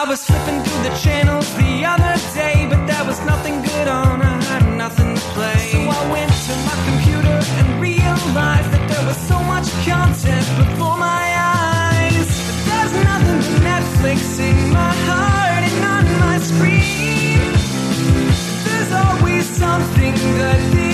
I 0.00 0.04
was 0.08 0.24
flipping 0.24 0.62
through 0.62 0.82
the 0.82 0.96
channels 0.96 1.46
the 1.56 1.84
other 1.84 2.16
day, 2.32 2.66
but 2.70 2.86
there 2.86 3.04
was 3.04 3.20
nothing 3.26 3.60
good 3.60 3.86
on. 3.86 4.22
I 4.22 4.42
had 4.44 4.64
nothing 4.74 5.14
to 5.14 5.20
play. 5.36 5.72
So 5.72 5.78
I 5.78 6.10
went 6.10 6.32
to 6.48 6.54
my 6.64 6.76
computer 6.88 7.36
and 7.58 7.82
realized 7.82 8.70
that 8.72 8.84
there 8.88 9.06
was 9.06 9.18
so 9.28 9.38
much 9.44 9.68
content 9.84 10.46
before 10.56 10.96
my 10.96 11.24
eyes. 11.36 12.28
But 12.46 12.58
there's 12.64 12.94
nothing 13.10 13.38
but 13.44 13.60
Netflix 13.60 14.40
in 14.40 14.72
my 14.72 14.94
heart 15.04 15.62
and 15.68 15.84
on 15.94 16.04
my 16.24 16.38
screen. 16.48 17.52
There's 18.64 18.92
always 19.04 19.44
something 19.44 20.14
good 20.14 20.89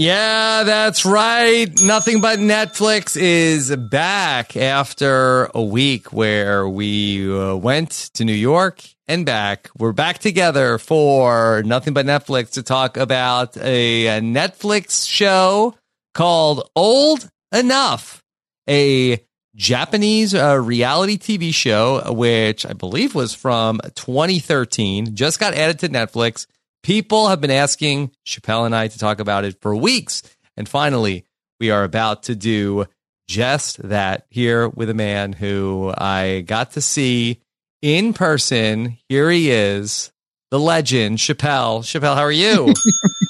Yeah, 0.00 0.62
that's 0.62 1.04
right. 1.04 1.70
Nothing 1.82 2.22
but 2.22 2.38
Netflix 2.38 3.20
is 3.20 3.76
back 3.76 4.56
after 4.56 5.50
a 5.54 5.62
week 5.62 6.10
where 6.10 6.66
we 6.66 7.30
uh, 7.30 7.54
went 7.56 7.90
to 8.14 8.24
New 8.24 8.32
York 8.32 8.82
and 9.06 9.26
back. 9.26 9.68
We're 9.76 9.92
back 9.92 10.16
together 10.16 10.78
for 10.78 11.62
Nothing 11.66 11.92
but 11.92 12.06
Netflix 12.06 12.52
to 12.52 12.62
talk 12.62 12.96
about 12.96 13.58
a, 13.58 14.06
a 14.06 14.20
Netflix 14.22 15.06
show 15.06 15.74
called 16.14 16.70
Old 16.74 17.28
Enough, 17.52 18.22
a 18.70 19.22
Japanese 19.54 20.34
uh, 20.34 20.58
reality 20.58 21.18
TV 21.18 21.52
show, 21.52 22.10
which 22.14 22.64
I 22.64 22.72
believe 22.72 23.14
was 23.14 23.34
from 23.34 23.82
2013, 23.96 25.14
just 25.14 25.38
got 25.38 25.52
added 25.52 25.80
to 25.80 25.90
Netflix. 25.90 26.46
People 26.82 27.28
have 27.28 27.40
been 27.40 27.50
asking 27.50 28.12
Chappelle 28.26 28.66
and 28.66 28.74
I 28.74 28.88
to 28.88 28.98
talk 28.98 29.20
about 29.20 29.44
it 29.44 29.60
for 29.60 29.74
weeks. 29.76 30.22
And 30.56 30.68
finally, 30.68 31.24
we 31.58 31.70
are 31.70 31.84
about 31.84 32.24
to 32.24 32.34
do 32.34 32.86
just 33.28 33.80
that 33.88 34.26
here 34.30 34.68
with 34.68 34.90
a 34.90 34.94
man 34.94 35.32
who 35.32 35.92
I 35.96 36.40
got 36.40 36.72
to 36.72 36.80
see 36.80 37.40
in 37.82 38.12
person. 38.12 38.98
Here 39.08 39.30
he 39.30 39.50
is, 39.50 40.10
the 40.50 40.58
legend, 40.58 41.18
Chappelle. 41.18 41.82
Chappelle, 41.82 42.16
how 42.16 42.22
are 42.22 42.32
you? 42.32 42.72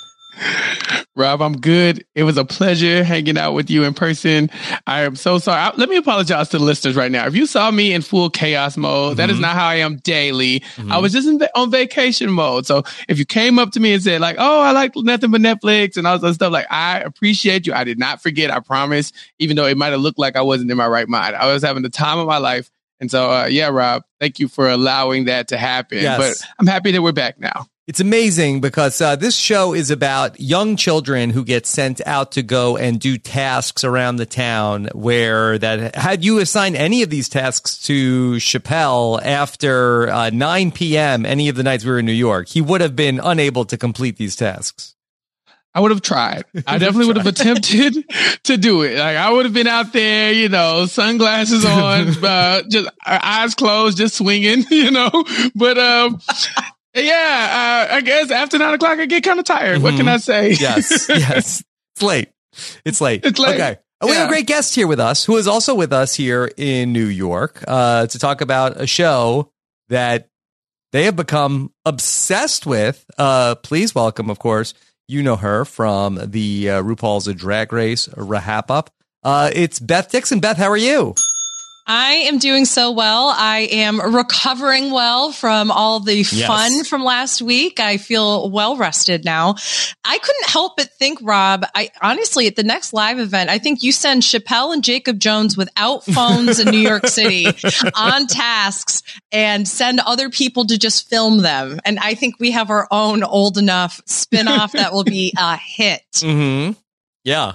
Rob, 1.17 1.43
I'm 1.43 1.57
good. 1.59 2.05
It 2.15 2.23
was 2.23 2.37
a 2.37 2.45
pleasure 2.45 3.03
hanging 3.05 3.37
out 3.37 3.53
with 3.53 3.69
you 3.69 3.85
in 3.85 3.95
person. 3.95 4.49
I 4.87 5.03
am 5.03 5.17
so 5.17 5.39
sorry. 5.39 5.61
I- 5.61 5.75
let 5.77 5.89
me 5.89 5.97
apologize 5.97 6.49
to 6.51 6.59
the 6.59 6.65
listeners 6.65 6.95
right 6.97 7.11
now. 7.11 7.27
If 7.27 7.35
you 7.35 7.47
saw 7.47 7.71
me 7.71 7.93
in 7.93 8.01
full 8.03 8.31
chaos 8.31 8.77
mode, 8.77 9.17
that 9.19 9.29
is 9.29 9.37
Mhm. 9.37 9.41
not 9.43 9.55
how 9.57 9.67
I 9.67 9.77
am 9.77 9.97
daily. 9.99 10.63
I 10.89 10.99
was 10.99 11.13
just 11.13 11.29
in 11.29 11.41
on 11.55 11.71
vacation 11.71 12.31
mode. 12.31 12.67
So 12.67 12.85
if 13.09 13.19
you 13.19 13.25
came 13.27 13.59
up 13.59 13.73
to 13.73 13.81
me 13.81 13.93
and 13.93 14.03
said 14.03 14.21
like, 14.21 14.37
"Oh, 14.39 14.61
I 14.61 14.71
like 14.73 14.93
nothing 14.97 15.31
but 15.31 15.41
Netflix" 15.41 15.97
and 15.97 16.07
all 16.07 16.19
that 16.19 16.35
stuff, 16.35 16.53
like 16.53 16.67
I 16.71 17.01
appreciate 17.01 17.67
you. 17.67 17.75
I 17.75 17.85
did 17.85 17.99
not 17.99 18.23
forget. 18.23 18.51
I 18.51 18.61
promise. 18.61 19.13
Even 19.39 19.57
though 19.57 19.67
it 19.67 19.77
might 19.77 19.91
have 19.93 20.01
looked 20.01 20.19
like 20.19 20.37
I 20.37 20.43
wasn't 20.43 20.71
in 20.71 20.77
my 20.77 20.87
right 20.87 21.09
mind, 21.09 21.35
I 21.37 21.53
was 21.53 21.63
having 21.63 21.83
the 21.83 21.91
time 21.91 22.19
of 22.19 22.27
my 22.27 22.39
life. 22.39 22.71
And 23.01 23.11
so, 23.11 23.31
uh, 23.33 23.47
yeah, 23.47 23.69
Rob, 23.69 24.03
thank 24.21 24.39
you 24.39 24.47
for 24.47 24.69
allowing 24.69 25.25
that 25.25 25.49
to 25.49 25.57
happen. 25.57 25.99
Yes. 26.03 26.19
But 26.19 26.49
I'm 26.59 26.67
happy 26.67 26.93
that 26.93 27.01
we're 27.03 27.13
back 27.13 27.41
now. 27.41 27.67
It's 27.91 27.99
amazing 27.99 28.61
because 28.61 29.01
uh, 29.01 29.17
this 29.17 29.35
show 29.35 29.75
is 29.75 29.91
about 29.91 30.39
young 30.39 30.77
children 30.77 31.31
who 31.31 31.45
get 31.45 31.67
sent 31.67 32.01
out 32.07 32.31
to 32.33 32.43
go 32.45 32.77
and 32.77 33.01
do 33.01 33.19
tasks 33.19 33.83
around 33.83 34.15
the 34.15 34.27
town. 34.27 34.89
Where 34.95 35.59
that 35.59 35.97
had 35.97 36.25
you 36.25 36.39
assigned 36.39 36.77
any 36.77 37.03
of 37.03 37.11
these 37.11 37.29
tasks 37.29 37.79
to 37.87 38.35
Chappelle 38.35 39.21
after 39.21 40.09
uh, 40.09 40.31
9 40.31 40.71
p.m. 40.71 41.27
any 41.27 41.49
of 41.49 41.57
the 41.57 41.65
nights 41.65 41.85
we 41.85 41.91
were 41.91 41.99
in 41.99 42.07
New 42.07 42.13
York, 42.13 42.47
he 42.47 42.61
would 42.61 42.81
have 42.81 42.95
been 42.95 43.19
unable 43.21 43.65
to 43.65 43.77
complete 43.77 44.19
these 44.19 44.37
tasks. 44.37 44.95
I 45.75 45.81
would 45.81 45.91
have 45.91 46.03
tried. 46.03 46.45
I 46.69 46.79
definitely 46.79 47.09
would 47.09 47.17
have 47.17 47.27
attempted 47.41 48.05
to 48.45 48.57
do 48.57 48.83
it. 48.83 48.99
Like 48.99 49.17
I 49.17 49.33
would 49.33 49.47
have 49.47 49.55
been 49.55 49.67
out 49.67 49.93
there, 49.93 50.33
you 50.33 50.49
know, 50.49 50.87
sunglasses 50.87 51.65
on, 51.65 52.09
uh, 52.25 52.63
just 52.69 52.87
uh, 52.87 53.19
eyes 53.21 53.57
closed, 53.57 53.99
just 53.99 54.15
swinging, 54.15 54.65
you 54.71 54.93
know. 54.93 55.11
But 55.57 55.77
um, 55.77 56.21
yeah, 56.95 57.87
uh, 57.91 57.95
I 57.95 58.01
guess 58.01 58.31
after 58.31 58.59
nine 58.59 58.75
o'clock, 58.75 58.99
I 58.99 59.07
get 59.07 59.23
kind 59.25 59.39
of 59.39 59.45
tired. 59.45 59.83
What 59.83 59.97
can 59.97 60.09
I 60.09 60.17
say? 60.19 60.53
Mm-hmm. 60.53 60.63
Yes, 60.63 61.09
yes. 61.09 61.65
It's 61.97 62.03
late. 62.03 62.29
It's 62.85 63.01
late. 63.01 63.25
It's 63.27 63.39
late. 63.39 63.55
Okay. 63.57 63.77
And 64.01 64.09
We 64.09 64.17
have 64.17 64.29
a 64.29 64.33
great 64.33 64.47
guest 64.47 64.75
here 64.75 64.87
with 64.87 65.01
us 65.01 65.25
who 65.25 65.37
is 65.37 65.47
also 65.47 65.75
with 65.75 65.93
us 65.93 66.15
here 66.15 66.51
in 66.57 66.93
New 66.93 67.07
York 67.07 67.63
uh, 67.69 68.07
to 68.07 68.19
talk 68.19 68.41
about 68.41 68.81
a 68.81 68.87
show 68.87 69.53
that 69.89 70.29
they 70.93 71.05
have 71.05 71.17
become 71.17 71.73
obsessed 71.85 72.65
with. 72.65 73.05
Uh, 73.19 73.57
please 73.57 73.95
welcome, 73.95 74.31
of 74.31 74.39
course, 74.39 74.73
you 75.09 75.23
know 75.23 75.37
her 75.37 75.65
from 75.65 76.19
the 76.31 76.71
uh, 76.71 76.83
RuPaul's 76.83 77.33
Drag 77.35 77.73
Race 77.73 78.09
RHAP 78.09 78.71
Up. 78.71 78.91
Uh, 79.23 79.51
it's 79.53 79.79
Beth 79.79 80.11
Dixon. 80.11 80.41
Beth, 80.41 80.57
how 80.57 80.71
are 80.71 80.77
you? 80.77 81.15
I 81.93 82.13
am 82.29 82.39
doing 82.39 82.67
so 82.67 82.93
well. 82.93 83.35
I 83.37 83.69
am 83.73 84.01
recovering 84.01 84.93
well 84.93 85.33
from 85.33 85.73
all 85.73 85.99
the 85.99 86.19
Yes. 86.19 86.47
fun 86.47 86.85
from 86.85 87.03
last 87.03 87.43
week. 87.43 87.81
I 87.81 87.97
feel 87.97 88.49
well 88.49 88.77
rested 88.77 89.25
now. 89.25 89.57
I 90.05 90.19
couldn't 90.19 90.47
help 90.49 90.77
but 90.77 90.89
think, 91.01 91.19
Rob, 91.21 91.67
I 91.75 91.91
honestly, 92.01 92.47
at 92.47 92.55
the 92.55 92.63
next 92.63 92.93
live 92.93 93.19
event, 93.19 93.51
I 93.51 93.59
think 93.59 93.83
you 93.83 93.91
send 93.91 94.23
Chappelle 94.23 94.73
and 94.73 94.85
Jacob 94.85 95.19
Jones 95.19 95.57
without 95.57 96.05
phones 96.05 96.61
in 96.61 96.69
New 96.71 96.79
York 96.79 97.09
City 97.09 97.47
on 97.97 98.29
tasks 98.29 99.03
and 99.33 99.67
send 99.67 99.99
other 99.99 100.31
people 100.31 100.67
to 100.67 100.79
just 100.79 101.09
film 101.11 101.39
them. 101.39 101.81
And 101.85 101.99
I 101.99 102.15
think 102.15 102.37
we 102.39 102.53
have 102.53 102.71
our 102.71 102.87
own 102.93 103.25
old 103.25 103.59
enough 103.59 104.01
spinoff 104.07 104.71
that 104.73 104.93
will 104.93 105.03
be 105.03 105.35
a 105.37 105.57
hit. 105.57 106.05
Mm-hmm. 106.19 106.79
Yeah. 107.25 107.55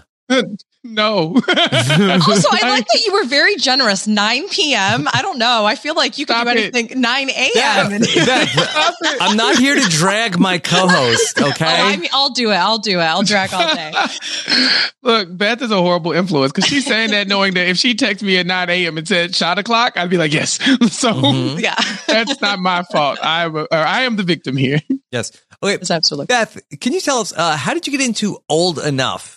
No. 0.85 1.35
also, 1.47 2.49
I 2.51 2.69
like 2.69 2.85
that 2.87 3.03
you 3.05 3.13
were 3.13 3.25
very 3.25 3.55
generous. 3.57 4.07
9 4.07 4.49
p.m. 4.49 5.07
I 5.13 5.21
don't 5.21 5.37
know. 5.39 5.65
I 5.65 5.75
feel 5.75 5.95
like 5.95 6.17
you 6.17 6.25
could 6.25 6.33
Stop 6.35 6.47
do 6.47 6.53
it. 6.59 6.75
anything. 6.75 7.01
9 7.01 7.29
a.m. 7.29 7.91
and- 7.93 8.05
Beth, 8.05 8.49
I'm 9.21 9.35
not 9.35 9.57
here 9.57 9.75
to 9.75 9.89
drag 9.89 10.39
my 10.39 10.57
co-host. 10.59 11.41
Okay. 11.41 11.65
Oh, 11.65 11.87
I 11.87 11.97
mean, 11.97 12.09
I'll 12.13 12.29
do 12.29 12.51
it. 12.51 12.55
I'll 12.55 12.77
do 12.77 12.99
it. 12.99 13.03
I'll 13.03 13.23
drag 13.23 13.53
all 13.53 13.73
day. 13.75 13.91
Look, 15.03 15.35
Beth 15.37 15.61
is 15.61 15.71
a 15.71 15.77
horrible 15.77 16.11
influence 16.13 16.51
because 16.51 16.67
she's 16.69 16.85
saying 16.85 17.11
that 17.11 17.27
knowing 17.27 17.53
that 17.55 17.67
if 17.67 17.77
she 17.77 17.95
texted 17.95 18.23
me 18.23 18.37
at 18.37 18.45
9 18.45 18.69
a.m. 18.69 18.97
and 18.97 19.07
said 19.07 19.35
shot 19.35 19.59
o'clock, 19.59 19.97
I'd 19.97 20.09
be 20.09 20.17
like, 20.17 20.33
yes. 20.33 20.53
so 20.93 21.13
Mhm. 21.13 21.59
Yeah, 21.61 21.75
that's 22.07 22.39
not 22.41 22.59
my 22.59 22.83
fault. 22.91 23.19
I 23.23 23.45
am, 23.45 23.55
a, 23.55 23.61
or 23.63 23.77
I 23.77 24.01
am 24.03 24.15
the 24.15 24.23
victim 24.23 24.55
here. 24.57 24.79
Yes. 25.11 25.31
Okay. 25.63 25.75
it's 25.75 25.89
absolutely. 25.91 26.25
Beth, 26.27 26.59
can 26.81 26.91
you 26.93 26.99
tell 27.01 27.19
us 27.19 27.31
uh, 27.35 27.55
how 27.55 27.73
did 27.73 27.87
you 27.87 27.91
get 27.97 28.05
into 28.05 28.37
old 28.49 28.79
enough? 28.79 29.34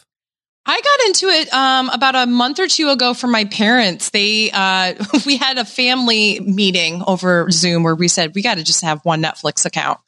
I 0.70 0.80
got 0.82 1.06
into 1.06 1.28
it 1.28 1.52
um, 1.54 1.88
about 1.88 2.14
a 2.14 2.26
month 2.26 2.60
or 2.60 2.68
two 2.68 2.90
ago 2.90 3.14
from 3.14 3.32
my 3.32 3.46
parents. 3.46 4.10
They 4.10 4.50
uh, 4.52 4.94
we 5.26 5.38
had 5.38 5.56
a 5.56 5.64
family 5.64 6.40
meeting 6.40 7.02
over 7.06 7.50
Zoom 7.50 7.82
where 7.84 7.94
we 7.94 8.06
said 8.08 8.34
we 8.34 8.42
got 8.42 8.58
to 8.58 8.62
just 8.64 8.82
have 8.82 9.02
one 9.02 9.22
Netflix 9.22 9.64
account, 9.64 9.98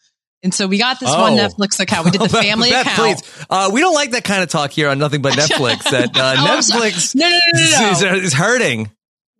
and 0.43 0.53
so 0.53 0.67
we 0.67 0.77
got 0.79 1.01
this 1.01 1.09
one 1.09 1.33
Oh. 1.33 1.49
Netflix 1.49 1.81
account. 1.81 2.05
We 2.05 2.11
did 2.11 2.21
the 2.21 2.29
family 2.43 2.69
Beth, 2.69 2.87
account. 2.87 3.23
Please, 3.23 3.47
uh, 3.49 3.71
we 3.73 3.81
don't 3.81 3.95
like 3.95 4.11
that 4.11 4.25
kind 4.25 4.43
of 4.43 4.51
talk 4.51 4.71
here 4.71 4.91
on 4.91 4.99
Nothing 4.99 5.23
But 5.23 5.33
Netflix. 5.39 5.91
That 5.91 6.15
uh, 6.15 6.35
Oh, 6.37 6.47
Netflix 6.47 7.15
No, 7.15 7.27
no, 7.27 7.39
no, 7.55 7.63
no, 7.63 8.11
no. 8.11 8.17
Is, 8.19 8.25
is 8.27 8.33
hurting. 8.35 8.91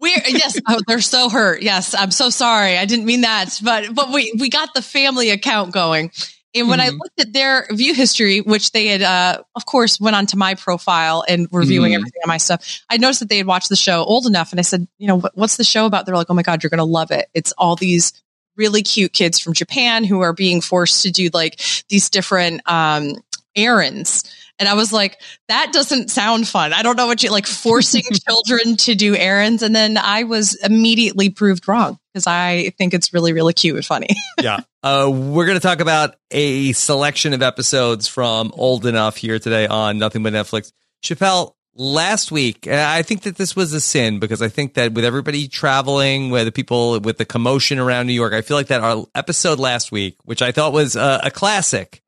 We're 0.01 0.17
yes, 0.27 0.59
oh, 0.67 0.81
they're 0.87 1.03
so 1.03 1.29
hurt. 1.29 1.61
Yes, 1.61 1.95
I'm 1.95 2.11
so 2.11 2.31
sorry. 2.31 2.79
I 2.79 2.87
didn't 2.87 3.05
mean 3.05 3.21
that, 3.21 3.61
but 3.63 3.95
but 3.95 4.11
we 4.11 4.33
we 4.41 4.49
got 4.49 4.73
the 4.73 4.81
family 4.81 5.29
account 5.29 5.73
going. 5.75 6.11
And 6.55 6.69
when 6.69 6.81
I 6.81 6.89
Mhm. 6.91 6.99
looked 6.99 7.21
at 7.21 7.33
their 7.33 7.67
view 7.71 7.95
history, 7.95 8.41
which 8.41 8.73
they 8.73 8.87
had, 8.87 9.03
uh, 9.03 9.43
of 9.55 9.67
course, 9.67 10.01
went 10.01 10.17
onto 10.17 10.37
my 10.37 10.55
profile 10.55 11.25
and 11.29 11.47
reviewing 11.53 11.93
Mhm. 11.93 11.97
everything 11.97 12.21
on 12.25 12.29
my 12.29 12.39
stuff, 12.39 12.81
I 12.91 12.97
noticed 12.97 13.21
that 13.21 13.29
they 13.29 13.37
had 13.37 13.47
watched 13.47 13.69
the 13.69 13.77
show 13.77 14.03
old 14.05 14.27
enough. 14.27 14.51
And 14.51 14.59
I 14.59 14.63
said, 14.63 14.89
you 14.99 15.07
know, 15.07 15.21
what's 15.35 15.57
the 15.57 15.65
show 15.65 15.87
about? 15.87 16.07
They're 16.07 16.17
like, 16.17 16.27
oh 16.29 16.35
my 16.35 16.43
God, 16.43 16.63
you're 16.63 16.71
going 16.71 16.79
to 16.79 16.85
love 16.85 17.13
it. 17.13 17.29
It's 17.35 17.53
all 17.57 17.77
these 17.77 18.13
really 18.57 18.83
cute 18.83 19.13
kids 19.13 19.39
from 19.39 19.53
Japan 19.55 20.03
who 20.05 20.21
are 20.21 20.33
being 20.33 20.61
forced 20.61 21.03
to 21.05 21.11
do 21.11 21.31
like 21.33 21.61
these 21.89 22.11
different, 22.11 22.63
um, 22.67 23.15
errands. 23.57 24.25
And 24.61 24.69
I 24.69 24.75
was 24.75 24.93
like, 24.93 25.21
that 25.49 25.73
doesn't 25.73 26.11
sound 26.11 26.47
fun. 26.47 26.75
I 26.75 26.83
don't 26.83 26.97
know 26.97 27.07
what 27.07 27.23
you 27.23 27.31
like 27.31 27.47
forcing 27.47 28.03
children 28.29 28.77
to 28.77 28.95
do 28.95 29.17
errands. 29.17 29.63
And 29.63 29.75
then 29.75 29.97
I 29.97 30.25
was 30.25 30.55
immediately 30.63 31.31
proved 31.31 31.67
wrong 31.67 31.99
because 32.13 32.27
I 32.27 32.71
think 32.77 32.93
it's 32.93 33.15
really, 33.15 33.33
really 33.33 33.55
cute 33.55 33.77
and 33.77 33.85
funny. 33.85 34.09
Yeah. 34.41 34.61
Uh, 34.83 35.11
we're 35.13 35.45
going 35.45 35.59
to 35.59 35.63
talk 35.63 35.81
about 35.81 36.17
a 36.31 36.73
selection 36.73 37.35
of 37.35 37.43
episodes 37.43 38.09
from 38.09 38.53
Old 38.55 38.87
Enough 38.87 39.19
here 39.19 39.39
today 39.39 39.67
on 39.67 39.99
Nothing 39.99 40.23
But 40.23 40.33
Netflix. 40.33 40.73
Chappelle, 41.05 41.53
last 41.75 42.33
week, 42.33 42.67
I 42.67 43.03
think 43.03 43.23
that 43.23 43.37
this 43.37 43.55
was 43.55 43.73
a 43.73 43.81
sin 43.81 44.19
because 44.19 44.41
I 44.41 44.49
think 44.49 44.75
that 44.75 44.93
with 44.93 45.05
everybody 45.05 45.49
traveling, 45.49 46.31
with 46.31 46.47
the 46.47 46.53
people, 46.53 47.01
with 47.01 47.19
the 47.19 47.25
commotion 47.25 47.79
around 47.79 48.07
New 48.07 48.15
York, 48.15 48.33
I 48.33 48.41
feel 48.43 48.57
like 48.57 48.69
that 48.69 48.83
our 48.83 49.07
episode 49.15 49.59
last 49.59 49.93
week, 49.93 50.17
which 50.25 50.43
I 50.43 50.53
thought 50.53 50.73
was 50.73 50.97
uh, 50.97 51.21
a 51.23 51.31
classic, 51.31 52.03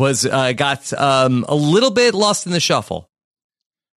was 0.00 0.26
uh, 0.26 0.52
got 0.54 0.92
um, 0.94 1.44
a 1.48 1.54
little 1.54 1.90
bit 1.92 2.14
lost 2.14 2.46
in 2.46 2.52
the 2.52 2.58
shuffle. 2.60 3.08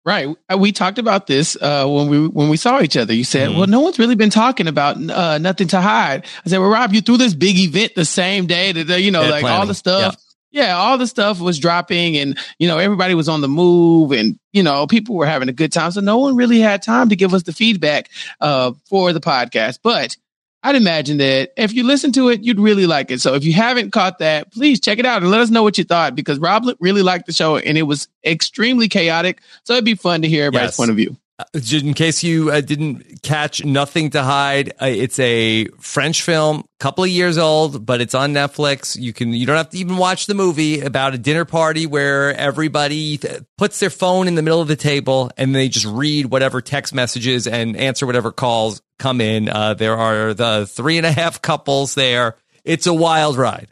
Right. 0.05 0.29
Uh, 0.53 0.59
We 0.59 0.73
talked 0.73 0.99
about 0.99 1.29
this 1.29 1.57
uh, 1.61 1.87
when 1.87 2.09
we 2.09 2.27
when 2.27 2.49
we 2.49 2.57
saw 2.57 2.81
each 2.83 2.97
other. 2.97 3.15
You 3.15 3.23
said, 3.23 3.51
Mhm. 3.51 3.57
"Well, 3.57 3.67
no 3.69 3.81
one's 3.81 4.01
really 4.01 4.17
been 4.17 4.31
talking 4.31 4.67
about 4.67 4.97
uh, 5.11 5.39
nothing 5.39 5.69
to 5.69 5.81
hide." 5.81 6.27
I 6.45 6.49
said, 6.49 6.59
"Well, 6.59 6.69
Rob, 6.71 6.93
you 6.93 7.01
threw 7.03 7.17
this 7.17 7.35
big 7.35 7.57
event 7.57 7.95
the 7.95 8.05
same 8.05 8.47
day 8.47 8.73
that 8.73 9.01
you 9.01 9.13
know, 9.13 9.23
Yeah, 9.23 9.31
like 9.31 9.45
all 9.45 9.65
the 9.65 9.75
stuff. 9.75 10.17
Yeah. 10.51 10.77
all 10.77 10.99
the 10.99 11.07
stuff 11.07 11.39
was 11.41 11.59
dropping, 11.61 12.17
and 12.19 12.37
you 12.59 12.67
know, 12.67 12.79
everybody 12.79 13.15
was 13.15 13.29
on 13.29 13.43
the 13.43 13.49
move, 13.49 14.11
and 14.11 14.37
you 14.53 14.65
know, 14.65 14.89
people 14.89 15.15
were 15.15 15.25
having 15.27 15.49
a 15.49 15.53
good 15.53 15.71
time. 15.73 15.93
So 15.93 16.01
no 16.01 16.19
one 16.19 16.35
really 16.35 16.59
had 16.59 16.83
time 16.83 17.09
to 17.11 17.17
give 17.17 17.33
us 17.33 17.45
the 17.45 17.53
feedback 17.53 18.11
uh, 18.41 18.73
for 18.89 19.13
the 19.13 19.21
podcast, 19.21 19.79
but. 19.85 20.17
I'd 20.63 20.77
imagine 20.77 21.19
that 21.19 21.53
if 21.57 21.73
you 21.75 21.85
listen 21.85 22.13
to 22.13 22.29
it, 22.29 22.43
you'd 22.43 22.61
really 22.61 22.87
like 22.87 23.11
it. 23.11 23.21
So 23.21 23.35
if 23.35 23.45
you 23.45 23.53
haven't 23.53 23.91
caught 23.91 24.19
that, 24.19 24.53
please 24.53 24.81
check 24.81 24.99
it 24.99 25.07
out 25.07 25.23
and 25.23 25.31
let 25.31 25.41
us 25.41 25.51
know 25.51 25.63
what 25.63 25.77
you 25.79 25.85
thought 25.85 26.15
because 26.15 26.39
Rob 26.39 26.65
really 26.79 27.03
liked 27.03 27.27
the 27.27 27.33
show 27.33 27.57
and 27.57 27.77
it 27.77 27.83
was 27.83 28.09
extremely 28.25 28.89
chaotic. 28.89 29.41
So 29.65 29.73
it'd 29.75 29.85
be 29.85 29.95
fun 29.95 30.23
to 30.23 30.29
hear 30.29 30.45
everybody's 30.45 30.69
Yes. 30.69 30.77
point 30.77 30.91
of 30.91 30.97
view. 30.97 31.17
Uh, 31.39 31.45
in 31.73 31.95
case 31.95 32.23
you 32.23 32.53
uh, 32.53 32.61
didn't 32.61 33.23
catch 33.23 33.65
Nothing 33.65 34.11
to 34.11 34.23
Hide, 34.23 34.75
uh, 34.81 34.87
it's 34.87 35.19
a 35.19 35.65
French 35.81 36.23
film, 36.23 36.63
couple 36.79 37.03
of 37.03 37.11
years 37.11 37.39
old, 37.39 37.85
but 37.87 38.01
it's 38.03 38.15
on 38.15 38.33
Netflix. 38.35 39.01
You 39.01 39.13
can 39.13 39.33
you 39.33 39.47
don't 39.47 39.57
have 39.57 39.71
to 39.71 39.79
even 39.79 39.97
watch 39.97 40.27
the 40.27 40.35
movie 40.35 40.81
about 40.83 41.15
a 41.15 41.19
dinner 41.19 41.45
party 41.47 41.87
where 41.87 42.35
everybody 42.37 43.17
th- 43.17 43.41
puts 43.57 43.81
their 43.81 43.91
phone 43.91 44.29
in 44.29 44.35
the 44.35 44.43
middle 44.43 44.61
of 44.61 44.69
the 44.69 44.77
table 44.77 45.31
and 45.39 45.55
they 45.55 45.69
just 45.69 45.87
read 45.87 46.27
whatever 46.27 46.61
text 46.61 46.95
messages 46.95 47.47
and 47.47 47.77
answer 47.77 48.07
whatever 48.07 48.31
calls 48.31 48.83
come 49.03 49.21
in. 49.21 49.49
Uh, 49.49 49.75
there 49.75 49.97
are 49.97 50.33
the 50.35 50.67
three 50.67 50.97
and 50.97 51.07
a 51.07 51.13
half 51.13 51.43
couples 51.43 51.95
there. 51.95 52.37
It's 52.65 52.87
a 52.87 52.95
wild 52.95 53.37
ride. 53.37 53.69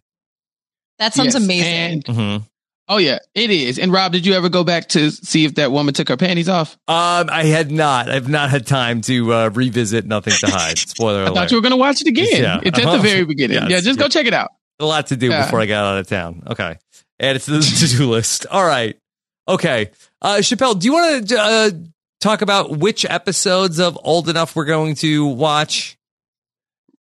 That 0.99 1.15
sounds 1.15 1.35
Yes. 1.35 1.45
amazing. 1.45 1.73
And, 1.73 2.05
Mhm. 2.05 2.47
oh 2.89 2.99
yeah, 2.99 3.19
it 3.35 3.51
is. 3.51 3.79
And 3.79 3.93
Rob, 3.93 4.13
did 4.13 4.27
you 4.27 4.35
ever 4.35 4.49
go 4.49 4.65
back 4.65 4.89
to 4.91 5.11
see 5.11 5.45
if 5.45 5.55
that 5.55 5.73
woman 5.73 5.95
took 5.95 6.09
her 6.09 6.17
panties 6.17 6.49
off? 6.49 6.77
Um, 6.89 7.31
I 7.31 7.45
had 7.45 7.71
not. 7.71 8.11
I've 8.11 8.29
not 8.29 8.51
had 8.51 8.67
time 8.67 9.01
to 9.03 9.33
uh, 9.33 9.49
revisit 9.55 10.07
Nothing 10.07 10.35
to 10.41 10.47
Hide. 10.51 10.79
Spoiler 10.89 11.21
I 11.21 11.23
alert. 11.25 11.35
thought 11.35 11.51
you 11.53 11.57
were 11.57 11.63
going 11.63 11.71
to 11.71 11.77
watch 11.79 12.01
it 12.03 12.07
again. 12.09 12.43
Yeah. 12.43 12.61
It's 12.63 12.79
at 12.79 12.85
the 12.91 12.99
very 13.03 13.25
beginning. 13.25 13.57
Yes. 13.63 13.71
Yeah, 13.71 13.81
just 13.81 13.99
go 13.99 14.07
Yeah. 14.07 14.09
check 14.11 14.27
it 14.27 14.35
out. 14.35 14.51
a 14.79 14.85
lot 14.87 15.07
to 15.09 15.17
do 15.17 15.29
Yeah. 15.29 15.45
before 15.45 15.61
I 15.61 15.67
got 15.67 15.85
out 15.85 15.99
of 15.99 16.07
town. 16.09 16.43
Okay. 16.49 16.77
Add 17.21 17.37
it 17.37 17.43
to 17.43 17.51
the 17.51 17.61
to 17.91 17.97
do 17.99 18.11
list. 18.11 18.47
All 18.51 18.65
right. 18.65 18.97
Okay. 19.47 19.91
Uh, 20.23 20.37
Chappelle, 20.39 20.79
do 20.79 20.87
you 20.87 20.93
want 20.95 21.29
to 21.29 21.39
uh, 21.39 21.71
talk 22.21 22.43
about 22.43 22.79
which 22.79 23.05
episodes 23.05 23.81
of 23.81 23.99
Old 24.05 24.29
Enough 24.29 24.55
we're 24.55 24.67
going 24.67 24.95
to 24.97 25.27
watch? 25.27 25.97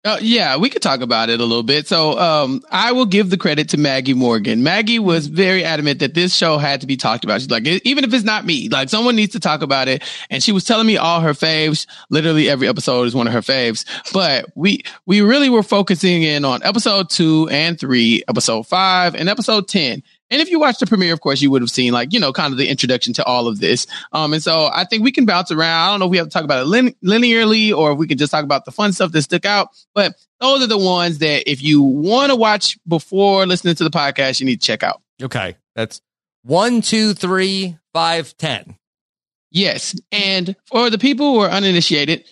Uh, 0.05 0.17
yeah, 0.21 0.55
we 0.55 0.69
could 0.69 0.81
talk 0.81 1.01
about 1.01 1.29
it 1.29 1.41
a 1.41 1.43
little 1.43 1.63
bit. 1.63 1.85
So, 1.85 2.17
um, 2.17 2.61
I 2.71 2.93
will 2.93 3.07
give 3.07 3.29
the 3.29 3.35
credit 3.35 3.69
to 3.69 3.77
Maggie 3.77 4.13
Morgan. 4.13 4.63
Maggie 4.63 4.99
was 4.99 5.27
very 5.27 5.65
adamant 5.65 5.99
that 5.99 6.13
this 6.13 6.33
show 6.33 6.57
had 6.57 6.79
to 6.79 6.87
be 6.87 6.95
talked 6.95 7.25
about. 7.25 7.41
She's 7.41 7.49
like, 7.49 7.67
"E- 7.67 7.81
even 7.83 8.05
if 8.05 8.13
it's 8.13 8.23
not 8.23 8.45
me, 8.45 8.69
like 8.69 8.87
someone 8.87 9.17
needs 9.17 9.33
to 9.33 9.41
talk 9.41 9.61
about 9.63 9.89
it. 9.89 10.03
And 10.29 10.41
she 10.41 10.53
was 10.53 10.63
telling 10.63 10.87
me 10.87 10.95
all 10.95 11.19
her 11.19 11.33
faves. 11.33 11.87
Literally 12.09 12.49
every 12.49 12.69
episode 12.69 13.03
is 13.07 13.15
one 13.15 13.27
of 13.27 13.33
her 13.33 13.41
faves. 13.41 13.83
But 14.13 14.45
we 14.55 14.83
we 15.05 15.19
really 15.19 15.49
were 15.49 15.63
focusing 15.63 16.23
in 16.23 16.45
on 16.45 16.63
episode 16.63 17.09
two 17.09 17.49
and 17.51 17.77
three, 17.77 18.23
episode 18.29 18.65
five, 18.65 19.13
and 19.13 19.27
episode 19.27 19.67
ten. 19.67 20.03
And 20.29 20.41
if 20.41 20.49
you 20.49 20.59
watched 20.59 20.79
the 20.79 20.85
premiere, 20.85 21.13
of 21.13 21.21
course, 21.21 21.41
you 21.41 21.49
would 21.51 21.61
have 21.61 21.71
seen 21.71 21.93
like, 21.93 22.13
you 22.13 22.19
know, 22.19 22.33
kind 22.33 22.51
of 22.51 22.57
the 22.57 22.67
introduction 22.67 23.13
to 23.13 23.23
all 23.23 23.47
of 23.47 23.59
this. 23.59 23.87
Um, 24.11 24.33
and 24.33 24.43
so 24.43 24.69
I 24.71 24.83
think 24.83 25.03
we 25.03 25.11
can 25.11 25.25
bounce 25.25 25.51
around. 25.51 25.87
I 25.87 25.89
don't 25.89 25.99
know 25.99 26.05
if 26.05 26.11
we 26.11 26.17
have 26.17 26.27
to 26.27 26.31
talk 26.31 26.43
about 26.43 26.63
it 26.63 26.65
lin- 26.65 26.95
linearly 27.03 27.75
or 27.75 27.93
if 27.93 27.97
we 27.97 28.07
can 28.07 28.17
just 28.17 28.31
talk 28.31 28.43
about 28.43 28.65
the 28.65 28.71
fun 28.71 28.93
stuff 28.93 29.11
that 29.13 29.21
stuck 29.21 29.45
out. 29.45 29.69
But 29.95 30.15
those 30.39 30.63
are 30.63 30.67
the 30.67 30.77
ones 30.77 31.19
that 31.19 31.49
if 31.49 31.63
you 31.63 31.81
want 31.81 32.31
to 32.31 32.35
watch 32.35 32.77
before 32.87 33.45
listening 33.45 33.75
to 33.75 33.83
the 33.83 33.89
podcast, 33.89 34.39
you 34.39 34.45
need 34.45 34.61
to 34.61 34.65
check 34.67 34.83
out. 34.83 35.01
Okay. 35.21 35.55
That's 35.75 36.01
one, 36.43 36.81
two, 36.81 37.13
three, 37.13 37.77
five, 37.93 38.35
ten. 38.37 38.75
Yes. 39.49 39.99
And 40.11 40.55
for 40.65 40.89
the 40.89 40.97
people 40.97 41.33
who 41.33 41.39
are 41.39 41.49
uninitiated, 41.49 42.25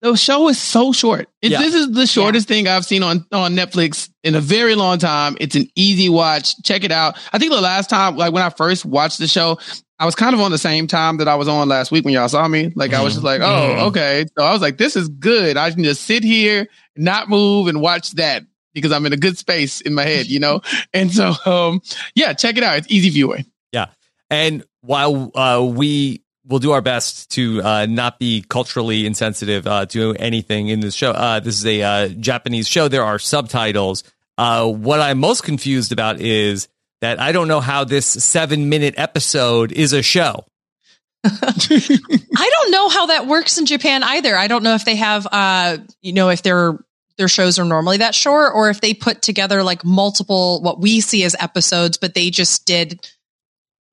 the 0.00 0.16
show 0.16 0.48
is 0.48 0.60
so 0.60 0.92
short. 0.92 1.28
It, 1.42 1.50
Yeah. 1.52 1.58
This 1.62 1.74
is 1.74 1.90
the 1.92 2.06
shortest 2.06 2.46
thing 2.48 2.68
I've 2.68 2.84
seen 2.84 3.02
on, 3.02 3.26
on 3.32 3.54
Netflix 3.54 4.08
in 4.22 4.34
a 4.34 4.40
very 4.40 4.74
long 4.74 4.98
time. 4.98 5.36
It's 5.40 5.56
an 5.56 5.68
easy 5.74 6.08
watch. 6.08 6.60
Check 6.62 6.84
it 6.84 6.92
out. 6.92 7.18
I 7.32 7.38
think 7.38 7.52
the 7.52 7.60
last 7.60 7.90
time, 7.90 8.16
like 8.16 8.32
when 8.32 8.42
I 8.42 8.50
first 8.50 8.84
watched 8.84 9.18
the 9.18 9.26
show, 9.26 9.58
I 9.98 10.04
was 10.06 10.14
kind 10.14 10.34
of 10.34 10.40
on 10.40 10.52
the 10.52 10.58
same 10.58 10.86
time 10.86 11.16
that 11.16 11.26
I 11.26 11.34
was 11.34 11.48
on 11.48 11.68
last 11.68 11.90
week 11.90 12.04
when 12.04 12.14
y'all 12.14 12.28
saw 12.28 12.46
me. 12.46 12.72
Like 12.76 12.92
I 12.94 13.02
was 13.02 13.14
just 13.14 13.24
like, 13.24 13.40
oh, 13.40 13.44
Mhm. 13.44 13.80
okay. 13.88 14.26
So 14.38 14.44
I 14.44 14.52
was 14.52 14.62
like, 14.62 14.78
this 14.78 14.94
is 14.94 15.08
good. 15.08 15.56
I 15.56 15.70
can 15.72 15.82
just 15.82 16.02
sit 16.02 16.22
here, 16.22 16.68
not 16.96 17.28
move 17.28 17.66
and 17.66 17.80
watch 17.80 18.12
that 18.12 18.44
because 18.74 18.92
I'm 18.92 19.04
in 19.06 19.12
a 19.12 19.16
good 19.16 19.36
space 19.36 19.80
in 19.80 19.94
my 19.94 20.04
head, 20.04 20.26
you 20.26 20.38
know? 20.38 20.60
and 20.94 21.10
so, 21.12 21.34
um, 21.44 21.80
yeah, 22.14 22.32
check 22.32 22.56
it 22.56 22.62
out. 22.62 22.78
It's 22.78 22.86
easy 22.88 23.10
viewing. 23.10 23.46
Yeah. 23.72 23.86
And 24.30 24.62
while 24.82 25.32
uh, 25.34 25.64
we 25.64 26.22
will 26.48 26.58
do 26.58 26.72
our 26.72 26.80
best 26.80 27.30
to 27.32 27.62
uh, 27.62 27.86
not 27.86 28.18
be 28.18 28.42
culturally 28.48 29.06
insensitive 29.06 29.66
uh, 29.66 29.86
to 29.86 30.14
anything 30.14 30.68
in 30.68 30.80
this 30.80 30.94
show, 30.94 31.10
uh, 31.10 31.40
this 31.40 31.58
is 31.58 31.66
a 31.66 31.82
uh, 31.82 32.08
Japanese 32.08 32.66
show. 32.66 32.88
There 32.88 33.04
are 33.04 33.18
subtitles. 33.18 34.02
Uh, 34.36 34.66
what 34.66 35.00
I'm 35.00 35.18
most 35.18 35.42
confused 35.42 35.92
about 35.92 36.20
is 36.20 36.68
that 37.00 37.20
I 37.20 37.32
don't 37.32 37.48
know 37.48 37.60
how 37.60 37.84
this 37.84 38.06
seven 38.06 38.68
minute 38.68 38.94
episode 38.96 39.72
is 39.72 39.92
a 39.92 40.02
show. 40.02 40.46
I 41.24 42.50
don't 42.50 42.70
know 42.70 42.88
how 42.88 43.06
that 43.06 43.26
works 43.26 43.58
in 43.58 43.66
Japan 43.66 44.02
either. 44.02 44.36
I 44.36 44.46
don't 44.46 44.62
know 44.62 44.74
if 44.74 44.84
they 44.84 44.96
have, 44.96 45.26
uh, 45.30 45.78
you 46.00 46.12
know, 46.12 46.30
if 46.30 46.42
their 46.42 46.78
their 47.18 47.28
shows 47.28 47.58
are 47.58 47.64
normally 47.64 47.98
that 47.98 48.14
short, 48.14 48.52
or 48.54 48.70
if 48.70 48.80
they 48.80 48.94
put 48.94 49.22
together 49.22 49.64
like 49.64 49.84
multiple 49.84 50.62
what 50.62 50.80
we 50.80 51.00
see 51.00 51.24
as 51.24 51.34
episodes, 51.38 51.98
but 51.98 52.14
they 52.14 52.30
just 52.30 52.64
did 52.64 53.04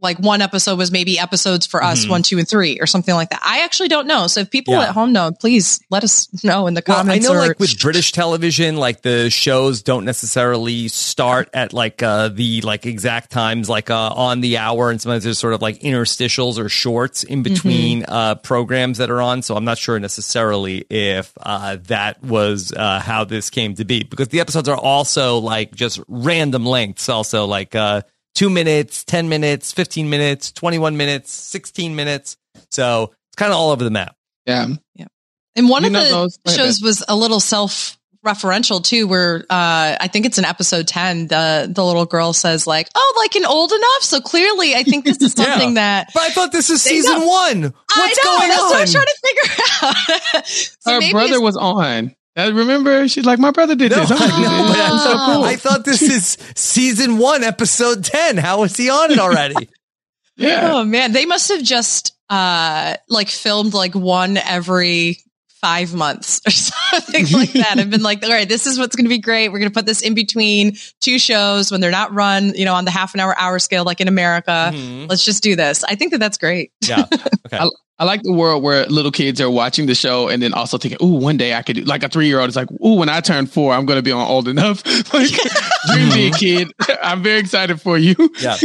like 0.05 0.19
one 0.19 0.41
episode 0.41 0.77
was 0.77 0.91
maybe 0.91 1.19
episodes 1.19 1.65
for 1.65 1.83
us 1.83 2.05
Mhm. 2.05 2.09
one, 2.09 2.23
two, 2.23 2.37
and 2.39 2.47
three, 2.47 2.79
or 2.79 2.85
something 2.87 3.13
like 3.13 3.29
that. 3.31 3.41
I 3.43 3.63
actually 3.65 3.89
don't 3.89 4.07
know. 4.07 4.27
So 4.27 4.39
if 4.41 4.49
people 4.49 4.73
Yeah. 4.75 4.83
at 4.83 4.89
home 4.91 5.11
know, 5.11 5.31
please 5.31 5.79
let 5.91 6.03
us 6.03 6.27
know 6.43 6.67
in 6.67 6.73
the 6.75 6.83
Well, 6.87 7.09
I 7.09 7.17
know, 7.19 7.33
or, 7.33 7.39
like 7.47 7.59
with 7.59 7.77
British 7.79 8.11
television, 8.13 8.77
like 8.77 9.01
the 9.01 9.29
shows 9.29 9.81
don't 9.83 10.05
necessarily 10.05 10.87
start 10.87 11.49
at 11.53 11.73
like 11.73 12.01
uh, 12.01 12.29
the 12.29 12.61
like 12.61 12.85
exact 12.85 13.31
times, 13.31 13.67
like 13.67 13.89
uh, 13.89 14.09
on 14.15 14.39
the 14.41 14.57
hour, 14.57 14.89
and 14.91 15.01
sometimes 15.01 15.23
there's 15.25 15.39
sort 15.39 15.53
of 15.53 15.61
like 15.61 15.79
interstitials 15.81 16.57
or 16.57 16.69
shorts 16.69 17.23
in 17.23 17.43
between 17.43 18.05
uh, 18.07 18.35
programs 18.35 18.99
that 18.99 19.09
are 19.09 19.21
on. 19.21 19.41
So 19.41 19.55
I'm 19.57 19.65
not 19.65 19.77
sure 19.77 19.99
necessarily 19.99 20.85
if 20.89 21.33
uh, 21.41 21.77
that 21.87 22.23
was 22.23 22.71
uh, 22.71 22.99
how 22.99 23.23
this 23.25 23.49
came 23.49 23.73
to 23.75 23.85
be, 23.85 24.03
because 24.03 24.29
the 24.29 24.39
episodes 24.39 24.69
are 24.69 24.77
also 24.77 25.39
like 25.39 25.73
just 25.75 25.99
random 26.07 26.65
lengths, 26.65 27.09
also 27.09 27.45
like 27.45 27.75
uh, 27.75 28.01
two 28.35 28.49
minutes, 28.49 29.03
ten 29.03 29.27
minutes, 29.29 29.71
fifteen 29.71 30.09
minutes, 30.09 30.51
twenty 30.51 30.77
one 30.77 30.95
minutes, 30.97 31.31
sixteen 31.33 31.95
minutes. 31.95 32.37
So 32.69 33.05
it's 33.29 33.35
kind 33.37 33.51
of 33.51 33.57
all 33.57 33.71
over 33.71 33.83
the 33.83 33.89
map. 33.91 34.15
Yeah. 34.45 34.67
Yeah. 34.93 35.05
And 35.55 35.69
one 35.69 35.83
You 35.83 35.87
of 35.87 35.93
the 35.93 35.99
those- 36.09 36.37
go 36.37 36.51
ahead, 36.51 36.59
shows 36.59 36.81
was 36.81 37.03
a 37.07 37.15
little 37.15 37.39
self 37.39 37.97
referential 38.25 38.83
too, 38.83 39.07
where 39.07 39.45
uh, 39.51 39.97
I 40.01 40.09
think 40.11 40.25
it's 40.25 40.37
in 40.39 40.45
episode 40.45 40.87
ten. 40.87 41.27
The 41.27 41.69
the 41.71 41.83
little 41.85 42.05
girl 42.05 42.33
says 42.33 42.65
like, 42.67 42.89
"Oh, 42.95 43.13
like 43.17 43.35
an 43.35 43.45
old 43.45 43.71
enough." 43.71 44.01
So 44.01 44.19
clearly, 44.19 44.75
I 44.75 44.83
think 44.83 45.05
this 45.05 45.21
is 45.21 45.35
Yeah. 45.37 45.45
something 45.45 45.75
that 45.75 46.09
But 46.13 46.23
I 46.23 46.29
thought 46.31 46.51
this 46.51 46.69
is 46.69 46.81
season 46.81 47.19
know. 47.19 47.27
one. 47.27 47.61
What's 47.61 47.73
I 47.95 48.07
know. 48.23 48.37
going 48.37 48.49
that's 48.49 48.61
on? 48.63 48.69
what 48.69 48.81
I'm 48.81 48.87
trying 48.87 49.05
to 49.05 49.17
figure 49.27 49.63
out. 49.83 50.47
so 50.81 50.91
Her 50.93 50.99
maybe 50.99 51.11
brother 51.11 51.39
was 51.41 51.55
on. 51.55 52.15
Uh, 52.37 52.51
remember, 52.53 53.07
she's 53.07 53.25
like, 53.25 53.39
my 53.39 53.51
brother 53.51 53.75
did 53.75 53.91
No, 53.91 53.99
this. 53.99 54.11
I'm 54.11 54.17
like, 54.19 54.33
I 54.33 54.41
know, 54.43 54.67
but 54.67 54.73
"This 54.73 54.93
is 54.93 55.03
so 55.03 55.25
cool." 55.25 55.43
I 55.43 55.55
thought 55.55 55.85
this 55.85 56.01
is 56.01 56.37
season 56.55 57.17
one, 57.17 57.43
episode 57.43 58.03
ten. 58.03 58.37
How 58.37 58.63
is 58.63 58.75
he 58.75 58.89
on 58.89 59.11
it 59.11 59.19
already? 59.19 59.69
yeah. 60.35 60.71
Oh 60.73 60.83
man, 60.83 61.13
they 61.13 61.25
must 61.25 61.49
have 61.49 61.63
just 61.63 62.11
uh 62.29 62.95
like 63.07 63.29
filmed 63.29 63.73
like 63.73 63.95
one 63.95 64.35
every 64.37 65.19
five 65.65 65.95
months 65.95 66.41
or 66.45 66.51
something 66.51 67.25
like 67.31 67.51
that. 67.53 67.79
I've 67.79 67.89
been 67.89 68.03
like, 68.03 68.23
all 68.23 68.29
right, 68.29 68.47
this 68.47 68.67
is 68.67 68.77
what's 68.77 68.95
going 68.95 69.05
to 69.05 69.09
be 69.09 69.17
great. 69.17 69.49
We're 69.49 69.57
going 69.57 69.71
to 69.71 69.73
put 69.73 69.87
this 69.87 70.01
in 70.01 70.13
between 70.13 70.77
two 71.01 71.17
shows 71.17 71.71
when 71.71 71.81
they're 71.81 71.89
not 71.89 72.13
run, 72.13 72.53
you 72.55 72.65
know, 72.65 72.75
on 72.75 72.85
the 72.85 72.91
half 72.91 73.15
an 73.15 73.19
hour 73.19 73.35
hour 73.39 73.57
scale 73.57 73.83
like 73.83 73.99
in 73.99 74.07
America. 74.07 74.71
Mhm. 74.71 75.09
Let's 75.09 75.25
just 75.25 75.41
do 75.41 75.55
this. 75.55 75.83
I 75.83 75.95
think 75.95 76.11
that 76.11 76.19
that's 76.19 76.37
great. 76.37 76.71
Yeah. 76.87 77.05
Okay. 77.45 77.59
I 77.99 78.05
like 78.05 78.23
the 78.23 78.33
world 78.33 78.63
where 78.63 78.87
little 78.87 79.11
kids 79.11 79.39
are 79.39 79.49
watching 79.51 79.85
the 79.85 79.93
show 79.93 80.27
and 80.29 80.41
then 80.41 80.51
also 80.51 80.79
thinking, 80.79 80.97
"Ooh, 81.01 81.13
one 81.19 81.37
day 81.37 81.53
I 81.53 81.61
could 81.61 81.75
do." 81.75 81.83
Like 81.83 82.01
a 82.01 82.09
three 82.09 82.25
year 82.25 82.39
old 82.39 82.49
is 82.49 82.55
like, 82.55 82.69
"Ooh, 82.83 82.95
when 82.95 83.07
I 83.07 83.21
turn 83.21 83.45
four, 83.45 83.71
I'm 83.71 83.85
going 83.85 83.97
to 83.97 84.01
be 84.03 84.11
on 84.11 84.27
old 84.27 84.47
enough." 84.47 84.83
like, 85.13 85.29
dream 85.93 86.09
big, 86.09 86.33
kid. 86.33 86.71
I'm 87.03 87.21
very 87.21 87.39
excited 87.39 87.79
for 87.79 87.99
you. 87.99 88.15
Yeah. 88.41 88.57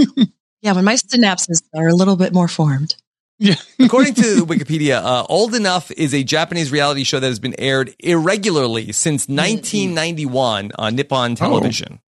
Yeah, 0.63 0.73
when 0.73 0.85
my 0.85 0.95
synapses 0.95 1.63
are 1.75 1.89
a 1.89 1.95
little 1.95 2.17
bit 2.17 2.33
more 2.33 2.49
formed. 2.49 2.97
Yeah. 3.41 3.55
According 3.81 4.15
to 4.15 4.45
Wikipedia, 4.47 5.03
uh, 5.03 5.25
Old 5.29 5.55
Enough 5.55 5.91
is 5.93 6.15
a 6.15 6.23
Japanese 6.23 6.71
reality 6.71 7.03
show 7.05 7.19
that 7.19 7.27
has 7.27 7.39
been 7.41 7.55
aired 7.59 7.95
irregularly 7.99 8.93
since 8.93 9.27
1991 9.29 10.73
on 10.79 10.95
Nippon 10.95 11.35
Television. 11.35 12.01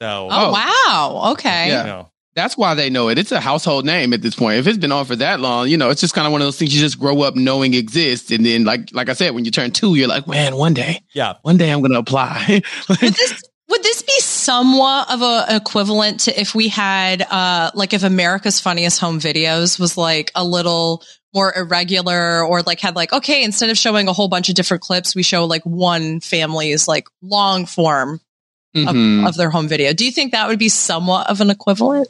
So, 0.00 0.28
Oh, 0.30 0.48
Oh. 0.48 0.52
wow. 0.52 1.30
Okay. 1.32 1.68
Yeah. 1.68 1.80
you 1.80 1.86
know, 1.86 2.10
That's 2.34 2.56
why 2.56 2.74
they 2.74 2.88
know 2.88 3.08
it. 3.08 3.18
It's 3.18 3.32
a 3.32 3.40
household 3.40 3.84
name 3.84 4.12
at 4.12 4.22
this 4.22 4.36
point. 4.36 4.58
If 4.58 4.66
it's 4.68 4.78
been 4.78 4.92
on 4.92 5.06
for 5.06 5.16
that 5.16 5.40
long, 5.40 5.68
you 5.68 5.76
know, 5.76 5.90
it's 5.90 6.00
just 6.00 6.14
kind 6.14 6.24
of 6.26 6.30
one 6.32 6.40
of 6.40 6.46
those 6.46 6.56
things 6.58 6.72
you 6.72 6.80
just 6.80 7.00
grow 7.00 7.22
up 7.22 7.34
knowing 7.34 7.74
exists. 7.74 8.30
And 8.30 8.46
then, 8.46 8.64
like, 8.64 8.90
like 8.92 9.08
I 9.08 9.14
said, 9.14 9.34
when 9.34 9.44
you 9.44 9.50
turn 9.50 9.72
two, 9.72 9.96
you're 9.96 10.06
like, 10.06 10.28
man, 10.28 10.54
one 10.54 10.72
day, 10.74 11.00
yeah. 11.14 11.34
one 11.42 11.56
day 11.56 11.72
I'm 11.72 11.80
going 11.80 11.92
to 11.92 11.98
apply. 11.98 12.62
Like, 12.88 13.00
Would 13.02 13.14
this 13.14 13.42
would 13.70 13.82
this 13.82 14.02
be 14.02 14.12
somewhat 14.48 15.10
of 15.12 15.20
a, 15.20 15.44
an 15.50 15.56
equivalent 15.56 16.20
to 16.20 16.40
if 16.40 16.54
we 16.54 16.68
had, 16.68 17.20
uh, 17.20 17.70
like 17.74 17.92
if 17.92 18.02
America's 18.02 18.60
Funniest 18.60 18.98
Home 19.00 19.20
Videos 19.20 19.78
was 19.78 19.98
like 19.98 20.32
a 20.34 20.42
little 20.42 21.02
more 21.34 21.52
irregular 21.54 22.42
or 22.42 22.62
like 22.62 22.80
had 22.80 22.96
like, 22.96 23.12
okay, 23.12 23.44
instead 23.44 23.68
of 23.68 23.76
showing 23.76 24.08
a 24.08 24.12
whole 24.14 24.28
bunch 24.28 24.48
of 24.48 24.54
different 24.54 24.82
clips, 24.82 25.14
we 25.14 25.22
show 25.22 25.44
like 25.44 25.62
one 25.64 26.20
family's 26.20 26.88
like 26.88 27.06
long 27.22 27.66
form 27.66 28.20
Mhm. 28.76 29.22
of, 29.22 29.28
of 29.28 29.36
their 29.36 29.48
home 29.50 29.66
video. 29.66 29.94
Do 29.94 30.04
you 30.04 30.10
think 30.12 30.32
that 30.32 30.46
would 30.48 30.58
be 30.58 30.68
somewhat 30.68 31.28
of 31.30 31.40
an 31.40 31.48
equivalent? 31.50 32.08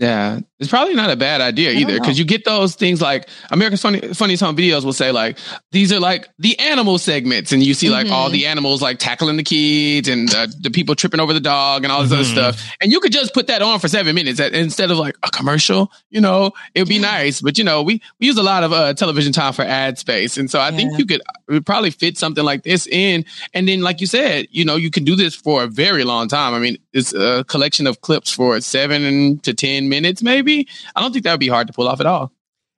Yeah, 0.00 0.38
it's 0.60 0.70
probably 0.70 0.94
not 0.94 1.10
a 1.10 1.16
bad 1.16 1.40
idea 1.40 1.72
either 1.72 1.94
because 1.98 2.20
you 2.20 2.24
get 2.24 2.44
those 2.44 2.76
things 2.76 3.00
like 3.02 3.28
America's 3.50 3.82
Funny 3.82 3.98
Funniest 4.14 4.44
Home 4.44 4.56
Videos 4.56 4.84
will 4.84 4.92
say 4.92 5.10
like 5.10 5.38
these 5.72 5.92
are 5.92 5.98
like 5.98 6.28
the 6.38 6.56
animal 6.60 6.98
segments, 6.98 7.50
and 7.50 7.64
you 7.64 7.74
see 7.74 7.90
like 7.90 8.08
all 8.08 8.28
Mhm. 8.28 8.32
the 8.32 8.46
animals 8.46 8.80
like 8.80 9.00
tackling 9.00 9.36
the 9.38 9.42
kids 9.42 10.06
and 10.06 10.32
uh, 10.32 10.46
the 10.60 10.70
people 10.70 10.94
tripping 10.94 11.18
over 11.18 11.32
the 11.32 11.40
dog 11.40 11.82
and 11.82 11.90
all 11.92 12.04
this 12.04 12.12
other 12.12 12.22
Mhm. 12.22 12.30
stuff, 12.32 12.70
and 12.80 12.92
you 12.92 13.00
could 13.00 13.10
just 13.10 13.34
put 13.34 13.48
that 13.48 13.60
on 13.60 13.80
for 13.80 13.88
seven 13.88 14.14
minutes 14.14 14.38
that- 14.38 14.54
instead 14.54 14.92
of 14.92 14.98
like 14.98 15.16
a 15.24 15.30
commercial. 15.32 15.90
You 16.10 16.20
know, 16.20 16.52
it 16.76 16.82
would 16.82 16.88
be 16.88 17.00
nice, 17.00 17.40
but 17.40 17.58
you 17.58 17.64
know, 17.64 17.82
we 17.82 18.00
we 18.20 18.28
use 18.28 18.36
a 18.38 18.42
lot 18.44 18.62
of 18.62 18.72
uh, 18.72 18.94
television 18.94 19.32
time 19.32 19.52
for 19.52 19.62
ad 19.62 19.98
space, 19.98 20.36
and 20.36 20.48
so 20.48 20.60
I 20.60 20.70
think 20.70 20.96
you 20.96 21.06
could 21.06 21.22
would 21.48 21.66
probably 21.66 21.90
fit 21.90 22.16
something 22.16 22.44
like 22.44 22.62
this 22.62 22.86
in, 22.86 23.24
and 23.52 23.66
then 23.66 23.80
like 23.80 24.00
you 24.00 24.06
said, 24.06 24.46
you 24.52 24.64
know, 24.64 24.76
you 24.76 24.92
can 24.92 25.02
do 25.02 25.16
this 25.16 25.34
for 25.34 25.64
a 25.64 25.66
very 25.66 26.04
long 26.04 26.28
time. 26.28 26.54
I 26.54 26.60
mean, 26.60 26.78
it's 26.92 27.12
a 27.14 27.42
collection 27.48 27.88
of 27.88 28.00
clips 28.00 28.30
for 28.30 28.60
seven 28.60 29.40
to 29.40 29.54
ten 29.54 29.87
minutes, 29.88 30.22
maybe. 30.22 30.68
I 30.94 31.00
don't 31.00 31.12
think 31.12 31.24
that 31.24 31.32
would 31.32 31.40
be 31.40 31.48
hard 31.48 31.66
to 31.68 31.72
pull 31.72 31.88
off 31.88 32.00
at 32.00 32.06
all. 32.06 32.32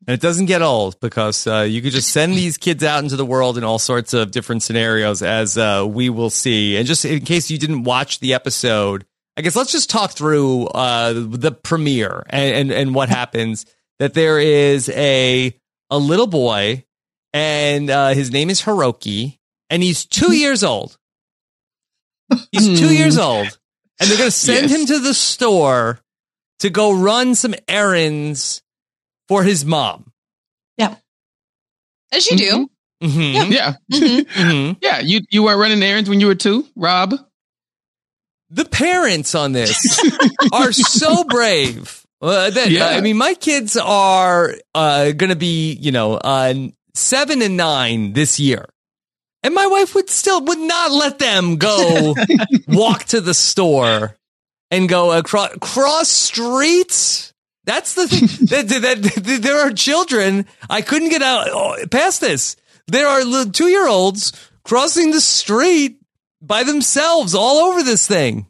And 0.06 0.14
it 0.14 0.20
doesn't 0.22 0.46
get 0.46 0.62
old 0.62 0.98
because 1.00 1.46
uh, 1.46 1.66
you 1.68 1.82
could 1.82 1.92
just 1.92 2.10
send 2.10 2.32
these 2.34 2.56
kids 2.56 2.82
out 2.82 3.02
into 3.02 3.16
the 3.16 3.24
world 3.26 3.58
in 3.58 3.64
all 3.64 3.78
sorts 3.78 4.14
of 4.14 4.30
different 4.30 4.62
scenarios, 4.62 5.20
as 5.22 5.58
uh, 5.58 5.84
we 5.86 6.08
will 6.08 6.30
see. 6.30 6.76
And 6.78 6.86
just 6.86 7.04
in 7.04 7.20
case 7.24 7.50
you 7.50 7.58
didn't 7.58 7.84
watch 7.84 8.18
the 8.20 8.32
episode, 8.32 9.04
I 9.36 9.42
guess 9.42 9.54
let's 9.56 9.72
just 9.72 9.90
talk 9.90 10.12
through 10.12 10.66
uh, 10.68 11.12
the 11.14 11.52
premiere 11.52 12.24
and, 12.30 12.54
and 12.54 12.72
and 12.72 12.94
what 12.94 13.08
happens. 13.10 13.66
That 13.98 14.14
there 14.14 14.38
is 14.38 14.88
a 14.88 15.54
a 15.90 15.98
little 15.98 16.26
boy, 16.26 16.84
and 17.34 17.90
uh, 17.90 18.08
his 18.14 18.30
name 18.32 18.48
is 18.48 18.62
Hiroki, 18.62 19.38
and 19.68 19.82
he's 19.82 20.06
two 20.06 20.32
years 20.34 20.64
old. 20.64 20.96
He's 22.52 22.78
two 22.80 22.86
Hmm. 22.88 22.92
years 22.94 23.18
old, 23.18 23.58
and 24.00 24.08
they're 24.08 24.16
going 24.18 24.28
to 24.28 24.36
send 24.36 24.70
Yes. 24.70 24.80
him 24.80 24.86
to 24.86 24.98
the 25.00 25.14
store 25.14 26.00
to 26.60 26.70
go 26.70 26.92
run 26.92 27.34
some 27.34 27.54
errands 27.68 28.62
for 29.28 29.42
his 29.42 29.64
mom. 29.64 30.12
Yeah. 30.76 30.96
As 32.12 32.30
you 32.30 32.36
do. 32.36 32.70
Mm-hmm. 33.02 33.52
Yeah, 33.52 33.74
Mhm. 33.90 34.26
hmm 34.30 34.72
yeah. 34.82 35.00
You 35.00 35.20
you 35.30 35.42
weren't 35.42 35.58
running 35.58 35.82
errands 35.82 36.08
when 36.10 36.20
you 36.20 36.26
were 36.26 36.34
two, 36.34 36.66
Rob. 36.76 37.14
The 38.50 38.64
parents 38.66 39.34
on 39.34 39.52
this 39.52 40.00
are 40.52 40.72
so 40.72 41.24
brave. 41.24 42.04
Uh, 42.20 42.50
that, 42.50 42.68
Yeah. 42.70 42.88
I 42.88 43.00
mean, 43.00 43.16
my 43.16 43.34
kids 43.34 43.76
are 43.78 44.54
uh, 44.74 45.12
going 45.12 45.30
to 45.30 45.36
be, 45.36 45.72
you 45.72 45.92
know, 45.92 46.14
uh, 46.14 46.52
seven 46.94 47.40
and 47.42 47.56
nine 47.56 48.12
this 48.12 48.38
year. 48.40 48.68
And 49.42 49.54
my 49.54 49.66
wife 49.66 49.94
would 49.94 50.10
still 50.10 50.44
would 50.44 50.58
not 50.58 50.90
let 50.90 51.18
them 51.18 51.56
go 51.56 52.14
walk 52.68 53.04
to 53.04 53.22
the 53.22 53.32
store 53.32 54.16
and 54.70 54.88
go 54.88 55.12
across 55.16 55.50
cross 55.60 56.08
streets. 56.08 57.32
That's 57.64 57.94
the 57.94 58.08
thing. 58.08 58.28
that, 58.48 58.68
that, 58.68 59.02
that- 59.02 59.42
there 59.42 59.60
are 59.60 59.72
children. 59.72 60.46
I 60.68 60.82
couldn't 60.82 61.10
get 61.10 61.22
out 61.22 61.48
oh, 61.50 61.76
past 61.90 62.20
this. 62.20 62.56
There 62.86 63.06
are 63.06 63.44
two 63.46 63.68
year 63.68 63.86
olds 63.86 64.32
crossing 64.64 65.10
the 65.10 65.20
street 65.20 66.00
by 66.42 66.64
themselves 66.64 67.34
all 67.34 67.68
over 67.68 67.82
this 67.82 68.06
thing. 68.06 68.46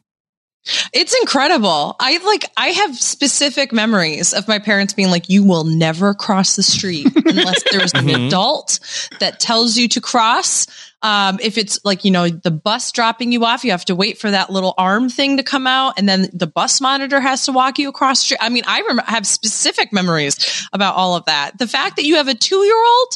It's 0.93 1.15
incredible. 1.19 1.95
I 1.99 2.17
like, 2.25 2.45
I 2.55 2.67
have 2.67 2.95
specific 2.95 3.71
memories 3.73 4.33
of 4.33 4.47
my 4.47 4.59
parents 4.59 4.93
being 4.93 5.09
like, 5.09 5.27
you 5.27 5.43
will 5.43 5.63
never 5.63 6.13
cross 6.13 6.55
the 6.55 6.61
street 6.63 7.07
unless 7.25 7.63
there's 7.71 7.93
an 7.93 8.05
Mhm. 8.05 8.27
adult 8.27 8.79
that 9.19 9.39
tells 9.39 9.75
you 9.75 9.87
to 9.89 10.01
cross. 10.01 10.67
Um, 11.01 11.39
if 11.41 11.57
it's 11.57 11.79
like, 11.83 12.05
you 12.05 12.11
know, 12.11 12.29
the 12.29 12.51
bus 12.51 12.91
dropping 12.91 13.31
you 13.31 13.43
off, 13.43 13.63
you 13.63 13.71
have 13.71 13.85
to 13.85 13.95
wait 13.95 14.19
for 14.19 14.29
that 14.29 14.51
little 14.51 14.75
arm 14.77 15.09
thing 15.09 15.37
to 15.37 15.43
come 15.43 15.65
out 15.65 15.95
and 15.97 16.07
then 16.07 16.29
the 16.31 16.45
bus 16.45 16.79
monitor 16.79 17.19
has 17.19 17.45
to 17.45 17.51
walk 17.51 17.79
you 17.79 17.89
across 17.89 18.19
the 18.19 18.23
street. 18.25 18.37
I 18.41 18.49
mean, 18.49 18.63
I 18.67 18.81
rem- 18.87 18.99
have 19.07 19.25
specific 19.25 19.91
memories 19.91 20.67
about 20.73 20.95
all 20.95 21.15
of 21.15 21.25
that. 21.25 21.57
The 21.57 21.65
fact 21.67 21.95
that 21.95 22.05
you 22.05 22.17
have 22.17 22.27
a 22.27 22.35
two 22.35 22.63
year 22.63 22.77
old, 22.85 23.13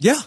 Yeah. 0.00 0.20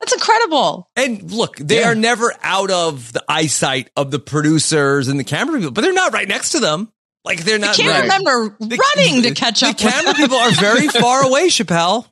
That's 0.00 0.12
incredible. 0.12 0.88
And 0.96 1.30
look, 1.30 1.56
they 1.56 1.80
Yeah. 1.80 1.90
are 1.90 1.94
never 1.94 2.34
out 2.42 2.70
of 2.70 3.12
the 3.12 3.22
eyesight 3.28 3.90
of 3.96 4.10
the 4.10 4.18
producers 4.18 5.08
and 5.08 5.18
the 5.20 5.24
camera 5.24 5.58
people, 5.58 5.72
but 5.72 5.82
they're 5.82 5.92
not 5.92 6.12
right 6.12 6.26
next 6.28 6.50
to 6.50 6.60
them. 6.60 6.90
Like 7.24 7.44
they're 7.44 7.56
I 7.56 7.58
not. 7.58 7.76
can't 7.76 7.88
right. 7.90 8.02
remember 8.02 8.56
The- 8.60 8.78
running 8.96 9.22
to 9.24 9.34
catch 9.34 9.60
the 9.60 9.66
up 9.66 9.74
with 9.74 9.92
camera 9.92 10.12
them. 10.14 10.16
people 10.16 10.38
are 10.38 10.52
very 10.52 10.88
far 10.88 11.22
away, 11.24 11.48
Chappelle. 11.48 12.06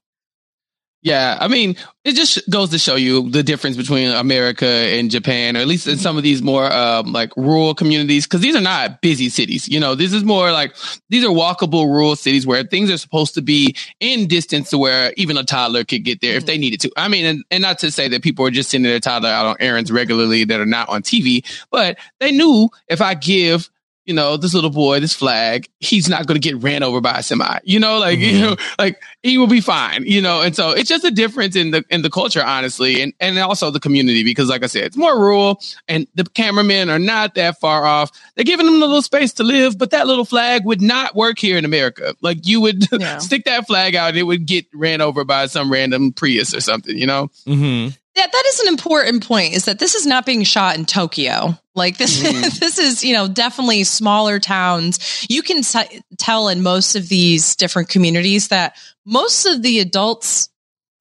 Yeah, 1.02 1.38
I 1.40 1.46
mean, 1.46 1.76
it 2.04 2.16
just 2.16 2.50
goes 2.50 2.70
to 2.70 2.78
show 2.78 2.96
you 2.96 3.30
the 3.30 3.44
difference 3.44 3.76
between 3.76 4.10
America 4.10 4.66
and 4.66 5.12
Japan, 5.12 5.56
or 5.56 5.60
at 5.60 5.68
least 5.68 5.86
in 5.86 5.96
some 5.96 6.16
of 6.16 6.24
these 6.24 6.42
more 6.42 6.70
um, 6.72 7.12
like 7.12 7.30
rural 7.36 7.72
communities, 7.72 8.26
because 8.26 8.40
these 8.40 8.56
are 8.56 8.60
not 8.60 9.00
busy 9.00 9.28
cities. 9.28 9.68
You 9.68 9.78
know, 9.78 9.94
this 9.94 10.12
is 10.12 10.24
more 10.24 10.50
like 10.50 10.74
these 11.08 11.24
are 11.24 11.28
walkable 11.28 11.84
rural 11.84 12.16
cities 12.16 12.48
where 12.48 12.64
things 12.64 12.90
are 12.90 12.98
supposed 12.98 13.34
to 13.34 13.42
be 13.42 13.76
in 14.00 14.26
distance 14.26 14.70
to 14.70 14.78
where 14.78 15.12
even 15.16 15.36
a 15.36 15.44
toddler 15.44 15.84
could 15.84 16.02
get 16.02 16.20
there 16.20 16.36
if 16.36 16.46
they 16.46 16.58
needed 16.58 16.80
to. 16.80 16.90
I 16.96 17.06
mean, 17.06 17.24
and, 17.24 17.44
and 17.52 17.62
not 17.62 17.78
to 17.80 17.92
say 17.92 18.08
that 18.08 18.24
people 18.24 18.44
are 18.44 18.50
just 18.50 18.68
sending 18.68 18.90
their 18.90 18.98
toddler 18.98 19.30
out 19.30 19.46
on 19.46 19.56
errands 19.60 19.92
regularly 19.92 20.42
that 20.44 20.58
are 20.58 20.66
not 20.66 20.88
on 20.88 21.02
TV, 21.02 21.46
but 21.70 21.96
they 22.18 22.32
knew 22.32 22.70
if 22.88 23.00
I 23.00 23.14
give 23.14 23.70
you 24.08 24.14
know, 24.14 24.36
this 24.38 24.54
little 24.54 24.70
boy, 24.70 24.98
this 25.00 25.14
flag, 25.14 25.68
he's 25.80 26.08
not 26.08 26.26
going 26.26 26.40
to 26.40 26.44
get 26.48 26.60
ran 26.62 26.82
over 26.82 27.00
by 27.00 27.18
a 27.18 27.22
semi. 27.22 27.58
You 27.62 27.78
know, 27.78 27.98
like 27.98 28.18
you 28.18 28.32
Mhm. 28.32 28.40
know, 28.40 28.56
like 28.78 29.00
he 29.22 29.36
will 29.38 29.46
be 29.46 29.60
fine. 29.60 30.04
You 30.06 30.22
know, 30.22 30.40
and 30.40 30.56
so 30.56 30.70
it's 30.70 30.88
just 30.88 31.04
a 31.04 31.10
difference 31.10 31.54
in 31.54 31.70
the 31.70 31.84
in 31.90 32.02
the 32.02 32.10
culture, 32.10 32.42
honestly, 32.42 33.02
and 33.02 33.12
and 33.20 33.38
also 33.38 33.70
the 33.70 33.78
community 33.80 34.24
because, 34.24 34.48
like 34.48 34.64
I 34.64 34.66
said, 34.66 34.84
it's 34.84 34.96
more 34.96 35.16
rural, 35.20 35.60
and 35.86 36.06
the 36.14 36.24
cameramen 36.24 36.88
are 36.90 36.98
not 36.98 37.34
that 37.34 37.60
far 37.60 37.84
off. 37.84 38.10
They're 38.34 38.44
giving 38.44 38.66
them 38.66 38.76
a 38.76 38.86
little 38.86 39.02
space 39.02 39.32
to 39.34 39.44
live, 39.44 39.76
but 39.78 39.90
that 39.90 40.06
little 40.06 40.24
flag 40.24 40.64
would 40.64 40.80
not 40.80 41.14
work 41.14 41.38
here 41.38 41.58
in 41.58 41.64
America. 41.66 42.14
Like 42.22 42.46
you 42.46 42.60
would 42.62 42.86
Yeah. 42.98 43.18
stick 43.18 43.44
that 43.44 43.66
flag 43.66 43.94
out, 43.94 44.16
it 44.16 44.22
would 44.24 44.46
get 44.46 44.64
ran 44.72 45.00
over 45.02 45.22
by 45.24 45.46
some 45.46 45.70
random 45.70 46.12
Prius 46.12 46.54
or 46.54 46.60
something. 46.62 46.96
You 46.96 47.06
know. 47.06 47.30
Mm-hmm. 47.46 47.90
Yeah, 48.18 48.26
that 48.26 48.44
is 48.48 48.60
an 48.60 48.68
important 48.68 49.24
point. 49.24 49.54
Is 49.54 49.66
that 49.66 49.78
this 49.78 49.94
is 49.94 50.04
not 50.04 50.26
being 50.26 50.42
shot 50.42 50.76
in 50.76 50.84
Tokyo? 50.86 51.56
Like 51.76 51.98
this, 51.98 52.20
Mhm. 52.20 52.58
this 52.58 52.76
is 52.76 53.04
you 53.04 53.12
know 53.14 53.28
definitely 53.28 53.84
smaller 53.84 54.40
towns. 54.40 55.24
You 55.28 55.40
can 55.42 55.62
t- 55.62 56.00
tell 56.18 56.48
in 56.48 56.60
most 56.62 56.96
of 56.96 57.08
these 57.08 57.54
different 57.54 57.88
communities 57.90 58.48
that 58.48 58.74
most 59.06 59.46
of 59.46 59.62
the 59.62 59.78
adults 59.78 60.48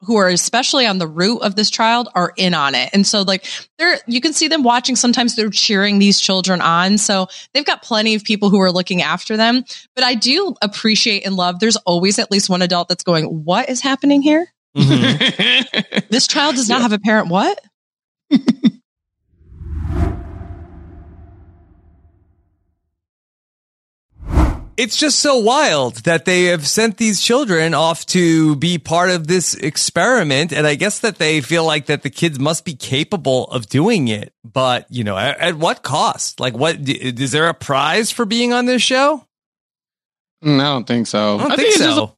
who 0.01 0.15
are 0.17 0.27
especially 0.29 0.85
on 0.85 0.99
the 0.99 1.07
route 1.07 1.39
of 1.41 1.55
this 1.55 1.71
child 1.71 2.07
are 2.13 2.33
in 2.37 2.53
on 2.53 2.75
it, 2.75 2.91
and 2.93 3.07
so 3.07 3.23
like 3.23 3.45
they're 3.79 3.97
you 4.05 4.21
can 4.21 4.31
see 4.33 4.47
them 4.47 4.61
watching. 4.61 4.95
Sometimes 4.95 5.35
they're 5.35 5.49
cheering 5.49 5.97
these 5.97 6.19
children 6.21 6.61
on. 6.61 6.99
So 6.99 7.29
they've 7.51 7.65
got 7.65 7.81
plenty 7.81 8.13
of 8.13 8.23
people 8.23 8.51
who 8.51 8.61
are 8.61 8.71
looking 8.71 9.01
after 9.01 9.35
them. 9.35 9.63
But 9.95 10.03
I 10.03 10.13
do 10.13 10.53
appreciate 10.61 11.25
and 11.25 11.35
love. 11.35 11.59
There's 11.59 11.77
always 11.77 12.19
at 12.19 12.29
least 12.29 12.47
one 12.47 12.61
adult 12.61 12.89
that's 12.89 13.03
going, 13.03 13.25
"What 13.25 13.69
is 13.69 13.81
happening 13.81 14.21
here? 14.21 14.53
Mm-hmm. 14.75 16.03
This 16.09 16.27
child 16.27 16.55
does 16.55 16.69
not 16.69 16.81
have 16.81 16.93
a 16.93 16.99
parent. 16.99 17.29
What?" 17.29 17.59
It's 24.77 24.95
just 24.95 25.21
so 25.21 25.39
wild 25.39 26.03
that 26.03 26.25
they 26.25 26.45
have 26.45 26.67
sent 26.67 26.97
these 26.97 27.19
children 27.19 27.73
off 27.73 28.05
to 28.07 28.55
be 28.57 28.77
part 28.77 29.09
of 29.09 29.25
this 29.25 29.55
experiment. 29.55 30.53
And 30.53 30.67
I 30.67 30.75
guess 30.75 30.99
that 30.99 31.17
they 31.17 31.41
feel 31.41 31.65
like 31.65 31.87
that 31.87 32.03
the 32.03 32.11
kids 32.11 32.39
must 32.39 32.63
be 32.63 32.75
capable 32.75 33.45
of 33.45 33.67
doing 33.67 34.07
it. 34.07 34.33
But, 34.45 34.85
you 34.91 35.03
know, 35.03 35.17
at, 35.17 35.39
at 35.39 35.55
what 35.55 35.81
cost? 35.81 36.39
Like, 36.39 36.55
what 36.55 36.77
is 36.87 37.31
there 37.31 37.49
a 37.49 37.55
prize 37.55 38.11
for 38.11 38.23
being 38.23 38.53
on 38.53 38.67
this 38.67 38.83
show? 38.83 39.25
Mm, 40.43 40.59
I 40.59 40.63
don't 40.65 40.85
think 40.85 41.07
so. 41.07 41.39
I 41.39 41.47
don't 41.47 41.55
think, 41.55 41.69
it's 41.69 41.79
just 41.79 41.89
a 41.89 41.95
so. 41.95 42.16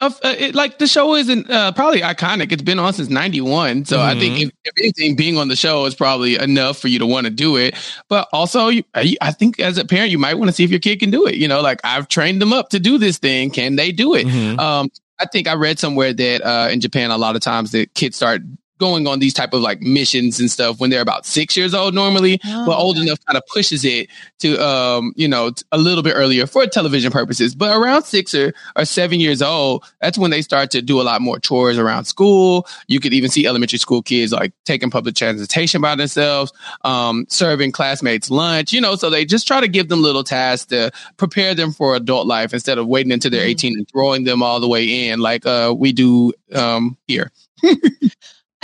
Of 0.00 0.14
uh, 0.22 0.34
it, 0.38 0.54
like 0.54 0.78
the 0.78 0.86
show 0.86 1.14
isn't 1.14 1.48
uh, 1.50 1.72
probably 1.72 2.00
iconic. 2.02 2.52
It's 2.52 2.62
been 2.62 2.78
on 2.78 2.92
since 2.92 3.08
'91, 3.08 3.86
so 3.86 4.00
I 4.00 4.14
Mhm. 4.14 4.20
think 4.20 4.40
if, 4.40 4.50
if 4.64 4.72
anything, 4.78 5.16
being 5.16 5.38
on 5.38 5.48
the 5.48 5.56
show 5.56 5.86
is 5.86 5.94
probably 5.94 6.36
enough 6.36 6.78
for 6.78 6.88
you 6.88 6.98
to 6.98 7.06
want 7.06 7.24
to 7.26 7.30
do 7.30 7.56
it. 7.56 7.74
But 8.08 8.28
also, 8.32 8.68
you, 8.68 8.84
I 8.94 9.16
I 9.20 9.32
think 9.32 9.58
as 9.58 9.78
a 9.78 9.84
parent, 9.84 10.10
you 10.10 10.18
might 10.18 10.34
want 10.34 10.48
to 10.48 10.52
see 10.52 10.64
if 10.64 10.70
your 10.70 10.80
kid 10.80 11.00
can 11.00 11.10
do 11.10 11.26
it. 11.26 11.36
You 11.36 11.48
know, 11.48 11.62
like 11.62 11.80
I've 11.82 12.08
trained 12.08 12.42
them 12.42 12.52
up 12.52 12.68
to 12.70 12.78
do 12.78 12.98
this 12.98 13.16
thing. 13.18 13.50
Can 13.50 13.76
they 13.76 13.90
do 13.90 14.14
it? 14.14 14.26
Mhm. 14.26 14.58
Um, 14.58 14.90
I 15.18 15.24
think 15.24 15.48
I 15.48 15.54
read 15.54 15.78
somewhere 15.78 16.12
that 16.12 16.42
uh, 16.42 16.68
in 16.70 16.80
Japan, 16.80 17.10
a 17.10 17.16
lot 17.16 17.34
of 17.36 17.40
times 17.42 17.70
the 17.72 17.86
kids 17.94 18.16
start 18.16 18.42
going 18.78 19.06
on 19.06 19.18
these 19.18 19.34
type 19.34 19.52
of 19.52 19.60
like 19.60 19.80
missions 19.80 20.38
and 20.40 20.50
stuff 20.50 20.80
when 20.80 20.90
they're 20.90 21.00
about 21.00 21.24
six 21.26 21.56
years 21.56 21.74
old 21.74 21.94
normally, 21.94 22.38
Oh, 22.44 22.66
but 22.66 22.76
old 22.78 22.96
okay. 22.96 23.06
enough 23.06 23.18
kind 23.26 23.36
of 23.36 23.42
pushes 23.52 23.84
it 23.84 24.08
to 24.40 24.56
um 24.62 25.12
you 25.16 25.26
know 25.28 25.50
a 25.72 25.78
little 25.78 26.02
bit 26.02 26.12
earlier 26.14 26.46
for 26.46 26.66
television 26.66 27.10
purposes. 27.10 27.54
But 27.54 27.76
around 27.76 28.04
six 28.04 28.34
or, 28.34 28.52
or 28.76 28.84
seven 28.84 29.20
years 29.20 29.40
old, 29.42 29.84
that's 30.00 30.18
when 30.18 30.30
they 30.30 30.42
start 30.42 30.70
to 30.72 30.82
do 30.82 31.00
a 31.00 31.04
lot 31.04 31.20
more 31.22 31.38
chores 31.38 31.78
around 31.78 32.04
school. 32.04 32.66
You 32.88 33.00
could 33.00 33.12
even 33.12 33.30
see 33.30 33.46
elementary 33.46 33.78
school 33.78 34.02
kids 34.02 34.32
like 34.32 34.52
taking 34.64 34.90
public 34.90 35.14
transportation 35.14 35.80
by 35.80 35.94
themselves, 35.94 36.52
um, 36.84 37.26
serving 37.28 37.72
classmates 37.72 38.30
lunch. 38.30 38.72
You 38.72 38.80
know, 38.80 38.94
so 38.96 39.10
they 39.10 39.24
just 39.24 39.46
try 39.46 39.60
to 39.60 39.68
give 39.68 39.88
them 39.88 40.02
little 40.02 40.24
tasks 40.24 40.66
to 40.66 40.90
prepare 41.16 41.54
them 41.54 41.72
for 41.72 41.96
adult 41.96 42.26
life 42.26 42.52
instead 42.52 42.78
of 42.78 42.86
waiting 42.86 43.12
until 43.12 43.30
they're 43.30 43.44
Mhm. 43.46 43.50
18 43.50 43.72
and 43.78 43.88
throwing 43.90 44.24
them 44.24 44.42
all 44.42 44.60
the 44.60 44.68
way 44.68 45.08
in 45.08 45.20
like 45.20 45.46
uh 45.46 45.74
we 45.76 45.92
do 45.92 46.32
um 46.54 46.96
here. 47.06 47.30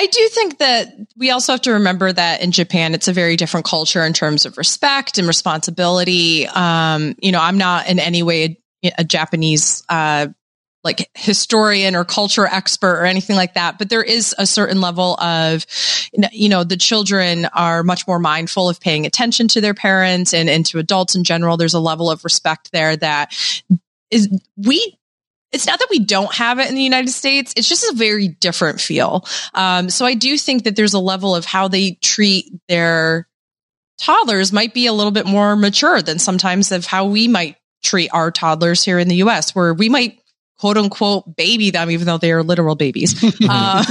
I 0.03 0.07
do 0.07 0.29
think 0.31 0.59
that 0.59 0.89
we 1.17 1.31
also 1.31 1.53
have 1.53 1.61
to 1.61 1.75
remember 1.75 2.13
that 2.13 2.43
in 2.43 2.51
Japan, 2.51 2.93
it's 2.93 3.07
a 3.07 3.13
very 3.13 3.37
different 3.37 3.67
culture 3.67 4.05
in 4.05 4.13
terms 4.13 4.47
of 4.47 4.59
respect 4.59 5.17
and 5.17 5.29
responsibility. 5.29 6.49
Um, 6.49 7.15
you 7.23 7.31
know, 7.31 7.41
I'm 7.41 7.57
not 7.57 7.89
in 7.89 8.01
any 8.01 8.25
way 8.25 8.59
a, 8.85 8.93
a 8.99 9.05
Japanese, 9.05 9.85
uh, 9.89 10.27
like 10.83 11.09
historian 11.15 11.95
or 11.95 12.05
culture 12.05 12.47
expert 12.47 12.99
or 12.99 13.05
anything 13.05 13.37
like 13.37 13.55
that, 13.55 13.79
but 13.79 13.91
there 13.91 14.03
is 14.03 14.35
a 14.39 14.45
certain 14.45 14.81
level 14.81 15.15
of, 15.21 15.65
you 16.33 16.49
know, 16.49 16.65
the 16.65 16.77
children 16.77 17.45
are 17.53 17.85
much 17.85 18.05
more 18.09 18.19
mindful 18.19 18.69
of 18.69 18.81
paying 18.81 19.07
attention 19.07 19.47
to 19.47 19.61
their 19.61 19.75
parents 19.75 20.35
and, 20.35 20.51
and 20.51 20.67
to 20.67 20.81
adults 20.81 21.15
in 21.15 21.23
general. 21.23 21.57
There's 21.57 21.75
a 21.75 21.81
level 21.81 22.11
of 22.11 22.25
respect 22.25 22.73
there 22.73 22.97
that 22.97 23.33
is, 24.11 24.29
we 24.57 24.99
it's 25.53 25.67
not 25.67 25.79
that 25.79 25.89
we 25.91 25.99
don't 25.99 26.35
have 26.35 26.59
it 26.59 26.69
in 26.69 26.75
the 26.75 26.83
United 26.83 27.11
States. 27.11 27.53
It's 27.57 27.69
just 27.69 27.85
a 27.93 27.95
very 27.95 28.29
different 28.29 28.81
feel. 28.81 29.27
Um, 29.55 29.91
so 29.91 30.07
I 30.07 30.15
do 30.15 30.37
think 30.39 30.65
that 30.65 30.77
there's 30.77 30.95
a 30.95 30.99
level 30.99 31.37
of 31.37 31.45
how 31.45 31.69
they 31.69 31.93
treat 32.03 32.51
their 32.69 33.29
toddlers 33.99 34.53
might 34.53 34.75
be 34.75 34.87
a 34.87 34.93
little 34.93 35.13
bit 35.13 35.27
more 35.27 35.55
mature 35.55 36.03
than 36.03 36.19
sometimes 36.19 36.73
of 36.73 36.87
how 36.87 37.07
we 37.07 37.29
might 37.29 37.57
treat 37.83 38.09
our 38.13 38.31
toddlers 38.31 38.85
here 38.85 38.99
in 38.99 39.09
the 39.09 39.17
US, 39.17 39.55
where 39.55 39.75
we 39.75 39.89
might 39.89 40.19
quote 40.63 40.77
unquote 40.77 41.35
baby 41.35 41.73
them, 41.73 41.91
even 41.91 42.07
though 42.07 42.19
they 42.19 42.31
are 42.31 42.45
literal 42.45 42.77
babies. 42.77 43.21
uh, 43.49 43.83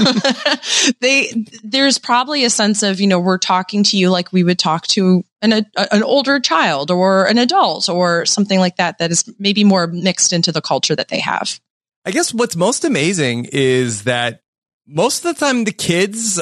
they, 1.01 1.33
there's 1.65 1.97
probably 1.97 2.45
a 2.45 2.49
sense 2.49 2.81
of, 2.81 3.01
you 3.01 3.07
know, 3.07 3.19
we're 3.19 3.37
talking 3.37 3.83
to 3.83 3.97
you 3.97 4.09
like 4.09 4.31
we 4.31 4.41
would 4.41 4.57
talk 4.57 4.87
to 4.87 5.21
an, 5.41 5.51
a, 5.51 5.65
an 5.75 6.01
older 6.01 6.39
child 6.39 6.89
or 6.89 7.25
an 7.25 7.37
adult 7.37 7.89
or 7.89 8.25
something 8.25 8.57
like 8.57 8.77
that, 8.77 8.99
that 8.99 9.11
is 9.11 9.29
maybe 9.37 9.65
more 9.65 9.85
mixed 9.87 10.31
into 10.31 10.53
the 10.53 10.61
culture 10.61 10.95
that 10.95 11.09
they 11.09 11.19
have. 11.19 11.59
I 12.05 12.11
guess 12.11 12.33
what's 12.33 12.55
most 12.55 12.85
amazing 12.85 13.49
is 13.51 14.05
that 14.05 14.41
most 14.87 15.25
of 15.25 15.35
the 15.35 15.45
time 15.45 15.65
the 15.65 15.73
kids 15.73 16.41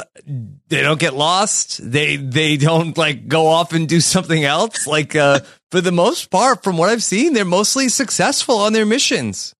they 0.68 0.84
don't 0.84 1.00
get 1.00 1.16
lost. 1.16 1.80
They 1.92 2.18
they 2.18 2.56
don't 2.56 2.96
like 2.98 3.28
go 3.28 3.48
off 3.48 3.74
and 3.74 3.90
do 3.90 4.00
something 4.00 4.44
else. 4.44 4.86
Like 4.86 5.16
uh 5.16 5.40
for 5.72 5.82
the 5.82 5.92
most 5.92 6.30
part, 6.30 6.64
from 6.64 6.78
what 6.78 6.90
I've 6.90 7.04
seen, 7.04 7.34
they're 7.34 7.46
mostly 7.46 7.90
successful 7.90 8.58
on 8.60 8.74
their 8.74 8.86
missions. 8.86 9.54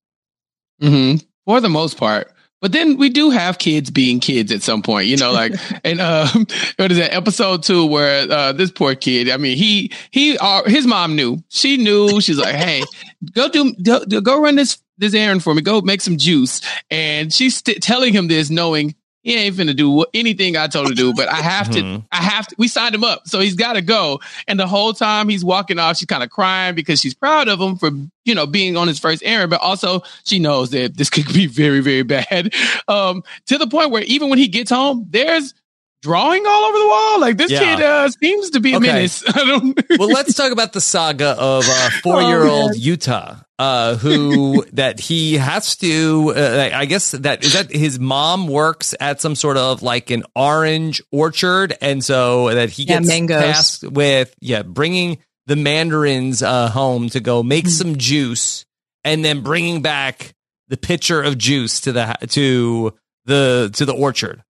Hmm 0.82 1.16
For 1.46 1.62
the 1.62 1.70
most 1.70 1.98
part. 1.98 2.32
But 2.62 2.74
then 2.74 2.98
we 2.98 3.10
do 3.10 3.30
have 3.30 3.58
kids 3.58 3.90
being 3.90 4.20
kids 4.20 4.52
at 4.52 4.62
some 4.62 4.82
point, 4.82 5.08
you 5.08 5.16
know, 5.16 5.32
like, 5.32 5.54
and, 5.86 6.02
um, 6.02 6.46
what 6.76 6.92
is 6.92 6.98
that 6.98 7.14
episode 7.14 7.64
two 7.64 7.86
where, 7.86 8.30
uh, 8.30 8.52
this 8.52 8.72
poor 8.72 8.96
kid, 8.96 9.30
I 9.30 9.38
mean, 9.38 9.56
he, 9.58 9.92
he, 10.12 10.38
uh, 10.38 10.64
his 10.66 10.86
mom 10.86 11.16
knew, 11.16 11.42
she 11.48 11.78
knew, 11.78 12.20
she's 12.20 12.38
like, 12.38 12.56
Hey, 12.56 12.84
go 13.34 13.50
do, 13.50 13.74
go, 13.82 14.04
go 14.06 14.42
run 14.42 14.56
this, 14.56 14.82
this 14.98 15.14
errand 15.14 15.42
for 15.42 15.54
me. 15.56 15.62
Go 15.62 15.80
make 15.82 16.02
some 16.02 16.18
juice. 16.18 16.60
And 16.92 17.34
she's 17.34 17.56
st- 17.58 17.82
telling 17.82 18.14
him 18.14 18.28
this 18.28 18.50
knowing 18.50 18.94
he 19.22 19.36
ain't 19.36 19.56
finna 19.56 19.76
do 19.76 20.06
anything 20.14 20.56
I 20.56 20.68
told 20.68 20.86
him 20.88 20.96
to 20.96 20.96
do, 20.96 21.14
but 21.14 21.28
I 21.28 21.36
have 21.42 21.70
to, 21.72 21.80
Mhm. 21.82 22.06
I 22.12 22.18
have 22.18 22.48
to, 22.48 22.56
we 22.58 22.68
signed 22.68 22.96
him 22.96 23.04
up. 23.04 23.28
So 23.28 23.40
he's 23.40 23.56
got 23.56 23.74
to 23.74 23.82
go. 23.82 24.20
And 24.48 24.60
the 24.60 24.68
whole 24.68 24.94
time 24.94 25.28
he's 25.30 25.44
walking 25.44 25.78
off, 25.80 25.98
she's 25.98 26.06
kind 26.06 26.24
of 26.24 26.30
crying 26.30 26.74
because 26.76 27.02
she's 27.02 27.14
proud 27.14 27.48
of 27.50 27.60
him 27.60 27.76
for, 27.78 27.92
you 28.26 28.34
know, 28.36 28.46
being 28.46 28.78
on 28.78 28.88
his 28.88 28.98
first 29.00 29.22
errand, 29.26 29.50
but 29.50 29.60
also 29.62 30.04
she 30.24 30.40
knows 30.40 30.70
that 30.72 30.96
this 30.98 31.10
could 31.10 31.32
be 31.34 31.48
very, 31.48 31.82
very 31.82 32.04
bad. 32.04 32.54
Um, 32.88 33.24
to 33.48 33.58
the 33.58 33.68
point 33.68 33.92
where 33.92 34.02
even 34.04 34.30
when 34.30 34.40
he 34.40 34.48
gets 34.48 34.72
home, 34.72 35.06
there's 35.10 35.54
drawing 36.02 36.46
all 36.46 36.64
over 36.66 36.78
the 36.80 36.88
wall. 36.88 37.20
Like 37.22 37.38
this 37.38 37.52
Yeah. 37.52 37.76
kid, 37.76 37.84
uh, 37.84 38.10
seems 38.10 38.52
to 38.52 38.60
be 38.60 38.74
a 38.74 38.78
Okay. 38.78 38.88
menace. 38.88 39.24
I 39.28 39.32
don't, 39.46 39.80
well, 39.98 40.10
let's 40.10 40.34
talk 40.34 40.52
about 40.52 40.74
the 40.74 40.82
saga 40.82 41.36
of 41.38 41.68
uh, 41.70 41.90
four-year-old 42.04 42.76
Utah, 42.78 43.36
uh, 43.58 43.96
who 43.98 44.66
that 44.74 45.00
he 45.00 45.36
has 45.38 45.76
to. 45.78 46.34
Uh, 46.36 46.70
I 46.74 46.86
guess 46.86 47.12
that 47.12 47.44
is 47.44 47.54
that 47.54 47.72
his 47.72 48.00
mom 48.00 48.48
works 48.48 48.96
at 49.00 49.20
some 49.22 49.36
sort 49.36 49.58
of 49.58 49.82
like 49.84 50.10
an 50.12 50.24
orange 50.36 51.02
orchard, 51.12 51.76
and 51.82 52.04
so 52.04 52.54
that 52.54 52.70
he 52.70 52.84
Yeah, 52.84 52.98
gets 53.00 53.08
mangoes. 53.08 53.42
tasked 53.42 53.84
with 53.84 54.34
yeah 54.40 54.62
bringing 54.64 55.18
the 55.48 55.56
mandarins 55.56 56.42
uh, 56.44 56.70
home 56.70 57.10
to 57.10 57.20
go 57.20 57.44
make 57.44 57.68
some 57.68 57.98
juice, 57.98 58.66
and 59.04 59.26
then 59.26 59.42
bringing 59.42 59.82
back 59.82 60.34
the 60.70 60.78
pitcher 60.78 61.22
of 61.22 61.38
juice 61.38 61.82
to 61.82 61.92
the 61.92 62.16
to 62.30 62.94
the 63.26 63.70
to 63.74 63.86
the 63.86 63.94
orchard. 63.94 64.44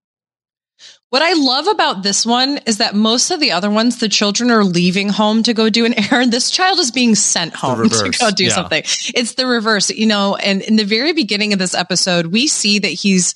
What 1.09 1.23
I 1.23 1.33
love 1.33 1.67
about 1.67 2.03
this 2.03 2.23
one 2.23 2.59
is 2.67 2.77
that 2.77 2.93
most 2.93 3.31
of 3.31 3.39
the 3.39 3.51
other 3.51 3.71
ones, 3.71 3.97
the 3.97 4.09
children 4.09 4.51
are 4.51 4.63
leaving 4.63 5.09
home 5.09 5.41
to 5.43 5.55
go 5.55 5.69
do 5.69 5.85
an 5.85 5.95
errand. 6.11 6.31
This 6.31 6.51
child 6.51 6.77
is 6.77 6.91
being 6.91 7.15
sent 7.15 7.55
home 7.55 7.89
to 7.89 8.11
go 8.19 8.29
do 8.29 8.45
yeah. 8.45 8.53
something. 8.53 8.83
It's 9.15 9.33
the 9.33 9.47
reverse, 9.47 9.89
you 9.89 10.05
know, 10.05 10.35
and 10.35 10.61
in 10.61 10.75
the 10.75 10.83
very 10.83 11.13
beginning 11.13 11.51
of 11.51 11.59
this 11.59 11.73
episode, 11.73 12.27
we 12.27 12.47
see 12.47 12.77
that 12.79 12.89
he's 12.89 13.33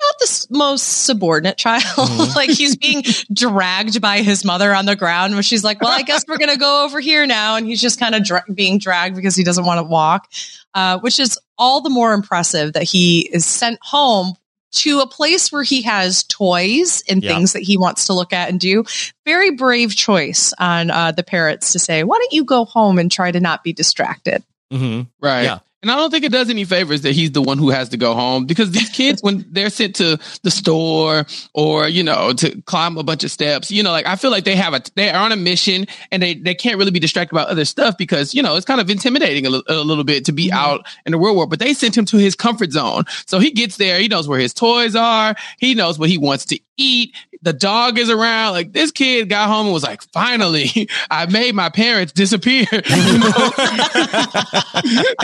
not 0.00 0.18
the 0.20 0.46
most 0.50 1.04
subordinate 1.04 1.58
child. 1.58 1.82
Mhm. 1.82 2.34
like 2.36 2.50
he's 2.50 2.76
being 2.76 3.02
dragged 3.32 4.00
by 4.00 4.18
his 4.18 4.44
mother 4.44 4.72
on 4.72 4.86
the 4.86 4.94
ground 4.94 5.34
where 5.34 5.42
she's 5.42 5.64
like, 5.64 5.80
well, 5.80 5.90
I 5.90 6.02
guess 6.02 6.24
we're 6.28 6.38
going 6.38 6.50
to 6.50 6.58
go 6.58 6.84
over 6.84 7.00
here 7.00 7.26
now. 7.26 7.56
And 7.56 7.66
he's 7.66 7.80
just 7.80 7.98
kind 7.98 8.14
of 8.14 8.22
dra- 8.24 8.44
being 8.52 8.78
dragged 8.78 9.16
because 9.16 9.34
he 9.34 9.42
doesn't 9.42 9.64
want 9.64 9.78
to 9.78 9.84
walk, 9.84 10.30
uh, 10.74 11.00
which 11.00 11.18
is 11.18 11.36
all 11.58 11.80
the 11.80 11.90
more 11.90 12.12
impressive 12.12 12.74
that 12.74 12.84
he 12.84 13.28
is 13.32 13.44
sent 13.44 13.78
home 13.82 14.34
to 14.72 15.00
a 15.00 15.06
place 15.06 15.52
where 15.52 15.62
he 15.62 15.82
has 15.82 16.24
toys 16.24 17.02
and 17.08 17.22
Yeah. 17.22 17.34
things 17.34 17.52
that 17.52 17.62
he 17.62 17.76
wants 17.78 18.06
to 18.06 18.12
look 18.14 18.32
at 18.32 18.48
and 18.48 18.58
do. 18.58 18.84
Very 19.24 19.50
brave 19.50 19.94
choice 19.94 20.52
on 20.58 20.90
uh, 20.90 21.12
the 21.12 21.22
parents 21.22 21.72
to 21.72 21.78
say, 21.78 22.04
why 22.04 22.18
don't 22.18 22.32
you 22.32 22.44
go 22.44 22.64
home 22.64 22.98
and 22.98 23.10
try 23.10 23.30
to 23.30 23.40
not 23.40 23.62
be 23.62 23.72
distracted? 23.72 24.42
Mm-hmm. 24.72 25.02
Right. 25.20 25.42
Yeah. 25.44 25.58
And 25.82 25.90
I 25.90 25.96
don't 25.96 26.10
think 26.12 26.24
it 26.24 26.30
does 26.30 26.48
any 26.48 26.64
favors 26.64 27.00
that 27.02 27.12
he's 27.12 27.32
the 27.32 27.42
one 27.42 27.58
who 27.58 27.70
has 27.70 27.88
to 27.88 27.96
go 27.96 28.14
home 28.14 28.46
because 28.46 28.70
these 28.70 28.88
kids, 28.90 29.20
when 29.20 29.44
they're 29.50 29.68
sent 29.68 29.96
to 29.96 30.16
the 30.44 30.50
store 30.50 31.26
or, 31.54 31.88
you 31.88 32.04
know, 32.04 32.32
to 32.34 32.62
climb 32.62 32.96
a 32.98 33.02
bunch 33.02 33.24
of 33.24 33.32
steps, 33.32 33.68
you 33.70 33.82
know, 33.82 33.90
like 33.90 34.06
I 34.06 34.14
feel 34.14 34.30
like 34.30 34.44
they 34.44 34.54
have 34.54 34.74
a, 34.74 34.82
they 34.94 35.10
are 35.10 35.24
on 35.24 35.32
a 35.32 35.36
mission 35.36 35.86
and 36.12 36.22
they, 36.22 36.34
they 36.34 36.54
can't 36.54 36.78
really 36.78 36.92
be 36.92 37.00
distracted 37.00 37.34
by 37.34 37.42
other 37.42 37.64
stuff 37.64 37.98
because, 37.98 38.32
you 38.32 38.42
know, 38.44 38.54
it's 38.54 38.64
kind 38.64 38.80
of 38.80 38.88
intimidating 38.90 39.44
a, 39.44 39.50
li- 39.50 39.62
a 39.68 39.74
little 39.82 40.04
bit 40.04 40.24
to 40.26 40.32
be 40.32 40.50
Mhm. 40.50 40.52
out 40.52 40.86
in 41.04 41.12
the 41.12 41.18
real 41.18 41.34
world, 41.36 41.50
but 41.50 41.58
they 41.58 41.74
sent 41.74 41.96
him 41.96 42.04
to 42.06 42.16
his 42.16 42.36
comfort 42.36 42.70
zone. 42.70 43.02
So 43.26 43.40
he 43.40 43.50
gets 43.50 43.76
there. 43.76 43.98
He 43.98 44.06
knows 44.06 44.28
where 44.28 44.38
his 44.38 44.54
toys 44.54 44.94
are. 44.94 45.34
He 45.58 45.74
knows 45.74 45.98
what 45.98 46.08
he 46.08 46.16
wants 46.18 46.44
to 46.46 46.60
eat. 46.76 47.14
The 47.42 47.52
dog 47.52 47.98
is 47.98 48.08
around. 48.10 48.52
Like 48.52 48.72
this 48.72 48.90
kid 48.90 49.28
got 49.28 49.48
home 49.48 49.66
and 49.66 49.74
was 49.74 49.82
like, 49.82 50.02
finally, 50.12 50.88
I 51.10 51.26
made 51.26 51.54
my 51.54 51.68
parents 51.70 52.12
disappear. 52.12 52.66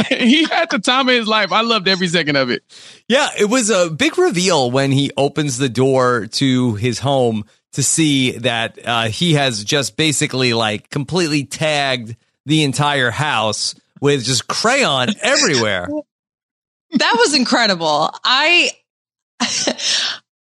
He 0.09 0.45
had 0.45 0.71
the 0.71 0.81
time 0.83 1.09
of 1.09 1.15
his 1.15 1.29
life. 1.29 1.53
I 1.53 1.61
loved 1.63 1.89
every 1.89 2.09
second 2.09 2.37
of 2.37 2.51
it. 2.51 2.63
Yeah, 3.09 3.29
it 3.39 3.47
was 3.47 3.71
a 3.71 3.91
big 3.91 4.19
reveal 4.19 4.71
when 4.71 4.91
he 4.91 5.11
opens 5.17 5.59
the 5.59 5.69
door 5.69 6.27
to 6.33 6.75
his 6.75 6.99
home 6.99 7.45
to 7.73 7.83
see 7.83 8.33
that 8.33 8.79
uh, 8.85 9.09
he 9.09 9.35
has 9.35 9.65
just 9.65 9.97
basically 9.97 10.55
like 10.55 10.91
completely 10.91 11.45
tagged 11.45 12.17
the 12.47 12.65
entire 12.65 13.11
house 13.11 13.75
with 14.01 14.25
just 14.25 14.49
crayon 14.49 15.09
everywhere. 15.21 15.89
that 16.93 17.15
was 17.19 17.35
incredible. 17.35 18.11
I, 18.25 18.71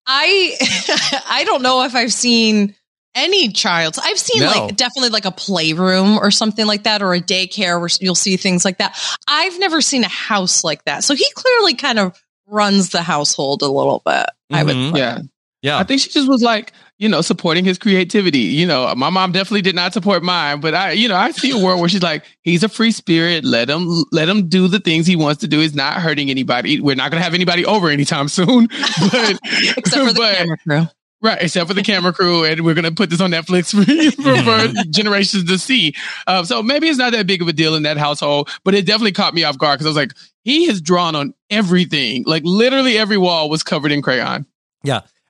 I, 0.08 1.22
I 1.30 1.44
don't 1.46 1.62
know 1.62 1.84
if 1.84 1.96
I've 1.96 2.14
seen 2.14 2.76
any 3.14 3.50
child. 3.50 3.98
I've 4.02 4.20
seen 4.20 4.42
No. 4.44 4.48
like 4.48 4.76
definitely 4.76 5.10
like 5.10 5.26
a 5.26 5.32
playroom 5.32 6.18
or 6.18 6.32
something 6.32 6.66
like 6.66 6.84
that, 6.84 7.02
or 7.02 7.14
a 7.14 7.22
daycare 7.22 7.80
where 7.80 7.90
you'll 8.02 8.14
see 8.16 8.36
things 8.38 8.66
like 8.66 8.80
that. 8.80 9.00
I've 9.28 9.58
never 9.60 9.82
seen 9.82 10.04
a 10.04 10.10
house 10.10 10.64
like 10.64 10.84
that. 10.86 11.04
So 11.04 11.16
he 11.16 11.26
clearly 11.34 11.76
kind 11.76 11.98
of 12.00 12.22
runs 12.48 12.90
the 12.90 13.02
household 13.02 13.62
a 13.62 13.68
little 13.68 14.02
bit. 14.06 14.26
I 14.52 14.64
would. 14.64 14.76
Mhm. 14.76 14.98
Yeah. 14.98 15.20
Yeah. 15.62 15.78
I 15.80 15.84
think 15.84 16.02
she 16.02 16.10
just 16.10 16.28
was 16.28 16.42
like, 16.42 16.74
you 16.98 17.10
know, 17.10 17.22
supporting 17.22 17.66
his 17.66 17.78
creativity. 17.78 18.40
You 18.40 18.66
know, 18.66 18.94
my 18.96 19.10
mom 19.10 19.32
definitely 19.32 19.62
did 19.62 19.76
not 19.76 19.94
support 19.94 20.24
mine, 20.24 20.62
but 20.62 20.74
I, 20.74 20.92
you 20.92 21.08
know, 21.08 21.16
I 21.16 21.32
see 21.32 21.52
a 21.52 21.58
world 21.58 21.80
where 21.80 21.90
she's 21.90 22.04
like, 22.04 22.24
he's 22.42 22.64
a 22.64 22.70
free 22.70 22.92
spirit. 22.92 23.44
Let 23.44 23.70
him, 23.70 24.06
let 24.12 24.30
him 24.30 24.48
do 24.48 24.68
the 24.68 24.80
things 24.80 25.06
he 25.06 25.16
wants 25.16 25.42
to 25.42 25.48
do. 25.48 25.60
He's 25.60 25.76
not 25.76 25.96
hurting 25.96 26.30
anybody. 26.30 26.80
We're 26.80 26.96
not 26.96 27.12
going 27.12 27.20
to 27.20 27.24
have 27.24 27.34
anybody 27.34 27.66
over 27.66 27.90
anytime 27.90 28.30
soon. 28.30 28.70
But, 29.12 29.40
Except 29.78 30.08
for 30.08 30.14
the 30.14 30.16
but- 30.16 30.36
camera 30.36 30.58
crew. 30.58 30.88
Right, 31.22 31.42
except 31.42 31.68
for 31.68 31.74
the 31.74 31.82
camera 31.82 32.14
crew, 32.14 32.44
and 32.44 32.64
we're 32.64 32.76
gonna 32.76 32.92
put 32.92 33.10
this 33.10 33.20
on 33.20 33.32
Netflix 33.32 33.72
for, 33.74 33.84
for, 34.22 34.44
for 34.44 34.84
generations 34.92 35.46
to 35.46 35.58
see. 35.58 35.96
Um, 36.28 36.46
so 36.46 36.62
maybe 36.62 36.88
it's 36.88 37.00
not 37.00 37.14
that 37.14 37.26
big 37.26 37.42
of 37.42 37.48
a 37.48 37.54
deal 37.54 37.74
in 37.74 37.82
that 37.84 37.98
household, 37.98 38.50
but 38.64 38.76
it 38.76 38.86
definitely 38.86 39.14
caught 39.14 39.34
me 39.34 39.44
off 39.44 39.58
guard 39.58 39.80
because 39.80 39.88
I 39.88 39.90
was 39.90 39.96
like, 39.96 40.12
he 40.44 40.68
has 40.68 40.82
drawn 40.82 41.16
on 41.16 41.34
everything, 41.50 42.26
like 42.28 42.44
literally 42.46 42.96
every 42.96 43.18
wall 43.18 43.50
was 43.50 43.64
covered 43.64 43.92
in 43.92 44.04
crayon. 44.04 44.46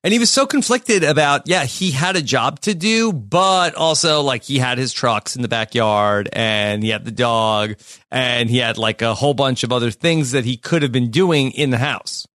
And 0.05 0.13
he 0.13 0.19
was 0.19 0.29
so 0.29 0.45
conflicted 0.45 1.03
about, 1.03 1.47
yeah, 1.47 1.65
he 1.65 1.89
had 1.89 2.15
a 2.15 2.21
job 2.21 2.59
to 2.61 2.75
do, 2.75 3.11
but 3.11 3.73
also 3.73 4.21
like 4.21 4.43
he 4.43 4.59
had 4.59 4.77
his 4.77 4.93
trucks 4.93 5.35
in 5.35 5.41
the 5.41 5.47
backyard 5.47 6.29
and 6.31 6.83
he 6.83 6.89
had 6.89 7.05
the 7.05 7.11
dog 7.11 7.73
and 8.11 8.47
he 8.47 8.59
had 8.59 8.77
like 8.77 9.01
a 9.01 9.15
whole 9.15 9.33
bunch 9.33 9.63
of 9.63 9.71
other 9.71 9.89
things 9.89 10.31
that 10.33 10.45
he 10.45 10.57
could 10.57 10.83
have 10.83 10.91
been 10.91 11.09
doing 11.09 11.49
in 11.53 11.71
the 11.71 11.79
house. 11.79 12.27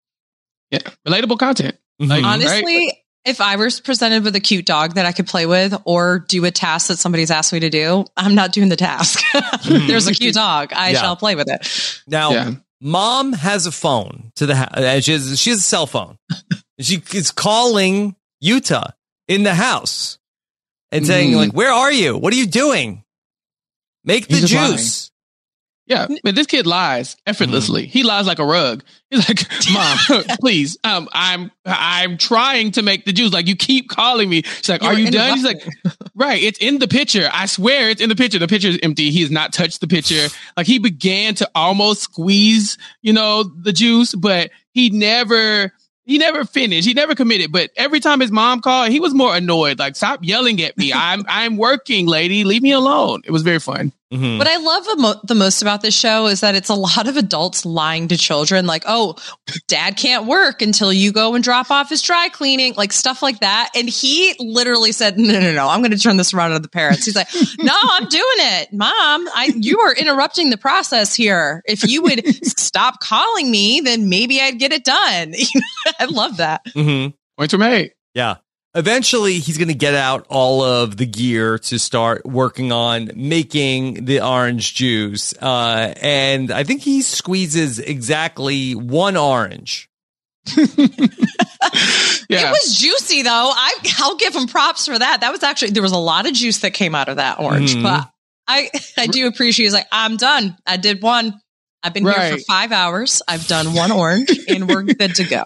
Yeah, 0.71 0.79
relatable 1.07 1.39
content. 1.39 1.77
Mhm. 2.01 2.09
Like, 2.09 2.25
Honestly, 2.25 2.87
right? 2.87 2.93
if 3.27 3.41
I 3.43 3.57
was 3.57 3.81
presented 3.81 4.25
with 4.25 4.35
a 4.35 4.41
cute 4.41 4.65
dog 4.65 4.95
that 4.95 5.05
I 5.05 5.13
could 5.13 5.27
play 5.27 5.45
with 5.45 5.75
or 5.85 6.21
do 6.21 6.47
a 6.47 6.51
task 6.51 6.89
that 6.89 6.99
somebody's 6.99 7.31
asked 7.31 7.53
me 7.53 7.61
to 7.61 7.69
do, 7.69 8.07
I'm 8.17 8.35
not 8.35 8.53
doing 8.53 8.71
the 8.71 8.77
task. 8.77 9.21
There's 9.69 10.07
a 10.07 10.15
cute 10.15 10.35
dog. 10.35 10.73
I 10.75 10.93
Yeah. 10.93 11.01
shall 11.03 11.17
play 11.17 11.35
with 11.35 11.51
it. 11.51 12.01
Now, 12.07 12.31
Yeah. 12.33 12.51
mom 12.81 13.35
has 13.35 13.67
a 13.67 13.73
phone 13.73 14.33
to 14.37 14.47
the 14.47 14.57
house. 14.57 14.71
and 14.75 15.05
She 15.05 15.13
has, 15.13 15.39
she 15.39 15.51
has 15.51 15.59
a 15.59 15.63
cell 15.63 15.87
phone. 15.87 16.17
She 16.81 17.03
is 17.15 17.31
calling 17.31 18.15
Utah 18.41 18.91
in 19.27 19.43
the 19.43 19.55
house 19.55 20.19
and 20.93 21.07
saying, 21.07 21.33
Mhm. 21.33 21.37
like, 21.37 21.53
where 21.53 21.73
are 21.73 21.93
you? 21.93 22.17
What 22.17 22.33
are 22.33 22.37
you 22.37 22.47
doing? 22.47 23.05
Make 24.05 24.29
the 24.29 24.35
He's 24.37 24.43
just 24.43 24.55
lying. 24.55 24.73
juice. 24.73 25.11
Yeah, 25.87 26.07
but 26.23 26.35
this 26.35 26.47
kid 26.47 26.67
lies 26.67 27.17
effortlessly. 27.27 27.87
He 27.87 28.03
lies 28.03 28.27
like 28.27 28.39
a 28.39 28.45
rug. 28.45 28.85
He's 29.11 29.27
like, 29.27 29.41
"Mom, 29.73 29.99
please, 30.41 30.77
um, 30.85 31.09
I'm 31.15 31.51
I'm 31.65 32.19
trying 32.19 32.73
to 32.73 32.83
make 32.83 33.07
the 33.07 33.13
juice. 33.15 33.33
Like 33.33 33.49
you 33.49 33.57
keep 33.57 33.89
calling 33.89 34.29
me." 34.29 34.43
She's 34.43 34.69
like, 34.69 34.83
You 34.83 34.89
"Are 34.89 34.93
you 34.99 35.11
done?" 35.11 35.37
He's 35.39 35.47
like, 35.47 35.67
"Right, 36.15 36.43
it's 36.43 36.59
in 36.59 36.79
the 36.79 36.89
picture. 36.89 37.31
I 37.33 37.47
swear, 37.47 37.89
it's 37.89 38.03
in 38.03 38.11
the 38.11 38.17
picture. 38.17 38.39
The 38.39 38.47
picture 38.49 38.69
is 38.69 38.79
empty. 38.83 39.11
He 39.11 39.23
has 39.23 39.31
not 39.31 39.55
touched 39.55 39.81
the 39.81 39.87
picture. 39.89 40.29
Like 40.59 40.67
he 40.67 40.79
began 40.79 41.35
to 41.37 41.51
almost 41.55 42.03
squeeze, 42.03 42.77
you 43.01 43.15
know, 43.15 43.43
the 43.45 43.73
juice, 43.73 44.15
but 44.15 44.51
he 44.75 44.91
never." 44.91 45.73
He 46.09 46.17
never 46.17 46.47
finished. 46.47 46.89
He 46.89 46.95
never 46.95 47.15
committed. 47.15 47.53
But 47.53 47.71
every 47.77 48.01
time 48.01 48.21
his 48.21 48.33
mom 48.33 48.63
called, 48.63 48.91
he 48.91 48.99
was 48.99 49.13
more 49.13 49.37
annoyed. 49.37 49.79
Like, 49.79 49.95
stop 49.95 50.21
yelling 50.23 50.63
at 50.63 50.77
me. 50.79 50.91
I'm 50.91 51.23
I'm 51.29 51.59
working, 51.59 52.07
lady. 52.07 52.45
Leave 52.45 52.63
me 52.63 52.73
alone. 52.73 53.21
It 53.27 53.31
was 53.31 53.43
very 53.43 53.59
fun. 53.61 53.93
Mhm. 54.13 54.39
What 54.39 54.47
I 54.49 54.57
love 54.57 54.85
the 54.87 54.97
mo- 54.97 55.21
the 55.25 55.35
most 55.35 55.61
about 55.61 55.83
this 55.83 55.95
show 55.95 56.29
is 56.29 56.41
that 56.41 56.55
it's 56.55 56.71
a 56.71 56.75
lot 56.75 57.09
of 57.09 57.19
adults 57.19 57.67
lying 57.67 58.09
to 58.09 58.17
children, 58.17 58.67
like, 58.67 58.85
"Oh, 58.87 59.17
dad 59.67 59.99
can't 59.99 60.25
work 60.25 60.63
until 60.63 60.91
you 60.91 61.13
go 61.13 61.35
and 61.35 61.45
drop 61.45 61.71
off 61.71 61.91
his 61.91 62.01
dry 62.01 62.31
cleaning," 62.31 62.73
like 62.75 62.93
stuff 62.95 63.23
like 63.23 63.41
that. 63.41 63.69
And 63.75 63.87
he 63.87 64.35
literally 64.39 64.93
said, 64.93 65.19
"No, 65.19 65.39
no, 65.39 65.53
no, 65.53 65.69
I'm 65.69 65.81
going 65.81 65.91
to 65.91 65.99
turn 65.99 66.17
this 66.17 66.33
around 66.33 66.53
on 66.53 66.63
the 66.63 66.69
parents." 66.71 67.05
He's 67.05 67.17
like, 67.17 67.29
"No, 67.59 67.75
I'm 67.75 68.07
doing 68.07 68.25
it, 68.39 68.73
mom. 68.73 69.29
I 69.35 69.53
you 69.55 69.81
are 69.81 69.93
interrupting 69.93 70.49
the 70.49 70.57
process 70.57 71.15
here. 71.15 71.63
If 71.67 71.85
you 71.87 72.01
would 72.03 72.25
stop 72.59 73.01
calling 73.01 73.51
me, 73.51 73.81
then 73.83 74.09
maybe 74.09 74.41
I'd 74.41 74.59
get 74.59 74.73
it 74.73 74.85
done." 74.85 75.35
I 76.01 76.07
love 76.07 76.39
that. 76.39 76.65
Mm-hmm. 76.75 77.11
Points 77.39 77.53
were 77.53 77.59
made. 77.59 77.93
Yeah. 78.15 78.37
Eventually, 78.79 79.41
he's 79.41 79.59
going 79.59 79.69
to 79.69 79.75
get 79.75 79.95
out 79.95 80.25
all 80.29 80.63
of 80.63 80.97
the 80.97 81.05
gear 81.07 81.59
to 81.59 81.79
start 81.79 82.25
working 82.25 82.71
on 82.71 83.11
making 83.17 84.05
the 84.05 84.21
orange 84.21 84.75
juice. 84.75 85.35
Uh, 85.35 85.93
and 86.01 86.51
I 86.53 86.63
think 86.65 86.83
he 86.83 87.03
squeezes 87.03 87.79
exactly 87.81 88.75
one 88.75 89.17
orange. 89.17 89.89
Yeah. 92.31 92.49
It 92.49 92.51
was 92.51 92.77
juicy 92.77 93.23
though. 93.23 93.31
I 93.55 93.73
I'll 94.01 94.17
give 94.17 94.35
him 94.37 94.49
props 94.49 94.85
for 94.87 94.99
that. 94.99 95.23
That 95.23 95.33
was 95.33 95.43
actually 95.43 95.71
there 95.71 95.83
was 95.83 95.93
a 95.93 95.99
lot 95.99 96.27
of 96.27 96.35
juice 96.35 96.59
that 96.59 96.73
came 96.73 96.95
out 96.95 97.09
of 97.09 97.17
that 97.17 97.41
orange. 97.41 97.75
Mhm. 97.75 97.83
But 97.83 98.11
I 98.47 98.71
I 98.99 99.07
do 99.07 99.27
appreciate 99.29 99.65
he's 99.65 99.73
like, 99.73 99.87
I'm 99.91 100.19
done. 100.19 100.57
I 100.67 100.77
did 100.77 101.03
one. 101.03 101.41
I've 101.83 101.95
been 101.95 102.05
here 102.05 102.37
for 102.37 102.39
five 102.47 102.71
hours. 102.73 103.23
I've 103.27 103.47
done 103.47 103.73
one 103.73 103.91
orange 103.93 104.31
and 104.47 104.69
we're 104.69 104.83
good 104.83 105.15
to 105.15 105.25
go. 105.25 105.45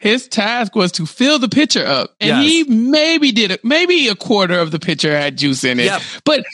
His 0.00 0.28
task 0.28 0.74
was 0.74 0.92
to 0.92 1.06
fill 1.06 1.38
the 1.38 1.48
pitcher 1.48 1.84
up, 1.86 2.14
and 2.20 2.42
Yes. 2.42 2.50
he 2.50 2.64
maybe 2.64 3.32
did 3.32 3.50
it. 3.50 3.64
Maybe 3.64 4.08
a 4.08 4.14
quarter 4.14 4.58
of 4.58 4.70
the 4.70 4.78
pitcher 4.78 5.16
had 5.16 5.38
juice 5.38 5.64
in 5.64 5.78
it, 5.80 5.86
Yep. 5.86 6.02
but 6.24 6.44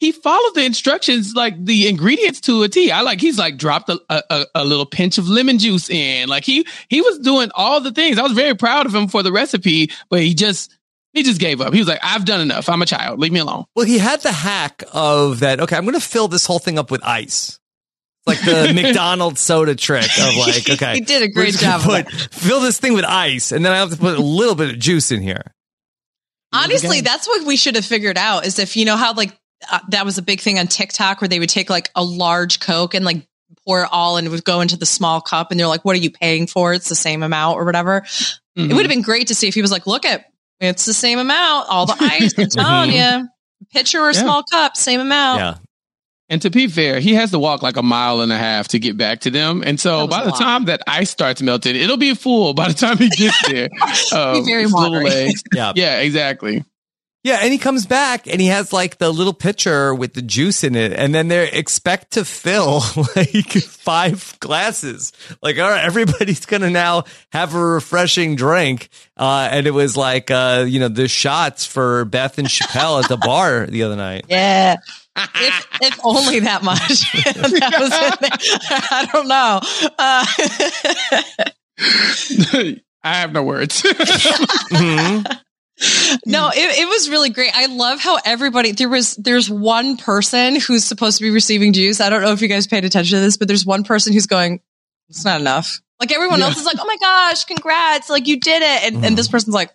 he 0.00 0.12
followed 0.12 0.54
the 0.54 0.64
instructions, 0.64 1.34
like 1.34 1.64
the 1.64 1.88
ingredients 1.88 2.40
to 2.42 2.62
a 2.62 2.68
T. 2.68 2.92
I 2.92 3.00
like 3.00 3.20
he's 3.20 3.36
like 3.38 3.56
dropped 3.58 3.88
a, 3.88 3.98
a, 4.08 4.44
a 4.54 4.64
little 4.64 4.86
pinch 4.86 5.18
of 5.18 5.28
lemon 5.28 5.58
juice 5.58 5.90
in, 5.90 6.28
like 6.28 6.44
he 6.44 6.66
he 6.88 7.00
was 7.00 7.18
doing 7.18 7.50
all 7.54 7.80
the 7.80 7.90
things. 7.92 8.18
I 8.18 8.22
was 8.22 8.32
very 8.32 8.54
proud 8.54 8.86
of 8.86 8.94
him 8.94 9.08
for 9.08 9.22
the 9.24 9.32
recipe, 9.32 9.90
but 10.08 10.20
he 10.20 10.34
just 10.34 10.72
he 11.14 11.22
just 11.24 11.40
gave 11.40 11.60
up. 11.60 11.72
He 11.72 11.80
was 11.80 11.88
like, 11.88 11.98
"I've 12.02 12.24
done 12.24 12.40
enough. 12.40 12.68
I'm 12.68 12.80
a 12.82 12.86
child. 12.86 13.18
Leave 13.18 13.32
me 13.32 13.40
alone." 13.40 13.64
Well, 13.74 13.86
he 13.86 13.98
had 13.98 14.20
the 14.20 14.30
hack 14.30 14.84
of 14.92 15.40
that. 15.40 15.58
Okay, 15.58 15.74
I'm 15.76 15.82
going 15.84 15.94
to 15.94 16.00
fill 16.00 16.28
this 16.28 16.46
whole 16.46 16.58
thing 16.60 16.78
up 16.78 16.90
with 16.92 17.02
ice. 17.02 17.58
It's 18.28 18.46
like 18.46 18.66
the 18.68 18.72
McDonald's 18.82 19.40
soda 19.40 19.74
trick 19.74 20.04
of 20.04 20.36
like, 20.36 20.68
okay, 20.70 20.94
he 20.94 21.00
did 21.00 21.22
a 21.22 21.28
great 21.28 21.54
job. 21.54 21.80
of 21.80 21.86
Put, 21.86 22.06
that. 22.06 22.28
fill 22.32 22.60
this 22.60 22.78
thing 22.78 22.94
with 22.94 23.04
ice, 23.04 23.52
and 23.52 23.64
then 23.64 23.72
I 23.72 23.76
have 23.78 23.90
to 23.90 23.96
put 23.96 24.18
a 24.18 24.22
little 24.22 24.54
bit 24.54 24.70
of 24.70 24.78
juice 24.78 25.10
in 25.10 25.22
here. 25.22 25.42
Honestly, 26.52 26.96
game. 26.98 27.04
that's 27.04 27.26
what 27.28 27.46
we 27.46 27.56
should 27.56 27.74
have 27.74 27.84
figured 27.84 28.16
out. 28.16 28.46
Is 28.46 28.58
if 28.58 28.76
you 28.76 28.84
know 28.84 28.96
how 28.96 29.12
like 29.14 29.36
uh, 29.70 29.80
that 29.90 30.04
was 30.04 30.16
a 30.18 30.22
big 30.22 30.40
thing 30.40 30.58
on 30.58 30.66
TikTok 30.66 31.20
where 31.20 31.28
they 31.28 31.38
would 31.38 31.50
take 31.50 31.68
like 31.68 31.90
a 31.94 32.02
large 32.04 32.60
Coke 32.60 32.94
and 32.94 33.04
like 33.04 33.26
pour 33.66 33.82
it 33.82 33.88
all 33.92 34.16
and 34.16 34.26
it 34.26 34.30
would 34.30 34.44
go 34.44 34.60
into 34.62 34.76
the 34.78 34.86
small 34.86 35.20
cup, 35.20 35.50
and 35.50 35.60
they're 35.60 35.66
like, 35.66 35.84
"What 35.84 35.94
are 35.96 36.00
you 36.00 36.10
paying 36.10 36.46
for? 36.46 36.72
It's 36.72 36.88
the 36.88 36.94
same 36.94 37.22
amount 37.22 37.56
or 37.58 37.64
whatever." 37.64 38.00
Mhm. 38.58 38.70
It 38.70 38.74
would 38.74 38.82
have 38.84 38.90
been 38.90 39.02
great 39.02 39.28
to 39.28 39.34
see 39.34 39.46
if 39.46 39.54
he 39.54 39.62
was 39.62 39.70
like, 39.70 39.86
look 39.86 40.04
at 40.04 40.24
it's 40.60 40.86
the 40.86 40.94
same 40.94 41.18
amount, 41.20 41.68
all 41.68 41.86
the 41.86 41.94
ice. 42.00 42.34
I'm 42.36 42.48
telling 42.48 42.92
you, 42.92 43.28
pitcher 43.72 44.00
or 44.00 44.06
Yeah. 44.12 44.20
small 44.22 44.42
cup, 44.42 44.76
same 44.76 44.98
amount. 45.00 45.38
Yeah. 45.40 45.54
And 46.30 46.42
to 46.42 46.50
be 46.50 46.66
fair, 46.66 47.00
he 47.00 47.14
has 47.14 47.30
to 47.30 47.38
walk 47.38 47.62
like 47.62 47.76
a 47.76 47.82
mile 47.82 48.20
and 48.20 48.30
a 48.30 48.36
half 48.36 48.68
to 48.68 48.78
get 48.78 48.96
back 48.96 49.20
to 49.20 49.30
them. 49.30 49.62
And 49.64 49.80
so 49.80 50.06
by 50.06 50.24
the 50.24 50.30
lot. 50.30 50.38
time 50.38 50.64
that 50.66 50.82
ice 50.86 51.10
starts 51.10 51.40
melting, 51.40 51.74
it'll 51.74 51.96
be 51.96 52.14
full 52.14 52.52
by 52.52 52.68
the 52.68 52.74
time 52.74 52.98
he 52.98 53.08
gets 53.08 53.48
there. 53.48 53.68
Um, 54.12 54.44
very 54.44 54.66
little 54.66 55.02
legs. 55.02 55.42
Yeah. 55.54 55.72
Yeah, 55.74 56.00
exactly. 56.00 56.64
Yeah, 57.24 57.40
and 57.42 57.52
he 57.52 57.58
comes 57.58 57.84
back 57.84 58.26
and 58.26 58.40
he 58.40 58.46
has 58.46 58.72
like 58.72 58.98
the 58.98 59.10
little 59.10 59.32
pitcher 59.32 59.92
with 59.92 60.14
the 60.14 60.22
juice 60.22 60.62
in 60.62 60.76
it, 60.76 60.92
and 60.92 61.12
then 61.14 61.28
they 61.28 61.50
expect 61.50 62.12
to 62.12 62.24
fill 62.24 62.80
like 63.16 63.50
five 63.50 64.36
glasses. 64.40 65.12
Like, 65.42 65.58
all 65.58 65.68
right, 65.68 65.84
everybody's 65.84 66.46
gonna 66.46 66.70
now 66.70 67.04
have 67.32 67.54
a 67.54 67.62
refreshing 67.62 68.36
drink. 68.36 68.88
Uh, 69.16 69.48
and 69.50 69.66
it 69.66 69.72
was 69.72 69.96
like, 69.96 70.30
uh, 70.30 70.64
you 70.68 70.78
know, 70.78 70.88
the 70.88 71.08
shots 71.08 71.66
for 71.66 72.04
Beth 72.04 72.38
and 72.38 72.46
Chappelle 72.46 73.02
at 73.02 73.08
the 73.08 73.16
bar 73.16 73.66
the 73.66 73.82
other 73.82 73.96
night. 73.96 74.26
Yeah. 74.28 74.76
If 75.36 75.66
if 75.82 75.98
only 76.04 76.40
that 76.40 76.62
much. 76.62 77.10
that 77.24 77.76
was 77.78 77.92
in 77.92 78.12
there. 78.20 78.38
I 78.90 79.06
don't 79.12 79.28
know. 79.28 79.60
Uh, 79.98 80.26
I 83.04 83.14
have 83.14 83.32
no 83.32 83.42
words. 83.42 83.82
Mhm. 85.80 86.18
no, 86.26 86.48
it, 86.48 86.78
it 86.80 86.88
was 86.88 87.08
really 87.08 87.30
great. 87.30 87.52
I 87.54 87.66
love 87.66 88.00
how 88.00 88.18
everybody 88.24 88.72
there 88.72 88.88
was 88.88 89.14
there's 89.14 89.48
one 89.48 89.96
person 89.96 90.58
who's 90.58 90.84
supposed 90.84 91.18
to 91.18 91.22
be 91.24 91.30
receiving 91.30 91.72
juice. 91.72 92.00
I 92.00 92.10
don't 92.10 92.20
know 92.20 92.32
if 92.32 92.42
you 92.42 92.48
guys 92.48 92.66
paid 92.66 92.84
attention 92.84 93.14
to 93.16 93.20
this, 93.20 93.36
but 93.36 93.46
there's 93.46 93.64
one 93.64 93.84
person 93.84 94.12
who's 94.12 94.26
going, 94.26 94.60
it's 95.08 95.24
not 95.24 95.40
enough. 95.40 95.80
Like 96.00 96.10
everyone 96.12 96.40
Yeah. 96.40 96.46
else 96.46 96.58
is 96.58 96.64
like, 96.66 96.78
oh 96.80 96.84
my 96.86 96.96
gosh, 97.00 97.44
congrats, 97.44 98.10
like 98.10 98.26
you 98.26 98.40
did 98.40 98.60
it. 98.60 98.92
And, 98.92 99.04
and 99.04 99.16
this 99.16 99.28
person's 99.28 99.54
like, 99.54 99.70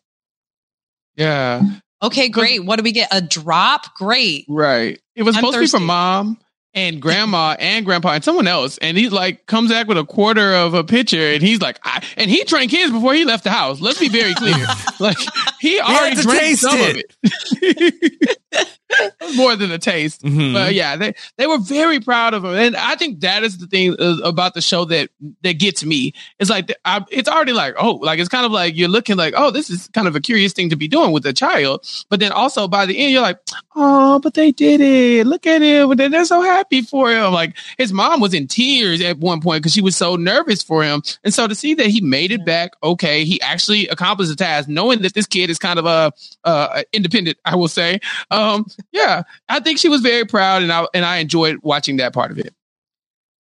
yeah, 1.16 1.62
okay, 2.04 2.30
great. 2.30 2.64
What 2.66 2.76
do 2.78 2.84
we 2.84 2.92
get? 2.92 3.10
A 3.12 3.22
drop? 3.22 3.96
Great. 3.96 4.46
right. 4.48 5.00
It 5.16 5.24
was 5.24 5.36
I'm 5.36 5.40
supposed 5.42 5.54
to 5.56 5.60
be 5.60 5.64
thirsty. 5.66 5.78
from 5.78 5.86
mom 5.88 6.40
and 6.76 7.02
grandma 7.02 7.56
and 7.60 7.86
grandpa 7.86 8.10
and 8.14 8.24
someone 8.24 8.48
else. 8.48 8.78
And 8.80 8.98
he 8.98 9.10
like 9.10 9.46
comes 9.46 9.70
back 9.72 9.88
with 9.88 9.98
a 9.98 10.06
quarter 10.06 10.54
of 10.56 10.74
a 10.74 10.84
pitcher 10.84 11.34
and 11.34 11.42
he's 11.42 11.62
like, 11.62 11.80
I, 11.84 12.04
and 12.18 12.30
he 12.30 12.44
drank 12.44 12.72
his 12.72 12.92
before 12.92 13.14
he 13.14 13.26
left 13.26 13.44
the 13.44 13.52
house. 13.52 13.80
Let's 13.80 14.00
be 14.00 14.10
very 14.10 14.34
clear. 14.34 14.66
like 15.00 15.18
he 15.60 15.80
already 15.80 16.22
drank 16.22 16.58
some 16.58 16.78
it. 16.80 17.06
of 17.24 17.24
it. 17.62 18.80
It 19.22 19.36
more 19.36 19.56
than 19.56 19.72
a 19.72 19.78
taste. 19.78 20.24
Mhm. 20.24 20.54
But 20.54 20.74
yeah, 20.74 20.96
they 20.96 21.14
they 21.38 21.48
were 21.48 21.58
very 21.58 22.00
proud 22.00 22.34
of 22.34 22.44
him, 22.44 22.54
and 22.56 22.76
I 22.76 22.96
think 22.96 23.22
that 23.22 23.44
is 23.44 23.58
the 23.58 23.68
thing 23.68 23.96
uh, 24.00 24.18
about 24.24 24.54
the 24.54 24.62
show 24.62 24.86
that 24.86 25.10
that 25.44 25.54
gets 25.60 25.84
me. 25.84 26.14
It's 26.40 26.50
like 26.50 26.74
I, 26.86 27.04
it's 27.10 27.30
already 27.30 27.54
like 27.54 27.76
oh, 27.80 27.94
like 27.96 28.20
it's 28.20 28.30
kind 28.30 28.46
of 28.46 28.52
like 28.52 28.76
you're 28.76 28.90
looking 28.90 29.16
like 29.16 29.34
oh, 29.36 29.52
this 29.52 29.70
is 29.70 29.88
kind 29.90 30.08
of 30.08 30.16
a 30.16 30.22
curious 30.22 30.54
thing 30.54 30.70
to 30.70 30.76
be 30.76 30.88
doing 30.88 31.12
with 31.12 31.26
a 31.26 31.34
child, 31.34 31.86
but 32.10 32.20
then 32.20 32.32
also 32.32 32.68
by 32.68 32.86
the 32.86 32.98
end 32.98 33.12
you're 33.12 33.22
like 33.22 33.40
oh, 33.76 34.20
but 34.20 34.34
they 34.34 34.52
did 34.52 34.82
it. 34.82 35.26
Look 35.26 35.48
at 35.48 35.62
him, 35.62 35.92
and 35.92 36.14
they're 36.14 36.26
so 36.26 36.42
happy 36.42 36.82
for 36.82 37.12
him. 37.12 37.32
Like 37.34 37.56
his 37.78 37.94
mom 37.94 38.20
was 38.20 38.34
in 38.34 38.48
tears 38.48 39.02
at 39.02 39.18
one 39.18 39.42
point 39.42 39.64
because 39.64 39.74
she 39.74 39.82
was 39.82 39.96
so 39.96 40.16
nervous 40.16 40.64
for 40.64 40.84
him, 40.84 41.02
and 41.24 41.34
so 41.34 41.48
to 41.48 41.56
see 41.56 41.74
that 41.76 41.88
he 41.88 42.02
made 42.02 42.32
it 42.32 42.46
back 42.46 42.72
okay, 42.84 43.24
he 43.24 43.40
actually 43.42 43.88
accomplished 43.88 44.30
the 44.30 44.36
task, 44.36 44.68
knowing 44.68 45.02
that 45.02 45.14
this 45.14 45.26
kid 45.26 45.50
is 45.50 45.58
kind 45.58 45.80
of 45.80 45.86
a 45.86 46.12
uh, 46.44 46.84
independent, 46.92 47.38
I 47.46 47.56
will 47.56 47.68
say. 47.68 48.00
Um, 48.32 48.66
yeah, 48.92 49.24
I 49.50 49.60
think 49.60 49.80
she 49.80 49.90
was 49.90 50.02
very 50.02 50.26
proud, 50.26 50.62
and 50.64 50.72
I 50.72 50.86
and 50.94 51.06
I 51.06 51.18
enjoyed 51.18 51.60
watching 51.64 51.98
that 51.98 52.14
part 52.14 52.32
of 52.32 52.38
it. 52.40 52.54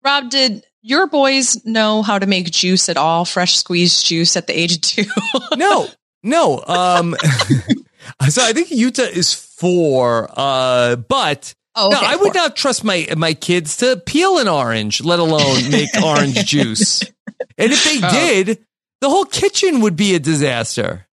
Rob, 0.05 0.31
did 0.31 0.65
your 0.83 1.07
boys 1.09 1.65
know 1.65 2.03
how 2.03 2.19
to 2.19 2.27
make 2.27 2.51
juice 2.51 2.89
at 2.89 2.97
all? 2.97 3.25
Fresh 3.25 3.57
squeezed 3.57 4.07
juice 4.07 4.37
at 4.37 4.47
the 4.47 4.59
age 4.59 4.75
of 4.77 4.81
two? 4.83 5.05
no, 5.57 5.89
no. 6.23 6.63
Um, 6.67 7.17
so 8.29 8.43
I 8.43 8.53
think 8.53 8.71
Utah 8.71 9.03
is 9.03 9.35
four, 9.35 10.31
uh, 10.37 10.97
but 10.97 11.55
oh, 11.75 11.89
no, 11.91 11.99
I 12.01 12.17
would 12.17 12.33
four. 12.33 12.35
not 12.35 12.57
trust 12.57 12.85
my 12.85 13.07
my 13.17 13.35
kids 13.35 13.79
to 13.79 13.97
peel 14.07 14.39
an 14.39 14.49
orange, 14.49 15.03
let 15.03 15.19
alone 15.19 15.71
make 15.71 15.89
orange 16.03 16.45
juice. 16.47 17.03
And 17.59 17.73
if 17.73 17.85
they 17.85 18.01
Oh. 18.03 18.11
did, 18.11 18.65
the 19.01 19.11
whole 19.11 19.25
kitchen 19.25 19.81
would 19.81 19.97
be 19.97 20.15
a 20.15 20.19
disaster. 20.21 21.06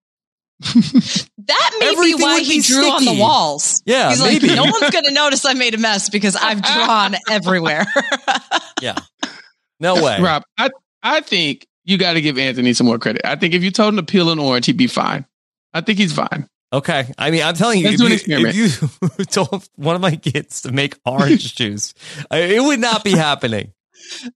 That 0.64 1.72
may 1.80 1.92
Everything 1.92 2.18
be 2.18 2.24
why 2.24 2.34
would 2.36 2.44
he 2.46 2.58
be 2.60 2.64
drew 2.64 2.90
on 2.90 3.06
the 3.06 3.18
walls. 3.20 3.82
Yeah, 3.86 4.10
He's 4.10 4.22
maybe. 4.22 4.48
like, 4.48 4.56
no 4.56 4.64
one's 4.64 4.90
going 4.92 5.06
to 5.06 5.12
notice 5.14 5.46
I 5.46 5.54
made 5.54 5.74
a 5.74 5.78
mess 5.78 6.10
because 6.10 6.36
I've 6.36 6.62
drawn 6.74 7.16
everywhere. 7.30 7.86
Yeah. 8.82 8.96
No 9.80 9.96
uh, 9.96 10.04
way. 10.04 10.20
Rob, 10.20 10.44
I 10.58 10.70
I 11.02 11.22
think 11.22 11.66
you 11.86 11.98
got 11.98 12.14
to 12.14 12.22
give 12.22 12.38
Anthony 12.38 12.74
some 12.74 12.86
more 12.88 13.00
credit. 13.00 13.22
I 13.26 13.38
think 13.38 13.54
if 13.54 13.64
you 13.64 13.72
told 13.72 13.94
him 13.94 13.98
to 13.98 14.04
peel 14.04 14.30
an 14.30 14.40
orange, 14.40 14.66
he'd 14.66 14.76
be 14.76 14.88
fine. 14.88 15.26
I 15.74 15.80
think 15.80 16.00
he's 16.00 16.12
fine. 16.12 16.50
Okay. 16.74 17.06
I 17.18 17.32
mean, 17.32 17.44
I'm 17.44 17.54
telling 17.56 17.80
you, 17.80 17.86
Let's 17.90 18.02
do 18.02 18.08
an 18.08 18.12
if 18.12 18.28
you, 18.28 18.48
if 18.48 18.56
you 19.20 19.26
told 19.26 19.66
one 19.76 19.96
of 19.96 20.02
my 20.02 20.18
kids 20.18 20.64
to 20.64 20.72
make 20.74 20.96
orange 21.06 21.56
juice, 21.56 21.94
it 22.30 22.62
would 22.62 22.80
not 22.82 23.06
be 23.06 23.12
happening. 23.12 23.72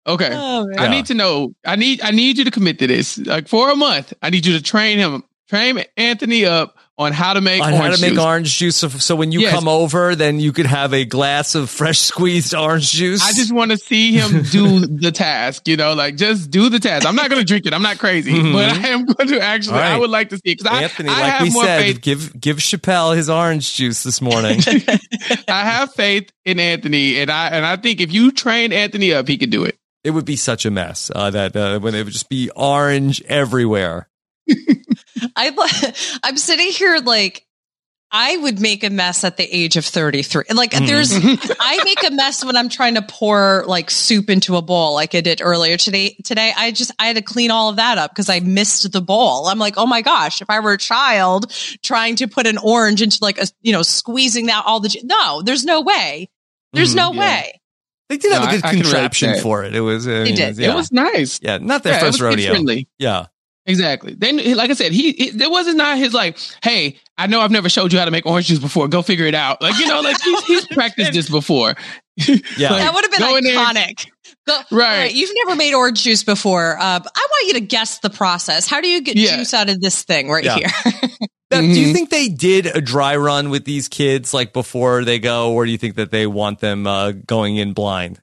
Okay. 0.06 0.30
Oh. 0.32 0.66
I 0.78 0.84
Yeah. 0.86 0.90
need 0.92 1.08
to 1.08 1.14
know. 1.14 1.54
I 1.66 1.76
need. 1.76 2.02
I 2.02 2.12
need 2.12 2.38
you 2.38 2.46
to 2.46 2.52
commit 2.52 2.80
to 2.80 2.88
this. 2.88 3.18
Like 3.18 3.50
for 3.50 3.70
a 3.70 3.76
month, 3.76 4.14
I 4.22 4.30
need 4.30 4.46
you 4.46 4.54
to 4.54 4.64
train 4.64 4.98
him, 4.98 5.24
train 5.50 5.84
Anthony 5.96 6.46
up 6.46 6.76
on 7.00 7.14
how 7.14 7.34
to 7.34 7.42
make 7.42 7.62
On 7.62 7.74
orange 7.74 7.84
how 7.86 7.96
to 7.96 8.02
make 8.02 8.14
juice. 8.14 8.20
orange 8.24 8.58
juice. 8.58 8.76
So, 8.76 8.90
so 8.90 9.16
when 9.16 9.32
you 9.32 9.42
Yes. 9.42 9.54
come 9.54 9.68
over, 9.68 10.16
then 10.16 10.40
you 10.40 10.52
could 10.52 10.66
have 10.66 10.96
a 10.96 11.06
glass 11.06 11.54
of 11.54 11.70
fresh 11.70 12.00
squeezed 12.12 12.56
orange 12.56 12.92
juice. 12.92 13.22
I 13.24 13.34
just 13.34 13.52
want 13.54 13.70
to 13.70 13.78
see 13.78 14.14
him 14.14 14.42
do 14.42 14.80
the 14.88 15.12
task. 15.12 15.68
You 15.68 15.78
know, 15.78 15.94
like 15.94 16.16
just 16.16 16.50
do 16.50 16.70
the 16.70 16.80
task. 16.80 17.06
I'm 17.06 17.16
not 17.16 17.30
going 17.30 17.40
to 17.40 17.46
drink 17.46 17.68
it. 17.68 17.74
I'm 17.74 17.84
not 17.84 18.00
crazy, 18.00 18.34
Mhm. 18.34 18.52
but 18.52 18.72
I 18.84 18.88
am 18.90 19.06
going 19.06 19.30
to 19.30 19.40
actually. 19.40 19.76
All 19.76 19.80
right. 19.82 19.92
I 19.92 19.98
would 19.98 20.10
like 20.10 20.30
to 20.30 20.38
see 20.38 20.52
it 20.54 20.58
because 20.58 20.72
I, 20.74 20.82
Anthony, 20.84 21.10
I 21.10 21.22
like 21.22 21.32
have 21.34 21.42
we 21.44 21.50
more 21.52 21.64
said, 21.66 21.82
faith. 21.84 22.02
give 22.02 22.42
give 22.42 22.58
Chappelle 22.58 23.16
his 23.16 23.30
orange 23.30 23.76
juice 23.76 24.02
this 24.02 24.20
morning. 24.20 24.60
I 25.48 25.64
have 25.66 25.94
faith 25.94 26.32
in 26.46 26.60
Anthony, 26.60 27.20
and 27.20 27.30
I 27.30 27.50
and 27.50 27.64
I 27.64 27.76
think 27.76 28.02
if 28.02 28.12
you 28.12 28.32
train 28.32 28.74
Anthony 28.74 29.14
up, 29.14 29.28
he 29.28 29.38
could 29.38 29.52
do 29.52 29.66
it. 29.66 29.78
it 30.04 30.12
would 30.12 30.26
be 30.26 30.36
such 30.36 30.66
a 30.66 30.72
mess 30.72 31.12
uh, 31.14 31.30
that 31.30 31.56
uh, 31.56 31.78
when 31.80 31.94
it 31.94 32.04
would 32.06 32.14
just 32.14 32.28
be 32.30 32.50
orange 32.56 33.22
everywhere. 33.28 34.08
I, 35.38 35.94
I'm 36.24 36.38
sitting 36.38 36.72
here 36.72 36.98
like, 36.98 37.44
I 38.10 38.38
would 38.38 38.62
make 38.62 38.86
a 38.86 38.90
mess 38.90 39.26
at 39.26 39.36
the 39.36 39.44
age 39.44 39.76
of 39.76 39.84
33. 39.84 40.46
Like 40.54 40.72
Mhm. 40.72 40.88
there's, 40.88 41.12
I 41.60 41.84
make 41.84 42.08
a 42.08 42.12
mess 42.12 42.44
when 42.44 42.56
I'm 42.56 42.70
trying 42.70 42.96
to 42.96 43.02
pour 43.02 43.66
like 43.68 43.92
soup 43.92 44.30
into 44.30 44.56
a 44.56 44.62
bowl 44.62 44.94
like 44.94 45.14
I 45.14 45.20
did 45.20 45.42
earlier 45.42 45.76
today. 45.76 46.16
Today, 46.24 46.54
I 46.56 46.72
just, 46.72 46.92
I 47.00 47.08
had 47.08 47.18
to 47.18 47.22
clean 47.22 47.52
all 47.52 47.70
of 47.70 47.76
that 47.76 47.98
up 47.98 48.12
because 48.12 48.30
I 48.30 48.40
missed 48.40 48.90
the 48.94 49.02
bowl. 49.02 49.48
I'm 49.48 49.60
like, 49.60 49.74
oh 49.78 49.86
my 49.86 50.02
gosh, 50.02 50.42
if 50.42 50.50
I 50.50 50.62
were 50.62 50.72
a 50.72 50.78
child 50.78 51.52
trying 51.84 52.16
to 52.18 52.28
put 52.30 52.48
an 52.48 52.58
orange 52.58 53.02
into 53.02 53.18
like 53.22 53.40
a, 53.40 53.48
you 53.62 53.74
know, 53.74 53.82
squeezing 53.82 54.50
out 54.50 54.66
all 54.66 54.80
the, 54.80 54.88
ju- 54.88 55.02
no, 55.04 55.42
there's 55.42 55.66
no 55.66 55.82
way. 55.82 56.30
There's 56.72 56.94
Mhm. 56.94 56.98
no 56.98 57.14
Yeah. 57.14 57.20
way. 57.20 57.62
They 58.08 58.16
did 58.18 58.32
have 58.32 58.44
a 58.44 58.52
good 58.56 58.64
I- 58.64 58.70
I 58.70 58.72
can 58.72 58.80
relate 58.80 58.84
to 58.86 58.90
contraption 58.92 59.32
that. 59.34 59.42
for 59.44 59.64
it. 59.66 59.76
It 59.76 59.82
was. 59.82 60.08
Uh, 60.08 60.12
They 60.24 60.32
did. 60.32 60.58
Yeah. 60.58 60.72
It 60.72 60.76
was 60.76 60.94
nice. 60.94 61.42
yeah, 61.44 61.58
not 61.58 61.84
their 61.84 61.92
Yeah, 61.92 61.98
it 61.98 62.02
first 62.04 62.14
was 62.14 62.22
rodeo. 62.22 62.52
friendly. 62.52 62.88
Yeah. 62.98 63.26
Exactly. 63.68 64.16
Then, 64.18 64.38
like 64.56 64.70
I 64.72 64.74
said, 64.74 64.94
he 64.94 65.10
it, 65.10 65.38
there 65.38 65.50
wasn't 65.50 65.78
not 65.78 65.98
his 65.98 66.14
like, 66.14 66.40
hey, 66.64 66.98
I 67.18 67.28
know 67.28 67.42
I've 67.42 67.52
never 67.52 67.68
showed 67.70 67.92
you 67.94 68.00
how 68.00 68.06
to 68.06 68.12
make 68.12 68.26
orange 68.26 68.48
juice 68.48 68.60
before. 68.60 68.88
Go 68.88 69.02
figure 69.02 69.26
it 69.26 69.36
out. 69.36 69.62
Like 69.62 69.78
you 69.78 69.88
know, 69.88 70.00
like 70.02 70.20
he's, 70.22 70.46
he's 70.46 70.68
practiced 70.72 71.12
this 71.14 71.30
before. 71.30 71.76
Yeah. 72.16 72.36
Like, 72.36 72.82
that 72.82 72.92
would 72.94 73.04
have 73.04 73.12
been 73.12 73.20
go 73.20 73.36
in 73.36 73.44
there- 73.44 73.58
iconic. 73.58 74.08
Go, 74.48 74.58
Right. 74.72 75.10
all 75.10 75.12
You've 75.12 75.32
never 75.46 75.58
made 75.58 75.74
orange 75.74 76.04
juice 76.04 76.24
before. 76.24 76.78
Uh, 76.80 77.00
I 77.00 77.28
want 77.32 77.48
you 77.48 77.54
to 77.56 77.60
guess 77.60 78.00
the 78.00 78.10
process. 78.10 78.68
How 78.68 78.80
do 78.82 78.88
you 78.88 79.02
get 79.02 79.18
Yeah. 79.18 79.36
juice 79.38 79.54
out 79.54 79.70
of 79.70 79.82
this 79.82 80.04
thing 80.04 80.30
right 80.30 80.44
Yeah. 80.46 80.56
here? 80.56 80.68
Now, 81.52 81.62
Do 81.62 81.68
you 81.68 81.88
Mhm. 81.88 81.94
think 81.94 82.10
they 82.10 82.28
did 82.30 82.66
a 82.66 82.82
dry 82.82 83.16
run 83.18 83.50
with 83.50 83.64
these 83.66 83.88
kids 83.88 84.34
like 84.34 84.52
before 84.54 85.04
they 85.06 85.20
go, 85.20 85.52
or 85.54 85.66
do 85.66 85.72
you 85.72 85.78
think 85.78 85.96
that 85.96 86.12
they 86.12 86.28
want 86.28 86.60
them 86.60 86.88
uh, 86.88 87.12
going 87.12 87.58
in 87.58 87.74
blind? 87.74 88.20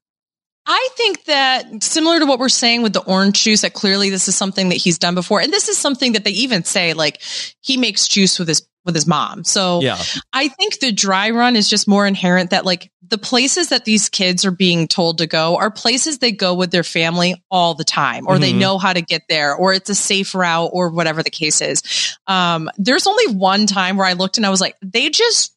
I 0.66 0.88
think 0.96 1.24
that 1.24 1.83
similar 1.83 2.18
to 2.20 2.27
what 2.27 2.38
we're 2.38 2.48
saying 2.48 2.83
with 2.83 2.92
the 2.94 3.03
orange 3.03 3.42
juice, 3.42 3.61
that 3.62 3.74
clearly 3.74 4.11
this 4.11 4.29
is 4.29 4.35
something 4.37 4.70
that 4.70 4.77
he's 4.77 4.98
done 4.98 5.14
before. 5.14 5.40
And 5.40 5.53
this 5.53 5.68
is 5.68 5.77
something 5.77 6.12
that 6.12 6.24
they 6.24 6.31
even 6.31 6.64
say, 6.64 6.94
like, 6.94 7.20
he 7.61 7.77
makes 7.77 8.09
juice 8.09 8.38
with 8.38 8.48
his 8.48 8.66
with 8.85 8.94
his 8.94 9.07
mom. 9.07 9.44
So 9.44 9.81
Yeah. 9.81 9.98
I 10.35 10.48
think 10.48 10.79
the 10.79 10.92
dry 10.92 11.31
run 11.31 11.57
is 11.57 11.70
just 11.70 11.88
more 11.88 12.07
inherent 12.07 12.50
that 12.50 12.66
like 12.66 12.90
the 13.09 13.16
places 13.16 13.70
that 13.70 13.87
these 13.87 14.11
kids 14.11 14.44
are 14.44 14.50
being 14.50 14.88
told 14.88 15.18
to 15.18 15.27
go 15.27 15.57
are 15.57 15.70
places 15.70 16.18
they 16.18 16.33
go 16.33 16.53
with 16.53 16.70
their 16.70 16.83
family 16.85 17.42
all 17.50 17.72
the 17.74 17.85
time, 17.85 18.27
or 18.29 18.38
they 18.38 18.53
Mhm. 18.53 18.59
know 18.59 18.79
how 18.79 18.92
to 18.92 19.00
get 19.00 19.22
there, 19.29 19.55
or 19.55 19.72
it's 19.72 19.88
a 19.88 19.94
safe 19.94 20.35
route, 20.35 20.68
or 20.72 20.90
whatever 20.90 21.22
the 21.22 21.31
case 21.31 21.62
is. 21.62 21.83
Um, 22.27 22.68
there's 22.77 23.07
only 23.07 23.29
one 23.29 23.66
time 23.66 23.96
where 23.96 24.07
I 24.07 24.12
looked 24.14 24.37
and 24.37 24.44
I 24.44 24.50
was 24.50 24.61
like, 24.61 24.77
they 24.83 25.09
just 25.09 25.53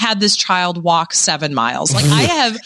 had 0.00 0.18
this 0.18 0.34
child 0.34 0.82
walk 0.82 1.12
seven 1.12 1.54
miles. 1.54 1.92
Like 1.94 2.06
I 2.06 2.22
have 2.42 2.58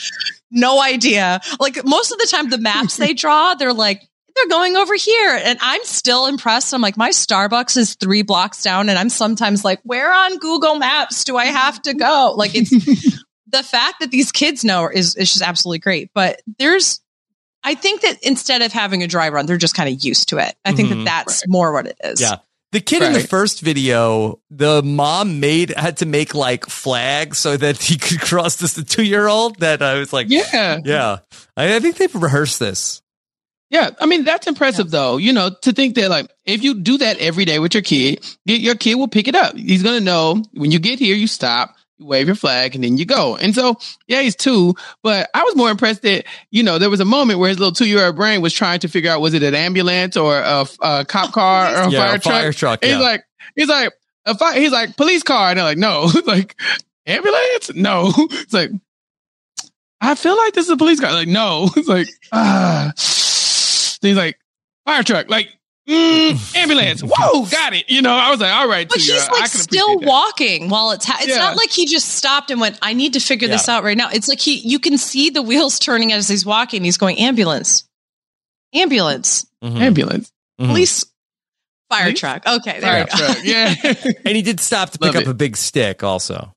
no 0.51 0.81
idea. 0.81 1.41
Like 1.59 1.85
most 1.85 2.13
of 2.13 2.19
the 2.19 2.29
time, 2.31 2.49
the 2.49 2.59
maps 2.59 2.97
they 2.97 3.13
draw, 3.13 3.55
they're 3.55 3.73
like, 3.73 4.03
they're 4.37 4.49
going 4.49 4.77
over 4.77 4.95
here. 4.95 5.41
And 5.45 5.59
I'm 5.61 5.85
still 5.85 6.27
impressed. 6.27 6.73
I'm 6.73 6.81
like, 6.81 6.97
my 6.97 7.11
Starbucks 7.11 7.77
is 7.77 7.95
three 7.97 8.23
blocks 8.23 8.63
down. 8.63 8.89
And 8.89 8.99
I'm 8.99 9.09
sometimes 9.09 9.65
like, 9.65 9.81
where 9.85 10.13
on 10.13 10.39
Google 10.39 10.77
Maps 10.77 11.25
do 11.25 11.37
I 11.37 11.47
have 11.47 11.81
to 11.83 11.95
go? 11.95 12.35
Like 12.37 12.53
it's 12.55 12.71
the 13.49 13.63
fact 13.63 13.97
that 14.01 14.11
these 14.11 14.33
kids 14.33 14.65
know 14.65 14.89
is, 14.89 15.15
is 15.17 15.31
just 15.33 15.43
absolutely 15.43 15.79
great. 15.81 16.11
But 16.15 16.41
there's, 16.59 17.01
I 17.63 17.75
think 17.75 18.03
that 18.03 18.23
instead 18.25 18.63
of 18.63 18.73
having 18.73 19.03
a 19.03 19.07
dry 19.07 19.29
run, 19.29 19.47
they're 19.47 19.57
just 19.57 19.75
kind 19.77 19.89
of 19.93 20.05
used 20.05 20.29
to 20.31 20.39
it. 20.39 20.55
I 20.65 20.73
think 20.73 20.89
Mhm. 20.91 21.05
that 21.05 21.27
that's 21.27 21.45
more 21.49 21.73
what 21.73 21.87
it 21.87 21.97
is. 22.03 22.21
Yeah. 22.21 22.37
The 22.75 22.81
kid 22.81 23.03
in 23.03 23.13
the 23.13 23.21
first 23.21 23.61
video, 23.61 24.41
the 24.51 24.83
mom 24.83 25.39
made 25.39 25.71
had 25.77 25.99
to 25.99 26.07
make 26.07 26.35
like 26.35 26.67
flags 26.67 27.39
so 27.39 27.57
that 27.57 27.81
he 27.83 27.97
could 27.97 28.21
cross 28.21 28.57
this 28.57 28.75
the 28.75 28.83
two 28.83 29.05
year 29.05 29.29
old. 29.29 29.61
That 29.61 29.81
I 29.81 29.95
was 29.95 30.13
like, 30.13 30.27
Yeah. 30.29 30.81
yeah. 30.85 31.19
I, 31.57 31.77
I 31.77 31.79
think 31.81 31.97
they've 31.97 32.15
rehearsed 32.15 32.59
this. 32.59 33.01
Yeah, 33.71 33.91
I 34.01 34.07
mean 34.07 34.25
that's 34.25 34.47
impressive 34.47 34.91
though. 34.91 35.17
You 35.19 35.33
know, 35.33 35.51
to 35.63 35.73
think 35.73 35.95
that 35.95 36.09
like 36.11 36.27
if 36.45 36.63
you 36.65 36.75
do 36.81 36.99
that 36.99 37.19
every 37.19 37.45
day 37.45 37.59
with 37.61 37.75
your 37.75 37.83
kid, 37.83 38.19
y- 38.47 38.55
your 38.55 38.75
kid 38.75 38.97
will 38.97 39.09
pick 39.09 39.29
it 39.29 39.35
up. 39.37 39.57
He's 39.57 39.83
gonna 39.85 40.01
know 40.01 40.43
when 40.53 40.71
you 40.73 40.79
get 40.81 40.99
here, 40.99 41.15
you 41.17 41.27
stop, 41.29 41.75
you 41.99 42.07
wave 42.07 42.27
your 42.27 42.37
flag, 42.37 42.75
and 42.75 42.85
then 42.85 42.97
you 42.97 43.05
go. 43.05 43.37
And 43.37 43.55
so, 43.55 43.77
yeah, 44.07 44.23
he's 44.23 44.37
two, 44.37 44.75
but 45.03 45.31
I 45.35 45.43
was 45.43 45.57
more 45.57 45.71
impressed 45.71 46.03
that 46.03 46.25
you 46.51 46.63
know 46.63 46.79
there 46.79 46.91
was 46.91 47.01
a 47.01 47.05
moment 47.05 47.39
where 47.39 47.49
his 47.49 47.59
little 47.59 47.73
two 47.73 47.87
year 47.87 48.07
old 48.07 48.17
brain 48.17 48.41
was 48.41 48.53
trying 48.53 48.81
to 48.81 48.89
figure 48.89 49.11
out 49.11 49.21
was 49.21 49.35
it 49.35 49.43
an 49.43 49.55
ambulance 49.55 50.17
or 50.17 50.39
a, 50.39 50.67
a 50.81 51.05
cop 51.05 51.33
car 51.33 51.75
or 51.75 51.89
a 51.89 51.91
yeah, 51.91 52.07
fire 52.07 52.17
a 52.17 52.21
fire 52.21 52.53
truck. 52.53 52.81
truck. 52.81 52.85
He's 52.85 52.99
like, 52.99 53.25
he's 53.57 53.69
like 53.69 53.93
a 54.27 54.37
fire. 54.37 54.61
He's 54.61 54.73
like 54.73 54.97
police 54.97 55.23
car, 55.23 55.51
and 55.51 55.59
they're 55.59 55.65
like, 55.65 55.79
no, 55.79 56.11
like 56.27 56.57
ambulance, 57.07 57.75
no. 57.75 58.13
It's 58.31 58.53
like 58.53 58.71
I 60.01 60.15
feel 60.15 60.37
like 60.37 60.53
this 60.53 60.67
is 60.67 60.71
a 60.71 60.77
police 60.77 61.01
car. 61.01 61.13
Like 61.13 61.29
no, 61.29 61.71
it's 61.77 61.89
like 61.89 62.09
ah. 62.33 62.93
He's 62.97 64.17
like 64.17 64.39
fire 64.85 65.03
truck, 65.03 65.31
like 65.31 65.49
mm, 65.89 66.57
ambulance. 66.57 67.01
Whoa, 67.05 67.45
got 67.47 67.75
it. 67.75 67.85
You 67.91 68.03
know, 68.03 68.13
I 68.13 68.31
was 68.31 68.41
like, 68.41 68.53
all 68.53 68.69
right, 68.69 68.89
But 68.89 68.99
he's 68.99 69.11
I 69.29 69.33
like 69.33 69.51
can 69.51 69.61
still 69.61 69.99
walking 70.01 70.69
while 70.69 70.91
it's 70.93 71.05
ha- 71.05 71.19
it's 71.21 71.29
Yeah. 71.29 71.37
not 71.39 71.57
like 71.57 71.71
he 71.71 71.87
just 71.87 72.09
stopped 72.11 72.51
and 72.51 72.61
went, 72.61 72.79
I 72.83 72.93
need 72.95 73.13
to 73.15 73.21
figure 73.21 73.49
this 73.49 73.69
out 73.69 73.85
right 73.85 73.97
now. 73.97 74.09
It's 74.13 74.29
like 74.29 74.41
he 74.41 74.55
you 74.57 74.79
can 74.79 74.97
see 74.99 75.31
the 75.31 75.43
wheels 75.43 75.79
turning 75.79 76.13
as 76.13 76.29
he's 76.29 76.47
walking. 76.47 76.85
He's 76.85 76.97
going 76.99 77.19
ambulance. 77.19 77.85
Ambulance. 78.75 79.47
Mhm. 79.63 79.81
ambulance. 79.81 80.33
Mhm. 80.61 80.67
Police 80.69 81.05
fire 81.91 82.05
Police? 82.05 82.21
truck. 82.21 82.47
Okay, 82.47 82.81
there 82.81 82.91
Fire 82.91 83.01
you 83.01 83.07
go. 83.07 83.33
truck. 83.35 83.39
Yeah, 83.45 84.13
And 84.25 84.37
he 84.37 84.43
did 84.43 84.61
stop 84.61 84.91
to 84.91 84.99
pick 84.99 85.07
Love 85.09 85.17
up 85.17 85.23
it. 85.23 85.29
a 85.29 85.35
big 85.35 85.57
stick 85.57 86.03
also. 86.03 86.54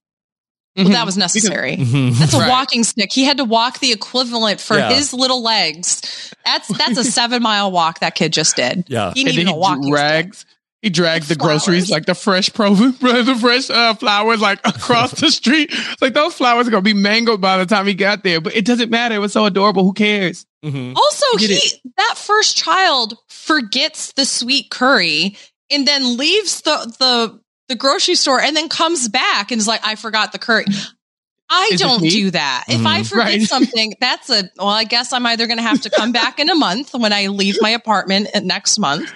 Well, 0.78 0.88
that 0.88 1.04
was 1.06 1.16
necessary. 1.16 1.76
Mhm. 1.76 2.16
That's 2.18 2.32
a 2.34 2.38
Right. 2.38 2.48
walking 2.48 2.84
stick. 2.84 3.12
He 3.12 3.24
had 3.24 3.36
to 3.38 3.44
walk 3.44 3.80
the 3.80 3.92
equivalent 3.92 4.60
for 4.60 4.76
Yeah. 4.78 4.92
his 4.94 5.12
little 5.12 5.42
legs. 5.42 6.00
That's 6.44 6.68
that's 6.78 6.96
a 6.98 7.04
seven 7.18 7.42
mile 7.42 7.70
walk 7.70 8.00
that 8.00 8.14
kid 8.14 8.32
just 8.32 8.56
did. 8.56 8.84
Yeah. 8.88 9.12
He 9.14 9.22
and 9.22 9.30
needed 9.30 9.46
then 9.48 9.54
a 9.54 9.56
walking 9.56 9.84
he 9.94 9.96
stick. 9.96 10.34
He 10.80 10.90
dragged 10.90 11.26
the 11.28 11.34
Flowers. 11.34 11.64
groceries, 11.64 11.90
like 11.90 12.06
the 12.06 12.14
fresh 12.14 12.52
pro, 12.52 12.72
the 12.74 13.36
fresh 13.40 13.68
uh, 13.68 13.94
flowers, 13.94 14.40
like 14.40 14.60
across 14.64 15.10
the 15.10 15.28
street. 15.32 15.74
Like 16.00 16.14
those 16.14 16.34
flowers 16.34 16.68
are 16.68 16.70
gonna 16.70 16.82
be 16.82 16.92
mangled 16.94 17.40
by 17.40 17.58
the 17.58 17.66
time 17.66 17.84
he 17.88 17.94
got 17.94 18.22
there. 18.22 18.40
But 18.40 18.54
it 18.54 18.64
doesn't 18.64 18.88
matter. 18.88 19.16
It 19.16 19.18
was 19.18 19.32
so 19.32 19.44
adorable. 19.44 19.82
Who 19.82 19.92
cares? 19.92 20.46
Mhm. 20.64 20.94
Also, 20.94 21.26
Get 21.38 21.50
he 21.50 21.80
that 21.96 22.14
first 22.16 22.56
child 22.56 23.14
forgets 23.28 24.12
the 24.12 24.24
sweet 24.24 24.70
curry 24.70 25.36
and 25.68 25.86
then 25.86 26.16
leaves 26.16 26.60
the 26.60 26.94
the 27.00 27.40
the 27.68 27.74
grocery 27.76 28.14
store 28.14 28.40
and 28.40 28.56
then 28.56 28.68
comes 28.68 29.08
back 29.08 29.50
and 29.50 29.58
is 29.60 29.66
like, 29.66 29.86
I 29.86 29.94
forgot 29.94 30.32
the 30.32 30.38
curry. 30.38 30.64
I 31.50 31.70
Is 31.72 31.80
don't 31.80 32.00
do 32.02 32.30
that. 32.32 32.64
If 32.68 32.84
I 32.84 33.00
Mhm. 33.00 33.06
forget 33.08 33.24
Right. 33.26 33.42
something, 33.48 33.94
that's 34.00 34.28
a 34.28 34.50
well, 34.58 34.68
I 34.68 34.84
guess 34.84 35.12
I'm 35.14 35.24
either 35.26 35.46
gonna 35.46 35.62
have 35.62 35.80
to 35.82 35.90
come 35.90 36.12
back 36.12 36.38
in 36.40 36.50
a 36.50 36.54
month 36.54 36.92
when 36.92 37.12
I 37.12 37.28
leave 37.28 37.56
my 37.62 37.70
apartment 37.70 38.28
next 38.42 38.78
month, 38.78 39.10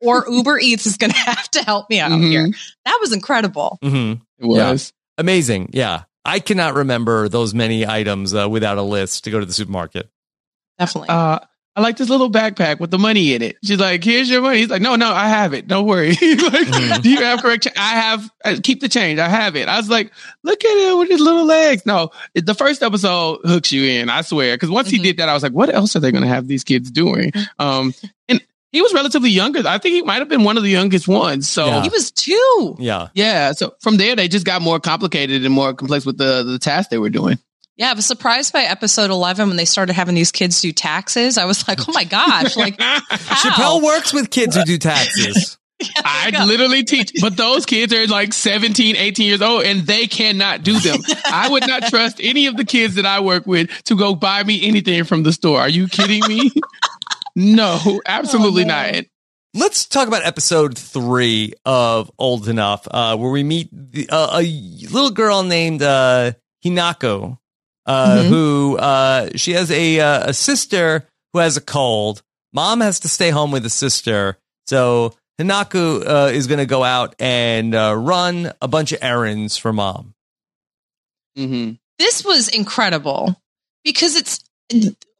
or 0.00 0.24
Uber 0.30 0.60
Eats 0.60 0.86
is 0.86 0.96
gonna 0.96 1.12
have 1.16 1.48
to 1.50 1.62
help 1.64 1.90
me 1.90 1.98
out 1.98 2.12
Mhm. 2.12 2.30
here. 2.30 2.48
That 2.84 2.98
was 3.00 3.12
incredible. 3.12 3.78
Mhm. 3.82 4.20
It 4.38 4.46
was. 4.46 4.92
Amazing. 5.18 5.70
Yeah. 5.72 6.02
I 6.24 6.38
cannot 6.38 6.74
remember 6.74 7.28
those 7.28 7.52
many 7.52 7.84
items 7.84 8.32
uh, 8.32 8.48
without 8.48 8.78
a 8.78 8.82
list 8.82 9.24
to 9.24 9.30
go 9.32 9.40
to 9.40 9.46
the 9.46 9.52
supermarket. 9.52 10.08
Definitely. 10.78 11.08
Uh, 11.08 11.40
I 11.74 11.80
like 11.80 11.96
this 11.96 12.10
little 12.10 12.30
backpack 12.30 12.80
with 12.80 12.90
the 12.90 12.98
money 12.98 13.32
in 13.34 13.40
it. 13.40 13.56
She's 13.64 13.78
like, 13.78 14.04
"Here's 14.04 14.28
your 14.28 14.42
money." 14.42 14.58
He's 14.58 14.68
like, 14.68 14.82
"No, 14.82 14.94
no, 14.96 15.10
I 15.12 15.28
have 15.28 15.54
it. 15.54 15.66
Don't 15.66 15.86
worry." 15.86 16.08
like, 16.10 16.18
Mhm. 16.18 17.02
do 17.02 17.08
you 17.10 17.16
have 17.22 17.40
correct? 17.40 17.64
Cha- 17.64 17.70
I 17.76 17.94
have. 17.94 18.30
Uh, 18.44 18.56
keep 18.62 18.80
the 18.80 18.88
change. 18.90 19.18
I 19.18 19.28
have 19.28 19.56
it. 19.56 19.68
I 19.68 19.78
was 19.78 19.88
like, 19.88 20.12
"Look 20.42 20.62
at 20.62 20.68
it 20.76 20.98
with 20.98 21.08
his 21.08 21.20
little 21.20 21.46
legs." 21.46 21.86
No, 21.86 22.10
it- 22.34 22.44
the 22.44 22.54
first 22.54 22.82
episode 22.82 23.40
hooks 23.44 23.72
you 23.72 23.84
in. 23.84 24.10
I 24.10 24.20
swear. 24.20 24.54
Because 24.54 24.68
once 24.70 24.88
Mhm. 24.88 24.92
he 24.92 24.98
did 24.98 25.16
that, 25.16 25.30
I 25.30 25.34
was 25.34 25.42
like, 25.42 25.52
"What 25.52 25.72
else 25.74 25.96
are 25.96 26.00
they 26.00 26.12
going 26.12 26.24
to 26.24 26.28
have 26.28 26.46
these 26.46 26.62
kids 26.62 26.90
doing?" 26.90 27.32
Um, 27.58 27.94
and 28.28 28.42
he 28.70 28.82
was 28.82 28.92
relatively 28.92 29.30
younger. 29.30 29.62
I 29.66 29.78
think 29.78 29.94
he 29.94 30.02
might 30.02 30.18
have 30.18 30.28
been 30.28 30.44
one 30.44 30.58
of 30.58 30.62
the 30.64 30.70
youngest 30.70 31.08
ones. 31.08 31.48
So 31.48 31.64
Yeah. 31.66 31.82
He 31.82 31.88
was 31.88 32.10
two. 32.10 32.76
Yeah. 32.80 33.08
yeah. 33.14 33.52
So 33.52 33.72
from 33.80 33.96
there, 33.96 34.14
they 34.14 34.28
just 34.28 34.44
got 34.44 34.60
more 34.60 34.78
complicated 34.78 35.44
and 35.44 35.54
more 35.54 35.72
complex 35.72 36.04
with 36.04 36.18
the 36.18 36.42
the 36.42 36.58
tasks 36.58 36.90
they 36.90 36.98
were 36.98 37.10
doing. 37.10 37.38
Yeah, 37.76 37.90
I 37.90 37.94
was 37.94 38.06
surprised 38.06 38.52
by 38.52 38.62
episode 38.62 39.10
11 39.10 39.48
when 39.48 39.56
they 39.56 39.64
started 39.64 39.94
having 39.94 40.14
these 40.14 40.30
kids 40.30 40.60
do 40.60 40.72
taxes. 40.72 41.38
I 41.38 41.46
was 41.46 41.66
like, 41.66 41.80
oh 41.88 41.92
my 41.92 42.04
gosh, 42.04 42.56
like, 42.56 42.76
how? 42.80 43.00
Chappelle 43.00 43.82
works 43.82 44.12
with 44.12 44.30
kids 44.30 44.56
who 44.56 44.64
do 44.64 44.76
taxes. 44.78 45.56
I 45.96 46.44
literally 46.46 46.84
teach, 46.84 47.12
but 47.20 47.36
those 47.36 47.66
kids 47.66 47.92
are 47.92 48.06
like 48.06 48.32
17, 48.32 48.94
18 48.94 49.26
years 49.26 49.42
old 49.42 49.64
and 49.64 49.80
they 49.80 50.06
cannot 50.06 50.62
do 50.62 50.78
them. 50.78 51.00
I 51.26 51.48
would 51.48 51.66
not 51.66 51.84
trust 51.84 52.20
any 52.20 52.46
of 52.46 52.56
the 52.56 52.64
kids 52.64 52.94
that 52.96 53.06
I 53.06 53.20
work 53.20 53.46
with 53.46 53.68
to 53.84 53.96
go 53.96 54.14
buy 54.14 54.44
me 54.44 54.64
anything 54.68 55.02
from 55.04 55.22
the 55.24 55.32
store. 55.32 55.58
Are 55.60 55.68
you 55.68 55.88
kidding 55.88 56.22
me? 56.28 56.52
no, 57.34 58.00
absolutely 58.06 58.64
Oh, 58.64 58.66
not. 58.66 59.04
Let's 59.54 59.86
talk 59.86 60.08
about 60.08 60.24
episode 60.24 60.78
three 60.78 61.52
of 61.66 62.10
Old 62.18 62.48
Enough, 62.48 62.86
uh, 62.90 63.16
where 63.16 63.30
we 63.30 63.42
meet 63.42 63.68
the, 63.72 64.08
uh, 64.08 64.40
a 64.40 64.42
little 64.42 65.10
girl 65.10 65.42
named 65.42 65.82
uh, 65.82 66.32
Hinako, 66.64 67.38
uh, 67.86 68.16
Mhm. 68.22 68.28
who 68.28 68.76
uh, 68.78 69.30
she 69.36 69.52
has 69.52 69.70
a 69.70 70.00
uh, 70.00 70.30
a 70.30 70.34
sister 70.34 71.08
who 71.32 71.38
has 71.40 71.56
a 71.56 71.60
cold. 71.60 72.22
Mom 72.52 72.80
has 72.80 73.00
to 73.00 73.08
stay 73.08 73.30
home 73.30 73.50
with 73.50 73.62
the 73.62 73.70
sister, 73.70 74.36
so 74.66 75.14
Hinako 75.40 76.06
uh, 76.06 76.30
is 76.32 76.46
going 76.46 76.58
to 76.58 76.66
go 76.66 76.84
out 76.84 77.14
and 77.18 77.74
uh, 77.74 77.94
run 77.96 78.52
a 78.60 78.68
bunch 78.68 78.92
of 78.92 78.98
errands 79.02 79.56
for 79.56 79.72
mom. 79.72 80.14
hmm 81.36 81.72
this 81.98 82.24
was 82.24 82.48
incredible 82.48 83.36
because 83.84 84.16
it's 84.16 84.42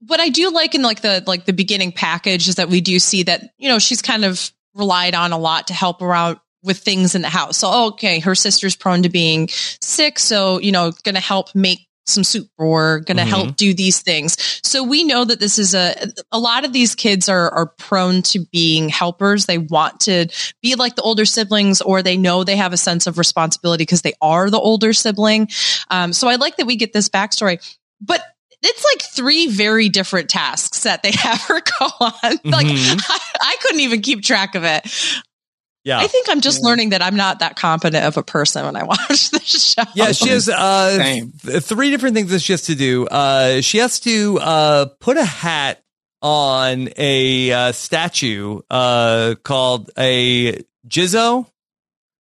what 0.07 0.19
I 0.21 0.31
do 0.31 0.51
like 0.51 0.75
in 0.75 0.83
like 0.83 1.01
the 1.01 1.23
like 1.27 1.45
the 1.45 1.53
beginning 1.53 1.93
package 1.93 2.49
is 2.49 2.57
that 2.57 2.69
we 2.69 2.81
do 2.81 2.99
see 2.99 3.23
that 3.25 3.53
you 3.59 3.69
know 3.69 3.79
she's 3.79 4.03
kind 4.03 4.25
of 4.25 4.51
relied 4.75 5.15
on 5.15 5.33
a 5.33 5.39
lot 5.39 5.69
to 5.69 5.75
help 5.75 6.03
around 6.03 6.39
with 6.65 6.79
things 6.79 7.15
in 7.15 7.23
the 7.23 7.29
house. 7.29 7.59
So 7.59 7.87
okay, 7.89 8.19
her 8.21 8.35
sister's 8.35 8.75
prone 8.77 9.03
to 9.05 9.09
being 9.09 9.49
sick, 9.81 10.19
so 10.19 10.59
you 10.59 10.73
know 10.73 10.93
going 11.05 11.15
to 11.15 11.21
help 11.21 11.55
make 11.55 11.87
some 12.07 12.25
soup 12.25 12.49
or 12.59 13.01
going 13.01 13.17
to 13.17 13.23
Mhm. 13.23 13.29
help 13.29 13.57
do 13.57 13.73
these 13.75 14.01
things. 14.01 14.37
So 14.65 14.83
we 14.83 15.05
know 15.05 15.25
that 15.25 15.39
this 15.41 15.59
is 15.59 15.75
a 15.75 15.95
a 16.33 16.39
lot 16.39 16.65
of 16.65 16.73
these 16.73 16.95
kids 16.95 17.29
are 17.29 17.51
are 17.51 17.67
prone 17.67 18.23
to 18.23 18.41
being 18.53 18.89
helpers. 18.89 19.47
They 19.47 19.59
want 19.59 20.01
to 20.01 20.27
be 20.63 20.75
like 20.75 20.97
the 20.97 21.03
older 21.03 21.25
siblings 21.25 21.81
or 21.81 22.03
they 22.03 22.17
know 22.17 22.43
they 22.45 22.57
have 22.57 22.73
a 22.73 22.77
sense 22.77 23.07
of 23.07 23.19
responsibility 23.19 23.83
because 23.83 24.03
they 24.03 24.15
are 24.21 24.51
the 24.51 24.59
older 24.59 24.93
sibling. 24.93 25.49
Um, 25.91 26.13
so 26.13 26.29
I 26.29 26.35
like 26.37 26.57
that 26.57 26.67
we 26.67 26.77
get 26.77 26.93
this 26.93 27.09
backstory, 27.09 27.59
but 28.01 28.23
it's 28.65 28.85
like 28.85 29.03
three 29.03 29.49
very 29.49 29.89
different 29.89 30.29
tasks 30.29 30.85
that 30.85 31.03
they 31.03 31.11
have 31.15 31.41
her 31.43 31.61
go 31.61 31.87
on. 32.01 32.39
Like 32.45 32.67
Mhm. 32.67 33.01
I, 33.09 33.19
I 33.41 33.57
couldn't 33.63 33.81
even 33.81 34.03
keep 34.03 34.23
track 34.23 34.55
of 34.55 34.65
it. 34.65 34.87
Yeah, 35.85 35.99
I 35.99 36.07
think 36.07 36.29
I'm 36.31 36.41
just 36.41 36.63
Yeah. 36.63 36.69
learning 36.69 36.91
that 36.91 37.03
I'm 37.03 37.17
not 37.17 37.41
that 37.41 37.57
competent 37.57 38.05
of 38.05 38.17
a 38.17 38.23
person 38.23 38.65
when 38.67 38.77
I 38.77 38.83
watch 38.85 39.31
this 39.31 39.75
show. 39.75 39.83
Yeah, 39.95 40.13
she 40.13 40.29
has 40.29 40.49
uh, 40.49 40.99
th- 41.45 41.63
three 41.65 41.91
different 41.91 42.15
things 42.15 42.31
that 42.31 42.41
she 42.41 42.53
has 42.53 42.63
to 42.63 42.75
do. 42.75 43.07
Uh, 43.07 43.61
she 43.61 43.79
has 43.79 43.99
to 44.01 44.39
uh, 44.41 44.87
put 45.01 45.17
a 45.17 45.25
hat 45.25 45.83
on 46.23 46.89
a 46.97 47.51
uh, 47.53 47.73
statue 47.73 48.61
uh, 48.71 49.35
called 49.43 49.91
a 49.99 50.63
Jizo. 50.89 51.47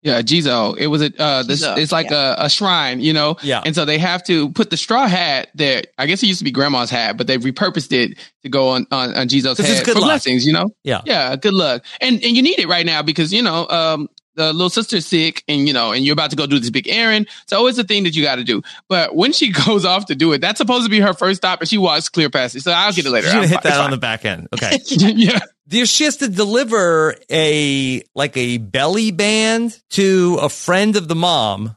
Yeah, 0.05 0.21
Jizo. 0.23 0.77
It 0.79 0.87
was 0.88 1.03
a 1.03 1.11
uh 1.21 1.43
this 1.43 1.64
Jizo, 1.64 1.77
it's 1.79 1.90
like 1.90 2.11
a, 2.12 2.37
a 2.38 2.49
shrine, 2.51 3.01
you 3.01 3.12
know? 3.12 3.37
Yeah. 3.43 3.62
And 3.64 3.75
so 3.75 3.85
they 3.85 3.99
have 3.99 4.23
to 4.25 4.51
put 4.51 4.71
the 4.71 4.77
straw 4.77 5.09
hat 5.09 5.49
that 5.57 5.88
I 5.99 6.07
guess 6.07 6.23
it 6.23 6.27
used 6.27 6.38
to 6.40 6.45
be 6.45 6.51
grandma's 6.53 6.90
hat, 6.90 7.17
but 7.17 7.27
they've 7.27 7.40
repurposed 7.40 7.90
it 7.93 8.19
to 8.43 8.49
go 8.49 8.69
on 8.69 8.87
on, 8.93 9.14
on 9.17 9.29
Jizo's 9.29 9.57
'Cause 9.57 9.61
it's 9.61 9.79
head 9.79 9.85
good 9.87 9.95
for 9.95 10.01
luck. 10.01 10.09
blessings, 10.11 10.47
you 10.47 10.53
know? 10.53 10.67
Yeah. 10.85 11.01
Yeah, 11.07 11.35
good 11.37 11.55
luck. 11.55 11.85
And 12.01 12.23
and 12.23 12.37
you 12.37 12.43
need 12.43 12.59
it 12.61 12.69
right 12.69 12.87
now 12.87 13.03
because 13.03 13.33
you 13.33 13.43
know, 13.43 13.67
um 13.69 14.09
the 14.37 14.53
little 14.53 14.69
sister's 14.69 15.07
sick 15.07 15.45
and 15.47 15.67
you 15.67 15.73
know, 15.73 15.93
and 15.93 16.05
you're 16.05 16.12
about 16.12 16.29
to 16.31 16.37
go 16.37 16.45
do 16.47 16.59
this 16.59 16.69
big 16.69 16.88
errand. 16.88 17.29
So 17.47 17.67
it's 17.69 17.79
a 17.79 17.85
thing 17.85 18.03
that 18.03 18.17
you 18.17 18.23
got 18.25 18.35
to 18.35 18.43
do. 18.45 18.62
But 18.88 19.14
when 19.14 19.33
she 19.33 19.53
goes 19.67 19.85
off 19.85 20.07
to 20.07 20.14
do 20.17 20.33
it, 20.33 20.40
that's 20.40 20.59
supposed 20.59 20.85
to 20.85 20.90
be 20.90 20.99
her 21.01 21.14
first 21.14 21.37
stop 21.38 21.61
and 21.61 21.69
she 21.69 21.79
walks 21.79 22.09
clear 22.09 22.29
past 22.29 22.57
it. 22.57 22.62
So 22.62 22.73
I'll 22.73 22.93
get 22.93 23.07
it 23.07 23.11
later. 23.11 23.29
She's 23.29 23.33
gonna 23.35 23.45
I'm 23.45 23.49
hit 23.49 23.62
fine. 23.62 23.73
that 23.73 23.81
on 23.81 23.87
It's 23.87 23.90
the 23.93 23.99
back 23.99 24.25
end. 24.25 24.49
Okay. 24.53 24.79
yeah. 25.14 25.38
There- 25.66 25.87
She 25.87 26.05
has 26.05 26.18
to 26.18 26.29
deliver 26.29 27.14
a 27.31 28.03
like 28.14 28.37
a 28.37 28.59
belly 28.59 29.11
band 29.11 29.79
to 29.90 30.38
a 30.40 30.48
friend 30.48 30.96
of 30.96 31.09
the 31.09 31.14
mom 31.14 31.74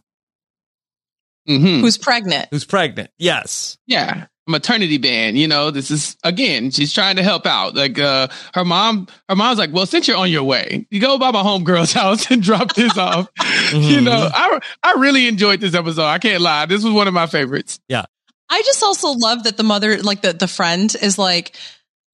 hmm 1.45 1.79
Who's 1.79 1.97
pregnant? 1.97 2.47
who's 2.51 2.65
pregnant. 2.65 3.09
Yes. 3.17 3.77
Yeah. 3.87 4.25
Maternity 4.49 4.97
band 4.97 5.37
you 5.37 5.47
know, 5.47 5.71
this 5.71 5.91
is 5.91 6.17
again, 6.23 6.71
she's 6.71 6.93
trying 6.93 7.15
to 7.17 7.23
help 7.23 7.45
out. 7.45 7.75
Like 7.75 7.97
uh 7.99 8.27
her 8.53 8.65
mom, 8.65 9.07
her 9.29 9.35
mom's 9.35 9.57
like, 9.59 9.71
Well, 9.73 9.85
since 9.85 10.07
you're 10.07 10.17
on 10.17 10.29
your 10.31 10.43
way, 10.43 10.85
you 10.89 10.99
go 10.99 11.17
by 11.17 11.31
my 11.31 11.41
homegirl's 11.43 11.93
house 12.01 12.29
and 12.31 12.41
drop 12.41 12.73
this 12.75 12.97
off. 12.97 13.29
You 13.71 13.99
Mhm. 13.99 14.03
know, 14.03 14.29
I 14.33 14.59
I 14.83 14.93
really 14.99 15.27
enjoyed 15.27 15.61
this 15.61 15.73
episode. 15.73 16.03
I 16.05 16.17
can't 16.19 16.41
lie. 16.41 16.65
This 16.65 16.83
was 16.83 16.93
one 16.93 17.07
of 17.07 17.13
my 17.13 17.27
favorites. 17.27 17.79
Yeah 17.87 18.05
i 18.49 18.61
just 18.61 18.81
also 18.81 19.09
love 19.11 19.43
that 19.43 19.57
the 19.57 19.63
mother, 19.63 20.01
like 20.01 20.21
the, 20.21 20.31
the 20.31 20.47
friend 20.47 20.95
is 21.01 21.17
like, 21.17 21.53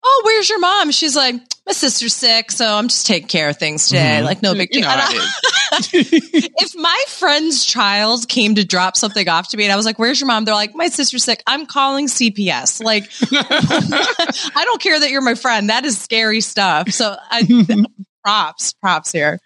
Oh, 0.06 0.22
where's 0.26 0.50
your 0.50 0.60
mom? 0.60 0.92
She's 0.92 1.16
like, 1.16 1.36
my 1.66 1.72
sister's 1.72 2.14
sick, 2.14 2.52
so 2.52 2.68
I'm 2.68 2.90
just 2.90 3.08
taking 3.08 3.30
care 3.30 3.48
of 3.48 3.58
things 3.58 3.88
today. 3.88 4.20
Mhm. 4.22 4.26
Like, 4.26 4.42
no 4.42 4.54
big 4.54 4.74
You 4.74 4.82
deal. 4.82 4.90
know 4.90 4.96
I- 4.98 5.30
if 5.94 6.76
my 6.76 7.04
friend's 7.08 7.66
child 7.66 8.28
came 8.28 8.56
to 8.56 8.66
drop 8.66 8.98
something 8.98 9.28
off 9.30 9.48
to 9.50 9.58
me 9.58 9.64
and 9.64 9.72
I 9.72 9.76
was 9.76 9.86
like, 9.86 9.98
Where's 9.98 10.20
your 10.20 10.28
mom? 10.28 10.44
They're 10.46 10.54
like, 10.54 10.76
My 10.76 10.88
sister's 10.90 11.24
sick. 11.24 11.42
I'm 11.48 11.66
calling 11.66 12.08
CPS. 12.08 12.84
Like, 12.84 13.06
I 13.32 14.64
don't 14.66 14.82
care 14.82 15.00
that 15.00 15.10
you're 15.10 15.22
my 15.22 15.36
friend. 15.36 15.70
That 15.70 15.86
is 15.86 15.98
scary 15.98 16.42
stuff. 16.42 16.90
So 16.92 17.16
I, 17.32 17.86
props, 18.24 18.74
props 18.74 19.12
here. 19.12 19.40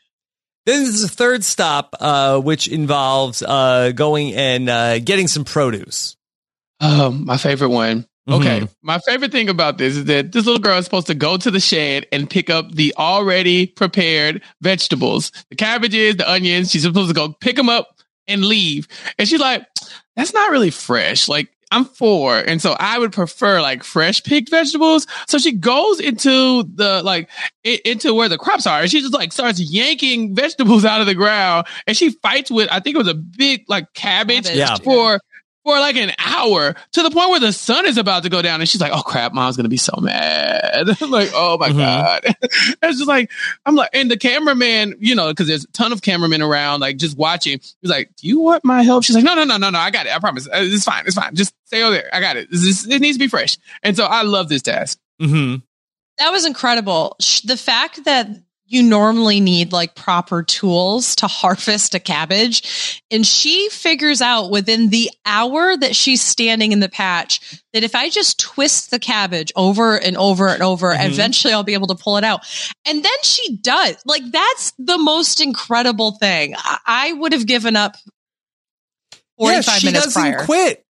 Then 0.66 0.84
there's 0.84 1.04
a 1.04 1.08
third 1.08 1.44
stop, 1.46 1.96
uh, 2.00 2.40
which 2.42 2.68
involves 2.68 3.42
uh, 3.42 3.92
going 3.96 4.34
and 4.34 4.68
uh, 4.70 5.00
getting 5.00 5.28
some 5.28 5.46
produce. 5.46 6.18
Um, 6.82 7.26
my 7.26 7.38
favorite 7.38 7.70
one. 7.70 8.06
Okay. 8.30 8.62
Mhm. 8.62 8.70
My 8.84 9.00
favorite 9.00 9.32
thing 9.32 9.48
about 9.50 9.78
this 9.78 9.96
is 9.96 10.06
that 10.06 10.32
this 10.34 10.46
little 10.46 10.60
girl 10.60 10.78
is 10.78 10.86
supposed 10.86 11.08
to 11.08 11.16
go 11.16 11.38
to 11.38 11.50
the 11.52 11.60
shed 11.60 12.06
and 12.12 12.30
pick 12.30 12.50
up 12.50 12.72
the 12.74 12.94
already 12.98 13.68
prepared 13.68 14.42
vegetables, 14.62 15.32
the 15.50 15.56
cabbages, 15.56 16.18
the 16.18 16.30
onions. 16.30 16.72
She's 16.72 16.84
supposed 16.84 17.10
to 17.10 17.14
go 17.16 17.30
pick 17.40 17.56
them 17.56 17.70
up 17.70 17.88
and 18.28 18.44
leave. 18.44 18.88
And 19.18 19.28
she's 19.28 19.40
like, 19.40 19.66
that's 20.16 20.34
not 20.34 20.52
really 20.52 20.72
fresh. 20.72 21.28
Like, 21.30 21.48
I'm 21.72 21.84
four. 21.86 22.38
And 22.38 22.62
so 22.62 22.76
I 22.80 22.98
would 22.98 23.12
prefer 23.12 23.62
like 23.62 23.84
fresh 23.84 24.24
picked 24.24 24.50
vegetables. 24.50 25.06
So 25.28 25.38
she 25.38 25.52
goes 25.52 26.00
into 26.00 26.64
the 26.64 27.02
like 27.04 27.30
i- 27.66 27.82
into 27.84 28.14
where 28.14 28.30
the 28.30 28.38
crops 28.38 28.66
are 28.66 28.80
and 28.82 28.90
she 28.90 29.02
just 29.02 29.14
like 29.14 29.34
starts 29.34 29.60
yanking 29.60 30.34
vegetables 30.34 30.86
out 30.86 31.02
of 31.02 31.08
the 31.08 31.14
ground 31.14 31.68
and 31.86 31.96
she 31.98 32.12
fights 32.12 32.50
with 32.50 32.70
I 32.72 32.80
think 32.80 32.96
it 32.96 33.00
was 33.00 33.10
a 33.10 33.14
big 33.16 33.66
like 33.68 33.94
cabbage 33.94 34.46
Cabbage, 34.46 34.56
Yeah. 34.58 34.76
for 34.78 35.20
for 35.68 35.78
like 35.82 35.98
an 35.98 36.12
hour 36.18 36.74
to 36.94 37.04
the 37.04 37.12
point 37.12 37.30
where 37.30 37.42
the 37.42 37.52
sun 37.52 37.86
is 37.86 37.98
about 37.98 38.24
to 38.24 38.30
go 38.30 38.42
down 38.42 38.62
and 38.62 38.70
she's 38.70 38.80
like, 38.80 38.94
Oh 38.94 39.02
crap, 39.02 39.34
mom's 39.34 39.58
gonna 39.58 39.68
be 39.68 39.76
so 39.76 39.94
mad. 40.00 40.88
I'm 41.02 41.12
like, 41.12 41.30
oh 41.34 41.58
my 41.60 41.70
Mhm. 41.70 41.78
God. 41.78 42.22
it's 42.42 42.98
just 43.00 43.08
like 43.08 43.30
I'm 43.66 43.76
like 43.76 43.90
and 43.92 44.10
the 44.10 44.16
cameraman, 44.16 44.96
you 45.00 45.14
know, 45.14 45.28
because 45.28 45.48
there's 45.48 45.66
a 45.66 45.72
ton 45.74 45.92
of 45.92 46.02
cameramen 46.02 46.42
around, 46.42 46.80
like 46.80 46.96
just 46.96 47.18
watching. 47.18 47.60
He's 47.82 47.92
like, 47.92 48.16
Do 48.16 48.28
you 48.30 48.40
want 48.40 48.64
my 48.64 48.82
help? 48.84 49.04
She's 49.04 49.16
like, 49.16 49.26
No, 49.26 49.36
no, 49.36 49.44
no, 49.44 49.58
no, 49.58 49.70
no, 49.70 49.80
I 49.80 49.92
got 49.92 50.06
it. 50.06 50.16
I 50.16 50.20
promise. 50.20 50.48
Uh, 50.48 50.52
It's 50.62 50.86
fine, 50.86 51.04
it's 51.06 51.16
fine. 51.16 51.36
Just 51.36 51.54
stay 51.66 51.84
over 51.84 51.94
there. 51.96 52.10
I 52.14 52.22
got 52.22 52.38
it. 52.38 52.50
This 52.50 52.88
it 52.88 53.02
needs 53.02 53.18
to 53.18 53.20
be 53.24 53.28
fresh. 53.28 53.58
And 53.84 53.98
so 53.98 54.06
I 54.06 54.22
love 54.22 54.48
this 54.48 54.62
task. 54.62 54.98
hmm 55.20 55.56
That 56.20 56.32
was 56.32 56.46
incredible. 56.46 57.18
The 57.44 57.58
fact 57.58 58.06
that 58.06 58.30
you 58.70 58.84
normally 58.84 59.40
need 59.40 59.72
like 59.72 59.96
proper 59.96 60.44
tools 60.44 61.16
to 61.16 61.28
harvest 61.28 61.96
a 61.96 62.00
cabbage. 62.00 63.02
And 63.10 63.26
she 63.26 63.70
figures 63.70 64.22
out 64.22 64.52
within 64.52 64.90
the 64.90 65.10
hour 65.26 65.78
that 65.78 65.96
she's 65.96 66.22
standing 66.22 66.74
in 66.74 66.82
the 66.82 66.90
patch 66.90 67.62
that 67.72 67.84
if 67.86 67.96
I 67.96 68.10
just 68.10 68.40
twist 68.40 68.92
the 68.92 69.00
cabbage 69.00 69.54
over 69.56 69.98
and 69.98 70.18
over 70.18 70.50
and 70.50 70.62
over, 70.62 70.94
Mhm. 70.94 71.06
eventually 71.12 71.54
I'll 71.54 71.64
be 71.64 71.76
able 71.76 71.88
to 71.88 71.96
pull 71.96 72.18
it 72.18 72.26
out. 72.26 72.42
And 72.86 73.04
then 73.04 73.18
she 73.24 73.56
does. 73.58 73.96
Like 74.06 74.24
that's 74.32 74.74
the 74.78 74.98
most 74.98 75.40
incredible 75.40 76.12
thing. 76.12 76.54
I, 76.58 76.78
I 76.86 77.14
would 77.14 77.32
have 77.32 77.46
given 77.48 77.78
up 77.78 77.96
45 79.38 79.66
yeah, 79.66 79.78
she 79.80 79.86
minutes 79.88 80.06
doesn't 80.08 80.22
prior. 80.22 80.46
quit. 80.46 80.86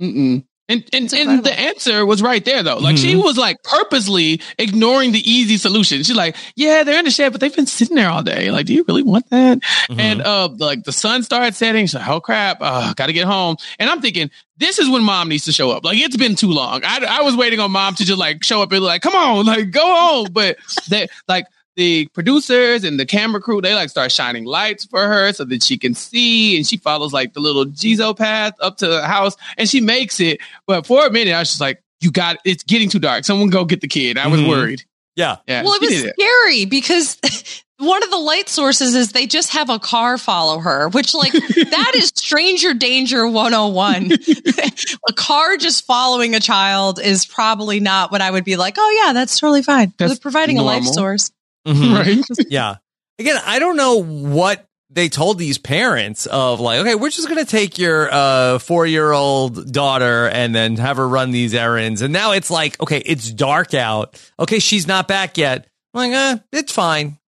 Mm-mm. 0.00 0.44
And 0.70 0.88
and, 0.94 1.12
and 1.12 1.44
the 1.44 1.52
answer 1.58 2.06
was 2.06 2.22
right 2.22 2.42
there 2.44 2.62
though. 2.62 2.78
Like 2.78 2.96
she 2.96 3.14
Mhm. 3.14 3.24
was 3.24 3.36
like 3.36 3.62
purposely 3.64 4.40
ignoring 4.58 5.12
the 5.12 5.30
easy 5.30 5.56
solution. 5.56 5.98
She's 6.04 6.16
like, 6.16 6.36
yeah, 6.56 6.84
they're 6.84 6.98
in 6.98 7.04
the 7.04 7.10
shed, 7.10 7.32
but 7.32 7.40
they've 7.40 7.54
been 7.54 7.66
sitting 7.66 7.96
there 7.96 8.08
all 8.08 8.22
day. 8.22 8.50
Like, 8.50 8.66
do 8.66 8.72
you 8.74 8.84
really 8.86 9.02
want 9.02 9.28
that? 9.30 9.58
Mhm. 9.90 9.98
And 10.00 10.22
uh, 10.22 10.48
like 10.58 10.84
the 10.84 10.92
sun 10.92 11.22
started 11.24 11.54
setting. 11.54 11.84
She's 11.86 11.94
like, 11.94 12.08
oh 12.08 12.20
crap, 12.20 12.58
uh, 12.60 12.94
got 12.94 13.06
to 13.06 13.12
get 13.12 13.26
home. 13.26 13.56
And 13.78 13.90
I'm 13.90 14.00
thinking, 14.00 14.30
this 14.58 14.78
is 14.78 14.88
when 14.88 15.02
mom 15.02 15.28
needs 15.28 15.44
to 15.46 15.52
show 15.52 15.70
up. 15.72 15.84
Like 15.84 15.98
it's 15.98 16.16
been 16.16 16.36
too 16.36 16.52
long. 16.52 16.82
I, 16.84 17.04
I 17.18 17.22
was 17.22 17.34
waiting 17.36 17.60
on 17.60 17.70
mom 17.72 17.94
to 17.96 18.04
just 18.04 18.18
like 18.18 18.44
show 18.44 18.62
up 18.62 18.70
and 18.72 18.82
like, 18.82 19.02
come 19.02 19.14
on, 19.14 19.46
like 19.46 19.70
go 19.72 19.82
home. 19.84 20.28
But 20.32 20.56
they 20.88 21.08
like 21.28 21.46
the 21.80 22.06
producers 22.12 22.84
and 22.84 23.00
the 23.00 23.06
camera 23.06 23.40
crew, 23.40 23.62
they 23.62 23.74
like 23.74 23.88
start 23.88 24.12
shining 24.12 24.44
lights 24.44 24.84
for 24.84 25.00
her 25.08 25.32
so 25.32 25.44
that 25.46 25.62
she 25.62 25.78
can 25.78 25.94
see. 25.94 26.58
And 26.58 26.66
she 26.66 26.76
follows 26.76 27.14
like 27.14 27.32
the 27.32 27.40
little 27.40 27.64
Jizo 27.64 28.14
path 28.14 28.52
up 28.60 28.76
to 28.78 28.86
the 28.86 29.06
house 29.06 29.34
and 29.56 29.66
she 29.66 29.80
makes 29.80 30.20
it. 30.20 30.40
But 30.66 30.84
for 30.86 31.06
a 31.06 31.10
minute, 31.10 31.32
I 31.32 31.38
was 31.38 31.48
just 31.48 31.60
like, 31.62 31.82
you 32.00 32.10
got 32.10 32.36
it's 32.44 32.62
getting 32.64 32.90
too 32.90 32.98
dark. 32.98 33.24
Someone 33.24 33.48
go 33.48 33.64
get 33.64 33.80
the 33.80 33.88
kid. 33.88 34.18
I 34.18 34.26
was 34.26 34.40
Mhm. 34.40 34.48
worried. 34.50 34.82
Yeah. 35.16 35.36
Yeah, 35.48 35.62
Well, 35.62 35.72
it 35.72 35.80
was 35.80 35.90
did 35.90 36.04
it. 36.06 36.14
scary 36.20 36.64
because 36.66 37.18
one 37.78 38.02
of 38.02 38.10
the 38.10 38.16
light 38.18 38.50
sources 38.50 38.94
is 38.94 39.12
they 39.12 39.26
just 39.26 39.50
have 39.52 39.70
a 39.70 39.78
car 39.78 40.18
follow 40.18 40.58
her, 40.58 40.90
which 40.90 41.14
like 41.14 41.32
that 41.32 41.92
is 41.96 42.12
stranger 42.14 42.74
danger 42.74 43.26
101. 43.26 44.12
a 45.08 45.12
car 45.14 45.56
just 45.56 45.86
following 45.86 46.34
a 46.34 46.40
child 46.40 47.00
is 47.00 47.24
probably 47.24 47.80
not 47.80 48.12
what 48.12 48.20
I 48.20 48.30
would 48.30 48.44
be 48.44 48.56
like, 48.56 48.74
oh 48.78 49.02
yeah, 49.04 49.14
that's 49.14 49.40
totally 49.40 49.62
fine. 49.62 49.94
That's 49.98 50.12
They're 50.12 50.20
providing 50.20 50.58
a 50.58 50.62
life 50.62 50.84
source. 50.84 51.30
Mhm. 51.66 51.94
Right? 52.38 52.46
Yeah. 52.50 52.76
Again, 53.18 53.40
I 53.44 53.58
don't 53.58 53.76
know 53.76 54.02
what 54.02 54.66
they 54.92 55.08
told 55.08 55.38
these 55.38 55.58
parents 55.58 56.26
of 56.26 56.58
like, 56.58 56.80
okay, 56.80 56.94
we're 56.94 57.10
just 57.10 57.28
going 57.28 57.38
to 57.44 57.48
take 57.50 57.78
your 57.78 58.12
uh, 58.12 58.58
four 58.58 58.86
year 58.86 59.12
old 59.12 59.70
daughter 59.72 60.28
and 60.28 60.54
then 60.54 60.76
have 60.78 60.96
her 60.96 61.06
run 61.08 61.30
these 61.30 61.54
errands. 61.54 62.02
And 62.02 62.12
now 62.12 62.32
it's 62.32 62.50
like, 62.50 62.80
okay, 62.80 62.98
it's 63.04 63.30
dark 63.30 63.74
out. 63.74 64.20
Okay, 64.38 64.58
she's 64.58 64.86
not 64.88 65.06
back 65.06 65.36
yet. 65.38 65.68
I'm 65.94 66.10
like, 66.10 66.16
uh, 66.16 66.38
it's 66.52 66.72
fine. 66.72 67.18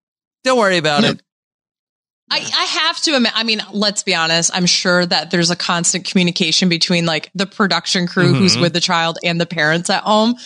Don't 0.44 0.58
worry 0.58 0.78
about 0.78 1.04
it. 1.04 1.22
I, 2.30 2.38
I 2.38 2.64
have 2.64 3.00
to 3.02 3.14
admit, 3.14 3.32
I 3.34 3.42
mean, 3.44 3.60
let's 3.72 4.02
be 4.02 4.14
honest. 4.14 4.50
I'm 4.54 4.66
sure 4.66 5.04
that 5.04 5.30
there's 5.30 5.50
a 5.50 5.56
constant 5.56 6.06
communication 6.06 6.68
between 6.70 7.04
like 7.04 7.30
the 7.34 7.46
production 7.46 8.06
crew 8.06 8.32
who's 8.32 8.56
Mhm. 8.56 8.62
with 8.62 8.72
the 8.72 8.80
child 8.80 9.18
and 9.22 9.40
the 9.40 9.46
parents 9.46 9.90
at 9.90 10.02
home. 10.02 10.36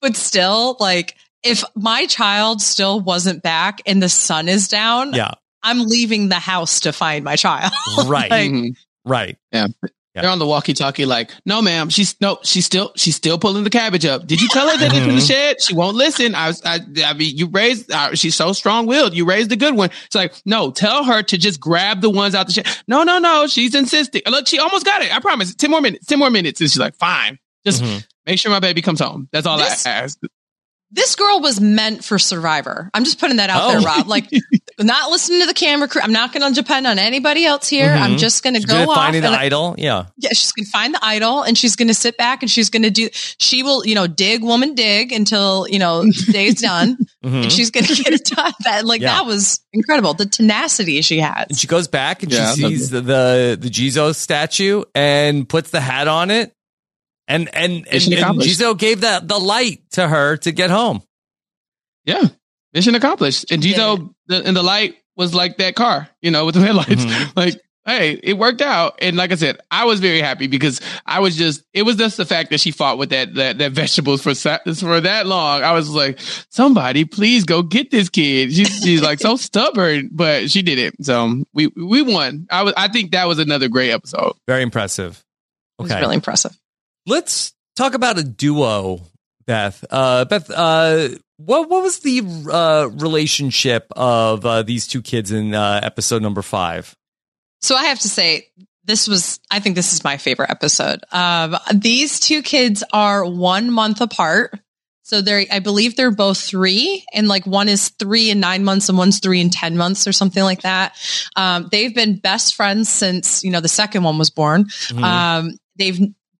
But 0.00 0.14
still, 0.16 0.76
like, 0.78 1.16
if 1.42 1.62
my 1.74 2.06
child 2.06 2.60
still 2.62 3.00
wasn't 3.00 3.42
back 3.42 3.80
and 3.86 4.02
the 4.02 4.08
sun 4.08 4.48
is 4.48 4.68
down, 4.68 5.12
Yeah. 5.14 5.32
I'm 5.62 5.84
leaving 5.86 6.28
the 6.28 6.36
house 6.36 6.80
to 6.80 6.92
find 6.92 7.24
my 7.24 7.36
child. 7.36 7.72
Right. 8.06 8.30
Like- 8.30 8.50
Mhm. 8.50 8.70
right. 9.04 9.36
They're 10.14 10.30
on 10.30 10.40
the 10.40 10.46
walkie-talkie, 10.46 11.04
like, 11.04 11.30
no, 11.46 11.62
ma'am, 11.62 11.90
she's 11.90 12.16
no, 12.20 12.38
she's 12.42 12.66
still, 12.66 12.90
she's 12.96 13.14
still 13.14 13.38
pulling 13.38 13.62
the 13.62 13.70
cabbage 13.70 14.04
up. 14.04 14.26
Did 14.26 14.40
you 14.40 14.48
tell 14.48 14.68
her 14.68 14.76
that 14.76 14.92
it's 14.92 15.06
in 15.06 15.14
the 15.14 15.20
shed? 15.20 15.62
She 15.62 15.74
won't 15.74 15.96
listen. 15.96 16.34
I, 16.34 16.52
I, 16.64 16.80
I 17.04 17.12
mean, 17.14 17.36
you 17.36 17.46
raised, 17.46 17.92
uh, 17.92 18.16
she's 18.16 18.34
so 18.34 18.52
strong-willed. 18.52 19.14
You 19.14 19.24
raised 19.26 19.52
a 19.52 19.56
good 19.56 19.76
one. 19.76 19.90
It's 20.06 20.16
like, 20.16 20.34
no, 20.44 20.72
tell 20.72 21.04
her 21.04 21.22
to 21.22 21.38
just 21.38 21.60
grab 21.60 22.00
the 22.00 22.10
ones 22.10 22.34
out 22.34 22.48
the 22.48 22.52
shed. 22.52 22.66
No, 22.88 23.04
no, 23.04 23.18
no, 23.20 23.46
she's 23.46 23.76
insisting. 23.76 24.22
Look, 24.28 24.48
she 24.48 24.58
almost 24.58 24.84
got 24.84 25.02
it. 25.02 25.14
I 25.14 25.20
promise. 25.20 25.54
Ten 25.54 25.70
more 25.70 25.80
minutes. 25.80 26.06
Ten 26.06 26.18
more 26.18 26.30
minutes. 26.30 26.60
And 26.60 26.68
she's 26.68 26.80
like, 26.80 26.96
fine. 26.96 27.38
Just 27.64 27.80
Mhm. 27.84 28.04
make 28.26 28.40
sure 28.40 28.50
my 28.50 28.58
baby 28.60 28.82
comes 28.82 28.98
home. 29.00 29.28
That's 29.30 29.46
all 29.46 29.58
This- 29.58 29.86
I 29.86 29.90
ask. 29.90 30.18
This 30.90 31.16
girl 31.16 31.40
was 31.40 31.60
meant 31.60 32.04
for 32.04 32.18
Survivor. 32.18 32.90
I'm 32.94 33.04
just 33.04 33.20
putting 33.20 33.36
that 33.36 33.50
out 33.50 33.62
Oh. 33.64 33.70
there, 33.72 33.80
Rob. 33.80 34.06
Like, 34.08 34.30
not 34.80 35.10
listening 35.10 35.40
to 35.40 35.46
the 35.46 35.52
camera 35.54 35.86
crew. 35.88 36.00
I'm 36.02 36.12
not 36.12 36.32
going 36.32 36.48
to 36.48 36.54
depend 36.58 36.86
on 36.86 36.98
anybody 36.98 37.44
else 37.44 37.68
here. 37.68 37.90
I'm 37.92 38.12
Mhm. 38.12 38.18
just 38.18 38.42
going 38.42 38.54
to 38.54 38.60
She's 38.60 38.66
go 38.66 38.74
good 38.74 38.82
at 38.82 38.88
off. 38.88 38.94
finding 38.96 39.20
the 39.22 39.28
and- 39.28 39.36
idol. 39.36 39.74
Yeah. 39.76 40.04
yeah, 40.16 40.30
she's 40.30 40.52
going 40.52 40.64
to 40.64 40.70
find 40.70 40.94
the 40.94 41.04
idol 41.04 41.42
and 41.42 41.58
she's 41.58 41.76
going 41.76 41.88
to 41.88 41.94
sit 41.94 42.16
back 42.16 42.42
and 42.42 42.50
she's 42.50 42.70
going 42.70 42.84
to 42.84 42.90
do, 42.90 43.08
she 43.12 43.62
will, 43.62 43.84
you 43.84 43.94
know, 43.94 44.06
dig, 44.06 44.42
woman, 44.42 44.74
dig 44.74 45.12
until, 45.12 45.66
you 45.68 45.78
know, 45.78 46.04
day's 46.30 46.60
done 46.62 46.96
Mhm. 47.24 47.42
and 47.44 47.52
she's 47.52 47.70
going 47.70 47.84
to 47.86 47.94
get 48.02 48.12
it 48.14 48.24
done. 48.24 48.52
That, 48.64 48.84
like, 48.86 49.00
Yeah. 49.02 49.14
that 49.14 49.26
was 49.26 49.60
incredible. 49.72 50.14
The 50.14 50.26
tenacity 50.26 51.02
she 51.02 51.18
has. 51.18 51.46
And 51.50 51.58
she 51.58 51.66
goes 51.66 51.86
back 51.88 52.22
and 52.22 52.32
Yeah, 52.32 52.54
she 52.54 52.62
sees 52.62 52.90
the, 52.90 53.00
the 53.00 53.58
the 53.60 53.68
Jizo 53.68 54.14
statue 54.14 54.82
and 54.94 55.48
puts 55.48 55.70
the 55.70 55.80
hat 55.80 56.08
on 56.08 56.30
it. 56.30 56.52
And 57.28 57.48
and 57.54 57.72
and, 57.72 57.84
Mission 57.92 58.12
and 58.14 58.22
accomplished. 58.22 58.58
Jizo 58.58 58.76
gave 58.76 59.02
that 59.02 59.28
the 59.28 59.38
light 59.38 59.82
to 59.92 60.08
her 60.08 60.38
to 60.38 60.50
get 60.52 60.70
home. 60.70 61.02
Yeah. 62.04 62.24
Mission 62.72 62.94
accomplished. 62.94 63.50
And 63.52 63.62
Jizo 63.62 64.14
the, 64.26 64.42
and 64.44 64.56
the 64.56 64.62
light 64.62 64.96
was 65.16 65.34
like 65.34 65.58
that 65.58 65.74
car, 65.74 66.08
you 66.22 66.30
know, 66.30 66.46
with 66.46 66.54
the 66.54 66.60
headlights. 66.62 67.04
Mhm. 67.04 67.32
Like, 67.36 67.60
hey, 67.84 68.20
it 68.22 68.34
worked 68.38 68.60
out. 68.60 68.98
And 69.00 69.16
like 69.16 69.32
I 69.32 69.34
said, 69.36 69.58
I 69.70 69.84
was 69.86 69.98
very 70.00 70.20
happy 70.20 70.46
because 70.46 70.80
I 71.06 71.20
was 71.20 71.36
just, 71.36 71.62
it 71.72 71.82
was 71.84 71.96
just 71.96 72.16
the 72.18 72.26
fact 72.26 72.50
that 72.50 72.60
she 72.60 72.70
fought 72.70 72.98
with 72.98 73.10
that, 73.10 73.34
that, 73.34 73.58
that 73.58 73.72
vegetables 73.72 74.22
for, 74.22 74.34
for 74.34 75.00
that 75.00 75.26
long. 75.26 75.62
I 75.62 75.72
was 75.72 75.88
like, 75.88 76.20
somebody 76.50 77.04
please 77.06 77.44
go 77.44 77.62
get 77.62 77.90
this 77.90 78.08
kid. 78.10 78.52
She's, 78.52 78.68
she's 78.82 79.00
like 79.02 79.20
so 79.20 79.36
stubborn, 79.48 80.10
but 80.12 80.50
she 80.50 80.60
did 80.62 80.78
it. 80.78 80.94
So 81.04 81.44
we, 81.54 81.68
we 81.68 82.02
won. 82.02 82.46
I 82.50 82.62
was, 82.62 82.74
I 82.76 82.88
think 82.88 83.12
that 83.12 83.26
was 83.26 83.38
another 83.38 83.68
great 83.68 83.90
episode. 83.90 84.34
Very 84.46 84.62
impressive. 84.62 85.24
It 85.78 85.82
was 85.82 85.90
Okay. 85.92 86.00
really 86.00 86.14
impressive. 86.16 86.54
Let's 87.08 87.54
talk 87.74 87.94
about 87.94 88.18
a 88.18 88.22
duo, 88.22 89.00
Beth. 89.46 89.82
Uh, 89.88 90.26
Beth, 90.26 90.50
uh, 90.50 91.08
what 91.38 91.70
what 91.70 91.82
was 91.82 92.00
the 92.00 92.20
uh, 92.52 92.90
relationship 93.02 93.86
of 93.96 94.44
uh, 94.44 94.62
these 94.62 94.86
two 94.86 95.00
kids 95.00 95.32
in 95.32 95.54
uh, 95.54 95.80
episode 95.82 96.20
number 96.20 96.42
five? 96.42 96.94
So 97.60 97.74
I 97.76 97.84
have 97.84 97.98
to 98.00 98.08
say, 98.08 98.48
this 98.84 99.08
was, 99.08 99.40
I 99.50 99.60
think 99.60 99.74
this 99.74 99.92
is 99.92 100.04
my 100.04 100.16
favorite 100.16 100.50
episode. 100.50 101.00
Um, 101.10 101.56
these 101.74 102.20
two 102.20 102.42
kids 102.42 102.84
are 102.92 103.24
one 103.24 103.70
month 103.70 104.00
apart. 104.00 104.58
So 105.02 105.22
they're, 105.22 105.44
I 105.50 105.58
believe 105.60 105.96
they're 105.96 106.10
both 106.10 106.38
three 106.38 107.04
and 107.14 107.28
like 107.28 107.46
one 107.46 107.68
is 107.68 107.88
three 107.88 108.30
and 108.30 108.40
nine 108.40 108.62
months 108.62 108.90
and 108.90 108.98
one's 108.98 109.20
three 109.20 109.40
and 109.40 109.50
10 109.50 109.76
months 109.76 110.06
or 110.06 110.12
something 110.12 110.42
like 110.42 110.62
that. 110.62 110.94
Um, 111.34 111.68
they've 111.72 111.94
been 111.94 112.18
best 112.18 112.54
friends 112.54 112.90
since, 112.90 113.42
you 113.42 113.50
know, 113.50 113.60
the 113.60 113.68
second 113.68 114.02
one 114.02 114.18
was 114.18 114.28
born. 114.28 114.64
Mhm. 114.64 115.02
Um, 115.02 115.58
they've 115.76 115.98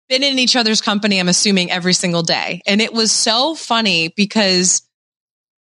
been 0.08 0.22
in 0.22 0.38
each 0.38 0.56
other's 0.56 0.80
company, 0.80 1.18
I'm 1.18 1.28
assuming 1.28 1.70
every 1.70 1.92
single 1.92 2.22
day. 2.22 2.62
And 2.66 2.80
it 2.80 2.92
was 2.92 3.12
so 3.12 3.54
funny 3.54 4.08
because 4.16 4.82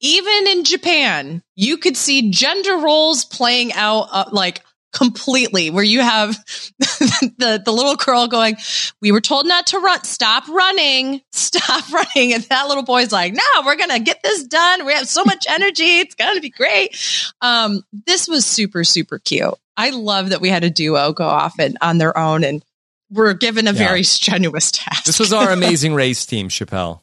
even 0.00 0.46
in 0.48 0.64
Japan, 0.64 1.42
you 1.56 1.78
could 1.78 1.96
see 1.96 2.30
gender 2.30 2.76
roles 2.76 3.24
playing 3.24 3.72
out 3.72 4.08
uh, 4.10 4.24
like 4.32 4.62
completely 4.94 5.70
where 5.70 5.84
you 5.84 6.00
have 6.00 6.36
the 6.78 7.60
the 7.64 7.72
little 7.72 7.96
girl 7.96 8.28
going 8.28 8.56
we 9.02 9.10
were 9.10 9.20
told 9.20 9.44
not 9.44 9.66
to 9.66 9.78
run 9.80 10.02
stop 10.04 10.46
running 10.48 11.20
stop 11.32 11.92
running. 11.92 12.32
And 12.32 12.44
that 12.44 12.68
little 12.68 12.84
boy's 12.84 13.10
like 13.10 13.34
no 13.34 13.42
we're 13.66 13.76
gonna 13.76 13.98
get 13.98 14.22
this 14.22 14.44
done. 14.44 14.86
We 14.86 14.92
have 14.92 15.08
so 15.08 15.24
much 15.24 15.46
energy. 15.48 15.98
It's 15.98 16.14
gonna 16.14 16.40
be 16.40 16.50
great. 16.50 16.96
Um 17.40 17.82
this 18.06 18.28
was 18.28 18.46
super 18.46 18.84
super 18.84 19.18
cute. 19.18 19.54
I 19.76 19.90
love 19.90 20.30
that 20.30 20.40
we 20.40 20.48
had 20.48 20.62
a 20.62 20.70
duo 20.70 21.12
go 21.12 21.26
off 21.26 21.58
and 21.58 21.76
on 21.80 21.98
their 21.98 22.16
own 22.16 22.44
and 22.44 22.64
were 23.10 23.34
given 23.34 23.66
a 23.68 23.72
Yeah. 23.72 23.78
very 23.88 24.02
strenuous 24.02 24.70
task 24.70 25.04
This 25.04 25.18
was 25.18 25.32
our 25.32 25.50
amazing 25.52 25.94
race 25.94 26.24
team, 26.26 26.48
Chappelle. 26.48 27.00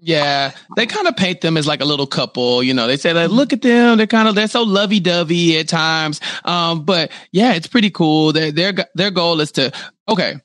Yeah, 0.00 0.52
they 0.76 0.86
kind 0.86 1.08
of 1.08 1.16
paint 1.16 1.40
them 1.40 1.56
as 1.56 1.66
like 1.66 1.80
a 1.80 1.84
little 1.84 2.06
couple. 2.06 2.62
You 2.62 2.72
know, 2.72 2.86
they 2.86 2.96
say 2.96 3.12
like, 3.12 3.30
look 3.30 3.52
at 3.52 3.62
them. 3.62 3.96
They're 3.98 4.06
kind 4.06 4.28
of 4.28 4.36
they're 4.36 4.46
so 4.46 4.62
lovey 4.62 5.00
dovey 5.00 5.58
at 5.58 5.66
times. 5.68 6.20
Um, 6.44 6.84
but 6.84 7.10
yeah, 7.32 7.54
it's 7.54 7.66
pretty 7.66 7.90
cool. 7.90 8.32
Their 8.32 8.52
their 8.52 8.72
their 8.94 9.10
goal 9.10 9.40
is 9.40 9.50
to 9.52 9.72
okay. 10.08 10.36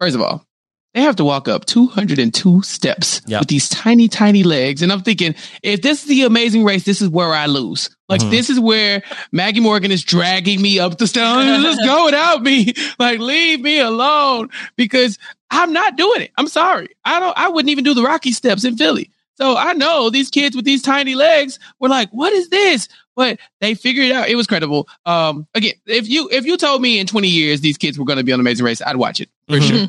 First 0.00 0.14
of 0.14 0.22
all, 0.22 0.46
they 0.94 1.02
have 1.02 1.16
to 1.16 1.24
walk 1.24 1.46
up 1.48 1.66
202 1.66 2.62
steps 2.62 3.20
Yeah. 3.26 3.38
with 3.38 3.48
these 3.48 3.68
tiny 3.68 4.08
tiny 4.08 4.42
legs, 4.42 4.82
and 4.82 4.92
I'm 4.92 5.02
thinking 5.02 5.34
if 5.62 5.82
this 5.82 6.02
is 6.02 6.08
the 6.08 6.22
Amazing 6.22 6.64
Race, 6.64 6.84
this 6.84 7.00
is 7.00 7.08
where 7.08 7.32
I 7.32 7.46
lose. 7.46 7.90
Like 8.08 8.20
Mhm. 8.22 8.30
this 8.30 8.50
is 8.50 8.58
where 8.58 9.02
Maggie 9.30 9.60
Morgan 9.60 9.92
is 9.92 10.02
dragging 10.02 10.60
me 10.60 10.78
up 10.80 10.98
the 10.98 11.06
stone. 11.06 11.46
Let's 11.62 11.84
go 11.86 12.06
without 12.06 12.42
me. 12.42 12.74
Like 12.98 13.20
leave 13.20 13.60
me 13.60 13.78
alone 13.78 14.48
because 14.76 15.16
I'm 15.50 15.72
not 15.72 15.96
doing 15.96 16.22
it. 16.22 16.32
I'm 16.36 16.48
sorry. 16.48 16.88
I 17.04 17.20
don't, 17.20 17.36
I 17.38 17.48
wouldn't 17.48 17.70
even 17.70 17.84
do 17.84 17.94
the 17.94 18.02
Rocky 18.02 18.32
steps 18.32 18.64
in 18.64 18.76
Philly. 18.76 19.10
So 19.36 19.56
I 19.56 19.72
know 19.72 20.10
these 20.10 20.28
kids 20.28 20.54
with 20.54 20.64
these 20.66 20.82
tiny 20.82 21.14
legs 21.14 21.58
were 21.78 21.88
like, 21.88 22.10
what 22.10 22.32
is 22.32 22.48
this? 22.50 22.88
But 23.16 23.38
they 23.60 23.74
figured 23.74 24.06
it 24.06 24.12
out. 24.12 24.28
It 24.28 24.34
was 24.34 24.46
credible. 24.46 24.86
Um, 25.06 25.46
again, 25.54 25.72
if 25.86 26.08
you, 26.08 26.28
if 26.30 26.44
you 26.46 26.56
told 26.58 26.82
me 26.82 26.98
in 26.98 27.06
20 27.06 27.28
years 27.28 27.60
these 27.60 27.78
kids 27.78 27.98
were 27.98 28.04
going 28.04 28.18
to 28.18 28.24
be 28.24 28.32
on 28.32 28.40
Amazing 28.40 28.66
Race, 28.66 28.82
I'd 28.82 28.96
watch 28.96 29.20
it 29.20 29.30
for 29.48 29.58
Mhm. 29.58 29.68
sure. 29.68 29.86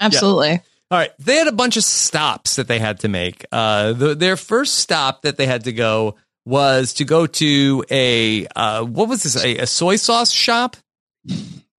Absolutely 0.00 0.60
All 0.90 0.98
right, 0.98 1.10
they 1.18 1.36
had 1.36 1.48
a 1.48 1.52
bunch 1.52 1.76
of 1.76 1.84
stops 1.84 2.56
that 2.56 2.66
they 2.66 2.78
had 2.78 3.00
to 3.00 3.08
make. 3.08 3.44
Uh, 3.52 3.92
the, 3.92 4.14
their 4.14 4.36
first 4.36 4.76
stop 4.76 5.22
that 5.22 5.36
they 5.36 5.46
had 5.46 5.64
to 5.64 5.72
go 5.72 6.16
was 6.46 6.94
to 6.94 7.04
go 7.04 7.26
to 7.26 7.84
a 7.90 8.46
uh, 8.56 8.82
what 8.84 9.08
was 9.08 9.22
this? 9.22 9.36
A, 9.36 9.58
a 9.58 9.66
soy 9.66 9.96
sauce 9.96 10.30
shop. 10.30 10.76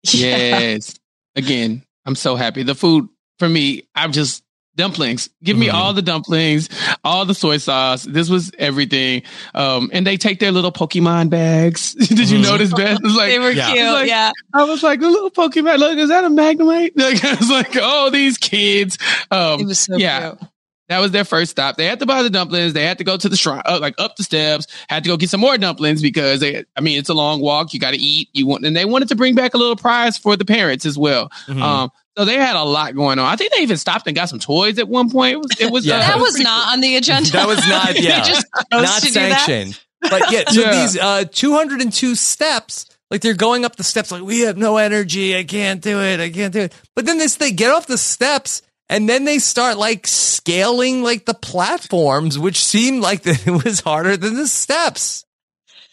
Yes. 0.03 0.99
Again, 1.35 1.83
I'm 2.05 2.15
so 2.15 2.35
happy. 2.35 2.63
The 2.63 2.75
food 2.75 3.09
for 3.39 3.49
me, 3.49 3.87
I'm 3.95 4.11
just 4.11 4.43
dumplings. 4.79 5.29
Give 5.43 5.57
me 5.57 5.67
Mhm. 5.67 5.73
all 5.73 5.93
the 5.93 6.01
dumplings, 6.01 6.69
all 7.03 7.25
the 7.25 7.35
soy 7.35 7.57
sauce. 7.57 8.03
This 8.03 8.29
was 8.29 8.51
everything. 8.57 9.21
Um, 9.53 9.89
and 9.93 10.07
they 10.07 10.17
take 10.17 10.39
their 10.39 10.51
little 10.51 10.71
Pokemon 10.71 11.29
bags. 11.29 11.93
Did 11.99 12.29
you 12.29 12.39
Mhm. 12.39 12.43
notice, 12.43 12.73
Beth? 12.73 12.97
It's 13.03 13.15
like 13.15 13.29
they 13.29 13.39
were 13.39 13.51
Yeah. 13.51 13.71
cute 13.73 13.85
Like- 13.85 14.07
yeah 14.07 14.31
I 14.53 14.63
was 14.63 14.81
like, 14.81 14.99
the 15.01 15.09
little 15.09 15.29
Pokemon, 15.31 15.77
look, 15.77 15.97
is 15.97 16.09
that 16.09 16.23
a 16.23 16.29
Magnemite? 16.29 16.91
Like, 16.95 17.23
I 17.23 17.35
was 17.35 17.49
like, 17.49 17.77
oh, 17.79 18.09
these 18.09 18.37
kids. 18.37 18.97
Um, 19.29 19.59
it 19.61 19.67
was 19.67 19.79
so 19.79 19.97
yeah. 19.97 20.29
cute 20.31 20.49
that 20.89 20.99
was 21.01 21.11
their 21.11 21.23
first 21.23 21.51
stop. 21.51 21.77
They 21.77 21.85
had 21.85 21.99
to 21.99 22.07
buy 22.07 22.23
the 22.23 22.31
dumplings. 22.31 22.73
They 22.73 22.83
had 22.83 22.97
to 22.97 23.03
go 23.03 23.15
to 23.15 23.29
the 23.29 23.37
shrine, 23.37 23.61
uh, 23.65 23.77
like 23.79 23.93
up 23.99 24.15
the 24.15 24.23
steps, 24.23 24.65
had 24.87 25.03
to 25.03 25.09
go 25.09 25.17
get 25.17 25.29
some 25.29 25.39
more 25.39 25.55
dumplings 25.55 26.01
because 26.01 26.39
they, 26.39 26.63
I 26.75 26.81
mean, 26.81 26.97
it's 26.97 27.09
a 27.09 27.13
long 27.13 27.41
walk. 27.41 27.75
You 27.75 27.79
got 27.79 27.91
to 27.91 27.99
eat. 27.99 28.29
You 28.33 28.47
want, 28.47 28.65
and 28.65 28.75
they 28.75 28.85
wanted 28.85 29.09
to 29.09 29.15
bring 29.15 29.35
back 29.35 29.53
a 29.53 29.57
little 29.59 29.75
prize 29.75 30.17
for 30.17 30.35
the 30.35 30.45
parents 30.45 30.87
as 30.87 30.97
well. 30.97 31.29
Mhm. 31.47 31.61
Um, 31.61 31.91
so 32.19 32.25
they 32.25 32.35
had 32.35 32.55
a 32.55 32.63
lot 32.63 32.93
going 32.95 33.17
on. 33.17 33.25
I 33.25 33.35
think 33.35 33.53
they 33.53 33.61
even 33.63 33.77
stopped 33.77 34.05
and 34.07 34.15
got 34.15 34.27
some 34.29 34.39
toys 34.39 34.77
at 34.77 34.87
one 34.87 35.09
point. 35.09 35.33
It 35.33 35.37
was, 35.37 35.51
it 35.59 35.71
was, 35.71 35.85
Yeah. 35.85 35.95
uh, 35.95 35.99
that 35.99 36.17
it 36.17 36.21
was 36.21 36.31
pretty 36.31 36.43
not 36.43 36.73
on 36.73 36.81
the 36.81 36.95
agenda 36.97 37.29
That 37.31 37.47
was 37.47 37.65
not- 37.67 37.99
yeah. 38.01 38.23
just 38.23 38.45
not 38.71 39.01
to 39.01 39.05
do 39.07 39.11
that. 39.13 39.45
sanctioned. 39.45 39.79
But 40.01 40.31
yeah, 40.31 40.43
so 40.49 40.61
Yeah. 40.61 40.81
these 40.81 40.97
uh, 40.97 41.23
202 41.31 42.15
steps, 42.15 42.85
like 43.09 43.21
they're 43.21 43.33
going 43.33 43.65
up 43.65 43.75
the 43.77 43.83
steps, 43.83 44.11
like 44.11 44.21
we 44.23 44.41
have 44.41 44.57
no 44.57 44.77
energy. 44.77 45.35
I 45.37 45.43
can't 45.43 45.81
do 45.81 46.01
it. 46.01 46.19
I 46.19 46.29
can't 46.29 46.53
do 46.53 46.59
it. 46.61 46.73
But 46.95 47.05
then 47.05 47.17
this, 47.17 47.35
they 47.35 47.51
get 47.51 47.71
off 47.71 47.87
the 47.87 47.97
steps 47.97 48.61
And 48.91 49.07
then 49.07 49.23
they 49.25 49.37
start 49.39 49.77
like 49.77 50.07
scaling 50.07 51.03
like 51.03 51.25
the 51.25 51.35
platforms, 51.35 52.39
which 52.39 52.63
seemed 52.63 53.01
like 53.03 53.21
it 53.25 53.63
was 53.63 53.81
harder 53.81 54.17
than 54.17 54.35
the 54.35 54.47
steps. 54.47 55.25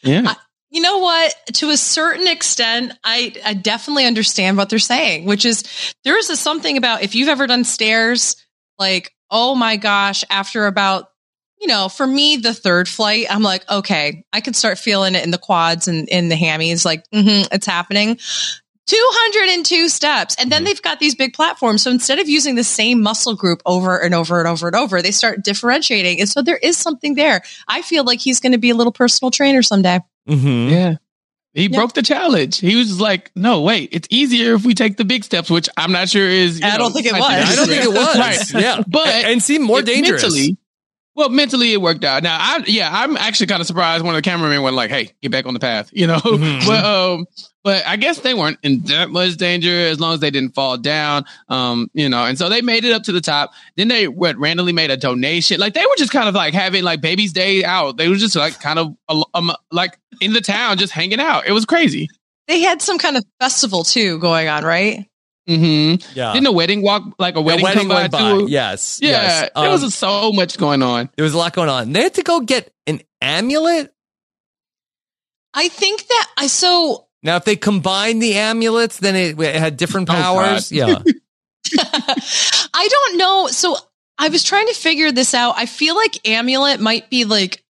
Yeah. 0.02 0.34
You 0.76 0.82
know 0.82 0.98
what? 0.98 1.34
To 1.54 1.70
a 1.70 1.76
certain 1.78 2.26
extent, 2.26 2.92
I, 3.02 3.32
I 3.42 3.54
definitely 3.54 4.04
understand 4.04 4.58
what 4.58 4.68
they're 4.68 4.78
saying, 4.78 5.24
which 5.24 5.46
is 5.46 5.64
there 6.04 6.18
is 6.18 6.28
a 6.28 6.36
something 6.36 6.76
about 6.76 7.02
if 7.02 7.14
you've 7.14 7.30
ever 7.30 7.46
done 7.46 7.64
stairs, 7.64 8.36
like, 8.78 9.10
oh 9.30 9.54
my 9.54 9.78
gosh, 9.78 10.22
after 10.28 10.66
about, 10.66 11.08
you 11.58 11.66
know, 11.66 11.88
for 11.88 12.06
me, 12.06 12.36
the 12.36 12.52
third 12.52 12.90
flight, 12.90 13.24
I'm 13.30 13.40
like, 13.40 13.66
okay, 13.70 14.26
I 14.34 14.42
can 14.42 14.52
start 14.52 14.78
feeling 14.78 15.14
it 15.14 15.24
in 15.24 15.30
the 15.30 15.38
quads 15.38 15.88
and 15.88 16.10
in 16.10 16.28
the 16.28 16.36
hammies, 16.36 16.84
like, 16.84 17.08
mm-hmm, 17.08 17.54
it's 17.54 17.64
happening. 17.66 18.18
202 18.86 19.88
steps. 19.88 20.36
And 20.38 20.50
then 20.50 20.64
they've 20.64 20.80
got 20.80 21.00
these 21.00 21.14
big 21.14 21.34
platforms. 21.34 21.82
So 21.82 21.90
instead 21.90 22.18
of 22.18 22.28
using 22.28 22.54
the 22.54 22.64
same 22.64 23.02
muscle 23.02 23.34
group 23.34 23.60
over 23.66 23.98
and 23.98 24.14
over 24.14 24.38
and 24.38 24.48
over 24.48 24.66
and 24.68 24.76
over, 24.76 25.02
they 25.02 25.10
start 25.10 25.42
differentiating. 25.44 26.20
And 26.20 26.28
so 26.28 26.42
there 26.42 26.56
is 26.56 26.76
something 26.76 27.14
there. 27.14 27.42
I 27.68 27.82
feel 27.82 28.04
like 28.04 28.20
he's 28.20 28.40
going 28.40 28.52
to 28.52 28.58
be 28.58 28.70
a 28.70 28.74
little 28.74 28.92
personal 28.92 29.30
trainer 29.30 29.62
someday. 29.62 30.00
Mm-hmm. 30.28 30.72
Yeah. 30.72 30.94
He 31.52 31.64
Yeah. 31.64 31.78
broke 31.78 31.94
the 31.94 32.02
challenge. 32.02 32.58
He 32.58 32.76
was 32.76 33.00
like, 33.00 33.30
no, 33.34 33.62
wait, 33.62 33.88
it's 33.92 34.06
easier 34.10 34.54
if 34.54 34.64
we 34.64 34.74
take 34.74 34.98
the 34.98 35.04
big 35.06 35.24
steps, 35.24 35.48
which 35.50 35.68
I'm 35.76 35.90
not 35.90 36.08
sure 36.10 36.28
is. 36.28 36.60
you 36.60 36.66
I 36.66 36.72
know, 36.72 36.78
don't 36.78 36.92
think 36.92 37.06
it 37.06 37.14
was. 37.14 37.22
I 37.22 37.54
don't 37.56 37.66
think 37.66 37.82
it 37.84 37.88
was. 37.88 38.16
Right. 38.18 38.62
Yeah. 38.62 38.82
But 38.86 39.08
and 39.08 39.42
seem 39.42 39.62
more 39.62 39.80
dangerous. 39.82 40.22
Mentally, 40.22 40.58
well, 41.16 41.30
mentally 41.30 41.72
it 41.72 41.80
worked 41.80 42.04
out. 42.04 42.22
Now, 42.22 42.36
I 42.38 42.62
yeah, 42.66 42.90
I'm 42.92 43.16
actually 43.16 43.46
kind 43.46 43.62
of 43.62 43.66
surprised. 43.66 44.04
One 44.04 44.14
of 44.14 44.18
the 44.18 44.22
cameramen 44.22 44.60
went 44.62 44.76
like, 44.76 44.90
"Hey, 44.90 45.12
get 45.22 45.32
back 45.32 45.46
on 45.46 45.54
the 45.54 45.60
path," 45.60 45.88
you 45.92 46.06
know. 46.06 46.18
Mhm. 46.18 46.66
but 46.66 46.84
um, 46.84 47.26
but 47.64 47.86
I 47.86 47.96
guess 47.96 48.20
they 48.20 48.34
weren't 48.34 48.58
in 48.62 48.82
that 48.84 49.08
much 49.08 49.38
danger 49.38 49.70
as 49.70 49.98
long 49.98 50.12
as 50.12 50.20
they 50.20 50.30
didn't 50.30 50.54
fall 50.54 50.76
down. 50.76 51.24
Um, 51.48 51.90
you 51.94 52.10
know, 52.10 52.26
and 52.26 52.36
so 52.36 52.50
they 52.50 52.60
made 52.60 52.84
it 52.84 52.92
up 52.92 53.04
to 53.04 53.12
the 53.12 53.22
top. 53.22 53.54
Then 53.76 53.88
they 53.88 54.08
what 54.08 54.36
randomly 54.36 54.74
made 54.74 54.90
a 54.90 54.96
donation. 54.98 55.58
Like 55.58 55.72
they 55.72 55.80
were 55.80 55.96
just 55.96 56.12
kind 56.12 56.28
of 56.28 56.34
like 56.34 56.52
having 56.52 56.84
like 56.84 57.00
baby's 57.00 57.32
day 57.32 57.64
out. 57.64 57.96
They 57.96 58.08
were 58.08 58.16
just 58.16 58.36
like 58.36 58.60
kind 58.60 58.78
of 58.78 58.94
um, 59.32 59.52
like 59.72 59.98
in 60.20 60.34
the 60.34 60.42
town, 60.42 60.76
just 60.76 60.92
hanging 60.92 61.18
out. 61.20 61.46
It 61.46 61.52
was 61.52 61.64
crazy. 61.64 62.08
They 62.46 62.60
had 62.60 62.82
some 62.82 62.98
kind 62.98 63.16
of 63.16 63.24
festival 63.40 63.84
too 63.84 64.18
going 64.18 64.48
on, 64.48 64.64
right? 64.64 65.06
Mm-hmm. 65.48 66.18
Yeah. 66.18 66.32
Didn't 66.32 66.46
a 66.48 66.52
wedding 66.52 66.82
walk 66.82 67.02
like 67.18 67.34
a 67.34 67.36
The 67.36 67.42
wedding, 67.42 67.62
wedding 67.64 67.78
come 67.80 67.88
by 67.88 67.94
went 68.02 68.12
by. 68.12 68.18
too? 68.32 68.46
Yes. 68.48 68.98
Yeah, 69.02 69.10
yes. 69.10 69.50
there 69.54 69.64
Um, 69.66 69.80
was 69.80 69.94
so 69.94 70.32
much 70.32 70.58
going 70.58 70.82
on. 70.82 71.08
there 71.16 71.22
was 71.24 71.34
a 71.34 71.38
lot 71.38 71.52
going 71.54 71.68
on. 71.68 71.92
They 71.92 72.02
had 72.02 72.14
to 72.14 72.22
go 72.22 72.40
get 72.40 72.72
an 72.86 73.00
amulet. 73.20 73.92
I 75.54 75.68
think 75.68 76.06
that 76.06 76.26
I 76.36 76.48
so 76.48 77.06
Now, 77.22 77.36
if 77.36 77.44
they 77.44 77.56
combined 77.56 78.20
the 78.22 78.34
amulets, 78.34 78.98
then 78.98 79.14
it, 79.16 79.38
it 79.40 79.54
had 79.56 79.76
different 79.76 80.10
Oh, 80.10 80.12
powers. 80.12 80.70
yeah. 80.72 80.98
I 81.78 82.88
don't 82.90 83.18
know. 83.18 83.48
So 83.48 83.76
I 84.18 84.28
was 84.28 84.42
trying 84.42 84.66
to 84.68 84.74
figure 84.74 85.12
this 85.12 85.34
out. 85.34 85.54
I 85.56 85.66
feel 85.66 85.94
like 85.96 86.26
amulet 86.28 86.80
might 86.80 87.10
be 87.10 87.24
like 87.24 87.62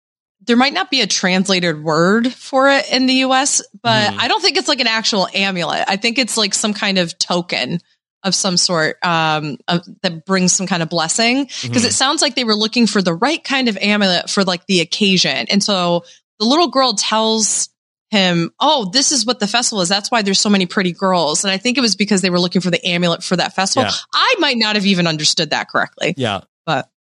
there 0.45 0.55
might 0.57 0.73
not 0.73 0.89
be 0.91 1.01
a 1.01 1.07
translated 1.07 1.83
word 1.83 2.31
for 2.33 2.69
it 2.69 2.89
in 2.91 3.05
the 3.07 3.15
US, 3.25 3.61
but 3.81 4.11
Mhm. 4.13 4.19
I 4.19 4.27
don't 4.27 4.41
think 4.41 4.57
it's 4.57 4.67
like 4.67 4.79
an 4.79 4.87
actual 4.87 5.27
amulet. 5.33 5.85
I 5.87 5.95
think 5.97 6.17
it's 6.17 6.37
like 6.37 6.53
some 6.53 6.73
kind 6.73 6.97
of 6.97 7.17
token 7.17 7.81
of 8.23 8.33
some 8.33 8.57
sort 8.57 8.97
um, 9.05 9.57
of, 9.67 9.85
that 10.01 10.25
brings 10.25 10.51
some 10.53 10.65
kind 10.67 10.81
of 10.81 10.89
blessing 10.89 11.45
because 11.61 11.83
Mhm. 11.83 11.87
it 11.87 11.93
sounds 11.93 12.21
like 12.21 12.35
they 12.35 12.43
were 12.43 12.55
looking 12.55 12.87
for 12.87 13.01
the 13.01 13.13
right 13.13 13.43
kind 13.43 13.67
of 13.67 13.77
amulet 13.77 14.29
for 14.29 14.43
like 14.43 14.65
the 14.67 14.79
occasion. 14.81 15.45
And 15.49 15.63
so 15.63 16.03
the 16.39 16.45
little 16.45 16.67
girl 16.69 16.93
tells 16.93 17.69
him, 18.11 18.51
"Oh, 18.59 18.89
this 18.91 19.11
is 19.11 19.25
what 19.25 19.39
the 19.39 19.47
festival 19.47 19.81
is. 19.81 19.89
That's 19.89 20.09
why 20.09 20.21
there's 20.21 20.39
so 20.39 20.49
many 20.49 20.65
pretty 20.65 20.91
girls." 20.91 21.43
And 21.43 21.51
I 21.51 21.57
think 21.57 21.77
it 21.77 21.81
was 21.81 21.95
because 21.95 22.21
they 22.21 22.29
were 22.29 22.39
looking 22.39 22.61
for 22.61 22.71
the 22.71 22.83
amulet 22.85 23.23
for 23.23 23.35
that 23.35 23.55
festival. 23.55 23.89
Yeah. 23.89 23.95
I 24.13 24.35
might 24.39 24.57
not 24.57 24.75
have 24.75 24.85
even 24.85 25.05
understood 25.07 25.51
that 25.51 25.69
correctly. 25.69 26.13
Yeah. 26.17 26.41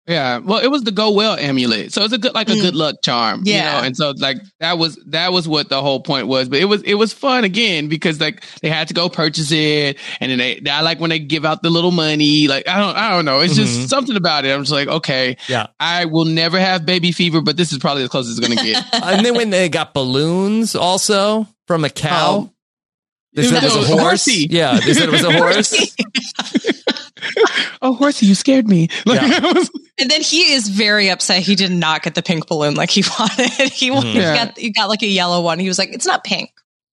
Yeah, 0.10 0.38
well, 0.38 0.60
it 0.60 0.68
was 0.70 0.84
the 0.84 0.92
go 0.92 1.12
well 1.12 1.36
amulet, 1.38 1.92
so 1.92 2.02
it's 2.04 2.14
a 2.14 2.18
good 2.18 2.34
like 2.34 2.48
a 2.48 2.54
Mm. 2.54 2.62
good 2.62 2.76
luck 2.76 2.96
charm. 3.04 3.42
Yeah. 3.44 3.56
you 3.76 3.82
know? 3.82 3.88
and 3.88 3.98
so 3.98 4.14
like 4.18 4.38
that 4.62 4.78
was 4.78 4.96
that 5.08 5.34
was 5.34 5.50
what 5.50 5.68
the 5.68 5.82
whole 5.82 6.00
point 6.00 6.28
was. 6.28 6.48
But 6.48 6.60
it 6.60 6.66
was 6.66 6.82
it 6.84 6.94
was 6.94 7.12
fun 7.12 7.44
again 7.44 7.90
because 7.90 8.22
like 8.22 8.42
they 8.62 8.70
had 8.70 8.88
to 8.88 8.94
go 8.94 9.10
purchase 9.10 9.52
it, 9.52 9.98
and 10.22 10.32
then 10.32 10.38
they 10.38 10.62
I 10.72 10.80
like 10.80 11.02
when 11.02 11.10
they 11.10 11.20
give 11.20 11.44
out 11.44 11.62
the 11.62 11.70
little 11.70 11.92
money. 11.92 12.48
Like 12.48 12.70
I 12.70 12.78
don't 12.80 12.96
I 12.96 13.10
don't 13.10 13.26
know, 13.26 13.42
it's 13.42 13.56
Mhm. 13.56 13.58
just 13.58 13.90
something 13.90 14.16
about 14.16 14.46
it. 14.46 14.54
I'm 14.56 14.62
just 14.62 14.72
like 14.72 14.88
okay, 14.88 15.36
Yeah. 15.50 15.68
I 15.78 16.06
will 16.06 16.24
never 16.26 16.58
have 16.58 16.86
baby 16.86 17.12
fever, 17.12 17.42
but 17.42 17.58
this 17.58 17.74
is 17.74 17.80
probably 17.80 18.04
as 18.04 18.10
close 18.10 18.30
as 18.30 18.40
it's 18.40 18.48
gonna 18.48 18.64
get. 18.64 18.82
and 19.04 19.26
then 19.26 19.36
when 19.36 19.50
they 19.50 19.68
got 19.68 19.94
balloons 19.94 20.74
also 20.74 21.48
from 21.68 21.84
a 21.84 21.90
cow. 21.90 22.48
Oh. 22.48 22.54
They 23.34 23.44
It 23.44 23.50
said 23.50 23.62
it 23.62 23.66
was 23.66 23.76
was 23.76 23.90
a 23.90 23.94
a 23.94 23.98
horse. 23.98 24.26
horsey. 24.26 24.48
Yeah, 24.50 24.80
they 24.80 24.94
said 24.94 25.10
it 25.10 25.12
was 25.12 25.24
a 25.24 25.32
horse. 25.38 25.96
Oh, 27.82 27.94
horsey, 27.94 28.26
you 28.26 28.36
scared 28.36 28.68
me. 28.68 28.88
Like, 29.06 29.22
Yeah. 29.22 29.40
Was- 29.54 29.72
And 30.00 30.10
then 30.12 30.22
he 30.22 30.54
is 30.54 30.68
very 30.70 31.10
upset. 31.10 31.42
He 31.42 31.56
did 31.56 31.72
not 31.72 32.04
get 32.04 32.14
the 32.16 32.22
pink 32.22 32.48
balloon 32.48 32.76
like 32.76 32.90
he 32.92 33.04
wanted. 33.20 33.50
He, 33.72 33.90
Mhm. 33.90 34.04
he 34.04 34.20
Yeah. 34.20 34.46
got 34.46 34.58
he 34.58 34.70
got 34.72 34.90
like 34.90 35.02
a 35.04 35.08
yellow 35.08 35.42
one. 35.42 35.60
He 35.60 35.68
was 35.68 35.80
like, 35.80 35.90
"It's 35.94 36.06
not 36.06 36.24
pink. 36.24 36.52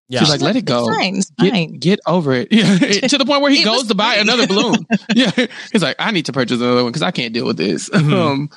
Yeah. 0.09 0.19
She's 0.19 0.29
like, 0.29 0.41
let 0.41 0.55
it 0.55 0.65
go. 0.65 0.87
It's 0.89 0.97
fine. 0.97 1.15
It's 1.17 1.29
Get, 1.31 1.51
fine." 1.51 1.79
get 1.79 1.99
over 2.07 2.33
it. 2.33 2.47
Yeah, 2.51 2.77
to 3.07 3.17
the 3.17 3.25
point 3.25 3.41
where 3.41 3.51
he 3.51 3.61
It 3.61 3.65
goes 3.65 3.87
to 3.87 3.95
buy 3.95 4.15
another 4.15 4.45
balloon. 4.47 4.85
yeah, 5.15 5.31
he's 5.71 5.81
like, 5.83 5.95
I 5.99 6.11
need 6.11 6.25
to 6.27 6.33
purchase 6.33 6.59
another 6.59 6.83
one 6.83 6.91
because 6.91 7.01
I 7.01 7.11
can't 7.11 7.33
deal 7.33 7.45
with 7.45 7.57
this. 7.57 7.89
Mhm. 7.89 8.13
Um, 8.13 8.49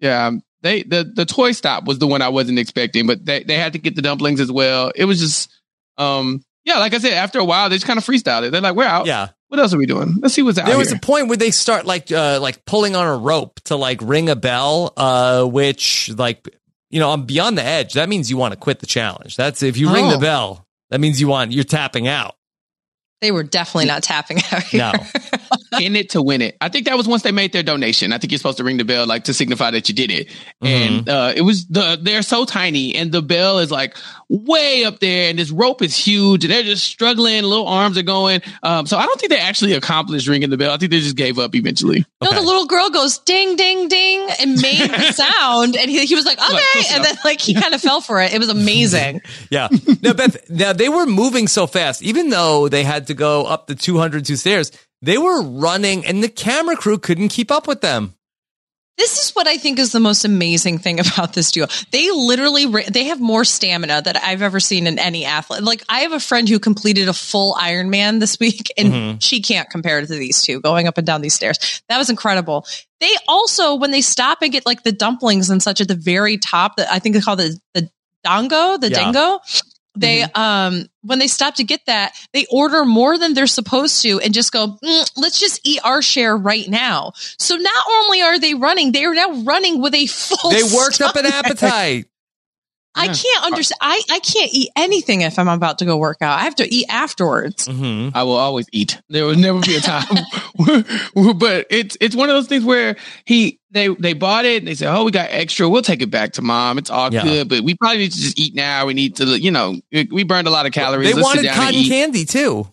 yeah, 0.00 0.30
they 0.62 0.82
the 0.82 1.10
the 1.14 1.24
toy 1.24 1.52
stop 1.52 1.84
was 1.84 1.98
the 1.98 2.06
one 2.06 2.22
I 2.22 2.28
wasn't 2.28 2.58
expecting, 2.58 3.06
but 3.06 3.24
they 3.24 3.42
they 3.44 3.56
had 3.56 3.72
to 3.74 3.78
get 3.78 3.94
the 3.96 4.02
dumplings 4.02 4.40
as 4.40 4.50
well. 4.52 4.92
It 4.94 5.04
was 5.06 5.18
just, 5.20 5.50
um, 5.98 6.42
yeah, 6.64 6.78
like 6.78 6.94
I 6.94 6.98
said, 6.98 7.12
after 7.12 7.38
a 7.38 7.44
while 7.44 7.68
they 7.68 7.76
just 7.76 7.86
kind 7.86 7.98
of 7.98 8.04
freestyled 8.06 8.44
it. 8.44 8.52
They're 8.52 8.60
like, 8.60 8.74
we're 8.76 8.84
out. 8.84 9.06
Yeah. 9.06 9.28
What 9.52 9.60
else 9.60 9.74
are 9.74 9.76
we 9.76 9.84
doing? 9.84 10.16
Let's 10.22 10.32
see 10.32 10.40
what's 10.40 10.56
out 10.56 10.64
There 10.64 10.78
was 10.78 10.88
here. 10.88 10.96
a 10.96 11.00
point 11.00 11.28
where 11.28 11.36
they 11.36 11.50
start 11.50 11.84
like 11.84 12.10
uh 12.10 12.38
like 12.40 12.64
pulling 12.64 12.96
on 12.96 13.06
a 13.06 13.14
rope 13.18 13.60
to 13.64 13.76
like 13.76 13.98
ring 14.00 14.30
a 14.30 14.34
bell, 14.34 14.94
uh, 14.96 15.44
which 15.44 16.08
like 16.16 16.48
you 16.88 16.98
know, 17.00 17.10
on 17.10 17.26
beyond 17.26 17.58
the 17.58 17.62
edge, 17.62 17.92
that 17.92 18.08
means 18.08 18.30
you 18.30 18.38
want 18.38 18.52
to 18.54 18.58
quit 18.58 18.78
the 18.78 18.86
challenge. 18.86 19.36
That's 19.36 19.62
if 19.62 19.76
you 19.76 19.92
ring 19.92 20.08
the 20.08 20.16
Oh. 20.16 20.20
bell, 20.20 20.66
that 20.88 21.00
means 21.00 21.20
you 21.20 21.28
want 21.28 21.52
you're 21.52 21.64
tapping 21.64 22.08
out. 22.08 22.34
They 23.20 23.30
were 23.30 23.42
definitely 23.42 23.88
not 23.88 24.02
tapping 24.02 24.38
out 24.50 24.62
here. 24.62 24.80
No. 24.80 24.92
in 25.80 25.96
it 25.96 26.10
to 26.10 26.22
win 26.22 26.42
it. 26.42 26.56
I 26.60 26.68
think 26.68 26.86
that 26.86 26.96
was 26.96 27.06
once 27.08 27.22
they 27.22 27.32
made 27.32 27.52
their 27.52 27.62
donation. 27.62 28.12
I 28.12 28.18
think 28.18 28.32
you're 28.32 28.38
supposed 28.38 28.58
to 28.58 28.64
ring 28.64 28.76
the 28.76 28.84
bell 28.84 29.06
like 29.06 29.24
to 29.24 29.34
signify 29.34 29.70
that 29.70 29.88
you 29.88 29.94
did 29.94 30.10
it. 30.10 30.28
And 30.60 31.08
uh, 31.08 31.32
it 31.34 31.42
was 31.42 31.66
the 31.66 31.98
they're 32.00 32.22
so 32.22 32.44
tiny, 32.44 32.94
and 32.94 33.12
the 33.12 33.22
bell 33.22 33.58
is 33.58 33.70
like 33.70 33.96
way 34.28 34.84
up 34.84 35.00
there, 35.00 35.30
and 35.30 35.38
this 35.38 35.50
rope 35.50 35.82
is 35.82 35.96
huge, 35.96 36.44
and 36.44 36.52
they're 36.52 36.62
just 36.62 36.84
struggling. 36.84 37.42
Little 37.42 37.66
arms 37.68 37.96
are 37.98 38.02
going. 38.02 38.42
Um, 38.62 38.86
so 38.86 38.96
I 38.96 39.06
don't 39.06 39.18
think 39.20 39.30
they 39.30 39.38
actually 39.38 39.72
accomplished 39.74 40.26
ringing 40.28 40.50
the 40.50 40.56
bell. 40.56 40.72
I 40.72 40.76
think 40.76 40.90
they 40.90 41.00
just 41.00 41.16
gave 41.16 41.38
up 41.38 41.54
eventually. 41.54 42.04
No, 42.22 42.28
Okay. 42.28 42.36
the 42.38 42.42
little 42.42 42.66
girl 42.66 42.88
goes 42.90 43.18
ding, 43.18 43.56
ding, 43.56 43.88
ding, 43.88 44.28
and 44.40 44.60
made 44.60 44.90
the 44.90 45.12
sound, 45.12 45.76
and 45.76 45.90
he, 45.90 46.04
he 46.06 46.14
was 46.14 46.24
like, 46.24 46.38
"Okay," 46.38 46.58
close 46.72 46.92
and 46.94 47.04
then 47.04 47.16
like 47.24 47.40
he 47.40 47.54
kind 47.54 47.74
of 47.74 47.80
fell 47.80 48.00
for 48.00 48.20
it. 48.20 48.32
It 48.32 48.38
was 48.38 48.48
amazing. 48.48 49.20
Yeah. 49.50 49.68
Now, 50.02 50.14
Beth, 50.14 50.48
now 50.50 50.72
they 50.72 50.88
were 50.88 51.04
moving 51.04 51.46
so 51.46 51.66
fast, 51.66 52.02
even 52.02 52.30
though 52.30 52.68
they 52.68 52.84
had 52.84 53.08
to 53.08 53.14
go 53.14 53.44
up 53.44 53.66
the 53.66 53.74
202 53.74 54.36
stairs, 54.36 54.72
they 55.02 55.18
were 55.18 55.42
running 55.42 56.06
and 56.06 56.22
the 56.22 56.28
camera 56.28 56.76
crew 56.76 56.98
couldn't 56.98 57.28
keep 57.28 57.50
up 57.50 57.66
with 57.66 57.80
them. 57.80 58.14
This 58.98 59.24
is 59.24 59.30
what 59.34 59.46
I 59.48 59.56
think 59.56 59.78
is 59.78 59.90
the 59.90 60.00
most 60.00 60.24
amazing 60.24 60.78
thing 60.78 61.00
about 61.00 61.32
this 61.32 61.50
duo. 61.50 61.66
They 61.92 62.10
literally 62.10 62.66
they 62.88 63.04
have 63.04 63.20
more 63.20 63.42
stamina 63.44 64.02
that 64.02 64.22
I've 64.22 64.42
ever 64.42 64.60
seen 64.60 64.86
in 64.86 64.98
any 64.98 65.24
athlete. 65.24 65.62
Like 65.62 65.82
I 65.88 66.00
have 66.00 66.12
a 66.12 66.20
friend 66.20 66.46
who 66.48 66.58
completed 66.58 67.08
a 67.08 67.14
full 67.14 67.54
Ironman 67.54 68.20
this 68.20 68.38
week, 68.38 68.70
and 68.76 68.92
Mhm. 68.92 69.22
she 69.22 69.40
can't 69.40 69.68
compare 69.70 70.00
to 70.02 70.06
these 70.06 70.42
two 70.42 70.60
going 70.60 70.86
up 70.86 70.98
and 70.98 71.06
down 71.06 71.22
these 71.22 71.34
stairs. 71.34 71.82
That 71.88 71.96
was 71.98 72.10
incredible. 72.10 72.66
They 73.00 73.10
also, 73.26 73.74
when 73.74 73.90
they 73.92 74.02
stop 74.02 74.42
and 74.42 74.52
get 74.52 74.66
like 74.66 74.82
the 74.82 74.92
dumplings 74.92 75.48
and 75.50 75.62
such 75.62 75.80
at 75.80 75.88
the 75.88 75.94
very 75.96 76.36
top, 76.36 76.76
that 76.76 76.92
I 76.92 76.98
think 76.98 77.14
they 77.14 77.22
call 77.22 77.36
the 77.36 77.58
the 77.74 77.88
dango, 78.22 78.76
the 78.76 78.90
Yeah. 78.90 79.04
dingo. 79.04 79.40
They 79.94 80.22
um 80.22 80.86
when 81.02 81.18
they 81.18 81.26
stop 81.26 81.56
to 81.56 81.64
get 81.64 81.84
that, 81.86 82.14
they 82.32 82.46
order 82.50 82.84
more 82.84 83.18
than 83.18 83.34
they're 83.34 83.46
supposed 83.46 84.02
to 84.02 84.20
and 84.20 84.32
just 84.32 84.52
go, 84.52 84.78
"Mm, 84.82 85.10
let's 85.16 85.38
just 85.38 85.60
eat 85.64 85.80
our 85.84 86.00
share 86.00 86.36
right 86.36 86.68
now. 86.68 87.12
So 87.38 87.56
not 87.56 87.84
only 87.88 88.22
are 88.22 88.38
they 88.38 88.54
running, 88.54 88.92
they 88.92 89.04
are 89.04 89.14
now 89.14 89.42
running 89.42 89.82
with 89.82 89.94
a 89.94 90.06
full 90.06 90.50
They 90.50 90.62
worked 90.62 91.00
up 91.00 91.16
an 91.16 91.26
appetite. 91.26 92.06
I 92.94 93.06
can't 93.06 93.44
understand. 93.44 93.78
I, 93.80 94.02
I 94.10 94.18
can't 94.18 94.52
eat 94.52 94.70
anything 94.76 95.22
if 95.22 95.38
I'm 95.38 95.48
about 95.48 95.78
to 95.78 95.84
go 95.84 95.96
work 95.96 96.18
out. 96.20 96.38
I 96.38 96.42
have 96.42 96.54
to 96.56 96.74
eat 96.74 96.86
afterwards. 96.88 97.66
hmm 97.66 98.10
I 98.14 98.22
will 98.24 98.36
always 98.36 98.66
eat. 98.72 99.00
There 99.08 99.24
will 99.24 99.34
never 99.36 99.60
be 99.60 99.76
a 99.76 99.80
time, 99.80 100.04
but 101.38 101.66
it's 101.70 101.96
it's 102.00 102.14
one 102.14 102.28
of 102.28 102.34
those 102.36 102.48
things 102.48 102.64
where 102.64 102.96
he 103.24 103.58
they 103.70 103.88
they 103.88 104.12
bought 104.12 104.44
it. 104.44 104.58
and 104.58 104.68
They 104.68 104.74
said, 104.74 104.94
"Oh, 104.94 105.04
we 105.04 105.10
got 105.10 105.28
extra. 105.30 105.68
We'll 105.68 105.82
take 105.82 106.02
it 106.02 106.10
back 106.10 106.32
to 106.34 106.42
mom. 106.42 106.78
It's 106.78 106.90
all 106.90 107.12
Yeah. 107.12 107.22
good, 107.22 107.48
but 107.48 107.62
we 107.62 107.74
probably 107.74 107.98
need 107.98 108.12
to 108.12 108.18
just 108.20 108.38
eat 108.38 108.54
now. 108.54 108.86
We 108.86 108.94
need 108.94 109.16
to, 109.16 109.24
you 109.40 109.50
know, 109.50 109.76
we 109.90 110.08
we 110.12 110.24
burned 110.24 110.46
a 110.46 110.50
lot 110.50 110.66
of 110.66 110.72
calories. 110.72 111.08
They 111.08 111.14
Let's 111.14 111.24
wanted 111.26 111.50
cotton 111.50 111.84
candy 111.84 112.24
too. 112.26 112.66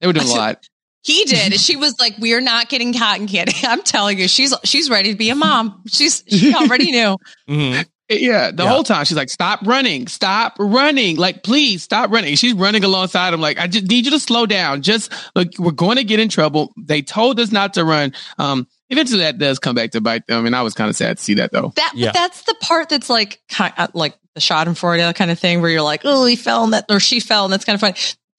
They 0.00 0.06
were 0.06 0.12
doing 0.12 0.26
a 0.26 0.30
lot. 0.30 0.68
He 1.04 1.24
did. 1.24 1.54
she 1.60 1.74
was 1.74 1.98
like, 1.98 2.16
"We 2.20 2.32
are 2.34 2.40
not 2.40 2.68
getting 2.68 2.94
cotton 2.94 3.26
candy." 3.26 3.54
I'm 3.64 3.82
telling 3.82 4.20
you, 4.20 4.28
she's 4.28 4.54
she's 4.62 4.88
ready 4.88 5.10
to 5.10 5.16
be 5.18 5.30
a 5.30 5.34
mom. 5.34 5.82
She's 5.88 6.22
she 6.28 6.54
already 6.54 6.92
knew. 6.92 7.16
hmm 7.48 7.80
Yeah, 8.20 8.50
the 8.50 8.64
Yeah. 8.64 8.68
whole 8.68 8.82
time 8.84 9.04
she's 9.04 9.16
like, 9.16 9.30
"Stop 9.30 9.60
running, 9.64 10.06
stop 10.08 10.56
running! 10.58 11.16
Like, 11.16 11.42
please 11.42 11.82
stop 11.82 12.10
running." 12.10 12.34
She's 12.36 12.52
running 12.54 12.84
alongside 12.84 13.32
him, 13.34 13.40
like, 13.40 13.58
"I 13.58 13.66
just 13.66 13.86
need 13.86 14.04
you 14.04 14.10
to 14.12 14.20
slow 14.20 14.46
down. 14.46 14.82
Just 14.82 15.12
look, 15.34 15.48
we're 15.58 15.70
going 15.72 15.96
to 15.96 16.04
get 16.04 16.20
in 16.20 16.28
trouble. 16.28 16.72
They 16.76 17.02
told 17.02 17.38
us 17.40 17.52
not 17.52 17.74
to 17.74 17.84
run." 17.84 18.12
Um, 18.38 18.66
eventually, 18.90 19.20
that 19.20 19.38
does 19.38 19.58
come 19.58 19.74
back 19.74 19.92
to 19.92 20.00
bite 20.00 20.26
them, 20.26 20.46
and 20.46 20.54
I 20.56 20.62
was 20.62 20.74
kind 20.74 20.90
of 20.90 20.96
sad 20.96 21.16
to 21.18 21.22
see 21.22 21.34
that 21.34 21.52
though. 21.52 21.72
That 21.76 21.92
Yeah. 21.94 22.12
that's 22.12 22.42
the 22.42 22.54
part 22.60 22.88
that's 22.88 23.08
like 23.10 23.40
kind 23.48 23.72
of 23.78 23.94
like 23.94 24.14
the 24.34 24.40
shot 24.40 24.66
in 24.68 24.74
Florida 24.74 25.12
kind 25.14 25.30
of 25.30 25.38
thing 25.38 25.60
where 25.60 25.70
you're 25.70 25.82
like, 25.82 26.02
oh, 26.04 26.24
he 26.24 26.36
fell 26.36 26.64
and 26.64 26.72
that 26.72 26.86
or 26.88 27.00
she 27.00 27.20
fell 27.20 27.44
and 27.44 27.52
that's 27.52 27.64
kind 27.64 27.74
of 27.74 27.80
funny. 27.80 27.94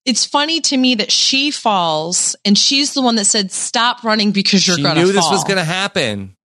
It's 0.05 0.25
funny 0.25 0.59
to 0.61 0.75
me 0.75 0.95
that 0.95 1.11
she 1.11 1.49
falls 1.51 2.35
and 2.43 2.57
she's 2.57 2.93
the 2.93 3.01
one 3.01 3.15
that 3.15 3.25
said 3.25 3.51
stop 3.53 4.03
running 4.03 4.31
because 4.31 4.67
you're 4.67 4.75
she 4.75 4.83
gonna 4.83 4.99
knew 5.01 5.11
this 5.13 5.29
was 5.29 5.43
going 5.45 5.57
to 5.59 5.63
happen. 5.63 6.35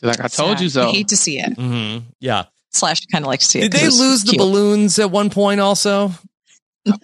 She's 0.00 0.06
like, 0.08 0.20
"I 0.20 0.28
told 0.28 0.58
Sad. 0.58 0.60
you 0.62 0.68
so." 0.68 0.88
I 0.88 0.92
hate 0.92 1.08
to 1.08 1.16
see 1.16 1.38
it. 1.38 1.54
hmm 1.54 1.98
Yeah. 2.20 2.44
Slash 2.76 3.00
kind 3.06 3.24
of 3.24 3.28
like 3.28 3.40
to 3.40 3.46
see 3.46 3.58
it. 3.60 3.62
Did 3.62 3.72
'cause 3.72 3.80
they 3.80 3.86
it's 3.88 3.98
lose 3.98 4.22
the 4.24 4.30
cute. 4.32 4.38
balloons 4.40 4.98
at 4.98 5.10
one 5.10 5.30
point? 5.30 5.60
Also, 5.60 6.12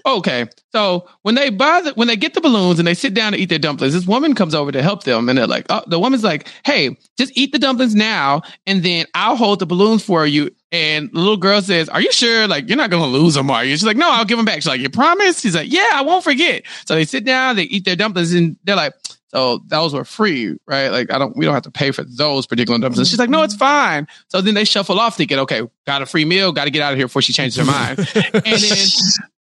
Okay, 0.06 0.46
so 0.72 1.08
when 1.22 1.34
they 1.34 1.50
buy 1.50 1.80
the, 1.80 1.90
when 1.94 2.06
they 2.06 2.14
get 2.14 2.34
the 2.34 2.40
balloons 2.40 2.78
and 2.78 2.86
they 2.86 2.94
sit 2.94 3.14
down 3.14 3.32
to 3.32 3.38
eat 3.38 3.48
their 3.48 3.58
dumplings, 3.58 3.92
this 3.94 4.06
woman 4.06 4.32
comes 4.36 4.54
over 4.54 4.70
to 4.70 4.80
help 4.80 5.02
them, 5.02 5.28
and 5.28 5.36
they're 5.36 5.48
like, 5.48 5.66
"Oh, 5.70 5.82
the 5.88 5.98
woman's 5.98 6.22
like, 6.22 6.46
hey, 6.64 6.96
just 7.18 7.32
eat 7.36 7.50
the 7.50 7.58
dumplings 7.58 7.92
now, 7.92 8.42
and 8.64 8.84
then 8.84 9.06
I'll 9.14 9.34
hold 9.34 9.58
the 9.58 9.66
balloons 9.66 10.04
for 10.04 10.24
you." 10.24 10.50
And 10.70 11.10
the 11.12 11.18
little 11.18 11.36
girl 11.36 11.60
says, 11.62 11.88
"Are 11.88 12.00
you 12.00 12.12
sure? 12.12 12.46
Like, 12.46 12.68
you're 12.68 12.76
not 12.78 12.90
gonna 12.90 13.08
lose 13.08 13.34
them, 13.34 13.50
are 13.50 13.64
you?" 13.64 13.72
She's 13.74 13.82
like, 13.84 13.96
"No, 13.96 14.08
I'll 14.08 14.24
give 14.24 14.38
them 14.38 14.44
back." 14.44 14.56
She's 14.56 14.68
like, 14.68 14.80
"You 14.80 14.88
promise?" 14.88 15.40
She's 15.40 15.56
like, 15.56 15.72
"Yeah, 15.72 15.90
I 15.94 16.02
won't 16.02 16.22
forget." 16.22 16.62
So 16.86 16.94
they 16.94 17.04
sit 17.04 17.24
down, 17.24 17.56
they 17.56 17.64
eat 17.64 17.84
their 17.84 17.96
dumplings, 17.96 18.32
and 18.34 18.56
they're 18.62 18.76
like, 18.76 18.92
"So 19.34 19.60
those 19.66 19.94
were 19.94 20.04
free, 20.04 20.56
right? 20.66 20.88
Like, 20.88 21.10
I 21.12 21.18
don't, 21.18 21.36
we 21.36 21.44
don't 21.44 21.54
have 21.54 21.62
to 21.64 21.70
pay 21.70 21.90
for 21.90 22.04
those 22.04 22.46
particular 22.46 22.78
dumplings." 22.78 23.08
She's 23.10 23.18
like, 23.18 23.30
"No, 23.30 23.42
it's 23.42 23.54
fine." 23.54 24.06
So 24.28 24.40
then 24.40 24.54
they 24.54 24.64
shuffle 24.64 24.98
off, 25.00 25.16
thinking, 25.16 25.38
"Okay, 25.40 25.62
got 25.86 26.02
a 26.02 26.06
free 26.06 26.24
meal, 26.24 26.52
got 26.52 26.64
to 26.64 26.70
get 26.70 26.82
out 26.82 26.92
of 26.92 26.98
here 26.98 27.06
before 27.06 27.22
she 27.22 27.32
changes 27.32 27.56
her 27.56 27.64
mind." 27.64 27.98
and 28.34 28.42
then 28.44 28.86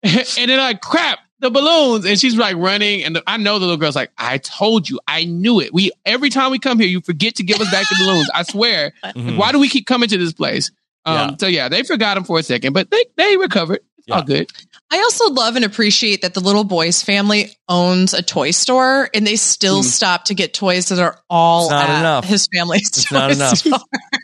and 0.37 0.49
then 0.51 0.57
like 0.59 0.81
crap 0.81 1.19
the 1.41 1.49
balloons 1.49 2.05
and 2.05 2.19
she's 2.19 2.35
like 2.35 2.55
running 2.57 3.01
and 3.03 3.21
i 3.25 3.37
know 3.37 3.59
the 3.59 3.65
little 3.65 3.77
girl's 3.77 3.95
like 3.95 4.11
i 4.17 4.37
told 4.39 4.89
you 4.89 4.99
i 5.07 5.23
knew 5.23 5.61
it 5.61 5.73
we 5.73 5.89
every 6.05 6.29
time 6.29 6.51
we 6.51 6.59
come 6.59 6.77
here 6.77 6.87
you 6.89 6.99
forget 6.99 7.35
to 7.35 7.43
give 7.43 7.61
us 7.61 7.71
back 7.71 7.87
the 7.87 7.95
balloons 7.97 8.29
i 8.35 8.43
swear 8.43 8.91
Mhm. 9.05 9.37
why 9.37 9.53
do 9.53 9.57
we 9.59 9.69
keep 9.69 9.87
coming 9.87 10.09
to 10.09 10.17
this 10.17 10.33
place 10.33 10.69
um 11.05 11.15
Yeah. 11.31 11.35
so 11.39 11.47
yeah 11.47 11.69
they 11.69 11.83
forgot 11.83 12.17
him 12.17 12.25
for 12.25 12.39
a 12.39 12.43
second 12.43 12.73
but 12.73 12.91
they 12.91 13.05
they 13.15 13.37
recovered 13.37 13.79
it's 13.97 14.07
Yeah. 14.07 14.15
all 14.15 14.23
good 14.23 14.49
I 14.91 14.97
also 14.99 15.29
love 15.31 15.55
and 15.55 15.63
appreciate 15.65 16.21
that 16.23 16.33
the 16.33 16.39
little 16.39 16.63
boy's 16.63 17.01
family 17.03 17.51
owns 17.67 18.13
a 18.13 18.21
toy 18.23 18.51
store 18.51 19.09
and 19.13 19.25
they 19.27 19.35
still 19.35 19.81
Mhm. 19.81 19.85
stop 19.85 20.25
to 20.25 20.33
get 20.35 20.53
toys 20.53 20.87
that 20.89 20.99
are 20.99 21.19
all 21.29 21.65
It's 21.65 21.71
not 21.71 21.89
at 21.89 21.99
enough. 21.99 22.25
his 22.25 22.47
family's 22.53 22.87
It's 22.87 23.05
toy 23.05 23.15
not 23.17 23.31
enough. 23.31 23.57
store. 23.59 23.79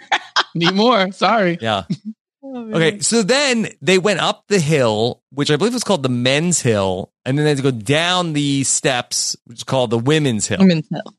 need 0.55 0.73
more 0.73 1.11
sorry 1.11 1.57
yeah. 1.61 1.83
Oh, 2.47 2.71
Okay, 2.75 2.99
so 2.99 3.23
then 3.23 3.69
they 3.81 3.97
went 3.97 4.19
up 4.19 4.43
the 4.49 4.59
hill, 4.59 5.21
which 5.31 5.49
I 5.49 5.55
believe 5.55 5.73
was 5.73 5.83
called 5.83 6.03
the 6.03 6.09
men's 6.09 6.61
hill, 6.61 7.11
and 7.25 7.35
then 7.37 7.43
they 7.43 7.49
had 7.49 7.57
to 7.57 7.63
go 7.63 7.71
down 7.71 8.33
the 8.33 8.63
steps, 8.63 9.35
which 9.45 9.57
is 9.59 9.63
called 9.63 9.89
the 9.89 9.97
women's 9.97 10.45
hill, 10.45 10.59
Women's 10.59 10.87
Hill. 10.87 11.15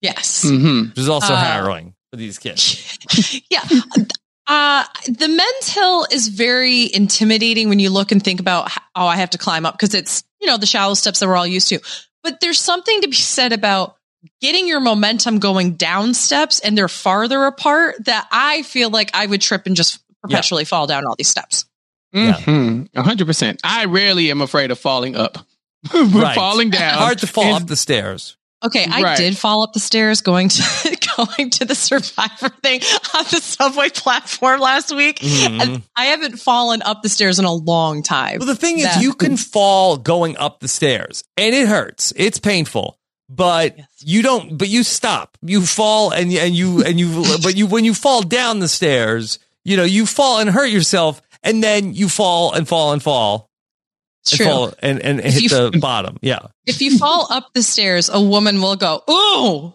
Yes. 0.00 0.42
hmm 0.48 0.84
is 0.96 1.08
also 1.08 1.34
Uh, 1.34 1.36
harrowing 1.44 1.94
for 2.12 2.16
these 2.16 2.38
kids. 2.38 2.96
yeah. 3.50 3.64
Uh, 4.48 4.84
the 5.06 5.28
men's 5.28 5.68
hill 5.68 6.06
is 6.10 6.28
very 6.28 6.92
intimidating 6.92 7.68
when 7.68 7.78
you 7.78 7.90
look 7.90 8.10
and 8.12 8.22
think 8.22 8.40
about, 8.40 8.70
how, 8.70 8.80
oh, 8.96 9.06
I 9.06 9.16
have 9.16 9.30
to 9.30 9.38
climb 9.38 9.66
up 9.66 9.74
because 9.74 9.94
it's, 9.94 10.24
you 10.40 10.46
know, 10.46 10.56
the 10.56 10.66
shallow 10.66 10.94
steps 10.94 11.20
that 11.20 11.28
we're 11.28 11.36
all 11.36 11.46
used 11.46 11.68
to. 11.68 11.80
But 12.22 12.40
there's 12.40 12.58
something 12.58 13.02
to 13.02 13.08
be 13.08 13.14
said 13.14 13.52
about 13.52 13.96
getting 14.40 14.66
your 14.66 14.80
momentum 14.80 15.38
going 15.38 15.74
down 15.74 16.14
steps 16.14 16.60
and 16.60 16.76
they're 16.76 16.88
farther 16.88 17.44
apart 17.44 18.04
that 18.06 18.26
I 18.32 18.62
feel 18.62 18.88
like 18.90 19.10
I 19.14 19.26
would 19.26 19.40
trip 19.42 19.66
and 19.66 19.76
just 19.76 20.00
perpetually 20.22 20.64
fall 20.64 20.86
down 20.86 21.06
all 21.06 21.14
these 21.16 21.28
steps. 21.28 21.66
Yeah. 22.12 22.40
hmm 22.40 22.84
100% 22.96 23.60
i 23.64 23.84
rarely 23.84 24.30
am 24.30 24.40
afraid 24.40 24.70
of 24.70 24.78
falling 24.78 25.14
up 25.14 25.36
but 25.92 26.06
Right. 26.14 26.34
falling 26.34 26.70
down 26.70 26.96
Hard 26.96 27.18
to 27.18 27.26
fall 27.26 27.54
is- 27.54 27.62
up 27.62 27.68
the 27.68 27.76
stairs. 27.76 28.37
Okay, 28.64 28.86
I 28.90 29.02
Right. 29.02 29.16
did 29.16 29.38
fall 29.38 29.62
up 29.62 29.72
the 29.72 29.78
stairs 29.80 30.20
going 30.20 30.48
to 30.48 30.62
going 31.16 31.50
to 31.50 31.64
the 31.64 31.74
survivor 31.76 32.48
thing 32.62 32.80
on 33.14 33.24
the 33.30 33.40
subway 33.40 33.88
platform 33.88 34.60
last 34.60 34.94
week. 34.94 35.20
Mhm. 35.20 35.60
And 35.62 35.82
I 35.96 36.06
haven't 36.06 36.38
fallen 36.38 36.82
up 36.82 37.02
the 37.02 37.08
stairs 37.08 37.38
in 37.38 37.44
a 37.44 37.52
long 37.52 38.02
time. 38.02 38.38
Well, 38.40 38.46
the 38.48 38.56
thing 38.56 38.80
is, 38.80 38.96
you 39.00 39.14
can 39.14 39.36
fall 39.36 39.96
going 39.96 40.36
up 40.38 40.58
the 40.60 40.68
stairs, 40.68 41.22
and 41.36 41.54
it 41.54 41.68
hurts. 41.68 42.12
It's 42.16 42.38
painful, 42.40 42.98
but 43.28 43.76
Yes. 43.78 43.86
you 44.00 44.22
don't. 44.22 44.58
But 44.58 44.68
you 44.68 44.82
stop. 44.82 45.38
You 45.40 45.64
fall, 45.64 46.10
and 46.10 46.32
and 46.32 46.56
you 46.56 46.82
and 46.82 46.98
you. 46.98 47.24
but 47.42 47.56
you 47.56 47.66
when 47.68 47.84
you 47.84 47.94
fall 47.94 48.22
down 48.22 48.58
the 48.58 48.68
stairs, 48.68 49.38
you 49.64 49.76
know 49.76 49.84
you 49.84 50.04
fall 50.04 50.40
and 50.40 50.50
hurt 50.50 50.70
yourself, 50.70 51.22
and 51.44 51.62
then 51.62 51.94
you 51.94 52.08
fall 52.08 52.52
and 52.52 52.66
fall 52.66 52.92
and 52.92 53.00
fall 53.02 53.47
It's 54.28 54.36
true. 54.36 54.46
fall 54.46 54.74
and 54.80 55.00
and 55.00 55.20
If 55.20 55.34
hit 55.34 55.42
you- 55.42 55.48
the 55.70 55.78
bottom. 55.78 56.18
Yeah, 56.22 56.38
If 56.66 56.80
you 56.80 56.98
fall 56.98 57.26
up 57.30 57.52
the 57.54 57.62
stairs, 57.62 58.08
a 58.12 58.20
woman 58.20 58.60
will 58.60 58.76
go, 58.76 59.02
"Ooh, 59.10 59.74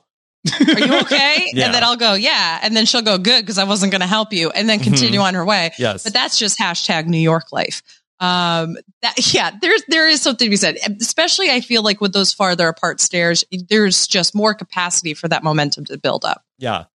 are 0.51 0.79
you 0.79 0.99
okay?" 1.01 1.49
Yeah. 1.53 1.65
And 1.65 1.73
then 1.73 1.83
I'll 1.83 1.95
go, 1.97 2.13
"Yeah," 2.13 2.59
and 2.63 2.75
then 2.75 2.85
she'll 2.85 3.01
go, 3.01 3.17
"Good," 3.17 3.41
because 3.41 3.57
I 3.57 3.63
wasn't 3.65 3.91
going 3.91 4.01
to 4.01 4.07
help 4.07 4.33
you, 4.33 4.49
and 4.51 4.67
then 4.69 4.79
continue 4.79 5.19
on 5.19 5.33
her 5.35 5.45
way. 5.45 5.71
yes. 5.77 6.03
But 6.03 6.13
that's 6.13 6.37
just 6.37 6.59
hashtag 6.59 7.07
New 7.07 7.17
York 7.19 7.51
life. 7.51 7.81
Um, 8.19 8.77
that 9.01 9.33
yeah, 9.33 9.51
there's 9.61 9.83
there 9.89 10.07
is 10.07 10.21
something 10.21 10.45
to 10.45 10.49
be 10.49 10.55
said, 10.55 10.77
especially 11.01 11.49
I 11.49 11.59
feel 11.59 11.81
like 11.83 11.99
with 11.99 12.13
those 12.13 12.31
farther 12.33 12.67
apart 12.69 13.01
stairs, 13.01 13.43
there's 13.69 14.07
just 14.07 14.33
more 14.33 14.53
capacity 14.53 15.13
for 15.13 15.27
that 15.27 15.43
momentum 15.43 15.85
to 15.85 15.97
build 15.97 16.23
up. 16.23 16.41
Yeah. 16.57 16.85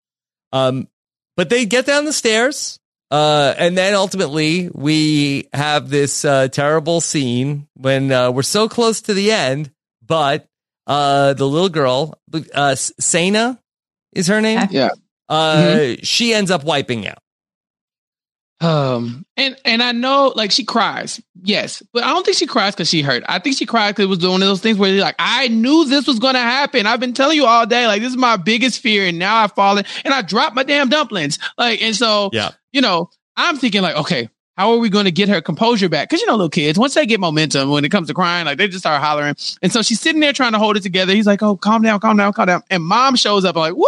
Um, 0.53 0.89
but 1.37 1.51
they 1.51 1.67
get 1.67 1.85
down 1.87 2.05
the 2.07 2.13
stairs. 2.15 2.81
Uh, 3.11 3.55
and 3.57 3.77
then 3.77 3.95
ultimately 3.95 4.69
we 4.75 5.49
have 5.53 5.89
this, 5.89 6.25
uh, 6.25 6.49
terrible 6.49 7.01
scene 7.01 7.67
when, 7.75 8.13
uh, 8.13 8.31
we're 8.31 8.43
so 8.43 8.69
close 8.69 9.01
to 9.03 9.15
the 9.15 9.33
end, 9.33 9.71
but, 10.07 10.47
uh, 10.87 11.33
the 11.35 11.47
little 11.47 11.69
girl, 11.71 12.19
uh, 12.55 12.75
Sana 12.75 13.59
is 14.13 14.27
her 14.27 14.41
name. 14.41 14.59
Okay. 14.65 14.75
Yeah. 14.75 14.91
Uh, 15.29 15.97
she 16.03 16.33
ends 16.35 16.51
up 16.51 16.65
wiping 16.65 17.07
out. 17.07 17.19
Um, 18.61 19.25
and 19.37 19.57
and 19.65 19.81
I 19.81 19.93
know 19.93 20.33
like 20.35 20.51
she 20.51 20.65
cries, 20.65 21.21
yes, 21.41 21.81
but 21.93 22.03
I 22.03 22.09
don't 22.09 22.25
think 22.25 22.37
she 22.37 22.47
cries 22.49 22.75
because 22.75 22.89
she 22.89 23.03
hurt. 23.03 23.23
I 23.29 23.39
think 23.39 23.57
she 23.57 23.67
cried 23.67 23.93
because 23.93 24.07
it 24.07 24.09
was 24.09 24.27
one 24.27 24.43
of 24.43 24.49
those 24.49 24.61
things 24.61 24.79
where 24.79 24.91
you're 24.91 25.01
like, 25.01 25.15
I 25.17 25.47
knew 25.47 25.85
this 25.85 26.09
was 26.09 26.19
gonna 26.19 26.41
happen. 26.41 26.85
I've 26.85 26.99
been 26.99 27.13
telling 27.13 27.37
you 27.37 27.47
all 27.47 27.67
day, 27.67 27.87
like 27.87 28.03
this 28.03 28.11
is 28.11 28.17
my 28.17 28.37
biggest 28.37 28.81
fear, 28.81 29.07
and 29.07 29.17
now 29.17 29.37
I've 29.37 29.53
fallen 29.53 29.85
and 30.05 30.13
I 30.13 30.23
dropped 30.23 30.57
my 30.57 30.65
damn 30.65 30.89
dumplings. 30.89 31.39
Like, 31.57 31.81
and 31.83 31.95
so 31.95 32.31
Yeah. 32.33 32.51
You 32.73 32.81
know, 32.81 33.11
I'm 33.37 33.57
thinking 33.57 33.83
like, 33.83 33.97
okay, 33.97 34.29
how 34.57 34.73
are 34.73 34.79
we 34.79 34.89
going 34.89 35.05
to 35.05 35.13
get 35.13 35.29
her 35.29 35.41
composure 35.41 35.89
back? 35.89 36.09
Because 36.09 36.21
you 36.21 36.27
know, 36.27 36.35
little 36.35 36.49
kids, 36.49 36.79
once 36.79 36.95
they 36.95 37.07
get 37.07 37.21
momentum 37.21 37.71
when 37.71 37.85
it 37.85 37.91
comes 37.91 38.09
to 38.09 38.15
crying, 38.15 38.45
like 38.47 38.59
they 38.59 38.67
just 38.67 38.81
start 38.81 39.01
hollering. 39.01 39.37
And 39.63 39.73
so 39.73 39.83
she's 39.83 40.01
sitting 40.01 40.21
there 40.21 40.33
trying 40.33 40.53
to 40.53 40.59
hold 40.59 40.77
it 40.77 40.83
together. 40.83 41.13
He's 41.15 41.27
like, 41.27 41.43
oh, 41.43 41.57
calm 41.57 41.83
down, 41.83 42.01
calm 42.01 42.17
down, 42.17 42.33
calm 42.33 42.47
down. 42.47 42.63
And 42.69 42.83
mom 42.83 43.15
shows 43.17 43.45
up. 43.45 43.57
I'm 43.57 43.61
like, 43.61 43.77
woo, 43.77 43.87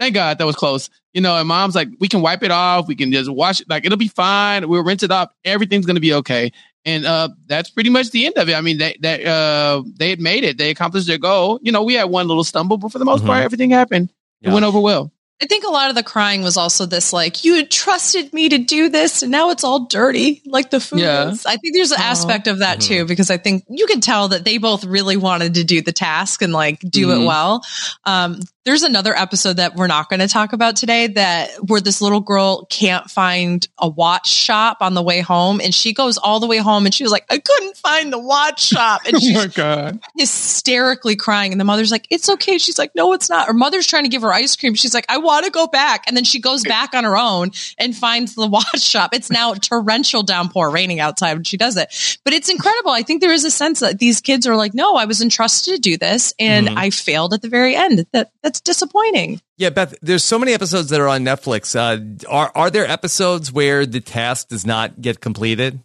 thank 0.00 0.14
God 0.14 0.38
that 0.38 0.46
was 0.46 0.56
close. 0.56 0.90
You 1.12 1.20
know, 1.20 1.36
and 1.36 1.46
mom's 1.46 1.74
like, 1.76 1.88
we 2.00 2.08
can 2.08 2.20
wipe 2.22 2.42
it 2.42 2.50
off. 2.50 2.88
We 2.88 2.96
can 2.96 3.12
just 3.12 3.30
wash 3.30 3.60
it. 3.60 3.68
Like 3.68 3.84
it'll 3.84 3.98
be 3.98 4.08
fine. 4.08 4.68
We'll 4.68 4.82
rinse 4.82 5.02
it 5.04 5.12
off. 5.12 5.30
Everything's 5.44 5.86
going 5.86 5.96
to 5.96 6.00
be 6.00 6.14
okay. 6.14 6.50
And 6.84 7.06
uh, 7.06 7.28
that's 7.46 7.70
pretty 7.70 7.90
much 7.90 8.10
the 8.10 8.26
end 8.26 8.36
of 8.38 8.48
it. 8.48 8.54
I 8.56 8.60
mean, 8.60 8.78
they 8.78 8.96
they 8.98 9.24
uh, 9.24 9.82
they 9.98 10.10
had 10.10 10.20
made 10.20 10.42
it. 10.42 10.58
They 10.58 10.70
accomplished 10.70 11.06
their 11.06 11.18
goal. 11.18 11.60
You 11.62 11.70
know, 11.70 11.84
we 11.84 11.94
had 11.94 12.04
one 12.04 12.26
little 12.26 12.42
stumble, 12.42 12.76
but 12.76 12.90
for 12.90 12.98
the 12.98 13.04
most 13.04 13.22
Mhm. 13.22 13.26
part, 13.28 13.44
everything 13.44 13.70
happened. 13.70 14.12
Yeah. 14.40 14.50
It 14.50 14.52
went 14.54 14.64
over 14.66 14.80
well. 14.80 15.12
I 15.40 15.46
think 15.46 15.64
a 15.64 15.70
lot 15.70 15.88
of 15.90 15.96
the 15.96 16.04
crying 16.04 16.42
was 16.42 16.56
also 16.56 16.86
this 16.86 17.12
like 17.12 17.44
you 17.44 17.54
had 17.56 17.68
trusted 17.70 18.32
me 18.32 18.48
to 18.48 18.58
do 18.58 18.88
this 18.88 19.22
and 19.22 19.32
now 19.32 19.50
it's 19.50 19.64
all 19.64 19.86
dirty 19.86 20.40
like 20.46 20.70
the 20.70 20.78
food 20.78 21.00
Yeah. 21.00 21.30
is. 21.30 21.44
I 21.46 21.56
think 21.56 21.74
there's 21.74 21.90
an 21.90 22.00
Aw. 22.00 22.04
aspect 22.10 22.46
of 22.46 22.60
that 22.60 22.78
Mhm. 22.78 22.82
too 22.86 23.04
because 23.06 23.28
I 23.28 23.38
think 23.38 23.64
you 23.68 23.86
can 23.86 24.00
tell 24.00 24.28
that 24.28 24.44
they 24.44 24.58
both 24.58 24.84
really 24.84 25.16
wanted 25.16 25.54
to 25.54 25.64
do 25.64 25.82
the 25.82 25.90
task 25.92 26.42
and 26.42 26.52
like 26.52 26.78
do 26.88 27.10
it 27.10 27.16
Mhm. 27.16 27.26
well. 27.26 27.64
Um, 28.04 28.40
there's 28.64 28.82
another 28.84 29.14
episode 29.16 29.56
that 29.56 29.74
we're 29.74 29.88
not 29.88 30.08
going 30.08 30.20
to 30.20 30.28
talk 30.28 30.52
about 30.52 30.76
today 30.76 31.08
that 31.08 31.50
where 31.66 31.80
this 31.80 32.00
little 32.00 32.20
girl 32.20 32.64
can't 32.70 33.10
find 33.10 33.66
a 33.78 33.88
watch 33.88 34.28
shop 34.28 34.78
on 34.80 34.94
the 34.94 35.02
way 35.02 35.20
home 35.20 35.60
and 35.60 35.74
she 35.74 35.92
goes 35.92 36.16
all 36.16 36.38
the 36.40 36.46
way 36.46 36.58
home 36.58 36.84
and 36.86 36.94
she 36.94 37.02
was 37.02 37.10
like 37.10 37.24
I 37.28 37.38
couldn't 37.38 37.76
find 37.76 38.12
the 38.12 38.20
watch 38.20 38.62
shop 38.62 39.00
and 39.06 39.14
Oh 39.16 39.18
she's 39.18 39.34
my 39.34 39.46
God. 39.48 39.98
hysterically 40.16 41.16
crying. 41.16 41.52
And 41.52 41.60
the 41.60 41.64
mother's 41.64 41.90
like, 41.90 42.06
it's 42.10 42.28
okay. 42.28 42.58
She's 42.58 42.78
like, 42.78 42.92
no, 42.94 43.12
it's 43.12 43.28
not. 43.28 43.46
Her 43.48 43.52
mother's 43.52 43.86
trying 43.86 44.04
to 44.04 44.08
give 44.08 44.22
her 44.22 44.32
ice 44.32 44.54
cream. 44.56 44.74
She's 44.74 44.94
like, 44.94 45.06
I 45.08 45.18
want 45.18 45.44
to 45.44 45.50
go 45.50 45.66
back. 45.66 46.04
And 46.06 46.16
then 46.16 46.24
she 46.24 46.40
goes 46.40 46.62
back 46.62 46.94
on 46.94 47.04
her 47.04 47.16
own 47.16 47.50
and 47.78 47.96
finds 47.96 48.34
the 48.34 48.46
watch 48.48 48.80
shop. 48.80 49.10
It's 49.12 49.30
now 49.30 49.54
torrential 49.54 50.22
downpour 50.22 50.70
raining 50.70 51.00
outside 51.00 51.34
when 51.34 51.44
she 51.44 51.56
does 51.56 51.76
it. 51.76 52.18
But 52.24 52.32
it's 52.34 52.48
incredible. 52.48 52.90
I 52.92 53.02
think 53.02 53.20
there 53.20 53.32
is 53.32 53.44
a 53.44 53.50
sense 53.50 53.80
that 53.80 53.98
these 53.98 54.20
kids 54.20 54.46
are 54.46 54.56
like, 54.56 54.74
no, 54.74 54.94
I 54.96 55.06
was 55.06 55.20
entrusted 55.20 55.74
to 55.74 55.80
do 55.80 55.96
this 55.96 56.32
and 56.38 56.68
Mhm. 56.68 56.76
I 56.76 56.90
failed 56.90 57.34
at 57.34 57.42
the 57.42 57.48
very 57.48 57.74
end. 57.74 58.06
That 58.12 58.30
that's 58.42 58.51
disappointing. 58.60 59.40
Yeah, 59.56 59.70
Beth, 59.70 59.94
there's 60.02 60.24
so 60.24 60.38
many 60.38 60.52
episodes 60.52 60.88
that 60.90 61.00
are 61.00 61.08
on 61.08 61.24
Netflix. 61.24 61.74
Uh, 61.76 62.26
are, 62.28 62.52
are 62.54 62.70
there 62.70 62.86
episodes 62.88 63.52
where 63.52 63.86
the 63.86 64.00
task 64.00 64.48
does 64.48 64.66
not 64.66 65.00
get 65.00 65.20
completed? 65.20 65.80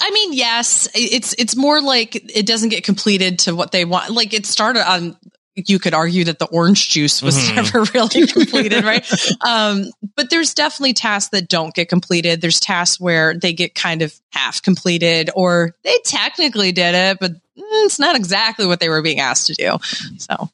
I 0.00 0.10
mean, 0.10 0.32
yes, 0.32 0.88
it's 0.94 1.34
it's 1.38 1.56
more 1.56 1.80
like 1.80 2.14
it 2.14 2.46
doesn't 2.46 2.68
get 2.68 2.84
completed 2.84 3.40
to 3.40 3.54
what 3.56 3.72
they 3.72 3.84
want. 3.84 4.10
Like 4.12 4.32
it 4.32 4.46
started 4.46 4.88
on 4.88 5.16
you 5.54 5.78
could 5.78 5.92
argue 5.92 6.24
that 6.24 6.38
the 6.38 6.46
orange 6.46 6.88
juice 6.88 7.20
was 7.20 7.36
Mhm. 7.36 7.56
never 7.56 7.82
really 7.94 8.26
completed, 8.26 8.84
right? 8.84 9.04
Um, 9.44 9.90
but 10.16 10.30
there's 10.30 10.54
definitely 10.54 10.94
tasks 10.94 11.30
that 11.30 11.48
don't 11.48 11.74
get 11.74 11.88
completed. 11.88 12.40
There's 12.40 12.58
tasks 12.60 12.98
where 13.00 13.34
they 13.34 13.52
get 13.52 13.74
kind 13.74 14.00
of 14.02 14.14
half 14.30 14.62
completed 14.62 15.30
or 15.34 15.74
they 15.84 15.98
technically 16.04 16.72
did 16.72 16.94
it, 16.94 17.18
but 17.20 17.32
mm, 17.32 17.38
it's 17.56 17.98
not 17.98 18.16
exactly 18.16 18.66
what 18.66 18.80
they 18.80 18.88
were 18.88 19.02
being 19.02 19.20
asked 19.20 19.48
to 19.48 19.54
do. 19.54 19.76
So 20.16 20.48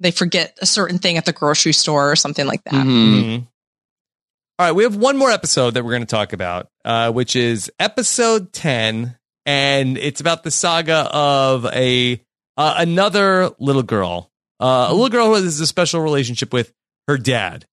they 0.00 0.10
forget 0.10 0.56
a 0.60 0.66
certain 0.66 0.98
thing 0.98 1.16
at 1.16 1.24
the 1.24 1.32
grocery 1.32 1.72
store 1.72 2.10
or 2.10 2.16
something 2.16 2.46
like 2.46 2.62
that. 2.64 2.74
Mhm. 2.74 3.22
Mhm. 3.24 3.46
All 4.58 4.66
right, 4.66 4.72
we 4.72 4.84
have 4.84 4.96
one 4.96 5.16
more 5.16 5.30
episode 5.30 5.74
that 5.74 5.84
we're 5.84 5.90
going 5.90 6.02
to 6.02 6.06
talk 6.06 6.32
about, 6.32 6.68
uh, 6.84 7.10
which 7.10 7.34
is 7.34 7.70
episode 7.80 8.52
ten, 8.52 9.16
and 9.46 9.98
it's 9.98 10.20
about 10.20 10.44
the 10.44 10.50
saga 10.50 11.08
of 11.12 11.66
a 11.66 12.20
uh, 12.56 12.74
another 12.78 13.50
little 13.58 13.82
girl, 13.82 14.30
uh, 14.60 14.86
a 14.88 14.92
little 14.92 15.08
girl 15.08 15.26
who 15.26 15.34
has 15.42 15.58
a 15.58 15.66
special 15.66 16.00
relationship 16.00 16.52
with 16.52 16.72
her 17.08 17.18
dad. 17.18 17.66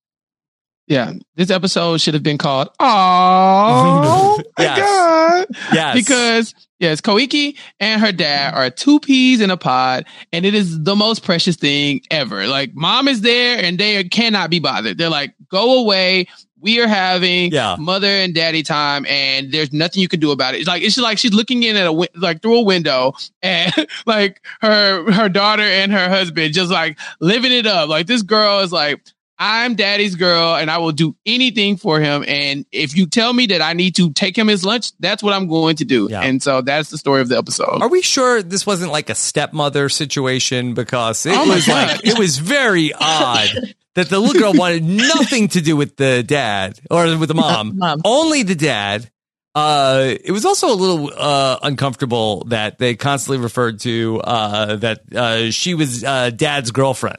Yeah, 0.92 1.14
this 1.36 1.50
episode 1.50 2.02
should 2.02 2.14
have 2.16 2.22
been 2.24 2.38
called 2.38 2.68
"Oh 2.80 4.38
my 4.58 4.64
Yes. 4.66 4.78
God," 4.80 5.48
Yes, 5.74 5.96
because 5.96 6.56
yes, 6.80 7.00
Koiki 7.00 7.58
and 7.80 8.02
her 8.02 8.12
dad 8.12 8.54
are 8.54 8.70
two 8.70 9.00
peas 9.00 9.40
in 9.40 9.50
a 9.52 9.56
pod, 9.58 10.06
and 10.34 10.46
it 10.46 10.54
is 10.54 10.84
the 10.84 10.96
most 10.96 11.24
precious 11.24 11.56
thing 11.56 12.02
ever. 12.12 12.46
Like, 12.48 12.76
mom 12.76 13.08
is 13.08 13.22
there, 13.22 13.64
and 13.64 13.78
they 13.80 14.04
cannot 14.04 14.50
be 14.50 14.60
bothered. 14.60 14.98
They're 14.98 15.10
like, 15.10 15.34
"Go 15.50 15.80
away." 15.80 16.28
We 16.64 16.80
are 16.80 16.88
having 16.88 17.52
Yeah. 17.52 17.76
mother 17.80 18.06
and 18.08 18.36
daddy 18.36 18.62
time, 18.62 19.04
and 19.08 19.52
there's 19.52 19.74
nothing 19.74 20.00
you 20.02 20.08
can 20.08 20.20
do 20.20 20.30
about 20.30 20.54
it. 20.54 20.60
It's 20.60 20.68
like 20.68 20.84
it's 20.84 20.96
like 20.98 21.18
she's 21.18 21.34
looking 21.34 21.64
in 21.64 21.76
at 21.78 21.88
a 21.88 22.08
like 22.16 22.42
through 22.44 22.58
a 22.60 22.62
window, 22.62 23.14
and 23.42 23.74
like 24.06 24.42
her 24.62 25.10
her 25.12 25.30
daughter 25.30 25.64
and 25.64 25.92
her 25.94 26.08
husband 26.10 26.54
just 26.54 26.70
like 26.70 27.00
living 27.22 27.52
it 27.54 27.66
up. 27.66 27.88
Like 27.90 28.06
this 28.08 28.22
girl 28.22 28.60
is 28.60 28.72
like, 28.72 29.02
I'm 29.44 29.74
daddy's 29.74 30.14
girl 30.16 30.56
and 30.56 30.70
I 30.70 30.78
will 30.78 30.92
do 30.92 31.16
anything 31.26 31.76
for 31.78 32.00
him. 32.00 32.24
And 32.28 32.64
if 32.72 32.96
you 32.96 33.08
tell 33.08 33.34
me 33.34 33.48
that 33.48 33.60
I 33.60 33.74
need 33.74 33.96
to 33.96 34.12
take 34.14 34.38
him 34.38 34.48
his 34.48 34.64
lunch, 34.64 34.92
that's 35.00 35.24
what 35.24 35.34
I'm 35.34 35.48
going 35.48 35.78
to 35.78 35.86
do. 35.86 36.08
Yeah. 36.12 36.22
And 36.22 36.44
so 36.44 36.62
that's 36.62 36.92
the 36.92 36.98
story 37.00 37.22
of 37.22 37.30
the 37.30 37.38
episode. 37.40 37.82
Are 37.82 37.90
we 37.90 38.04
sure 38.04 38.44
this 38.44 38.68
wasn't 38.68 38.92
like 38.92 39.10
a 39.10 39.16
stepmother 39.16 39.90
situation? 39.90 40.76
Because 40.76 41.26
it 41.26 41.34
Oh 41.36 41.50
was 41.50 41.66
God. 41.66 41.88
like 41.90 42.06
it 42.06 42.20
was 42.20 42.38
very 42.38 42.94
odd 43.00 43.50
that 43.96 44.10
the 44.10 44.20
little 44.20 44.40
girl 44.40 44.54
wanted 44.54 44.84
nothing 44.84 45.48
to 45.50 45.62
do 45.62 45.76
with 45.76 45.98
the 45.98 46.22
dad 46.22 46.80
or 46.92 47.18
with 47.18 47.28
the 47.28 47.34
mom, 47.34 47.78
Mom. 47.80 48.00
only 48.06 48.44
the 48.44 48.56
dad. 48.56 49.10
Uh, 49.54 50.16
it 50.24 50.32
was 50.32 50.46
also 50.46 50.72
a 50.72 50.78
little 50.78 51.12
uh, 51.18 51.58
uncomfortable 51.64 52.44
that 52.46 52.78
they 52.80 52.96
constantly 52.96 53.44
referred 53.44 53.80
to 53.82 54.22
uh, 54.24 54.76
that 54.78 55.02
uh, 55.14 55.52
she 55.52 55.74
was 55.74 56.04
uh, 56.06 56.30
dad's 56.30 56.72
girlfriend. 56.72 57.18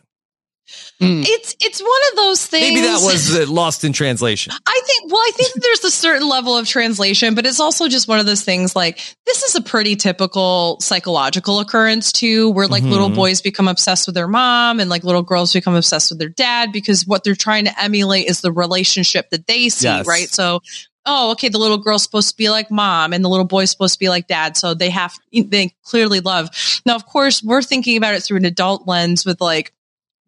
Mm. 1.00 1.24
It's 1.26 1.56
it's 1.60 1.80
one 1.80 1.90
of 2.12 2.16
those 2.16 2.46
things. 2.46 2.68
Maybe 2.68 2.80
that 2.82 3.00
was 3.02 3.36
uh, 3.36 3.50
lost 3.50 3.82
in 3.84 3.92
translation. 3.92 4.52
I 4.66 4.80
think, 4.86 5.12
well, 5.12 5.20
I 5.20 5.30
think 5.34 5.52
there's 5.54 5.84
a 5.84 5.90
certain 5.90 6.28
level 6.28 6.56
of 6.56 6.68
translation, 6.68 7.34
but 7.34 7.44
it's 7.46 7.58
also 7.60 7.88
just 7.88 8.06
one 8.06 8.20
of 8.20 8.26
those 8.26 8.42
things 8.44 8.76
like 8.76 8.98
this 9.26 9.42
is 9.42 9.54
a 9.56 9.60
pretty 9.60 9.96
typical 9.96 10.78
psychological 10.80 11.58
occurrence 11.60 12.12
too, 12.12 12.50
where 12.50 12.68
like 12.68 12.84
little 12.84 13.10
Mhm. 13.10 13.14
boys 13.16 13.40
become 13.40 13.66
obsessed 13.68 14.06
with 14.06 14.14
their 14.14 14.28
mom 14.28 14.78
and 14.80 14.88
like 14.88 15.02
little 15.02 15.22
girls 15.22 15.52
become 15.52 15.74
obsessed 15.74 16.10
with 16.10 16.18
their 16.20 16.28
dad 16.28 16.70
because 16.72 17.06
what 17.06 17.24
they're 17.24 17.34
trying 17.34 17.64
to 17.64 17.82
emulate 17.82 18.26
is 18.28 18.40
the 18.40 18.52
relationship 18.52 19.30
that 19.30 19.46
they 19.46 19.68
see, 19.70 19.86
Yes. 19.88 20.06
right? 20.06 20.28
So, 20.28 20.60
oh, 21.04 21.32
okay, 21.32 21.48
the 21.48 21.58
little 21.58 21.78
girl's 21.78 22.04
supposed 22.04 22.30
to 22.30 22.36
be 22.36 22.48
like 22.48 22.70
mom 22.70 23.12
and 23.12 23.24
the 23.24 23.28
little 23.28 23.44
boy's 23.44 23.70
supposed 23.72 23.94
to 23.94 23.98
be 23.98 24.08
like 24.08 24.28
dad. 24.28 24.56
So 24.56 24.72
they 24.74 24.90
have, 24.90 25.12
they 25.32 25.74
clearly 25.84 26.20
love. 26.20 26.48
Now, 26.86 26.94
of 26.94 27.06
course, 27.06 27.42
we're 27.42 27.62
thinking 27.62 27.96
about 27.96 28.14
it 28.14 28.22
through 28.22 28.36
an 28.36 28.44
adult 28.44 28.86
lens 28.86 29.24
with 29.26 29.40
like, 29.40 29.72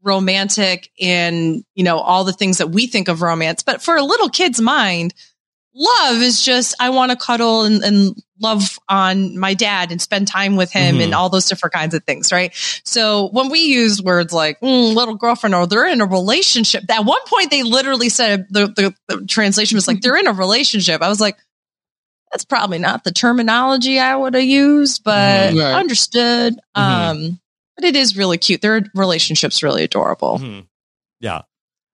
romantic 0.04 0.90
and 1.00 1.64
you 1.74 1.82
know 1.82 1.98
all 1.98 2.24
the 2.24 2.32
things 2.32 2.58
that 2.58 2.68
we 2.70 2.86
think 2.86 3.08
of 3.08 3.22
romance 3.22 3.62
but 3.62 3.82
for 3.82 3.96
a 3.96 4.02
little 4.02 4.28
kid's 4.28 4.60
mind 4.60 5.14
love 5.74 6.22
is 6.22 6.40
just 6.42 6.74
i 6.78 6.90
want 6.90 7.10
to 7.10 7.16
cuddle 7.16 7.62
and, 7.64 7.82
and 7.82 8.14
love 8.40 8.78
on 8.88 9.38
my 9.38 9.54
dad 9.54 9.90
and 9.90 10.02
spend 10.02 10.28
time 10.28 10.56
with 10.56 10.70
him 10.70 10.96
Mhm. 10.96 11.04
and 11.04 11.14
all 11.14 11.30
those 11.30 11.46
different 11.46 11.72
kinds 11.72 11.94
of 11.94 12.04
things 12.04 12.30
right 12.32 12.52
so 12.84 13.28
when 13.32 13.48
we 13.50 13.60
use 13.60 14.02
words 14.02 14.32
like 14.32 14.60
mm, 14.60 14.94
little 14.94 15.14
girlfriend 15.16 15.54
or 15.54 15.66
they're 15.66 15.88
in 15.88 16.00
a 16.00 16.06
relationship 16.06 16.84
at 16.90 17.04
one 17.04 17.20
point 17.26 17.50
they 17.50 17.62
literally 17.62 18.08
said 18.08 18.46
the, 18.50 18.66
the, 18.68 18.94
the 19.08 19.26
translation 19.26 19.76
was 19.76 19.88
like 19.88 20.00
they're 20.00 20.16
in 20.16 20.26
a 20.28 20.32
relationship 20.32 21.00
i 21.02 21.08
was 21.08 21.20
like 21.20 21.36
that's 22.30 22.44
probably 22.44 22.78
not 22.78 23.04
the 23.04 23.12
terminology 23.12 23.98
i 23.98 24.14
would 24.14 24.34
have 24.34 24.44
used 24.44 25.02
but 25.04 25.52
Mhm. 25.54 25.60
Right. 25.60 25.74
understood 25.74 26.54
Mhm. 26.76 26.80
um 26.82 27.40
but 27.76 27.84
it 27.84 27.96
is 27.96 28.16
really 28.16 28.38
cute 28.38 28.60
their 28.60 28.82
relationship's 28.94 29.62
really 29.62 29.82
adorable 29.84 30.38
Mhm. 30.38 30.66
Yeah. 31.20 31.42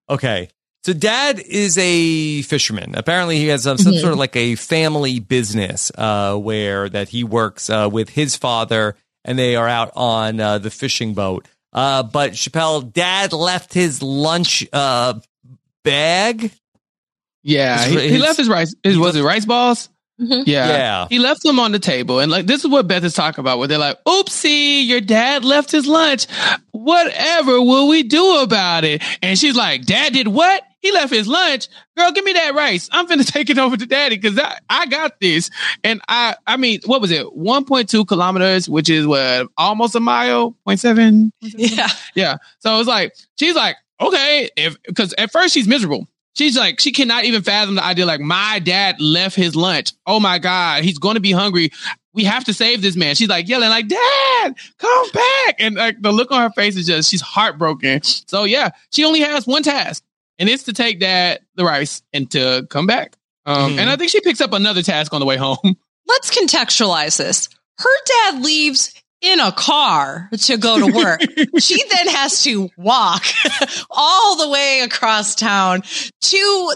Okay. 0.08 0.48
So 0.82 0.92
dad 0.94 1.38
is 1.38 1.76
a 1.78 2.40
fisherman. 2.42 2.94
Apparently 2.96 3.36
he 3.38 3.48
has 3.48 3.62
some, 3.64 3.76
some 3.78 3.92
Mhm. 3.92 4.00
sort 4.00 4.12
of 4.14 4.18
like 4.18 4.34
a 4.34 4.54
family 4.54 5.20
business 5.20 5.92
uh, 5.96 6.34
where 6.36 6.88
that 6.88 7.10
he 7.10 7.22
works 7.22 7.68
uh, 7.68 7.88
with 7.92 8.08
his 8.08 8.34
father 8.36 8.96
and 9.24 9.38
they 9.38 9.56
are 9.56 9.68
out 9.68 9.92
on 9.94 10.40
uh, 10.40 10.56
the 10.58 10.70
fishing 10.70 11.12
boat. 11.14 11.46
Uh, 11.72 12.02
but 12.02 12.32
Chappelle, 12.32 12.90
dad 12.92 13.32
left 13.34 13.74
his 13.74 14.02
lunch 14.02 14.66
uh, 14.72 15.20
bag. 15.84 16.50
Yeah. 17.42 17.84
His- 17.84 17.92
He, 17.94 18.00
he 18.00 18.08
his- 18.14 18.22
left 18.22 18.38
his 18.38 18.48
rice. 18.48 18.74
His, 18.82 18.98
was 18.98 19.16
it 19.16 19.22
rice 19.22 19.44
balls? 19.44 19.88
Mhm. 20.20 20.44
Yeah. 20.46 20.68
Yeah. 20.68 21.06
He 21.08 21.18
left 21.18 21.42
them 21.42 21.58
on 21.58 21.72
the 21.72 21.78
table. 21.78 22.18
And 22.20 22.30
like, 22.30 22.46
this 22.46 22.62
is 22.64 22.70
what 22.70 22.86
Beth 22.86 23.04
is 23.04 23.14
talking 23.14 23.40
about, 23.40 23.58
where 23.58 23.68
they're 23.68 23.78
like, 23.78 24.02
oopsie, 24.04 24.86
your 24.86 25.00
dad 25.00 25.44
left 25.44 25.70
his 25.70 25.86
lunch. 25.86 26.26
Whatever 26.72 27.60
will 27.62 27.88
we 27.88 28.02
do 28.02 28.40
about 28.40 28.84
it? 28.84 29.02
And 29.22 29.38
she's 29.38 29.56
like, 29.56 29.84
dad 29.86 30.12
did 30.12 30.28
what? 30.28 30.62
He 30.80 30.92
left 30.92 31.12
his 31.12 31.26
lunch. 31.28 31.68
Girl, 31.96 32.10
give 32.12 32.24
me 32.24 32.32
that 32.32 32.54
rice. 32.54 32.88
I'm 32.92 33.06
going 33.06 33.20
to 33.24 33.30
take 33.32 33.50
it 33.50 33.58
over 33.58 33.76
to 33.76 33.86
daddy 33.86 34.16
because 34.16 34.38
I, 34.38 34.58
I 34.68 34.86
got 34.86 35.20
this. 35.20 35.50
And 35.84 36.00
I, 36.08 36.36
I 36.46 36.56
mean, 36.56 36.80
what 36.86 37.00
was 37.00 37.10
it? 37.10 37.26
1.2 37.26 38.06
kilometers, 38.06 38.68
which 38.68 38.88
is 38.88 39.06
what, 39.06 39.48
almost 39.56 39.94
a 39.94 40.00
mile, 40.00 40.56
0.7? 40.66 41.30
Yeah. 41.40 41.88
Yeah. 42.14 42.36
So 42.60 42.78
it's 42.78 42.88
like, 42.88 43.14
she's 43.38 43.54
like, 43.54 43.76
okay, 44.00 44.48
if, 44.56 44.76
cause 44.94 45.14
at 45.18 45.30
first 45.32 45.52
she's 45.54 45.68
miserable. 45.68 46.06
She's 46.40 46.56
like, 46.56 46.80
she 46.80 46.90
cannot 46.90 47.24
even 47.26 47.42
fathom 47.42 47.74
the 47.74 47.84
idea, 47.84 48.06
like, 48.06 48.20
my 48.22 48.60
dad 48.60 48.98
left 48.98 49.36
his 49.36 49.54
lunch. 49.54 49.92
Oh 50.06 50.18
my 50.20 50.38
God, 50.38 50.84
he's 50.84 50.96
going 50.96 51.16
to 51.16 51.20
be 51.20 51.32
hungry. 51.32 51.70
We 52.14 52.24
have 52.24 52.44
to 52.44 52.54
save 52.54 52.80
this 52.80 52.96
man. 52.96 53.14
She's 53.14 53.28
like 53.28 53.46
yelling, 53.46 53.68
like, 53.68 53.88
Dad, 53.88 54.54
come 54.78 55.10
back. 55.12 55.56
And 55.58 55.74
like 55.74 56.00
the 56.00 56.10
look 56.12 56.32
on 56.32 56.40
her 56.40 56.50
face 56.50 56.76
is 56.76 56.86
just, 56.86 57.10
she's 57.10 57.20
heartbroken. 57.20 58.00
So 58.02 58.44
yeah, 58.44 58.70
she 58.90 59.04
only 59.04 59.20
has 59.20 59.46
one 59.46 59.62
task, 59.62 60.02
and 60.38 60.48
it's 60.48 60.62
to 60.62 60.72
take 60.72 60.98
dad 60.98 61.40
the 61.56 61.64
rice 61.66 62.00
and 62.14 62.30
to 62.30 62.66
come 62.70 62.86
back. 62.86 63.16
Um, 63.44 63.72
Mhm. 63.72 63.78
And 63.80 63.90
I 63.90 63.96
think 63.96 64.10
she 64.10 64.20
picks 64.22 64.40
up 64.40 64.54
another 64.54 64.82
task 64.82 65.12
on 65.12 65.20
the 65.20 65.26
way 65.26 65.36
home. 65.36 65.58
Let's 66.06 66.34
contextualize 66.34 67.18
this. 67.18 67.50
Her 67.78 68.04
dad 68.06 68.42
leaves 68.42 68.94
in 69.20 69.40
a 69.40 69.52
car 69.52 70.28
to 70.32 70.56
go 70.56 70.78
to 70.78 70.96
work. 70.96 71.20
she 71.58 71.82
then 71.88 72.08
has 72.08 72.42
to 72.44 72.70
walk 72.76 73.24
all 73.90 74.36
the 74.36 74.48
way 74.48 74.80
across 74.80 75.34
town 75.34 75.82
to 76.20 76.72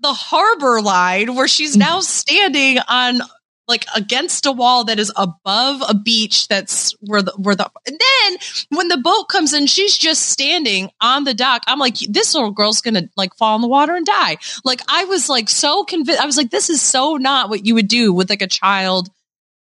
the 0.00 0.12
harbor 0.12 0.80
line 0.80 1.34
where 1.34 1.48
she's 1.48 1.76
now 1.76 1.98
mm. 1.98 2.02
standing 2.02 2.78
on 2.88 3.20
like 3.68 3.86
against 3.94 4.44
a 4.44 4.52
wall 4.52 4.84
that 4.84 4.98
is 4.98 5.12
above 5.16 5.82
a 5.88 5.94
beach 5.94 6.48
that's 6.48 6.92
where 7.00 7.22
the 7.22 7.32
where 7.38 7.54
the 7.54 7.70
and 7.86 7.98
then 7.98 8.38
when 8.70 8.88
the 8.88 8.96
boat 8.96 9.28
comes 9.28 9.54
in 9.54 9.68
she's 9.68 9.96
just 9.96 10.28
standing 10.28 10.90
on 11.00 11.22
the 11.24 11.32
dock. 11.32 11.62
I'm 11.68 11.78
like 11.78 11.96
this 12.08 12.34
little 12.34 12.50
girl's 12.50 12.80
gonna 12.80 13.08
like 13.16 13.34
fall 13.36 13.54
in 13.54 13.62
the 13.62 13.68
water 13.68 13.94
and 13.94 14.04
die. 14.04 14.38
Like 14.64 14.80
i 14.88 15.04
was 15.04 15.28
like 15.28 15.48
so 15.48 15.84
convinced 15.84 16.20
i 16.20 16.26
was 16.26 16.36
like 16.36 16.50
this 16.50 16.70
is 16.70 16.82
so 16.82 17.16
not 17.16 17.48
what 17.48 17.64
you 17.64 17.74
would 17.74 17.88
do 17.88 18.12
with 18.12 18.28
like 18.28 18.42
a 18.42 18.48
child 18.48 19.08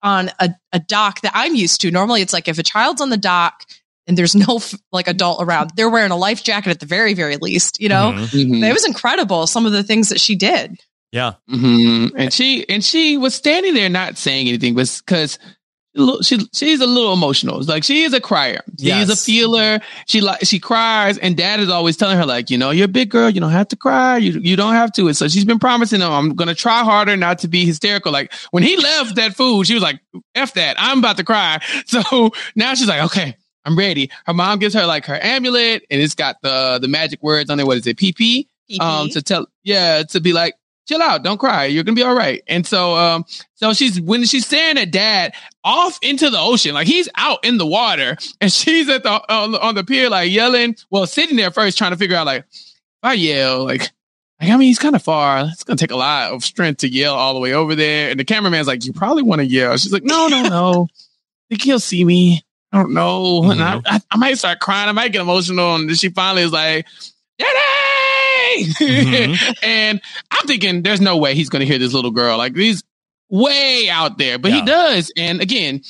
on 0.03 0.29
a, 0.39 0.49
a 0.73 0.79
dock 0.79 1.21
that 1.21 1.31
i'm 1.33 1.55
used 1.55 1.81
to. 1.81 1.89
Normally 1.89 2.21
it's 2.21 2.33
like 2.33 2.47
if 2.47 2.59
a 2.59 2.63
child's 2.63 3.01
on 3.01 3.09
the 3.09 3.17
dock 3.17 3.63
and 4.05 4.17
there's 4.17 4.35
no 4.35 4.59
like 4.91 5.07
adult 5.07 5.41
around 5.41 5.71
they're 5.75 5.89
wearing 5.89 6.11
a 6.11 6.17
life 6.17 6.43
jacket 6.43 6.69
at 6.69 6.79
the 6.81 6.85
very 6.85 7.13
very 7.13 7.37
least 7.37 7.79
you 7.79 7.89
know? 7.89 8.11
Mhm. 8.13 8.61
it 8.63 8.73
was 8.73 8.85
incredible 8.85 9.47
some 9.47 9.65
of 9.65 9.71
the 9.71 9.83
things 9.83 10.09
that 10.09 10.19
she 10.19 10.35
did. 10.35 10.77
Yeah. 11.13 11.33
hmm 11.47 12.07
And 12.17 12.33
she 12.33 12.67
and 12.67 12.83
she 12.83 13.17
was 13.17 13.33
standing 13.35 13.73
there 13.75 13.87
not 13.89 14.17
saying 14.17 14.47
anything, 14.49 14.73
was 14.75 14.99
because 14.99 15.39
she 16.23 16.39
she's 16.53 16.81
a 16.81 16.87
little 16.87 17.13
emotional. 17.13 17.61
Like 17.61 17.83
she 17.83 18.03
is 18.03 18.13
a 18.13 18.21
crier. 18.21 18.61
She 18.79 18.89
is 18.89 19.09
a 19.09 19.15
feeler. 19.15 19.79
She 20.07 20.21
like 20.21 20.45
she 20.45 20.59
cries, 20.59 21.17
and 21.17 21.37
Dad 21.37 21.59
is 21.59 21.69
always 21.69 21.97
telling 21.97 22.17
her 22.17 22.25
like, 22.25 22.49
you 22.49 22.57
know, 22.57 22.71
you're 22.71 22.85
a 22.85 22.89
big 22.89 23.09
girl. 23.09 23.29
You 23.29 23.39
don't 23.41 23.51
have 23.51 23.67
to 23.69 23.75
cry. 23.75 24.17
You 24.17 24.39
you 24.39 24.55
don't 24.55 24.73
have 24.73 24.91
to. 24.93 25.07
And 25.07 25.15
so 25.15 25.27
she's 25.27 25.45
been 25.45 25.59
promising 25.59 26.01
him, 26.01 26.11
I'm 26.11 26.35
gonna 26.35 26.55
try 26.55 26.83
harder 26.83 27.15
not 27.15 27.39
to 27.39 27.47
be 27.47 27.65
hysterical. 27.65 28.11
Like 28.11 28.33
when 28.51 28.63
he 28.63 28.75
left 28.77 29.15
that 29.15 29.35
food, 29.35 29.67
she 29.67 29.73
was 29.73 29.83
like, 29.83 29.99
"F 30.35 30.53
that, 30.55 30.75
I'm 30.79 30.99
about 30.99 31.17
to 31.17 31.23
cry." 31.23 31.59
So 31.85 32.31
now 32.55 32.73
she's 32.73 32.87
like, 32.87 33.03
okay. 33.05 33.37
I'm 33.65 33.77
ready. 33.77 34.09
Her 34.25 34.33
mom 34.33 34.59
gives 34.59 34.73
her 34.73 34.85
like 34.85 35.05
her 35.05 35.17
amulet, 35.21 35.85
and 35.89 36.01
it's 36.01 36.15
got 36.15 36.41
the 36.41 36.79
the 36.81 36.89
magic 36.89 37.23
words 37.23 37.49
on 37.49 37.61
it. 37.61 37.65
What 37.65 37.77
is 37.77 37.87
it? 37.87 37.95
PP 37.95 38.47
um 38.79 39.09
to 39.09 39.21
tell 39.21 39.47
yeah 39.63 40.03
to 40.03 40.19
be 40.19 40.33
like 40.33 40.55
chill 40.87 41.01
out 41.01 41.23
don't 41.23 41.37
cry 41.37 41.65
you're 41.65 41.83
gonna 41.83 41.95
be 41.95 42.03
all 42.03 42.15
right 42.15 42.43
and 42.47 42.65
so 42.65 42.95
um 42.95 43.23
so 43.55 43.73
she's 43.73 43.99
when 44.01 44.23
she's 44.25 44.45
staring 44.45 44.77
at 44.77 44.91
dad 44.91 45.33
off 45.63 45.99
into 46.01 46.29
the 46.29 46.39
ocean. 46.39 46.73
Like 46.73 46.87
he's 46.87 47.09
out 47.15 47.43
in 47.45 47.57
the 47.57 47.65
water 47.65 48.17
and 48.41 48.51
she's 48.53 48.89
at 48.89 49.03
the 49.03 49.33
on, 49.33 49.51
the- 49.53 49.61
on 49.61 49.75
the 49.75 49.83
pier 49.83 50.09
like 50.09 50.31
yelling. 50.31 50.75
Well, 50.89 51.05
sitting 51.07 51.35
there 51.37 51.51
first 51.51 51.77
trying 51.77 51.91
to 51.91 51.97
figure 51.97 52.15
out 52.17 52.25
like 52.25 52.45
if 52.51 52.73
I 53.03 53.13
yell 53.13 53.65
like. 53.65 53.89
Like, 54.41 54.49
I 54.51 54.57
mean, 54.57 54.67
he's 54.67 54.79
kind 54.79 54.95
of 54.95 55.01
far. 55.01 55.45
It's 55.51 55.63
gonna 55.63 55.77
take 55.77 55.91
a 55.91 55.95
lot 55.95 56.31
of 56.33 56.43
strength 56.43 56.79
to 56.79 56.89
yell 56.89 57.13
all 57.15 57.33
the 57.33 57.39
way 57.39 57.53
over 57.53 57.75
there. 57.75 58.09
And 58.09 58.19
the 58.19 58.25
cameraman's 58.25 58.67
like, 58.67 58.83
"You 58.83 58.91
probably 58.91 59.23
want 59.23 59.39
to 59.39 59.45
yell." 59.45 59.77
She's 59.77 59.93
like, 59.93 60.03
"No, 60.03 60.27
no, 60.27 60.41
no. 60.43 60.87
I 60.91 60.93
think 61.49 61.61
he'll 61.61 61.79
see 61.79 62.03
me. 62.03 62.41
I 62.73 62.77
don't 62.79 62.93
know." 62.93 63.49
And 63.49 63.63
I, 63.63 63.79
I, 63.85 64.01
I 64.11 64.17
might 64.17 64.37
start 64.37 64.59
crying. 64.59 64.89
I 64.89 64.91
might 64.91 65.13
get 65.13 65.21
emotional. 65.21 65.75
And 65.75 65.87
then 65.87 65.95
she 65.95 66.09
finally 66.09 66.41
is 66.41 66.51
like, 66.51 66.87
"Daddy!" 67.39 67.53
Mhm. 68.79 69.57
and 69.63 70.01
I'm 70.29 70.47
thinking, 70.47 70.81
there's 70.83 70.99
no 71.01 71.17
way 71.17 71.35
he's 71.35 71.49
gonna 71.49 71.65
hear 71.65 71.79
this 71.79 71.93
little 71.93 72.11
girl. 72.11 72.37
Like 72.37 72.55
he's 72.55 72.83
way 73.33 73.89
out 73.89 74.17
there, 74.17 74.37
but 74.37 74.51
he 74.51 74.61
does. 74.61 75.11
And 75.17 75.41
again, 75.41 75.81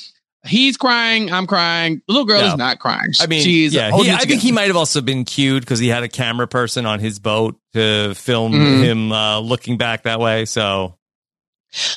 he's 0.46 0.76
crying. 0.76 1.30
I'm 1.32 1.46
crying. 1.46 2.00
The 2.06 2.12
little 2.14 2.26
girl 2.26 2.40
Yeah. 2.40 2.52
is 2.52 2.56
not 2.58 2.78
crying. 2.78 3.12
I 3.20 3.26
mean, 3.26 3.42
she's 3.44 3.74
yeah, 3.74 3.90
he, 3.94 4.08
it 4.08 4.14
I 4.14 4.18
think 4.24 4.40
he 4.40 4.50
might 4.52 4.68
have 4.68 4.76
also 4.76 5.00
been 5.00 5.24
cued 5.24 5.62
because 5.62 5.78
he 5.78 5.88
had 5.88 6.02
a 6.02 6.08
camera 6.08 6.48
person 6.48 6.86
on 6.86 7.00
his 7.00 7.18
boat 7.18 7.56
to 7.74 8.14
film 8.14 8.52
Mhm. 8.52 8.82
him 8.82 9.12
uh, 9.12 9.40
looking 9.40 9.76
back 9.78 10.04
that 10.04 10.20
way. 10.20 10.46
So 10.46 10.96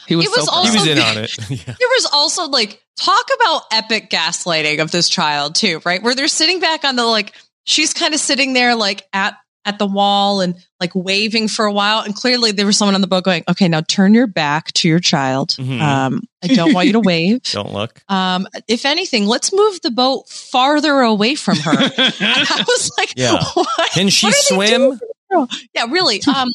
He 0.08 0.16
was, 0.16 0.26
It 0.26 0.30
was 0.32 0.46
so 0.46 0.52
also- 0.52 0.72
he 0.72 0.78
was 0.78 0.88
in 0.88 1.00
on 1.04 1.18
it. 1.18 1.38
yeah. 1.50 1.64
There 1.66 1.88
was 1.96 2.10
also 2.12 2.48
like 2.48 2.82
talk 2.98 3.26
about 3.40 3.62
epic 3.72 4.10
gaslighting 4.10 4.82
of 4.82 4.90
this 4.92 5.08
child 5.08 5.56
too, 5.56 5.82
right? 5.86 6.02
Where 6.02 6.16
they're 6.16 6.28
sitting 6.28 6.60
back 6.60 6.84
on 6.84 6.96
the 6.96 7.06
like 7.06 7.34
she's 7.64 7.94
kind 7.94 8.14
of 8.14 8.20
sitting 8.20 8.54
there 8.54 8.76
like 8.76 9.06
at 9.14 9.38
at 9.68 9.78
the 9.78 9.86
wall 9.86 10.42
and 10.42 10.56
like 10.80 10.92
waving 10.96 11.48
for 11.50 11.66
a 11.66 11.72
while, 11.72 12.00
and 12.02 12.16
clearly 12.16 12.52
there 12.52 12.66
was 12.66 12.78
someone 12.78 12.96
on 12.96 13.02
the 13.02 13.08
boat 13.08 13.24
going, 13.24 13.44
"Okay, 13.50 13.68
now 13.68 13.82
turn 13.82 14.14
your 14.14 14.26
back 14.26 14.72
to 14.74 14.88
your 14.88 15.00
child. 15.00 15.50
Mhm. 15.60 15.82
Um, 15.82 16.22
I 16.44 16.48
don't 16.48 16.74
want 16.74 16.88
you 16.88 16.94
to 16.94 17.00
wave. 17.12 17.44
Don't 17.44 17.74
look. 17.74 18.02
Um, 18.10 18.48
if 18.68 18.86
anything, 18.86 19.28
let's 19.28 19.54
move 19.54 19.82
the 19.82 19.92
boat 19.92 20.30
farther 20.30 21.02
away 21.02 21.36
from 21.36 21.58
her." 21.58 21.72
And 21.72 21.92
I 22.20 22.64
was 22.68 22.92
like, 22.98 23.14
Yeah. 23.16 23.44
what? 23.54 23.68
Can 23.92 24.10
she 24.10 24.28
What 24.28 24.36
swim? 24.36 24.70
doing 24.70 24.92
to 24.94 24.98
this 25.00 25.12
girl? 25.32 25.48
Yeah, 25.76 25.86
really. 25.90 26.22
Um, 26.34 26.48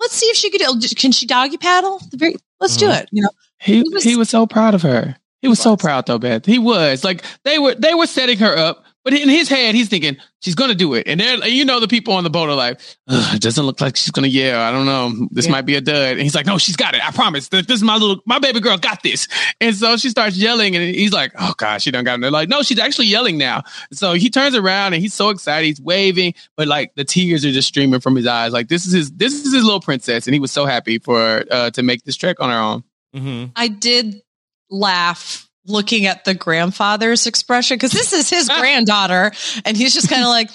let's 0.00 0.14
see 0.14 0.26
if 0.26 0.36
she 0.36 0.50
could. 0.50 0.60
Can 0.96 1.12
she 1.12 1.26
doggy 1.26 1.56
paddle? 1.56 2.00
The 2.10 2.16
very- 2.16 2.36
Let's 2.60 2.76
do 2.76 2.86
Mhm. 2.88 3.02
it. 3.02 3.08
You 3.12 3.22
know, 3.22 3.30
he, 3.60 3.74
He 3.76 3.84
was- 3.94 4.04
he 4.04 4.16
was 4.16 4.28
so 4.28 4.46
proud 4.46 4.74
of 4.74 4.82
her. 4.82 5.16
He 5.42 5.48
was, 5.48 5.58
so 5.58 5.70
was. 5.70 5.80
proud 5.80 6.04
though, 6.06 6.18
Beth. 6.18 6.44
He 6.44 6.58
was 6.58 7.02
like 7.04 7.24
they 7.44 7.58
were 7.58 7.74
they 7.74 7.94
were 7.94 8.06
setting 8.06 8.36
her 8.38 8.54
up, 8.58 8.84
but 9.04 9.12
in 9.14 9.28
his 9.28 9.48
head 9.48 9.74
he's 9.74 9.88
thinking 9.88 10.16
she's 10.40 10.54
gonna 10.54 10.74
do 10.74 10.94
it. 10.94 11.06
And 11.06 11.20
they're 11.20 11.46
you 11.48 11.64
know 11.64 11.80
the 11.80 11.88
people 11.88 12.14
on 12.14 12.24
the 12.24 12.30
boat 12.30 12.48
are 12.48 12.54
like, 12.54 12.80
it 13.08 13.40
doesn't 13.42 13.64
look 13.64 13.80
like 13.80 13.96
she's 13.96 14.10
gonna 14.10 14.26
yell. 14.28 14.60
I 14.60 14.70
don't 14.70 14.86
know. 14.86 15.28
This 15.30 15.46
Yeah. 15.46 15.52
might 15.52 15.66
be 15.66 15.74
a 15.76 15.80
dud. 15.80 16.12
And 16.12 16.20
he's 16.20 16.34
like, 16.34 16.46
no, 16.46 16.58
she's 16.58 16.76
got 16.76 16.94
it. 16.94 17.06
I 17.06 17.10
promise. 17.10 17.48
This 17.48 17.66
this 17.66 17.76
is 17.76 17.82
my 17.82 17.96
little 17.96 18.20
my 18.26 18.38
baby 18.38 18.60
girl 18.60 18.76
got 18.78 19.02
this. 19.02 19.26
And 19.60 19.74
so 19.74 19.96
she 19.96 20.08
starts 20.10 20.36
yelling, 20.36 20.74
and 20.76 20.94
he's 20.94 21.12
like, 21.12 21.32
oh 21.38 21.54
gosh, 21.56 21.82
she 21.82 21.90
done 21.90 22.04
got 22.04 22.14
it. 22.18 22.22
They're 22.22 22.30
like, 22.30 22.48
no, 22.48 22.62
she's 22.62 22.78
actually 22.78 23.06
yelling 23.08 23.38
now. 23.38 23.62
So 23.92 24.12
he 24.14 24.30
turns 24.30 24.54
around 24.54 24.94
and 24.94 25.02
he's 25.02 25.14
so 25.14 25.30
excited. 25.30 25.66
He's 25.66 25.80
waving, 25.80 26.34
but 26.56 26.68
like 26.68 26.94
the 26.94 27.04
tears 27.04 27.44
are 27.44 27.52
just 27.52 27.68
streaming 27.68 28.00
from 28.00 28.16
his 28.16 28.26
eyes. 28.26 28.52
Like 28.52 28.68
this 28.68 28.86
is 28.86 28.92
his 28.92 29.10
this 29.12 29.32
is 29.34 29.52
his 29.52 29.64
little 29.64 29.80
princess, 29.80 30.26
and 30.26 30.34
he 30.34 30.40
was 30.40 30.52
so 30.52 30.66
happy 30.66 30.98
for 30.98 31.44
uh, 31.50 31.70
to 31.70 31.82
make 31.82 32.04
this 32.04 32.16
trek 32.16 32.36
on 32.40 32.50
her 32.50 32.58
own. 32.58 32.84
hmm 33.14 33.44
I 33.56 33.68
did 33.68 34.22
laugh 34.70 35.48
looking 35.66 36.06
at 36.06 36.24
the 36.24 36.34
grandfather's 36.34 37.26
expression 37.26 37.76
because 37.76 37.92
this 37.92 38.12
is 38.12 38.30
his 38.30 38.48
granddaughter, 38.58 39.32
and 39.64 39.76
he's 39.76 39.94
just 39.94 40.08
kind 40.08 40.22
of 40.22 40.28
like, 40.28 40.50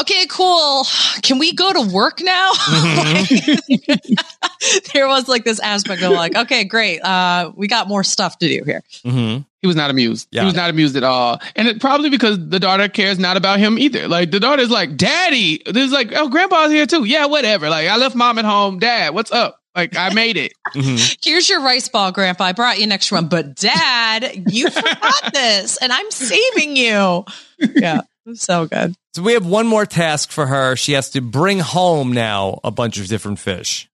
"Okay, 0.00 0.26
cool. 0.28 0.86
Can 1.22 1.38
we 1.38 1.52
go 1.52 1.72
to 1.72 1.92
work 1.92 2.20
now?" 2.20 2.52
there 4.94 5.06
was 5.06 5.28
like 5.28 5.44
this 5.44 5.60
aspect 5.60 6.02
of 6.02 6.12
like, 6.12 6.36
"Okay, 6.36 6.64
great. 6.64 7.00
Uh, 7.00 7.52
we 7.56 7.68
got 7.68 7.88
more 7.88 8.04
stuff 8.04 8.38
to 8.38 8.48
do 8.48 8.62
here." 8.64 8.82
hmm 9.04 9.38
He 9.60 9.66
was 9.66 9.76
not 9.76 9.90
amused. 9.90 10.28
Yeah. 10.30 10.42
He 10.42 10.46
was 10.46 10.54
not 10.54 10.70
amused 10.70 10.96
at 10.96 11.04
all. 11.04 11.40
And 11.56 11.68
it 11.68 11.80
probably 11.80 12.10
because 12.10 12.38
the 12.48 12.60
daughter 12.60 12.88
cares 12.88 13.18
not 13.18 13.36
about 13.36 13.58
him 13.58 13.78
either. 13.78 14.08
Like 14.08 14.30
the 14.30 14.40
daughter's 14.40 14.70
like, 14.70 14.96
Daddy, 14.96 15.62
there's 15.66 15.92
like, 15.92 16.12
oh, 16.14 16.28
grandpa's 16.28 16.70
here 16.70 16.86
too. 16.86 17.04
Yeah, 17.04 17.26
whatever. 17.26 17.68
Like 17.68 17.88
I 17.88 17.96
left 17.96 18.14
mom 18.14 18.38
at 18.38 18.44
home. 18.44 18.78
Dad, 18.78 19.14
what's 19.14 19.32
up? 19.32 19.57
Like 19.78 19.96
I 19.96 20.12
made 20.12 20.36
it. 20.36 20.54
hmm 20.72 20.96
Here's 21.22 21.48
your 21.48 21.62
rice 21.62 21.88
ball, 21.88 22.10
Grandpa. 22.10 22.46
I 22.46 22.52
brought 22.52 22.78
you 22.78 22.84
an 22.84 22.90
extra 22.90 23.18
one, 23.18 23.28
but 23.28 23.54
Dad, 23.54 24.50
you 24.50 24.68
forgot 24.70 25.32
this, 25.32 25.76
and 25.76 25.92
I'm 25.92 26.10
saving 26.10 26.76
you. 26.76 27.24
Yeah, 27.60 28.00
so 28.34 28.66
good. 28.66 28.96
So 29.14 29.22
we 29.22 29.34
have 29.34 29.46
one 29.46 29.68
more 29.68 29.86
task 29.86 30.32
for 30.32 30.46
her. 30.48 30.74
She 30.74 30.92
has 30.94 31.10
to 31.10 31.20
bring 31.20 31.60
home 31.60 32.12
now 32.12 32.58
a 32.64 32.72
bunch 32.72 32.98
of 32.98 33.06
different 33.06 33.38
fish. 33.38 33.88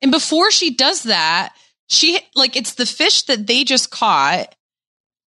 And 0.00 0.12
before 0.12 0.52
she 0.52 0.72
does 0.74 1.02
that, 1.02 1.54
she 1.88 2.20
like 2.36 2.54
it's 2.54 2.74
the 2.74 2.86
fish 2.86 3.22
that 3.22 3.48
they 3.48 3.64
just 3.64 3.90
caught. 3.90 4.54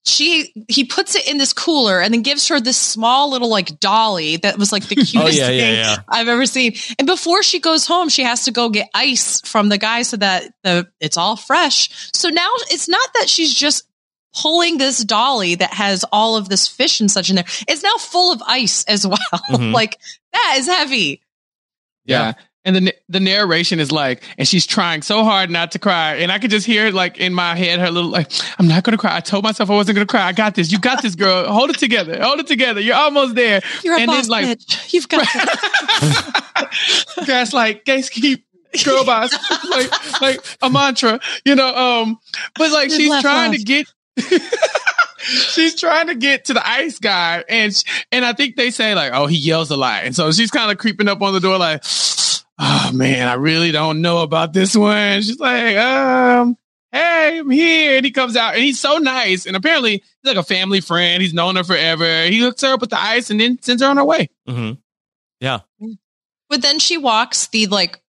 She 0.05 0.53
he 0.69 0.85
puts 0.85 1.15
it 1.15 1.27
in 1.29 1.37
this 1.37 1.53
cooler 1.53 1.99
and 1.99 2.13
then 2.13 2.21
gives 2.21 2.47
her 2.47 2.59
this 2.59 2.77
small 2.77 3.29
little 3.31 3.49
like 3.49 3.79
dolly 3.79 4.37
that 4.37 4.57
was 4.57 4.71
like 4.71 4.87
the 4.87 4.95
cutest 4.95 5.15
Oh 5.17 5.27
yeah, 5.27 5.47
thing 5.47 5.59
yeah, 5.59 5.71
yeah. 5.73 5.95
I've 6.07 6.27
ever 6.29 6.45
seen. 6.45 6.73
And 6.97 7.05
before 7.05 7.43
she 7.43 7.59
goes 7.59 7.85
home, 7.85 8.07
she 8.09 8.23
has 8.23 8.45
to 8.45 8.51
go 8.51 8.69
get 8.69 8.89
ice 8.93 9.41
from 9.41 9.69
the 9.69 9.77
guy 9.77 10.03
so 10.03 10.17
that 10.17 10.51
the 10.63 10.87
it's 10.99 11.17
all 11.17 11.35
fresh. 11.35 11.89
So 12.13 12.29
now 12.29 12.49
it's 12.71 12.87
not 12.87 13.07
that 13.15 13.27
she's 13.29 13.53
just 13.53 13.83
pulling 14.41 14.77
this 14.77 15.03
dolly 15.03 15.55
that 15.55 15.73
has 15.73 16.05
all 16.11 16.37
of 16.37 16.47
this 16.49 16.67
fish 16.67 16.99
and 17.01 17.11
such 17.11 17.29
in 17.29 17.35
there. 17.35 17.45
It's 17.67 17.83
now 17.83 17.97
full 17.97 18.31
of 18.31 18.41
ice 18.47 18.85
as 18.85 19.05
well. 19.07 19.17
Mhm. 19.51 19.73
like 19.73 19.97
that 20.33 20.55
is 20.59 20.67
heavy. 20.67 21.21
Yeah. 22.05 22.33
And 22.65 22.75
the 22.75 22.93
the 23.07 23.19
narration 23.21 23.79
is 23.79 23.89
like, 23.91 24.21
and 24.37 24.45
she's 24.47 24.65
trying 24.67 25.01
so 25.01 25.23
hard 25.23 25.49
not 25.49 25.71
to 25.71 25.79
cry, 25.79 26.15
and 26.15 26.29
I 26.31 26.39
could 26.39 26.51
just 26.51 26.65
hear 26.65 26.87
it 26.87 26.93
like 26.93 27.17
in 27.17 27.33
my 27.33 27.55
head, 27.55 27.79
her 27.79 27.89
little 27.89 28.09
like, 28.09 28.29
I'm 28.59 28.67
not 28.67 28.83
gonna 28.83 28.97
cry. 28.97 29.15
I 29.15 29.21
told 29.21 29.45
myself 29.45 29.69
I 29.69 29.75
wasn't 29.75 29.95
gonna 29.95 30.05
cry. 30.05 30.27
I 30.27 30.33
got 30.33 30.55
this. 30.55 30.69
You 30.71 30.77
got 30.77 31.01
this, 31.01 31.15
girl. 31.15 31.47
Hold 31.51 31.69
it 31.69 31.77
together. 31.79 32.21
Hold 32.21 32.39
it 32.41 32.47
together. 32.47 32.81
You're 32.81 32.97
almost 32.97 33.35
there. 33.35 33.61
You're 33.83 33.95
a 33.95 34.01
And 34.01 34.07
boss 34.07 34.27
like- 34.27 34.45
bitch. 34.59 34.93
You've 34.93 35.07
got 35.07 35.25
this. 36.59 37.05
That's 37.25 37.53
like 37.53 37.85
gatekeep 37.85 38.43
girl 38.83 39.05
boss, 39.05 39.31
like 39.69 40.21
like 40.21 40.39
a 40.61 40.69
mantra, 40.69 41.19
you 41.45 41.55
know. 41.55 41.73
Um, 41.73 42.19
but 42.55 42.71
like 42.71 42.91
she's 42.91 43.21
trying 43.21 43.53
to 43.53 43.63
get. 43.63 43.87
she's 45.17 45.75
trying 45.79 46.07
to 46.07 46.15
get 46.15 46.45
to 46.45 46.53
the 46.53 46.67
ice 46.67 46.99
guy, 46.99 47.43
and 47.47 47.83
and 48.11 48.25
I 48.25 48.33
think 48.33 48.55
they 48.57 48.69
say 48.71 48.95
like, 48.95 49.11
oh, 49.13 49.27
he 49.27 49.37
yells 49.37 49.71
a 49.71 49.77
lot, 49.77 50.03
and 50.03 50.15
so 50.15 50.31
she's 50.31 50.51
kind 50.51 50.71
of 50.71 50.77
creeping 50.77 51.07
up 51.07 51.21
on 51.21 51.33
the 51.33 51.39
door, 51.39 51.57
like, 51.57 51.83
oh 52.59 52.91
man, 52.93 53.27
I 53.27 53.33
really 53.33 53.71
don't 53.71 54.01
know 54.01 54.19
about 54.19 54.53
this 54.53 54.75
one. 54.75 55.21
She's 55.21 55.39
like, 55.39 55.77
um. 55.77 56.57
Hey, 56.91 57.37
I'm 57.37 57.49
here. 57.51 57.97
And 57.97 58.05
he 58.05 58.09
comes 58.11 58.35
out 58.35 58.55
and 58.55 58.63
he's 58.63 58.79
so 58.79 58.97
nice. 58.97 59.45
And 59.45 59.55
apparently 59.55 59.91
he's 59.91 60.03
like 60.23 60.37
a 60.37 60.43
family 60.43 60.81
friend. 60.81 61.21
He's 61.21 61.35
known 61.35 61.55
her 61.55 61.63
forever. 61.63 62.23
He 62.25 62.39
hooks 62.39 62.63
her 62.63 62.73
up 62.73 62.81
with 62.81 62.89
the 62.89 62.99
ice 62.99 63.29
and 63.29 63.39
then 63.39 63.61
sends 63.61 63.83
her 63.83 63.89
on 63.89 63.97
her 63.97 64.03
way. 64.03 64.27
hmm 64.47 64.71
Yeah. 65.39 65.59
But 66.49 66.63
then 66.63 66.79
she 66.79 66.97
walks 66.97 67.45
the 67.49 67.67
like 67.67 68.01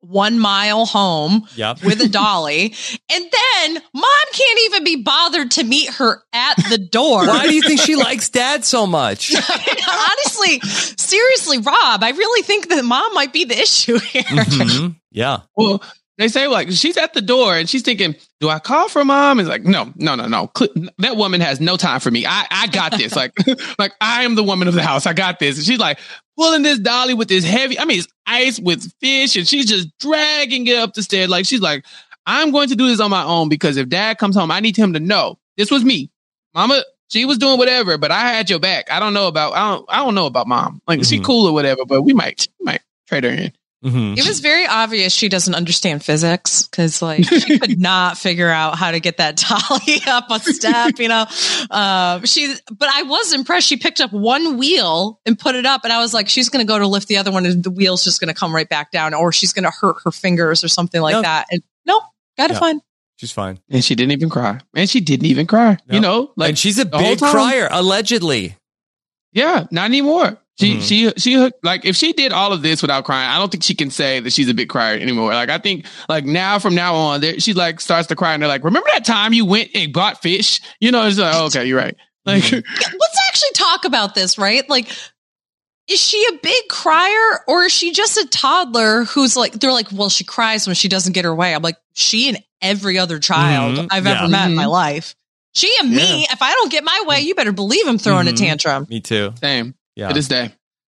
one 0.00 0.38
mile 0.38 0.86
home 0.86 1.46
Yep. 1.56 1.82
with 1.82 2.00
a 2.00 2.08
dolly. 2.10 2.74
and 3.12 3.24
then 3.30 3.82
mom 3.92 4.26
can't 4.32 4.60
even 4.66 4.84
be 4.84 4.96
bothered 5.02 5.50
to 5.52 5.64
meet 5.64 5.90
her 5.94 6.22
at 6.32 6.54
the 6.70 6.78
door. 6.78 7.26
Why 7.26 7.46
do 7.48 7.54
you 7.54 7.62
think 7.62 7.80
she 7.80 7.96
likes 7.96 8.28
dad 8.28 8.64
so 8.64 8.86
much? 8.86 9.34
Honestly, 9.88 10.60
seriously, 10.60 11.58
Rob, 11.58 12.02
I 12.02 12.10
really 12.16 12.42
think 12.42 12.68
that 12.68 12.84
mom 12.84 13.12
might 13.14 13.32
be 13.32 13.44
the 13.44 13.58
issue 13.58 13.98
here. 13.98 14.22
Mhm. 14.22 14.96
Yeah. 15.10 15.40
Well, 15.56 15.82
they 16.18 16.28
say 16.28 16.46
like 16.48 16.70
she's 16.72 16.96
at 16.96 17.14
the 17.14 17.22
door 17.22 17.54
and 17.56 17.68
she's 17.70 17.82
thinking, 17.82 18.14
"Do 18.40 18.48
I 18.48 18.58
call 18.58 18.88
for 18.88 19.04
mom?" 19.04 19.38
It's 19.40 19.48
like, 19.48 19.62
no, 19.64 19.92
no, 19.96 20.14
no, 20.16 20.26
no. 20.26 20.50
That 20.98 21.16
woman 21.16 21.40
has 21.40 21.60
no 21.60 21.76
time 21.76 22.00
for 22.00 22.10
me. 22.10 22.26
I, 22.26 22.46
I 22.50 22.66
got 22.66 22.92
this. 22.92 23.14
like, 23.16 23.32
like 23.78 23.92
I 24.00 24.24
am 24.24 24.34
the 24.34 24.42
woman 24.42 24.68
of 24.68 24.74
the 24.74 24.82
house. 24.82 25.06
I 25.06 25.12
got 25.12 25.38
this. 25.38 25.56
And 25.56 25.64
she's 25.66 25.78
like 25.78 25.98
pulling 26.36 26.62
this 26.62 26.78
dolly 26.78 27.14
with 27.14 27.28
this 27.28 27.44
heavy. 27.44 27.78
I 27.78 27.84
mean, 27.84 27.98
it's 28.00 28.08
ice 28.26 28.58
with 28.60 28.92
fish, 29.00 29.36
and 29.36 29.46
she's 29.48 29.66
just 29.66 29.88
dragging 29.98 30.66
it 30.66 30.76
up 30.76 30.94
the 30.94 31.02
stairs. 31.02 31.28
Like 31.28 31.46
she's 31.46 31.60
like, 31.60 31.84
I'm 32.26 32.50
going 32.50 32.68
to 32.68 32.76
do 32.76 32.88
this 32.88 33.00
on 33.00 33.10
my 33.10 33.22
own 33.24 33.48
because 33.48 33.76
if 33.76 33.88
dad 33.88 34.18
comes 34.18 34.36
home, 34.36 34.50
I 34.50 34.60
need 34.60 34.76
him 34.76 34.92
to 34.94 35.00
know 35.00 35.38
this 35.56 35.70
was 35.70 35.84
me, 35.84 36.10
mama. 36.54 36.82
She 37.10 37.24
was 37.24 37.38
doing 37.38 37.56
whatever, 37.56 37.96
but 37.96 38.10
I 38.10 38.32
had 38.32 38.50
your 38.50 38.58
back. 38.58 38.90
I 38.90 39.00
don't 39.00 39.14
know 39.14 39.28
about 39.28 39.54
I 39.54 39.72
don't 39.74 39.86
I 39.88 39.96
don't 40.04 40.14
know 40.14 40.26
about 40.26 40.46
mom. 40.46 40.82
Like 40.86 41.04
she 41.04 41.20
Mhm. 41.20 41.24
cool 41.24 41.46
or 41.46 41.52
whatever, 41.54 41.86
but 41.86 42.02
we 42.02 42.12
might 42.12 42.46
we 42.60 42.64
might 42.66 42.82
trade 43.06 43.24
her 43.24 43.30
in. 43.30 43.52
Hmm 43.82 44.14
It 44.16 44.26
was 44.26 44.40
very 44.40 44.66
obvious 44.66 45.12
she 45.12 45.28
doesn't 45.28 45.54
understand 45.54 46.04
physics 46.04 46.66
because, 46.66 47.00
like, 47.00 47.24
she 47.24 47.58
could 47.58 47.78
not 47.80 48.18
figure 48.18 48.48
out 48.48 48.76
how 48.76 48.90
to 48.90 48.98
get 49.00 49.18
that 49.18 49.36
dolly 49.48 50.00
up 50.06 50.30
a 50.30 50.40
step. 50.40 50.98
You 50.98 51.08
know, 51.08 51.26
uh, 51.70 52.20
she. 52.24 52.54
But 52.76 52.88
I 52.92 53.04
was 53.04 53.32
impressed. 53.32 53.68
She 53.68 53.76
picked 53.76 54.00
up 54.00 54.12
one 54.12 54.56
wheel 54.58 55.20
and 55.26 55.38
put 55.38 55.54
it 55.54 55.64
up, 55.66 55.84
and 55.84 55.92
I 55.92 56.00
was 56.00 56.12
like, 56.12 56.28
she's 56.28 56.48
going 56.48 56.66
to 56.66 56.68
go 56.70 56.78
to 56.78 56.86
lift 56.88 57.08
the 57.08 57.18
other 57.18 57.30
one, 57.30 57.46
and 57.46 57.62
the 57.62 57.70
wheel's 57.70 58.02
just 58.02 58.20
going 58.20 58.32
to 58.34 58.38
come 58.38 58.54
right 58.54 58.68
back 58.68 58.90
down, 58.90 59.14
or 59.14 59.30
she's 59.32 59.52
going 59.52 59.64
to 59.64 59.70
hurt 59.70 59.96
her 60.04 60.10
fingers 60.10 60.64
or 60.64 60.68
something 60.68 61.00
like 61.00 61.12
No. 61.12 61.22
that. 61.22 61.46
And 61.50 61.62
nope, 61.86 62.02
got 62.36 62.50
it 62.50 62.54
Yeah. 62.54 62.60
fine. 62.60 62.80
She's 63.16 63.32
fine. 63.32 63.58
And 63.68 63.84
she 63.84 63.94
didn't 63.96 64.12
even 64.12 64.28
cry. 64.30 64.60
And 64.74 64.88
she 64.88 65.00
didn't 65.00 65.26
even 65.26 65.46
cry. 65.46 65.76
No. 65.88 65.94
You 65.94 66.00
know, 66.00 66.32
like 66.36 66.50
and 66.50 66.58
she's 66.58 66.78
a 66.78 66.84
big 66.84 67.18
crier, 67.18 67.68
allegedly. 67.70 68.56
Yeah, 69.32 69.66
not 69.70 69.84
anymore. 69.86 70.38
She 70.58 70.76
Mhm. 70.76 70.82
she 70.82 71.12
she 71.18 71.34
hooked- 71.34 71.64
like 71.64 71.84
if 71.84 71.94
she 71.96 72.12
did 72.12 72.32
all 72.32 72.52
of 72.52 72.62
this 72.62 72.82
without 72.82 73.04
crying, 73.04 73.28
I 73.30 73.38
don't 73.38 73.50
think 73.50 73.62
she 73.62 73.74
can 73.74 73.90
say 73.90 74.18
that 74.20 74.32
she's 74.32 74.48
a 74.48 74.54
big 74.54 74.68
crier 74.68 74.98
anymore. 74.98 75.32
Like 75.32 75.50
I 75.50 75.58
think 75.58 75.86
like 76.08 76.24
now 76.24 76.58
from 76.58 76.74
now 76.74 76.94
on, 76.94 77.20
there, 77.20 77.38
she 77.38 77.52
like 77.54 77.80
starts 77.80 78.08
to 78.08 78.16
cry 78.16 78.34
and 78.34 78.42
they're 78.42 78.48
like, 78.48 78.64
"Remember 78.64 78.88
that 78.92 79.04
time 79.04 79.32
you 79.32 79.44
went 79.44 79.70
and 79.74 79.92
bought 79.92 80.20
fish?" 80.20 80.60
You 80.80 80.90
know, 80.90 81.06
it's 81.06 81.16
like, 81.18 81.34
oh, 81.34 81.46
"Okay, 81.46 81.66
you're 81.66 81.78
right." 81.78 81.94
Like 82.26 82.42
Let's 82.52 83.18
actually 83.28 83.52
talk 83.54 83.84
about 83.84 84.14
this, 84.16 84.36
right? 84.36 84.68
Like, 84.68 84.88
is 85.88 86.00
she 86.00 86.22
a 86.28 86.36
big 86.42 86.64
crier 86.68 87.40
or 87.46 87.62
is 87.64 87.72
she 87.72 87.92
just 87.92 88.18
a 88.18 88.26
toddler 88.28 89.04
who's 89.04 89.36
like, 89.36 89.52
they're 89.54 89.72
like, 89.72 89.86
well, 89.92 90.10
she 90.10 90.24
cries 90.24 90.66
when 90.66 90.74
she 90.74 90.88
doesn't 90.88 91.12
get 91.14 91.24
her 91.24 91.34
way. 91.34 91.54
I'm 91.54 91.62
like, 91.62 91.76
she 91.94 92.28
and 92.28 92.42
every 92.60 92.98
other 92.98 93.18
child 93.18 93.76
Mhm. 93.78 93.88
I've 93.90 94.04
Yeah. 94.04 94.18
ever 94.18 94.28
met 94.28 94.48
in 94.50 94.54
my 94.56 94.64
Mhm. 94.64 94.70
life. 94.70 95.14
She 95.54 95.72
and 95.80 95.90
me, 95.90 96.26
if 96.30 96.42
I 96.42 96.52
don't 96.52 96.70
get 96.70 96.84
my 96.84 97.04
way, 97.06 97.20
you 97.22 97.34
better 97.34 97.52
believe 97.52 97.86
I'm 97.88 97.98
throwing 97.98 98.26
Mhm. 98.26 98.34
a 98.34 98.36
tantrum. 98.36 98.86
Me 98.90 99.00
too. 99.00 99.32
same 99.40 99.74
Yeah. 99.98 100.08
to 100.08 100.14
this 100.14 100.28
day. 100.28 100.52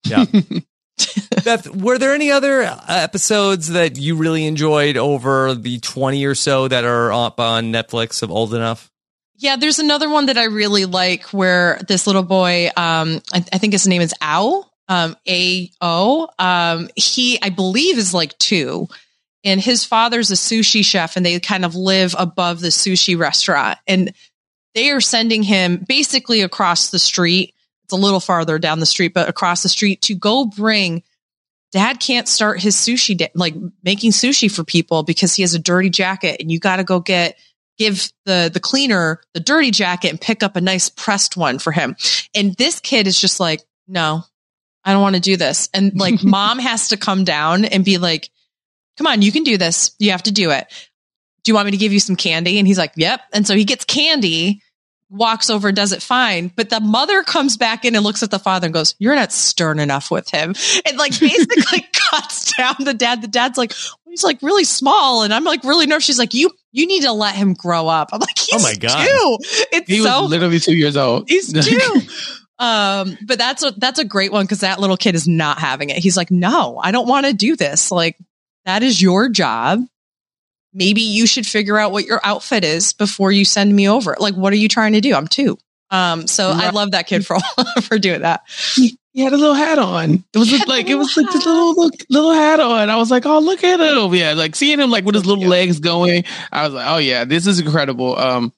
Yeah. 0.06 0.26
Beth, 1.44 1.76
were 1.76 1.98
there 1.98 2.14
any 2.14 2.32
other 2.32 2.62
uh, 2.62 2.80
episodes 2.88 3.70
that 3.70 3.98
you 3.98 4.16
really 4.16 4.46
enjoyed 4.46 4.96
over 4.96 5.56
the 5.56 5.80
20 5.80 6.24
or 6.26 6.36
so 6.36 6.68
that 6.68 6.84
are 6.84 7.12
up 7.12 7.40
on 7.40 7.72
Netflix 7.72 8.22
of 8.22 8.30
Old 8.30 8.54
Enough? 8.54 8.92
Yeah, 9.38 9.56
there's 9.56 9.80
another 9.80 10.08
one 10.08 10.28
that 10.28 10.38
I 10.38 10.44
really 10.44 10.86
like 10.86 11.26
where 11.30 11.80
this 11.88 12.06
little 12.06 12.22
boy, 12.22 12.68
um, 12.78 13.22
I, 13.34 13.44
I 13.52 13.58
think 13.58 13.74
his 13.74 13.88
name 13.88 14.04
is 14.04 14.14
Ao, 14.22 14.70
um, 14.88 15.16
A 15.28 15.72
O. 15.82 16.28
Um, 16.38 16.90
he, 16.96 17.42
I 17.42 17.50
believe, 17.50 17.98
is 17.98 18.14
like 18.14 18.38
two, 18.38 18.88
and 19.44 19.60
his 19.60 19.84
father's 19.84 20.30
a 20.30 20.36
sushi 20.36 20.86
chef, 20.86 21.18
and 21.18 21.26
they 21.26 21.40
kind 21.40 21.66
of 21.66 21.74
live 21.74 22.14
above 22.20 22.60
the 22.60 22.68
sushi 22.68 23.18
restaurant, 23.18 23.80
and 23.88 24.14
they 24.76 24.92
are 24.92 25.02
sending 25.02 25.42
him 25.42 25.84
basically 25.88 26.42
across 26.42 26.92
the 26.92 27.00
street. 27.00 27.56
It's 27.92 28.00
a 28.00 28.02
little 28.02 28.22
farther 28.22 28.58
down 28.58 28.80
the 28.80 28.86
street, 28.86 29.14
but 29.14 29.28
across 29.28 29.64
the 29.64 29.70
street 29.70 30.02
to 30.04 30.16
go 30.16 30.46
bring. 30.46 31.04
Dad 31.74 32.00
can't 32.00 32.28
start 32.28 32.62
his 32.62 32.76
sushi, 32.76 33.30
like 33.36 33.54
making 33.84 34.12
sushi 34.12 34.50
for 34.50 34.64
people 34.64 35.04
because 35.04 35.36
he 35.36 35.42
has 35.44 35.54
a 35.54 35.60
dirty 35.60 35.90
jacket, 35.90 36.38
and 36.40 36.50
you 36.50 36.58
got 36.58 36.78
to 36.78 36.86
go 36.86 37.02
get 37.02 37.38
give 37.78 38.12
the 38.26 38.50
the 38.54 38.60
cleaner 38.62 39.20
the 39.34 39.40
dirty 39.42 39.72
jacket 39.72 40.10
and 40.10 40.22
pick 40.22 40.42
up 40.42 40.56
a 40.56 40.62
nice 40.62 40.88
pressed 40.88 41.36
one 41.36 41.60
for 41.60 41.72
him. 41.74 41.98
And 42.34 42.56
this 42.56 42.80
kid 42.80 43.08
is 43.08 43.20
just 43.20 43.42
like, 43.42 43.62
no, 43.90 44.24
I 44.86 44.94
don't 44.94 45.02
want 45.02 45.16
to 45.16 45.22
do 45.22 45.36
this. 45.36 45.68
And 45.74 46.00
like 46.00 46.24
mom 46.24 46.60
has 46.60 46.90
to 46.90 46.98
come 46.98 47.26
down 47.26 47.66
and 47.66 47.84
be 47.84 47.98
like, 47.98 48.30
come 48.98 49.08
on, 49.08 49.22
you 49.22 49.34
can 49.34 49.44
do 49.44 49.58
this. 49.58 49.96
You 50.00 50.12
have 50.12 50.24
to 50.24 50.32
do 50.32 50.52
it. 50.52 50.68
Do 51.44 51.52
you 51.52 51.56
want 51.56 51.66
me 51.66 51.72
to 51.72 51.78
give 51.78 51.92
you 51.92 52.00
some 52.00 52.16
candy? 52.16 52.58
And 52.58 52.68
he's 52.68 52.78
like, 52.78 52.94
yep. 52.96 53.22
And 53.34 53.46
so 53.46 53.56
he 53.56 53.66
gets 53.66 53.84
candy, 53.84 54.62
walks 55.12 55.50
over, 55.50 55.72
does 55.72 55.92
it 55.92 56.02
fine. 56.02 56.52
But 56.56 56.70
the 56.70 56.80
mother 56.80 57.22
comes 57.24 57.58
back 57.58 57.84
in 57.86 57.96
and 57.96 58.04
looks 58.04 58.24
at 58.24 58.32
the 58.32 58.40
father 58.40 58.66
and 58.66 58.74
goes, 58.74 58.96
you're 58.98 59.14
not 59.16 59.32
stern 59.32 59.78
enough 59.80 60.10
with 60.10 60.30
him. 60.30 60.56
And 60.86 60.98
like 60.98 61.20
basically 61.20 61.86
cuts 62.12 62.54
down 62.56 62.76
the 62.80 62.94
dad. 62.94 63.22
The 63.22 63.28
dad's 63.28 63.58
like, 63.58 63.74
he's 64.08 64.24
like 64.24 64.42
really 64.42 64.64
small. 64.64 65.24
And 65.24 65.34
I'm 65.34 65.44
like 65.44 65.64
really 65.64 65.86
nervous. 65.86 66.06
She's 66.06 66.18
like, 66.20 66.34
you, 66.34 66.50
you 66.72 66.88
need 66.88 67.04
to 67.04 67.12
let 67.12 67.36
him 67.36 67.54
grow 67.54 67.88
up. 67.88 68.10
I'm 68.14 68.20
like, 68.22 68.38
he's 68.38 68.64
Oh 68.64 68.68
my 68.68 68.74
God. 68.76 69.06
two. 69.06 69.38
It's 69.74 69.88
He 69.88 70.00
so 70.02 70.22
was 70.22 70.32
literally 70.32 70.60
two 70.60 70.76
years 70.76 70.96
old. 70.96 71.28
He's 71.30 71.52
two. 71.66 72.02
um, 72.58 73.18
but 73.28 73.38
that's 73.38 73.64
a 73.64 73.72
that's 73.78 74.00
a 74.00 74.06
great 74.06 74.32
one 74.32 74.46
because 74.46 74.62
that 74.62 74.80
little 74.80 74.98
kid 74.98 75.16
is 75.16 75.28
not 75.28 75.60
having 75.60 75.90
it. 75.90 75.98
He's 75.98 76.16
like, 76.16 76.32
no, 76.32 76.80
I 76.82 76.92
don't 76.92 77.08
want 77.08 77.26
to 77.26 77.34
do 77.34 77.56
this. 77.56 77.92
Like, 77.92 78.18
that 78.66 78.84
is 78.84 79.02
your 79.02 79.28
job. 79.30 79.82
Maybe 80.74 81.02
you 81.02 81.28
should 81.28 81.46
figure 81.46 81.78
out 81.78 81.92
what 81.92 82.06
your 82.06 82.22
outfit 82.24 82.64
is 82.64 82.94
before 82.94 83.32
you 83.32 83.46
send 83.46 83.76
me 83.76 83.90
over. 83.90 84.16
Like, 84.20 84.36
what 84.36 84.54
are 84.54 84.58
you 84.58 84.70
trying 84.70 84.94
to 84.94 85.02
do? 85.02 85.14
I'm 85.14 85.28
two. 85.28 85.58
Um, 85.90 86.26
so 86.26 86.50
I 86.50 86.70
love 86.70 86.92
that 86.92 87.06
kid 87.08 87.26
for 87.26 87.38
for 87.82 88.00
doing 88.00 88.22
that. 88.22 88.44
he 89.14 89.22
had 89.22 89.34
a 89.34 89.38
little 89.38 89.54
hat 89.54 89.78
on. 89.78 90.24
It 90.34 90.38
was 90.38 90.68
like 90.68 90.88
it 90.88 90.96
was 90.96 91.16
like 91.18 91.26
this 91.28 91.46
little 91.46 91.76
little, 91.76 91.92
little 92.10 92.34
hat 92.34 92.60
on. 92.62 92.90
I 92.90 92.96
was 92.96 93.12
like, 93.12 93.26
oh 93.26 93.40
look 93.40 93.64
at 93.64 93.80
him. 93.80 94.14
Yeah, 94.14 94.34
like 94.34 94.56
seeing 94.56 94.80
him 94.80 94.90
like 94.90 95.04
with 95.04 95.16
his 95.16 95.26
little 95.26 95.46
legs 95.46 95.80
going. 95.80 96.24
I 96.52 96.64
was 96.64 96.74
like, 96.74 96.88
oh 96.88 96.98
yeah, 96.98 97.26
this 97.26 97.46
is 97.46 97.60
incredible. 97.60 98.18
Um, 98.18 98.54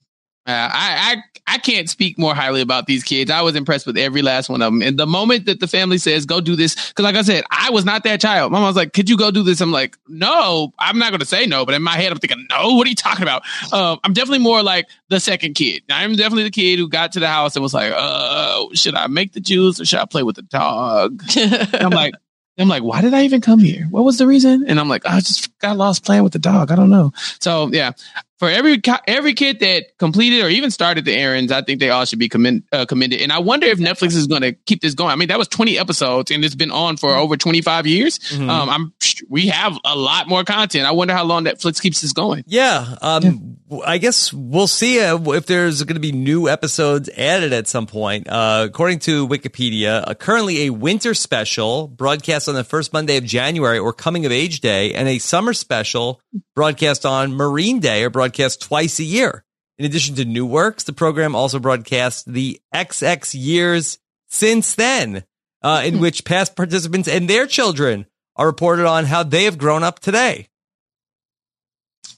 uh, 0.46 0.52
I 0.52 1.16
I 1.16 1.33
I 1.54 1.60
can't 1.60 1.88
speak 1.88 2.18
more 2.18 2.34
highly 2.34 2.62
about 2.62 2.88
these 2.88 3.04
kids. 3.04 3.30
I 3.30 3.42
was 3.42 3.56
impressed 3.56 3.86
with 3.86 3.96
every 3.96 4.24
last 4.24 4.50
one 4.50 4.64
of 4.64 4.74
them. 4.74 4.82
And 4.82 4.98
the 4.98 5.06
moment 5.06 5.46
that 5.46 5.60
the 5.60 5.68
family 5.68 6.00
says, 6.00 6.26
"Go 6.26 6.42
do 6.42 6.56
this," 6.56 6.74
because 6.74 7.04
like 7.04 7.16
I 7.16 7.22
said, 7.22 7.44
I 7.52 7.70
was 7.70 7.86
not 7.86 8.04
that 8.06 8.20
child. 8.20 8.52
Mama 8.52 8.66
was 8.66 8.76
like, 8.76 8.94
"Could 8.94 9.08
you 9.08 9.18
go 9.18 9.30
do 9.30 9.44
this?" 9.44 9.62
I'm 9.62 9.72
like, 9.72 9.96
"No, 10.08 10.74
I'm 10.80 10.98
not 10.98 11.12
going 11.12 11.20
to 11.20 11.28
say 11.28 11.46
no." 11.46 11.64
But 11.64 11.76
in 11.76 11.84
my 11.84 11.96
head, 11.96 12.12
I'm 12.12 12.18
thinking, 12.18 12.48
"No, 12.50 12.74
what 12.74 12.88
are 12.88 12.90
you 12.90 12.96
talking 12.96 13.22
about?" 13.22 13.44
Um, 13.72 14.00
I'm 14.04 14.14
definitely 14.14 14.40
more 14.40 14.64
like 14.64 14.88
the 15.10 15.20
second 15.20 15.54
kid. 15.54 15.84
I'm 15.92 16.16
definitely 16.16 16.46
the 16.46 16.50
kid 16.50 16.80
who 16.80 16.90
got 16.90 17.12
to 17.12 17.20
the 17.20 17.28
house 17.28 17.56
and 17.56 17.62
was 17.62 17.76
like, 17.76 17.94
"Uh, 17.96 18.66
should 18.74 18.96
I 18.96 19.06
make 19.06 19.34
the 19.34 19.40
juice 19.40 19.80
or 19.80 19.86
should 19.86 20.00
I 20.00 20.06
play 20.06 20.24
with 20.24 20.38
the 20.38 20.42
dog?" 20.42 21.22
I'm 21.74 21.92
like, 21.92 22.16
I'm 22.58 22.68
like, 22.68 22.84
why 22.84 23.02
did 23.02 23.14
I 23.14 23.24
even 23.24 23.42
come 23.42 23.60
here? 23.60 23.88
What 23.90 24.04
was 24.04 24.18
the 24.18 24.28
reason? 24.28 24.66
And 24.68 24.80
I'm 24.80 24.90
like, 24.90 25.06
I 25.06 25.20
just 25.20 25.58
got 25.60 25.78
lost 25.78 26.06
playing 26.06 26.24
with 26.24 26.34
the 26.34 26.40
dog. 26.40 26.72
I 26.72 26.76
don't 26.76 26.90
know. 26.90 27.12
So 27.40 27.70
yeah, 27.72 27.92
for 28.40 28.50
every 28.50 28.82
every 29.08 29.34
kid 29.34 29.60
that 29.62 29.86
completed 30.00 30.44
or 30.44 30.50
even 30.50 30.70
started 30.72 31.06
the 31.06 31.14
errands, 31.14 31.52
I 31.52 31.62
think 31.62 31.80
they 31.80 31.90
all 31.90 32.04
should 32.04 32.20
be 32.20 32.28
commend, 32.28 32.64
uh, 32.72 32.86
commended. 32.86 33.22
And 33.22 33.32
I 33.32 33.40
wonder 33.40 33.68
if 33.68 33.80
Netflix 33.80 34.16
is 34.16 34.28
going 34.28 34.42
to 34.42 34.52
keep 34.52 34.82
this 34.82 34.96
going. 34.96 35.12
I 35.12 35.16
mean, 35.16 35.30
that 35.30 35.38
was 35.38 35.48
20 35.48 35.80
episodes 35.80 36.30
and 36.32 36.44
it's 36.44 36.56
been 36.56 36.72
on 36.72 36.98
for 36.98 37.16
over 37.16 37.38
25 37.38 37.88
years. 37.88 38.20
Mhm. 38.20 38.50
Um, 38.50 38.70
I'm 38.70 38.94
we 39.30 39.48
have 39.48 39.78
a 39.86 39.96
lot 39.96 40.28
more 40.28 40.44
content. 40.44 40.86
I 40.86 40.92
wonder 40.92 41.14
how 41.14 41.24
long 41.24 41.46
Netflix 41.46 41.82
keeps 41.82 42.02
this 42.02 42.12
going. 42.12 42.44
Yeah, 42.48 42.96
um, 43.02 43.58
I 43.86 43.98
guess 43.98 44.34
we'll 44.34 44.68
see 44.68 45.00
uh, 45.00 45.18
if 45.34 45.46
there's 45.46 45.82
going 45.84 45.96
to 45.96 46.02
be 46.02 46.12
new 46.12 46.50
episodes 46.50 47.10
added 47.16 47.54
at 47.54 47.68
some 47.68 47.86
point. 47.88 48.28
Uh, 48.28 48.66
according 48.68 49.00
to 49.00 49.28
Wikipedia, 49.28 50.04
uh, 50.06 50.14
currently 50.16 50.64
a 50.66 50.70
winter 50.72 51.14
special 51.14 51.88
broadcast 51.88 52.50
on 52.50 52.56
the 52.56 52.64
first 52.64 52.92
Monday 52.92 53.18
of 53.18 53.24
January 53.24 53.78
or 53.80 53.94
Coming 53.94 54.26
of 54.26 54.32
Age 54.32 54.60
Day, 54.60 54.94
and 54.94 55.08
a 55.08 55.20
summer 55.20 55.54
special 55.54 56.20
broadcast 56.56 57.06
on 57.06 57.34
Marine 57.34 57.80
Day 57.80 58.04
or 58.04 58.10
broadcast 58.10 58.33
twice 58.34 59.00
a 59.00 59.04
year. 59.04 59.44
In 59.78 59.86
addition 59.86 60.16
to 60.16 60.26
new 60.26 60.46
works, 60.46 60.84
the 60.84 60.94
program 60.94 61.36
also 61.36 61.60
broadcasts 61.60 62.24
the 62.24 62.60
XX 62.74 63.34
years 63.34 63.98
since 64.28 64.76
then, 64.76 65.24
uh, 65.62 65.82
in 65.84 66.00
which 66.00 66.26
past 66.26 66.56
participants 66.56 67.08
and 67.08 67.30
their 67.30 67.48
children 67.48 68.06
are 68.36 68.48
reported 68.48 68.86
on 68.86 69.06
how 69.06 69.24
they 69.24 69.46
have 69.46 69.58
grown 69.58 69.84
up 69.84 70.00
today. 70.00 70.50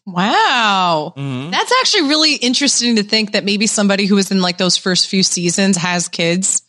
wow. 0.07 1.13
Mhm. 1.17 1.49
That's 1.49 1.73
actually 1.81 2.09
really 2.09 2.35
interesting 2.35 2.97
to 2.97 3.03
think 3.03 3.31
that 3.31 3.43
maybe 3.43 3.65
somebody 3.65 4.05
who 4.05 4.13
was 4.13 4.29
in 4.29 4.39
like 4.39 4.57
those 4.57 4.77
first 4.77 5.07
few 5.07 5.23
seasons 5.23 5.77
has 5.77 6.07
kids 6.07 6.61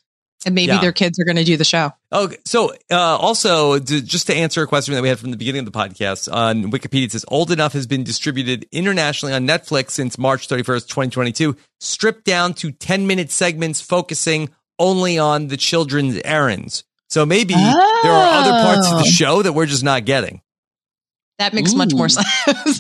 and 0.47 0.55
maybe 0.55 0.69
Yeah. 0.73 0.81
their 0.81 0.93
kids 0.93 1.19
are 1.21 1.25
going 1.25 1.37
to 1.37 1.45
do 1.45 1.59
the 1.59 1.65
show. 1.65 1.93
Okay, 2.13 2.37
so 2.47 2.73
uh, 2.91 2.97
also 2.97 3.79
to, 3.79 4.01
just 4.01 4.29
to 4.29 4.35
answer 4.35 4.63
a 4.63 4.67
question 4.67 4.95
that 4.95 5.03
we 5.03 5.09
had 5.11 5.19
from 5.19 5.33
the 5.33 5.37
beginning 5.37 5.67
of 5.67 5.71
the 5.73 5.79
podcast 5.79 6.33
on 6.33 6.71
Wikipedia, 6.71 7.05
it 7.05 7.13
says 7.13 7.25
"Old 7.29 7.51
Enough" 7.51 7.75
has 7.75 7.87
been 7.87 8.05
distributed 8.05 8.67
internationally 8.73 9.35
on 9.35 9.47
Netflix 9.47 9.91
since 9.91 10.17
March 10.17 10.49
thirty 10.49 10.63
first, 10.63 10.89
twenty 10.89 11.11
twenty 11.11 11.33
two, 11.33 11.57
stripped 11.81 12.25
down 12.25 12.55
to 12.55 12.73
ten 12.73 13.07
minute 13.07 13.31
segments 13.31 13.83
focusing 13.83 14.49
only 14.79 15.19
on 15.19 15.49
the 15.49 15.57
children's 15.59 16.19
errands. 16.25 16.85
So 17.09 17.27
maybe 17.27 17.55
there 17.55 17.65
are 18.13 18.41
other 18.41 18.51
parts 18.51 18.87
of 18.89 18.95
Oh. 18.95 18.99
the 18.99 19.05
show 19.11 19.43
that 19.43 19.53
we're 19.53 19.67
just 19.67 19.85
not 19.85 20.05
getting. 20.05 20.41
That 21.39 21.53
makes 21.53 21.75
much 21.75 21.93
more 21.93 22.09
sense. 22.09 22.27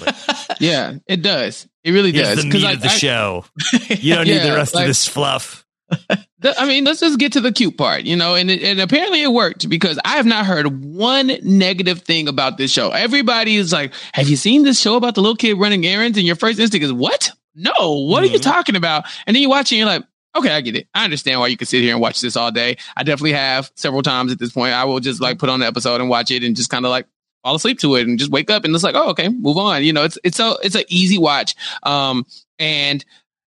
Yeah, 0.60 0.94
it 1.06 1.20
does. 1.20 1.68
It 1.84 1.90
really 1.90 2.12
does. 2.12 2.28
Here's 2.28 2.42
the 2.44 2.48
meat 2.50 2.64
I- 2.64 2.72
of 2.72 2.80
the 2.80 2.86
I- 2.88 2.90
show. 2.90 3.44
You 3.90 4.14
don't 4.14 4.26
need 4.26 4.38
the 4.40 4.54
rest 4.56 4.74
like- 4.74 4.84
of 4.84 4.88
this 4.88 5.06
fluff. 5.06 5.66
The- 6.46 6.60
I 6.60 6.66
mean, 6.66 6.84
let's 6.84 7.00
just 7.00 7.18
get 7.18 7.32
to 7.32 7.40
the 7.40 7.50
cute 7.52 7.76
part, 7.76 8.02
you 8.04 8.14
know, 8.16 8.34
and 8.36 8.50
it, 8.50 8.62
and 8.62 8.80
apparently 8.80 9.20
it 9.22 9.32
worked 9.32 9.68
because 9.68 9.98
I 10.04 10.16
have 10.16 10.26
not 10.26 10.46
heard 10.46 10.84
one 10.84 11.32
negative 11.42 12.02
thing 12.02 12.28
about 12.28 12.56
this 12.56 12.70
show. 12.72 12.90
Everybody 12.90 13.56
is 13.56 13.72
like, 13.72 13.92
"Have 14.12 14.28
you 14.28 14.36
seen 14.36 14.62
this 14.62 14.80
show 14.80 14.94
about 14.96 15.16
the 15.16 15.22
little 15.22 15.36
kid 15.36 15.54
running 15.54 15.84
errands?" 15.84 16.16
And 16.18 16.26
your 16.26 16.36
first 16.36 16.58
instinct 16.60 16.84
is, 16.84 16.92
"What? 16.92 17.32
No, 17.56 17.72
what 18.06 18.22
are 18.22 18.26
you 18.26 18.38
Mhm. 18.38 18.42
talking 18.42 18.76
about?" 18.76 19.04
And 19.26 19.34
then 19.34 19.42
you 19.42 19.48
watch 19.48 19.72
it, 19.72 19.76
and 19.76 19.78
you're 19.78 19.88
like, 19.88 20.04
"Okay, 20.36 20.50
I 20.50 20.60
get 20.60 20.76
it. 20.76 20.86
I 20.94 21.02
understand 21.04 21.40
why 21.40 21.48
you 21.48 21.56
could 21.56 21.66
sit 21.68 21.80
here 21.82 21.92
and 21.92 22.00
watch 22.00 22.20
this 22.20 22.36
all 22.36 22.52
day. 22.52 22.76
I 22.96 23.02
definitely 23.02 23.32
have 23.32 23.70
several 23.74 24.02
times 24.02 24.30
at 24.30 24.38
this 24.38 24.52
point. 24.52 24.72
I 24.72 24.84
will 24.84 25.00
just 25.00 25.20
like 25.20 25.38
put 25.38 25.48
on 25.48 25.60
the 25.60 25.66
episode 25.66 26.00
and 26.00 26.08
watch 26.08 26.30
it 26.30 26.44
and 26.44 26.54
just 26.54 26.70
kind 26.70 26.84
of 26.84 26.90
like." 26.90 27.06
fall 27.44 27.54
asleep 27.54 27.78
to 27.78 27.94
it 27.94 28.08
and 28.08 28.18
just 28.18 28.32
wake 28.32 28.50
up 28.50 28.64
and 28.64 28.74
it's 28.74 28.82
like 28.82 28.96
oh 28.96 29.10
okay 29.10 29.28
move 29.28 29.56
on 29.56 29.84
you 29.84 29.92
know 29.92 30.02
it's 30.02 30.18
it's 30.24 30.36
so 30.36 30.58
it's 30.64 30.74
an 30.74 30.82
easy 30.88 31.16
watch 31.16 31.54
um 31.84 32.26
and 32.58 33.04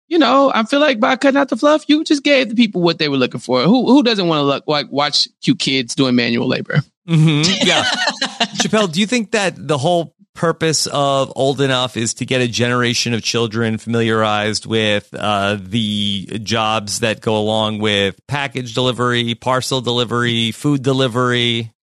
you 0.08 0.18
know, 0.18 0.52
I 0.54 0.64
feel 0.64 0.80
like 0.80 1.00
by 1.00 1.16
cutting 1.16 1.38
out 1.38 1.50
the 1.50 1.58
fluff, 1.58 1.86
you 1.88 2.04
just 2.04 2.24
gave 2.24 2.50
the 2.50 2.56
people 2.56 2.82
what 2.82 2.98
they 2.98 3.10
were 3.10 3.18
looking 3.18 3.40
for. 3.40 3.64
Who 3.64 3.86
who 3.88 4.04
doesn't 4.04 4.28
want 4.28 4.40
to 4.40 4.44
look 4.44 4.64
like 4.68 4.92
watch 4.92 5.28
cute 5.42 5.60
kids 5.60 5.96
doing 5.96 6.16
manual 6.16 6.48
labor? 6.48 6.82
hmm 7.08 7.42
Yeah. 7.62 7.84
Chappelle, 8.62 8.92
do 8.92 9.00
you 9.00 9.08
think 9.08 9.32
that 9.32 9.56
the 9.56 9.78
whole 9.78 10.16
purpose 10.34 10.86
of 10.88 11.34
Old 11.36 11.60
Enough 11.60 11.98
is 11.98 12.14
to 12.16 12.26
get 12.26 12.42
a 12.42 12.48
generation 12.48 13.14
of 13.14 13.24
children 13.24 13.78
familiarized 13.78 14.66
with 14.66 15.10
uh, 15.14 15.58
the 15.60 16.40
jobs 16.44 17.00
that 17.00 17.22
go 17.22 17.38
along 17.38 17.80
with 17.80 18.16
package 18.28 18.74
delivery, 18.74 19.34
parcel 19.36 19.82
delivery, 19.82 20.52
food 20.52 20.84
delivery? 20.84 21.74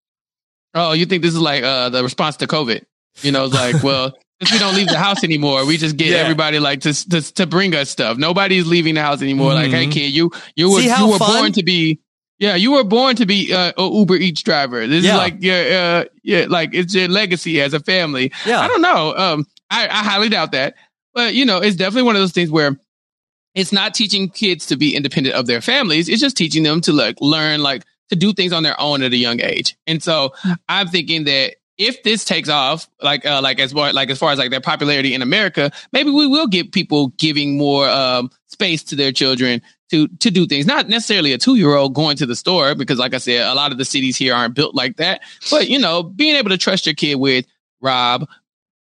Oh, 0.72 0.92
you 0.92 1.06
think 1.06 1.22
this 1.22 1.34
is 1.34 1.40
like 1.40 1.62
uh 1.62 1.88
the 1.90 2.02
response 2.02 2.36
to 2.38 2.46
COVID? 2.46 2.84
You 3.22 3.32
know, 3.32 3.44
it's 3.44 3.54
like, 3.54 3.82
well, 3.82 4.16
since 4.40 4.52
we 4.52 4.58
don't 4.58 4.74
leave 4.74 4.88
the 4.88 4.98
house 4.98 5.22
anymore, 5.24 5.64
we 5.66 5.76
just 5.76 5.96
get 5.96 6.08
Yeah. 6.08 6.16
everybody 6.16 6.58
like 6.58 6.80
to, 6.82 6.92
to 7.10 7.20
to 7.34 7.46
bring 7.46 7.74
us 7.74 7.90
stuff. 7.90 8.16
Nobody's 8.18 8.66
leaving 8.66 8.94
the 8.94 9.02
house 9.02 9.22
anymore. 9.22 9.54
Like, 9.54 9.70
hey 9.70 9.86
Mhm. 9.86 9.92
kid, 9.92 10.12
you 10.12 10.30
you 10.56 10.70
were 10.70 10.80
you 10.80 11.08
were 11.08 11.18
fun? 11.18 11.40
born 11.40 11.52
to 11.52 11.62
be 11.62 12.00
Yeah, 12.40 12.56
you 12.56 12.72
were 12.72 12.82
born 12.84 13.14
to 13.16 13.26
be 13.26 13.52
uh, 13.54 13.72
a 13.78 13.82
Uber 13.84 14.16
Eats 14.16 14.42
driver. 14.42 14.86
This 14.88 15.04
Yeah. 15.04 15.12
is 15.12 15.18
like 15.18 15.36
your, 15.40 15.72
uh, 15.72 16.04
yeah, 16.24 16.46
like 16.48 16.70
it's 16.74 16.92
your 16.92 17.06
legacy 17.06 17.60
as 17.60 17.72
a 17.74 17.80
family. 17.80 18.32
Yeah. 18.44 18.58
I 18.60 18.66
don't 18.66 18.82
know. 18.82 19.14
Um, 19.16 19.46
I, 19.70 19.84
I 19.84 20.02
highly 20.02 20.28
doubt 20.30 20.50
that, 20.52 20.74
but 21.14 21.34
you 21.34 21.44
know, 21.44 21.58
it's 21.58 21.76
definitely 21.76 22.02
one 22.02 22.16
of 22.16 22.22
those 22.22 22.32
things 22.32 22.50
where 22.50 22.76
it's 23.54 23.72
not 23.72 23.94
teaching 23.94 24.28
kids 24.28 24.66
to 24.66 24.76
be 24.76 24.96
independent 24.96 25.36
of 25.36 25.46
their 25.46 25.60
families. 25.60 26.08
It's 26.08 26.20
just 26.20 26.36
teaching 26.36 26.64
them 26.64 26.80
to 26.82 26.92
like 26.92 27.16
learn, 27.20 27.62
like 27.62 27.84
to 28.10 28.16
do 28.16 28.32
things 28.32 28.52
on 28.52 28.64
their 28.64 28.78
own 28.80 29.02
at 29.04 29.12
a 29.12 29.16
young 29.16 29.40
age. 29.40 29.76
And 29.86 30.02
so 30.02 30.34
I'm 30.68 30.88
thinking 30.88 31.24
that 31.24 31.54
if 31.78 32.02
this 32.04 32.24
takes 32.24 32.48
off, 32.48 32.88
like, 33.02 33.26
uh, 33.26 33.40
like 33.42 33.58
as 33.58 33.72
far, 33.72 33.92
like 33.92 34.10
as 34.10 34.18
far 34.18 34.30
as 34.32 34.38
like 34.38 34.50
their 34.50 34.60
popularity 34.60 35.12
in 35.14 35.22
America, 35.22 35.70
maybe 35.92 36.10
we 36.10 36.26
will 36.26 36.46
get 36.46 36.72
people 36.72 37.08
giving 37.18 37.56
more, 37.58 37.88
um, 37.88 38.30
space 38.46 38.82
to 38.84 38.96
their 38.96 39.10
children 39.12 39.60
to, 39.90 40.06
to 40.18 40.30
do 40.30 40.46
things, 40.46 40.66
not 40.66 40.88
necessarily 40.88 41.32
a 41.32 41.38
two 41.38 41.56
year 41.56 41.74
old 41.74 41.94
going 41.94 42.16
to 42.18 42.26
the 42.26 42.36
store, 42.36 42.74
because 42.74 42.98
like 42.98 43.12
I 43.14 43.18
said, 43.18 43.42
a 43.46 43.54
lot 43.54 43.72
of 43.72 43.78
the 43.78 43.84
cities 43.84 44.16
here 44.16 44.34
aren't 44.34 44.54
built 44.54 44.74
like 44.74 44.96
that, 44.98 45.20
but 45.50 45.68
you 45.68 45.78
know, 45.78 46.02
being 46.02 46.36
able 46.36 46.50
to 46.50 46.58
trust 46.58 46.86
your 46.86 46.94
kid 46.94 47.16
with 47.16 47.44
Rob, 47.80 48.28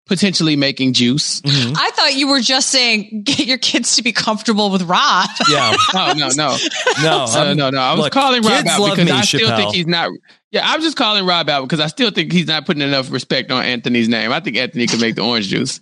potentially 0.05 0.55
making 0.55 0.93
juice. 0.93 1.41
Mhm. 1.41 1.75
I 1.79 1.89
thought 1.91 2.13
you 2.15 2.27
were 2.27 2.41
just 2.41 2.69
saying 2.69 3.21
get 3.23 3.47
your 3.47 3.57
kids 3.57 3.95
to 3.95 4.03
be 4.03 4.11
comfortable 4.11 4.69
with 4.69 4.83
Rob. 4.83 5.29
Yeah. 5.49 5.75
Oh 5.95 6.13
no, 6.15 6.29
no, 6.35 6.57
No. 7.01 7.25
no, 7.33 7.53
no, 7.53 7.69
no. 7.69 7.77
I 7.79 7.93
was 7.93 8.01
look, 8.03 8.13
calling 8.13 8.41
Rob 8.43 8.67
out 8.67 8.89
because 8.91 9.05
me, 9.05 9.11
I 9.11 9.21
still 9.21 9.39
Chappelle. 9.49 9.57
think 9.57 9.75
he's 9.75 9.87
not. 9.87 10.09
Yeah, 10.53 10.61
I'm 10.63 10.79
just 10.81 10.95
calling 10.95 11.25
Rob 11.25 11.49
out 11.49 11.63
because 11.63 11.79
I 11.81 11.87
still 11.87 12.11
think 12.11 12.31
he's 12.31 12.47
not 12.47 12.65
putting 12.65 12.83
enough 12.83 13.11
respect 13.11 13.51
on 13.51 13.63
Anthony's 13.63 14.07
name. 14.07 14.31
I 14.31 14.39
think 14.39 14.55
Anthony 14.55 14.87
could 14.87 15.01
make 15.01 15.15
the 15.15 15.23
orange 15.23 15.47
juice. 15.49 15.81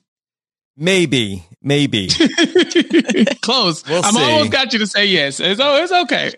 Maybe. 0.78 1.44
Maybe. 1.62 2.08
Close. 3.42 3.86
We'll 3.88 4.04
I'm 4.04 4.14
see. 4.14 4.22
almost 4.24 4.52
got 4.52 4.74
you 4.74 4.80
to 4.80 4.88
say 4.88 5.06
yes. 5.08 5.40
It's, 5.40 5.60
oh, 5.62 5.84
it's 5.84 5.92
okay. 5.92 6.32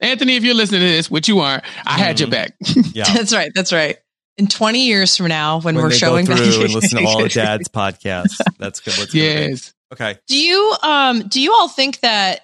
Anthony, 0.00 0.36
if 0.36 0.44
you're 0.44 0.54
listening 0.56 0.80
to 0.80 0.86
this, 0.88 1.10
which 1.10 1.28
you 1.28 1.38
aren't, 1.40 1.64
I 1.86 1.92
had 1.98 2.18
your 2.20 2.28
Mhm. 2.28 2.32
back. 2.32 2.54
Yeah. 2.94 3.04
That's 3.14 3.32
right. 3.32 3.50
That's 3.54 3.72
right. 3.72 3.96
In 4.36 4.48
20 4.48 4.84
years 4.86 5.16
from 5.16 5.28
now, 5.28 5.60
when, 5.60 5.76
When 5.76 5.84
we're 5.84 5.90
they 5.90 5.96
showing 5.96 6.24
go 6.26 6.34
through 6.36 6.64
and 6.64 6.74
listen 6.74 6.98
to 6.98 7.04
all 7.06 7.22
the 7.22 7.28
dad's 7.32 7.68
podcasts. 7.68 8.40
That's 8.58 8.80
good. 8.80 8.94
What's 8.98 9.14
yes. 9.14 9.72
Okay. 9.92 10.18
Do 10.26 10.36
you 10.36 10.74
um 10.82 11.28
do 11.28 11.40
you 11.40 11.52
all 11.54 11.68
think 11.68 12.00
that 12.00 12.40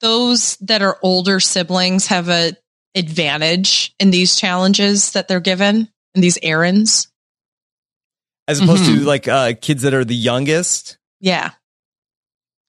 those 0.00 0.56
that 0.62 0.82
are 0.82 0.98
older 1.02 1.38
siblings 1.38 2.08
have 2.08 2.28
a 2.28 2.52
advantage 2.94 3.94
in 3.98 4.10
these 4.10 4.36
challenges 4.36 5.12
that 5.12 5.28
they're 5.28 5.40
given 5.40 5.88
in 6.14 6.20
these 6.20 6.38
errands? 6.42 7.08
As 8.48 8.60
opposed 8.60 8.84
to 8.86 8.90
Mhm. 9.00 9.04
like 9.04 9.28
uh, 9.28 9.54
kids 9.60 9.82
that 9.82 9.94
are 9.94 10.04
the 10.04 10.14
youngest. 10.16 10.98
Yeah. 11.20 11.50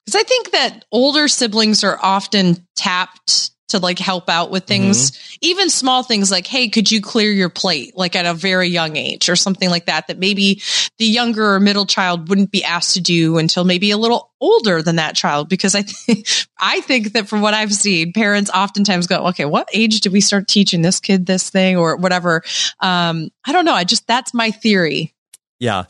Cuz 0.07 0.15
I 0.15 0.23
think 0.23 0.51
that 0.51 0.85
older 0.91 1.27
siblings 1.27 1.83
are 1.83 1.97
often 2.01 2.67
tapped 2.75 3.51
to 3.73 3.79
like 3.79 3.99
help 3.99 4.29
out 4.29 4.49
with 4.49 4.63
things, 4.63 5.37
even 5.41 5.69
small 5.69 6.01
things 6.01 6.31
like 6.31 6.47
hey, 6.47 6.69
could 6.69 6.91
you 6.91 7.01
clear 7.01 7.31
your 7.31 7.49
plate? 7.49 7.95
Like 7.95 8.15
at 8.15 8.25
a 8.25 8.33
very 8.33 8.69
young 8.69 8.95
age 8.95 9.29
or 9.29 9.35
something 9.35 9.69
like 9.69 9.85
that 9.85 10.07
that 10.07 10.17
maybe 10.17 10.61
the 10.97 11.05
younger 11.05 11.53
or 11.53 11.59
middle 11.59 11.85
child 11.85 12.29
wouldn't 12.29 12.51
be 12.51 12.63
asked 12.63 12.93
to 12.93 13.01
do 13.01 13.37
until 13.37 13.65
maybe 13.65 13.91
a 13.91 13.97
little 13.97 14.31
older 14.39 14.81
than 14.81 14.95
that 14.95 15.15
child. 15.15 15.49
Because 15.49 15.75
I 15.75 15.81
think 15.83 16.27
I 16.59 16.81
think 16.81 17.13
that 17.13 17.27
from 17.27 17.41
what 17.41 17.53
I've 17.53 17.73
seen 17.73 18.13
parents 18.13 18.49
oftentimes 18.49 19.07
go 19.07 19.27
okay 19.27 19.45
what 19.45 19.67
age 19.73 19.99
do 20.01 20.09
we 20.09 20.21
start 20.21 20.47
teaching 20.47 20.81
this 20.81 20.99
kid 20.99 21.25
this 21.25 21.49
thing? 21.49 21.77
or 21.77 21.95
whatever. 21.97 22.43
Um 22.79 23.29
I 23.45 23.51
don't 23.51 23.65
know. 23.65 23.73
I 23.73 23.83
just 23.83 24.07
that's 24.07 24.33
my 24.33 24.51
theory. 24.51 25.13
Yeah. 25.59 25.85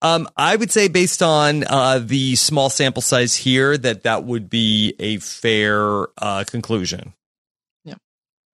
Um, 0.00 0.28
I 0.36 0.54
would 0.54 0.70
say 0.70 0.88
based 0.88 1.22
on 1.22 1.64
uh, 1.64 1.98
the 1.98 2.36
small 2.36 2.70
sample 2.70 3.02
size 3.02 3.34
here 3.34 3.76
that 3.76 4.04
that 4.04 4.24
would 4.24 4.48
be 4.48 4.94
a 5.00 5.16
fair 5.18 6.06
uh, 6.18 6.44
conclusion. 6.46 7.14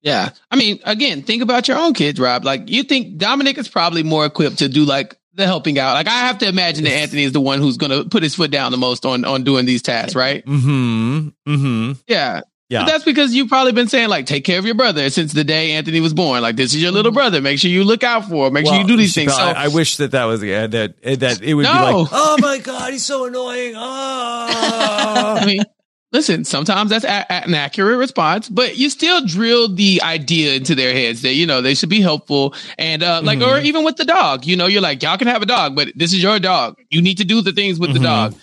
Yeah. 0.05 0.30
I 0.50 0.57
mean, 0.57 0.80
again, 0.84 1.22
think 1.22 1.42
about 1.42 1.66
your 1.66 1.78
own 1.78 1.94
kids, 1.94 2.20
Rob. 2.20 2.44
Like, 2.44 2.68
you 2.68 2.84
think 2.84 3.16
Dominic 3.16 3.57
is 3.59 3.68
probably 3.68 4.02
more 4.02 4.26
equipped 4.26 4.59
to 4.59 4.68
do 4.68 4.84
like 4.84 5.16
the 5.32 5.46
helping 5.46 5.78
out. 5.78 5.94
Like, 5.94 6.07
I 6.07 6.26
have 6.26 6.38
to 6.38 6.48
imagine 6.48 6.84
that 6.84 6.92
Anthony 6.92 7.24
is 7.24 7.32
the 7.32 7.40
one 7.40 7.59
who's 7.59 7.78
going 7.78 7.90
to 7.90 8.09
put 8.09 8.22
his 8.22 8.34
foot 8.34 8.50
down 8.50 8.70
the 8.70 8.78
most 8.78 9.07
on 9.07 9.24
on 9.24 9.44
doing 9.44 9.64
these 9.64 9.82
tasks, 9.82 10.14
right? 10.14 10.44
Mm-hmm. 10.44 11.28
Mm-hmm. 11.48 11.92
Yeah. 12.07 12.42
Yeah. 12.68 12.80
But 12.80 12.86
that's 12.86 13.05
because 13.05 13.34
you've 13.34 13.48
probably 13.48 13.72
been 13.72 13.88
saying 13.88 14.09
like, 14.09 14.26
take 14.26 14.44
care 14.44 14.59
of 14.59 14.64
your 14.64 14.74
brother 14.74 15.09
since 15.11 15.32
the 15.32 15.44
day 15.44 15.72
Anthony 15.72 16.00
was 16.00 16.14
born. 16.14 16.42
Like, 16.42 16.57
this 16.57 16.74
is 16.74 16.82
your 16.82 16.92
little 16.92 17.12
brother. 17.12 17.40
Make 17.40 17.59
sure 17.59 17.70
you 17.70 17.84
look 17.84 18.02
out 18.02 18.26
for 18.26 18.48
him. 18.48 18.52
Make 18.55 18.66
sure 18.66 18.76
you 18.76 18.86
do 18.86 18.96
these 18.96 19.14
things. 19.14 19.34
So, 19.34 19.42
I, 19.42 19.68
wish 19.68 19.98
that 19.98 20.12
that 20.12 20.24
was 20.24 20.42
yeah, 20.42 20.66
that 20.66 21.02
that 21.02 21.42
it 21.42 21.55
would 21.55 21.62
be 21.62 21.68
like, 21.68 22.09
oh 22.11 22.36
my 22.40 22.59
god, 22.59 22.92
he's 22.92 23.05
so 23.05 23.26
annoying. 23.26 23.74
Oh. 23.76 23.78
I 25.40 25.44
mean, 25.46 25.62
listen, 26.14 26.44
sometimes 26.44 26.88
that's 26.90 27.04
a- 27.04 27.26
a- 27.28 27.44
an 27.44 27.52
accurate 27.54 27.98
response, 27.98 28.48
but 28.48 28.78
you 28.78 28.88
still 28.88 29.26
drill 29.26 29.68
the 29.74 30.00
idea 30.02 30.54
into 30.54 30.74
their 30.74 30.94
heads 30.94 31.20
that, 31.22 31.34
you 31.34 31.44
know, 31.44 31.60
they 31.60 31.74
should 31.74 31.90
be 31.90 32.00
helpful. 32.00 32.54
And, 32.78 33.02
uh, 33.02 33.20
like, 33.22 33.40
or 33.40 33.56
Mm-hmm. 33.56 33.66
even 33.66 33.84
with 33.84 33.96
the 33.96 34.04
dog, 34.06 34.46
you 34.46 34.56
know, 34.56 34.66
you're 34.66 34.80
like, 34.80 35.02
y'all 35.02 35.18
can 35.18 35.26
have 35.28 35.42
a 35.42 35.46
dog, 35.46 35.74
but 35.76 35.88
this 35.96 36.14
is 36.14 36.22
your 36.22 36.38
dog. 36.38 36.76
You 36.88 37.02
need 37.02 37.18
to 37.18 37.24
do 37.24 37.42
the 37.42 37.52
things 37.52 37.78
with 37.78 37.90
Mhm. 37.90 37.94
the 37.94 38.00
dog. 38.00 38.34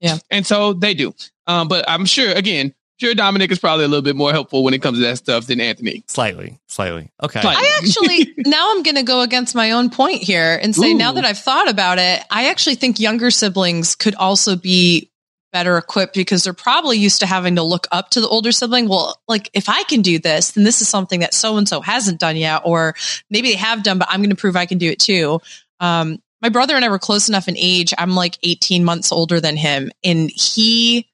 Yeah. 0.00 0.18
And 0.30 0.46
so 0.46 0.72
they 0.72 0.94
do. 0.94 1.14
Um, 1.46 1.68
but 1.68 1.84
I'm 1.88 2.06
sure, 2.06 2.30
again, 2.32 2.72
sure 3.00 3.14
Dominic 3.14 3.52
is 3.52 3.58
probably 3.58 3.84
a 3.84 3.88
little 3.88 4.02
bit 4.02 4.16
more 4.16 4.32
helpful 4.32 4.64
when 4.64 4.72
it 4.74 4.80
comes 4.82 4.98
to 4.98 5.04
that 5.04 5.18
stuff 5.18 5.46
than 5.46 5.60
Anthony. 5.60 6.04
slightly, 6.08 6.58
slightly. 6.66 7.10
Okay. 7.22 7.40
Slightly. 7.40 7.62
I 7.64 7.78
actually 7.78 8.34
now 8.50 8.72
I'm 8.72 8.82
going 8.82 8.96
to 8.96 9.02
go 9.02 9.20
against 9.20 9.54
my 9.54 9.72
own 9.72 9.90
point 9.90 10.22
here 10.22 10.58
and 10.62 10.74
say 10.74 10.94
now 10.94 11.12
that 11.12 11.24
I've 11.24 11.38
thought 11.38 11.68
about 11.68 11.98
it, 11.98 12.22
I 12.30 12.48
actually 12.48 12.76
think 12.76 12.98
younger 12.98 13.30
siblings 13.30 13.94
could 13.96 14.14
also 14.14 14.56
be 14.56 15.10
better 15.52 15.78
equipped 15.78 16.14
because 16.14 16.44
they're 16.44 16.52
probably 16.52 16.98
used 16.98 17.20
to 17.20 17.26
having 17.26 17.56
to 17.56 17.62
look 17.62 17.86
up 17.90 18.10
to 18.10 18.20
the 18.20 18.28
older 18.28 18.52
sibling. 18.52 18.88
Well, 18.88 19.20
like 19.28 19.50
if 19.54 19.68
I 19.68 19.82
can 19.84 20.02
do 20.02 20.18
this, 20.18 20.52
then 20.52 20.64
this 20.64 20.80
is 20.80 20.88
something 20.88 21.20
that 21.20 21.34
so 21.34 21.56
and 21.56 21.68
so 21.68 21.80
hasn't 21.80 22.20
done 22.20 22.36
yet, 22.36 22.62
or 22.64 22.94
maybe 23.30 23.50
they 23.50 23.56
have 23.56 23.82
done, 23.82 23.98
but 23.98 24.08
I'm 24.10 24.20
going 24.20 24.30
to 24.30 24.36
prove 24.36 24.56
I 24.56 24.66
can 24.66 24.78
do 24.78 24.90
it 24.90 24.98
too. 24.98 25.40
Um, 25.80 26.20
my 26.40 26.48
brother 26.48 26.76
and 26.76 26.84
I 26.84 26.88
were 26.88 26.98
close 26.98 27.28
enough 27.28 27.48
in 27.48 27.56
age. 27.56 27.92
I'm 27.98 28.14
like 28.14 28.38
18 28.42 28.84
months 28.84 29.10
older 29.10 29.40
than 29.40 29.56
him, 29.56 29.90
and 30.04 30.30
he 30.30 31.08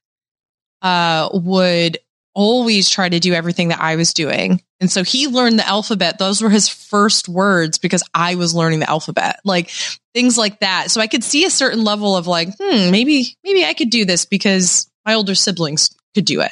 uh, 0.82 1.30
would 1.32 1.98
always 2.34 2.90
try 2.90 3.08
to 3.08 3.20
do 3.20 3.32
everything 3.32 3.68
that 3.68 3.80
I 3.80 3.96
was 3.96 4.12
doing. 4.12 4.60
And 4.80 4.90
so 4.90 5.04
he 5.04 5.28
learned 5.28 5.58
the 5.58 5.66
alphabet. 5.66 6.18
Those 6.18 6.42
were 6.42 6.50
his 6.50 6.68
first 6.68 7.28
words 7.28 7.78
because 7.78 8.02
I 8.12 8.34
was 8.34 8.54
learning 8.54 8.80
the 8.80 8.90
alphabet, 8.90 9.40
like 9.44 9.70
things 10.14 10.36
like 10.36 10.60
that. 10.60 10.90
So 10.90 11.00
I 11.00 11.06
could 11.06 11.24
see 11.24 11.44
a 11.44 11.50
certain 11.50 11.84
level 11.84 12.16
of 12.16 12.26
like, 12.26 12.48
hmm, 12.60 12.90
maybe, 12.90 13.36
maybe 13.44 13.64
I 13.64 13.72
could 13.72 13.90
do 13.90 14.04
this 14.04 14.26
because 14.26 14.90
my 15.06 15.14
older 15.14 15.34
siblings 15.34 15.90
could 16.14 16.24
do 16.24 16.40
it. 16.40 16.50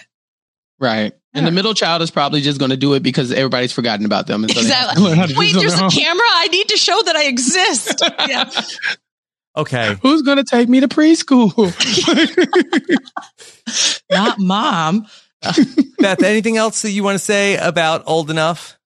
Right. 0.79 1.13
And 1.35 1.47
the 1.47 1.51
middle 1.51 1.73
child 1.73 2.03
is 2.03 2.11
probably 2.11 2.43
just 2.43 2.59
going 2.59 2.73
to 2.73 2.77
do 2.77 2.93
it 2.95 3.03
because 3.03 3.33
everybody's 3.33 3.73
forgotten 3.73 4.05
about 4.05 4.27
them. 4.27 4.45
And 4.45 4.53
so 4.53 4.61
they 4.61 4.69
have 4.69 4.77
to 4.77 4.83
Exactly. 4.93 5.05
learn 5.05 5.17
how 5.19 5.27
to 5.27 5.33
do 5.33 5.39
Wait, 5.39 5.55
there's 5.55 5.81
a 5.81 5.89
camera. 5.89 6.27
I 6.27 6.49
need 6.49 6.69
to 6.69 6.77
show 6.77 7.03
that 7.05 7.17
I 7.17 7.25
exist. 7.25 8.03
yeah. 8.29 8.51
Okay. 9.57 9.97
Who's 10.03 10.23
going 10.23 10.39
to 10.39 10.45
take 10.45 10.69
me 10.69 10.81
to 10.81 10.89
preschool? 10.89 11.53
Not 14.11 14.39
mom. 14.39 15.07
Beth, 15.99 16.23
anything 16.23 16.57
else 16.57 16.83
that 16.83 16.91
you 16.91 17.03
want 17.03 17.15
to 17.17 17.25
say 17.25 17.57
about 17.57 18.05
old 18.07 18.31
enough? 18.31 18.79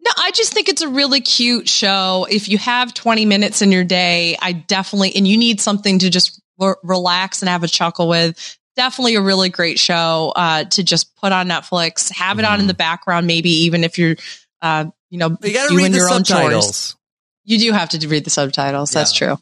No, 0.00 0.10
I 0.16 0.30
just 0.30 0.52
think 0.54 0.68
it's 0.68 0.82
a 0.82 0.88
really 0.88 1.20
cute 1.20 1.68
show. 1.68 2.26
If 2.30 2.48
you 2.48 2.56
have 2.58 2.94
20 2.94 3.24
minutes 3.26 3.62
in 3.62 3.72
your 3.72 3.84
day, 3.84 4.36
I 4.40 4.52
definitely, 4.52 5.14
and 5.16 5.26
you 5.26 5.36
need 5.36 5.60
something 5.60 5.98
to 6.00 6.10
just 6.10 6.40
re- 6.58 6.74
relax 6.82 7.42
and 7.42 7.48
have 7.48 7.64
a 7.64 7.68
chuckle 7.68 8.08
with, 8.08 8.56
definitely 8.76 9.16
a 9.16 9.20
really 9.20 9.48
great 9.48 9.78
show 9.78 10.32
uh, 10.36 10.64
to 10.64 10.84
just 10.84 11.14
put 11.16 11.32
on 11.32 11.48
Netflix, 11.48 12.12
have 12.12 12.38
it 12.38 12.44
on 12.44 12.60
in 12.60 12.68
the 12.68 12.74
background, 12.74 13.26
maybe 13.26 13.50
even 13.64 13.82
if 13.82 13.98
you're, 13.98 14.14
uh, 14.62 14.84
you 15.10 15.18
know, 15.18 15.36
You 15.42 15.52
got 15.52 15.64
to 15.64 15.68
doing 15.70 15.84
read 15.84 15.92
the 15.92 15.96
your 15.98 16.08
own 16.10 16.22
chores. 16.22 16.26
subtitles. 16.42 16.96
You 17.44 17.58
do 17.58 17.72
have 17.72 17.88
to 17.90 18.08
read 18.08 18.24
the 18.24 18.30
subtitles. 18.30 18.90
That's 18.92 19.12
true. 19.12 19.36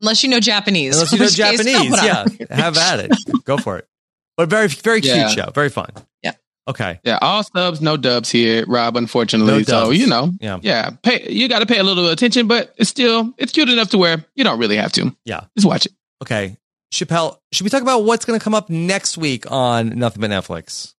Unless 0.00 0.22
you 0.22 0.30
know 0.30 0.40
Japanese. 0.40 0.94
Unless 0.94 1.12
you 1.12 1.18
know 1.18 1.24
which 1.26 1.36
case, 1.36 1.64
Japanese, 1.64 2.02
yeah, 2.02 2.24
have 2.56 2.76
at 2.78 3.00
it. 3.00 3.44
Go 3.44 3.56
for 3.58 3.78
it. 3.78 3.88
But 4.36 4.50
very, 4.50 4.68
very 4.68 5.00
cute 5.00 5.14
Yeah. 5.16 5.28
show. 5.28 5.50
Very 5.54 5.70
fun. 5.70 5.90
Yeah. 6.22 6.32
Okay. 6.68 7.00
Yeah, 7.04 7.18
all 7.22 7.42
subs, 7.42 7.80
no 7.80 7.96
dubs 7.96 8.30
here, 8.30 8.64
Rob. 8.66 8.96
Unfortunately, 8.96 9.58
No 9.58 9.62
so 9.62 9.90
you 9.90 10.06
know, 10.06 10.32
Yeah. 10.40 10.58
yeah, 10.62 10.90
pay. 11.02 11.30
You 11.32 11.48
got 11.48 11.60
to 11.60 11.66
pay 11.66 11.78
a 11.78 11.82
little 11.84 12.08
attention, 12.08 12.46
but 12.48 12.74
it's 12.76 12.90
still 12.90 13.32
it's 13.38 13.52
cute 13.52 13.68
enough 13.68 13.90
to 13.90 13.98
where 13.98 14.24
you 14.34 14.44
don't 14.44 14.58
really 14.58 14.76
have 14.76 14.92
to. 14.92 15.14
Yeah. 15.24 15.44
just 15.56 15.66
watch 15.66 15.86
it. 15.86 15.92
Okay. 16.22 16.56
Chappelle, 16.92 17.38
should 17.52 17.64
we 17.64 17.70
talk 17.70 17.82
about 17.82 18.04
what's 18.04 18.24
going 18.24 18.38
to 18.38 18.42
come 18.44 18.54
up 18.54 18.70
next 18.70 19.18
week 19.18 19.50
on 19.50 19.98
Nothing 19.98 20.20
But 20.20 20.30
Netflix? 20.30 20.94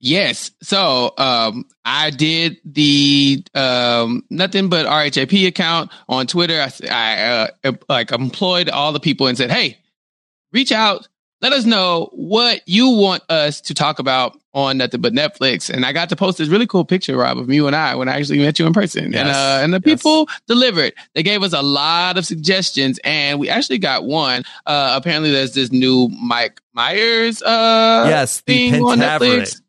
Yes. 0.00 0.50
So 0.62 1.12
um, 1.16 1.64
I 1.84 2.10
did 2.10 2.56
the 2.64 3.44
um, 3.54 4.24
nothing 4.30 4.68
but 4.68 4.86
RHAP 4.86 5.46
account 5.46 5.90
on 6.08 6.26
Twitter. 6.26 6.66
I 6.90 7.48
uh, 7.64 7.72
like 7.88 8.10
employed 8.10 8.68
all 8.68 8.92
the 8.92 8.98
people 9.00 9.28
and 9.28 9.38
said, 9.38 9.50
"Hey, 9.52 9.78
reach 10.52 10.72
out. 10.72 11.06
Let 11.42 11.52
us 11.52 11.64
know 11.66 12.08
what 12.12 12.62
you 12.66 12.88
want 12.88 13.22
us 13.28 13.60
to 13.62 13.74
talk 13.74 13.98
about 13.98 14.38
on 14.54 14.78
nothing 14.78 15.00
but 15.00 15.12
Netflix." 15.12 15.68
And 15.68 15.84
I 15.84 15.92
got 15.92 16.08
to 16.10 16.16
post 16.16 16.38
this 16.38 16.48
really 16.48 16.66
cool 16.66 16.84
picture, 16.84 17.16
Rob, 17.16 17.36
of 17.38 17.50
you 17.50 17.66
and 17.66 17.74
I 17.76 17.94
when 17.96 18.08
I 18.08 18.16
actually 18.18 18.38
met 18.38 18.58
you 18.58 18.66
in 18.66 18.72
person. 18.72 19.14
And 19.14 19.28
uh, 19.28 19.58
and 19.62 19.74
the 19.74 19.82
Yes. 19.84 20.02
people 20.02 20.28
delivered. 20.46 20.94
They 21.14 21.22
gave 21.22 21.42
us 21.42 21.52
a 21.52 21.62
lot 21.62 22.16
of 22.16 22.24
suggestions, 22.24 22.98
and 23.04 23.40
we 23.40 23.48
actually 23.48 23.78
got 23.78 24.04
one. 24.04 24.44
Uh, 24.66 24.94
apparently, 24.96 25.32
there's 25.32 25.52
this 25.52 25.72
new 25.72 26.08
Mike 26.22 26.60
Myers. 26.72 27.42
Uh, 27.42 28.06
yes, 28.08 28.42
the 28.46 28.70
thing 28.70 28.84
on 28.84 28.98
Netflix. 28.98 29.60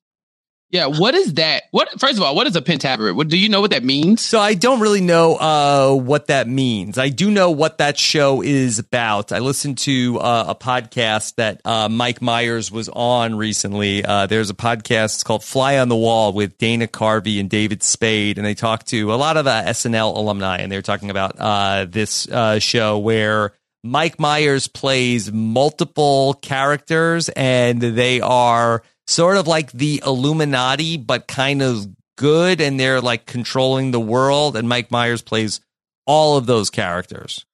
Yeah, 0.74 0.88
what 0.88 1.14
is 1.14 1.36
that? 1.36 1.66
What 1.70 1.88
first 2.00 2.18
of 2.18 2.24
all, 2.24 2.36
what 2.36 2.48
is 2.48 2.56
a 2.56 2.62
pentaverate? 2.62 3.16
What 3.16 3.28
do 3.28 3.38
you 3.38 3.48
know 3.48 3.62
what 3.62 3.70
that 3.70 3.84
means? 3.84 4.26
So 4.26 4.40
I 4.40 4.56
don't 4.56 4.80
really 4.80 5.02
know 5.02 5.36
uh, 5.36 5.94
what 5.94 6.26
that 6.28 6.48
means. 6.48 6.98
I 6.98 7.10
do 7.10 7.30
know 7.30 7.52
what 7.52 7.78
that 7.78 7.96
show 8.00 8.42
is 8.42 8.80
about. 8.80 9.32
I 9.32 9.38
listened 9.38 9.78
to 9.80 10.20
uh, 10.20 10.46
a 10.48 10.56
podcast 10.56 11.36
that 11.36 11.62
uh, 11.64 11.90
Mike 11.90 12.24
Myers 12.24 12.72
was 12.72 12.90
on 12.90 13.36
recently. 13.36 14.04
Uh, 14.04 14.26
there's 14.26 14.50
a 14.50 14.56
podcast 14.56 15.14
it's 15.14 15.24
called 15.24 15.44
Fly 15.44 15.78
on 15.78 15.90
the 15.90 15.96
Wall 15.96 16.34
with 16.34 16.58
Dana 16.58 16.88
Carvey 16.88 17.40
and 17.40 17.52
David 17.52 17.84
Spade, 17.84 18.40
and 18.40 18.48
they 18.48 18.56
talked 18.56 18.88
to 18.88 19.14
a 19.14 19.16
lot 19.16 19.38
of 19.38 19.46
uh, 19.46 19.66
SNL 19.66 20.18
alumni, 20.18 20.58
and 20.58 20.72
they 20.72 20.76
were 20.76 20.82
talking 20.82 21.12
about 21.12 21.36
uh, 21.38 21.86
this 21.88 22.28
show 22.64 22.98
where 22.98 23.54
Mike 23.84 24.20
Myers 24.20 24.68
plays 24.68 25.32
multiple 25.32 26.34
characters, 26.34 27.30
and 27.30 27.80
they 27.80 28.22
are 28.22 28.82
sort 29.08 29.38
of 29.38 29.48
like 29.48 29.72
the 29.72 30.02
Illuminati, 30.06 30.98
but 30.98 31.28
kind 31.28 31.62
of 31.62 31.88
good, 32.18 32.62
and 32.62 32.80
they're 32.80 33.02
like 33.02 33.26
controlling 33.26 33.92
the 33.92 34.00
world. 34.00 34.56
And 34.56 34.68
Mike 34.68 34.92
Myers 34.92 35.22
plays 35.22 35.62
all 36.06 36.38
of 36.38 36.46
those 36.46 36.70
characters. 36.70 37.46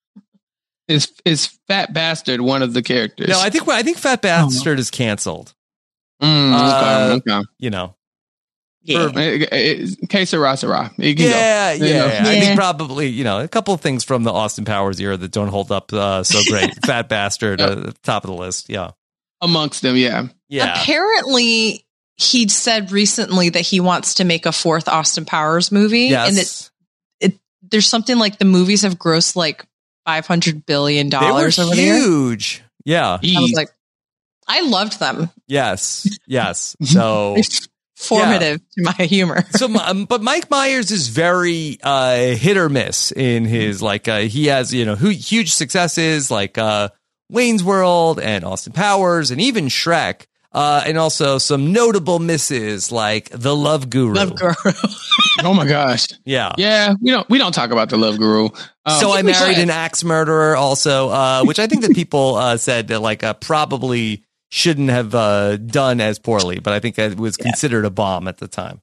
Is 0.88 1.13
is 1.23 1.47
Fat 1.67 1.93
Bastard 1.93 2.41
one 2.41 2.63
of 2.63 2.73
the 2.73 2.81
characters? 2.81 3.30
No, 3.30 3.39
I 3.39 3.49
think 3.49 3.67
I 3.67 3.84
think 3.84 3.97
Fat 3.97 4.21
Bastard 4.21 4.80
oh. 4.80 4.81
is 4.81 4.89
canceled. 4.89 5.53
Mm, 6.21 6.51
uh, 6.53 7.15
okay, 7.17 7.31
okay. 7.31 7.47
You 7.59 7.69
know. 7.69 7.95
Yeah. 8.81 9.09
Case 10.09 10.34
of 10.34 10.39
Rasara. 10.39 10.91
Yeah, 10.97 11.73
yeah, 11.73 11.73
yeah. 11.73 12.23
I 12.26 12.39
think 12.39 12.57
probably, 12.57 13.07
you 13.07 13.23
know, 13.23 13.39
a 13.39 13.47
couple 13.47 13.73
of 13.73 13.81
things 13.81 14.03
from 14.03 14.23
the 14.23 14.31
Austin 14.31 14.65
Powers 14.65 14.99
era 14.99 15.17
that 15.17 15.31
don't 15.31 15.49
hold 15.49 15.71
up 15.71 15.91
uh, 15.93 16.23
so 16.23 16.39
great. 16.49 16.73
Fat 16.85 17.09
Bastard, 17.09 17.61
uh, 17.61 17.91
top 18.03 18.23
of 18.23 18.30
the 18.30 18.35
list. 18.35 18.69
Yeah. 18.69 18.91
Amongst 19.41 19.81
them, 19.81 19.95
yeah. 19.95 20.27
Yeah. 20.49 20.81
Apparently, 20.81 21.85
he 22.17 22.49
said 22.49 22.91
recently 22.91 23.49
that 23.49 23.61
he 23.61 23.80
wants 23.80 24.15
to 24.15 24.26
make 24.26 24.45
a 24.45 24.51
fourth 24.51 24.88
Austin 24.89 25.26
Powers 25.26 25.71
movie. 25.71 26.07
Yes. 26.07 26.30
And 26.30 26.38
it, 26.38 27.34
it 27.34 27.39
there's 27.71 27.88
something 27.88 28.17
like 28.17 28.39
the 28.39 28.45
movies 28.45 28.81
have 28.81 28.95
grossed 28.95 29.35
like 29.35 29.65
five 30.05 30.27
hundred 30.27 30.65
billion 30.65 31.09
dollars 31.09 31.59
over 31.59 31.73
huge. 31.73 32.63
Yeah. 32.84 33.19
I 33.23 33.39
was 33.39 33.53
like, 33.53 33.69
I 34.47 34.61
loved 34.61 34.99
them. 34.99 35.30
Yes. 35.47 36.07
Yes. 36.27 36.76
So 36.84 37.38
formative 37.99 38.61
yeah. 38.77 38.91
to 38.91 38.97
my 38.97 39.05
humor. 39.05 39.45
so, 39.51 39.67
um, 39.76 40.05
but 40.05 40.21
Mike 40.23 40.49
Myers 40.49 40.89
is 40.89 41.09
very 41.09 41.77
uh, 41.84 42.15
hit 42.15 42.57
or 42.57 42.69
miss 42.69 43.11
in 43.11 43.45
his 43.45 43.81
like. 43.81 44.07
Uh, 44.07 44.19
he 44.19 44.47
has 44.47 44.73
you 44.73 44.85
know 44.85 44.95
huge 44.95 45.51
successes 45.51 46.31
like 46.31 46.57
uh, 46.57 46.89
Wayne's 47.30 47.63
World 47.63 48.19
and 48.19 48.43
Austin 48.43 48.73
Powers 48.73 49.31
and 49.31 49.39
even 49.39 49.65
Shrek. 49.65 50.26
Uh, 50.51 50.81
and 50.85 50.97
also 50.97 51.38
some 51.38 51.71
notable 51.71 52.17
misses 52.17 52.91
like 52.91 53.30
the 53.30 53.55
Love 53.55 53.89
Guru. 53.89 54.13
Love 54.13 54.35
Guru. 54.35 54.53
oh 55.43 55.53
my 55.53 55.67
gosh. 55.67 56.07
Yeah. 56.26 56.53
Yeah. 56.57 56.95
We 56.99 57.11
don't 57.11 57.30
we 57.30 57.38
don't 57.38 57.51
talk 57.51 57.69
about 57.69 57.89
the 57.89 57.97
Love 57.97 58.17
Guru. 58.17 58.49
Um, 58.85 58.99
so 58.99 59.11
I 59.11 59.21
married 59.21 59.59
an 59.59 59.69
axe 59.69 60.03
murderer 60.03 60.55
also, 60.55 61.09
uh, 61.09 61.43
which 61.43 61.59
I 61.59 61.67
think 61.67 61.84
that 61.84 61.93
people 61.93 62.35
uh, 62.35 62.57
said 62.57 62.88
that 62.88 62.99
like 62.99 63.23
uh, 63.23 63.35
probably 63.35 64.23
shouldn't 64.49 64.89
have 64.89 65.13
uh, 65.13 65.57
done 65.57 66.01
as 66.01 66.17
poorly, 66.17 66.59
but 66.59 66.73
I 66.73 66.80
think 66.80 66.97
it 66.97 67.17
was 67.17 67.38
considered 67.38 67.85
a 67.85 67.91
bomb 67.91 68.27
at 68.27 68.38
the 68.38 68.47
time. 68.47 68.81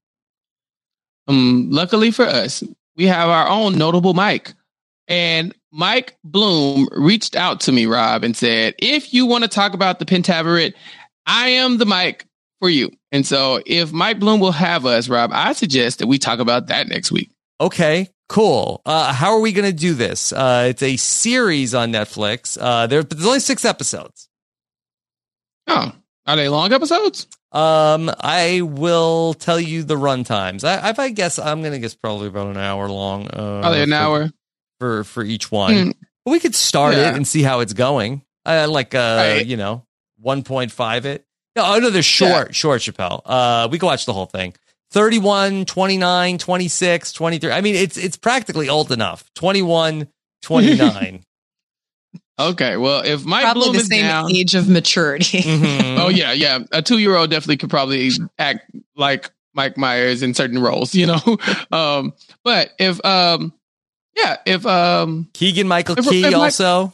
Um, 1.26 1.68
luckily 1.70 2.12
for 2.12 2.24
us, 2.24 2.62
we 2.96 3.06
have 3.06 3.28
our 3.28 3.48
own 3.48 3.76
notable 3.76 4.14
Mike. 4.14 4.54
And 5.08 5.54
Mike 5.72 6.16
Bloom 6.24 6.88
reached 6.92 7.36
out 7.36 7.60
to 7.60 7.72
me, 7.72 7.86
Rob, 7.86 8.24
and 8.24 8.36
said, 8.36 8.74
if 8.78 9.12
you 9.12 9.26
want 9.26 9.44
to 9.44 9.48
talk 9.48 9.74
about 9.74 9.98
the 9.98 10.04
Pentaverate, 10.04 10.74
I 11.26 11.48
am 11.50 11.78
the 11.78 11.86
Mike 11.86 12.26
for 12.60 12.70
you. 12.70 12.90
And 13.12 13.26
so 13.26 13.60
if 13.66 13.92
Mike 13.92 14.18
Bloom 14.18 14.40
will 14.40 14.52
have 14.52 14.86
us, 14.86 15.08
Rob, 15.08 15.30
I 15.32 15.52
suggest 15.52 15.98
that 15.98 16.06
we 16.06 16.18
talk 16.18 16.38
about 16.38 16.68
that 16.68 16.88
next 16.88 17.10
week. 17.12 17.30
Okay, 17.60 18.08
cool. 18.28 18.82
Uh, 18.84 19.12
how 19.12 19.32
are 19.32 19.40
we 19.40 19.52
going 19.52 19.70
to 19.70 19.76
do 19.76 19.94
this? 19.94 20.32
Uh, 20.32 20.66
it's 20.70 20.82
a 20.82 20.96
series 20.96 21.74
on 21.74 21.92
Netflix. 21.92 22.58
Uh, 22.60 22.86
there, 22.86 23.02
there's 23.02 23.26
only 23.26 23.40
six 23.40 23.64
episodes. 23.64 24.28
Oh, 25.66 25.92
are 26.26 26.36
they 26.36 26.48
long 26.48 26.72
episodes? 26.72 27.26
Um, 27.52 28.10
I 28.20 28.60
will 28.62 29.34
tell 29.34 29.58
you 29.58 29.82
the 29.82 29.96
run 29.96 30.24
times. 30.24 30.64
I, 30.64 30.90
if 30.90 30.98
I 30.98 31.08
guess, 31.10 31.38
I'm 31.38 31.60
going 31.60 31.72
to 31.72 31.78
guess 31.78 31.94
probably 31.94 32.28
about 32.28 32.48
an 32.48 32.58
hour 32.58 32.88
long. 32.88 33.28
Uh, 33.28 33.62
are 33.64 33.72
they 33.72 33.82
an 33.82 33.90
for, 33.90 33.94
hour? 33.94 34.30
For, 34.78 35.04
for 35.04 35.24
each 35.24 35.50
one. 35.50 35.72
Mm. 35.72 35.94
But 36.24 36.30
we 36.32 36.40
could 36.40 36.54
start 36.54 36.94
yeah. 36.94 37.10
it 37.10 37.16
and 37.16 37.26
see 37.26 37.42
how 37.42 37.60
it's 37.60 37.72
going. 37.72 38.22
Uh, 38.44 38.66
like, 38.68 38.94
uh, 38.94 38.98
right. 38.98 39.46
you 39.46 39.56
know, 39.56 39.86
1.5 40.24 41.04
it. 41.04 41.24
No, 41.54 41.64
oh, 41.64 41.78
no, 41.78 41.90
they're 41.90 42.02
short, 42.02 42.48
yeah. 42.48 42.52
short, 42.52 42.82
Chappelle. 42.82 43.22
Uh, 43.24 43.68
we 43.70 43.78
can 43.78 43.86
watch 43.86 44.04
the 44.04 44.12
whole 44.12 44.26
thing. 44.26 44.54
31, 44.90 45.64
29, 45.64 46.38
26, 46.38 47.12
23. 47.12 47.50
I 47.50 47.60
mean, 47.60 47.74
it's, 47.74 47.96
it's 47.96 48.16
practically 48.16 48.68
old 48.68 48.92
enough. 48.92 49.32
21, 49.34 50.08
29. 50.42 51.22
Okay, 52.38 52.76
well, 52.76 53.02
if 53.02 53.24
Mike 53.24 53.44
probably 53.44 53.62
Bloom 53.62 53.72
the 53.76 53.80
is 53.80 53.88
same 53.88 54.02
down, 54.02 54.30
age 54.30 54.54
of 54.54 54.68
maturity. 54.68 55.38
Mm-hmm. 55.46 55.98
oh 55.98 56.08
yeah, 56.08 56.32
yeah, 56.32 56.58
a 56.70 56.82
two-year-old 56.82 57.30
definitely 57.30 57.56
could 57.56 57.70
probably 57.70 58.10
act 58.38 58.70
like 58.94 59.30
Mike 59.54 59.78
Myers 59.78 60.22
in 60.22 60.34
certain 60.34 60.58
roles, 60.58 60.94
you 60.94 61.06
know. 61.06 61.38
um, 61.72 62.12
but 62.44 62.72
if 62.78 63.02
um, 63.04 63.54
yeah, 64.14 64.36
if 64.44 64.66
um, 64.66 65.28
Keegan 65.32 65.66
Michael 65.66 65.98
if, 65.98 66.06
Key 66.08 66.18
if 66.18 66.32
Mike, 66.32 66.34
also. 66.34 66.92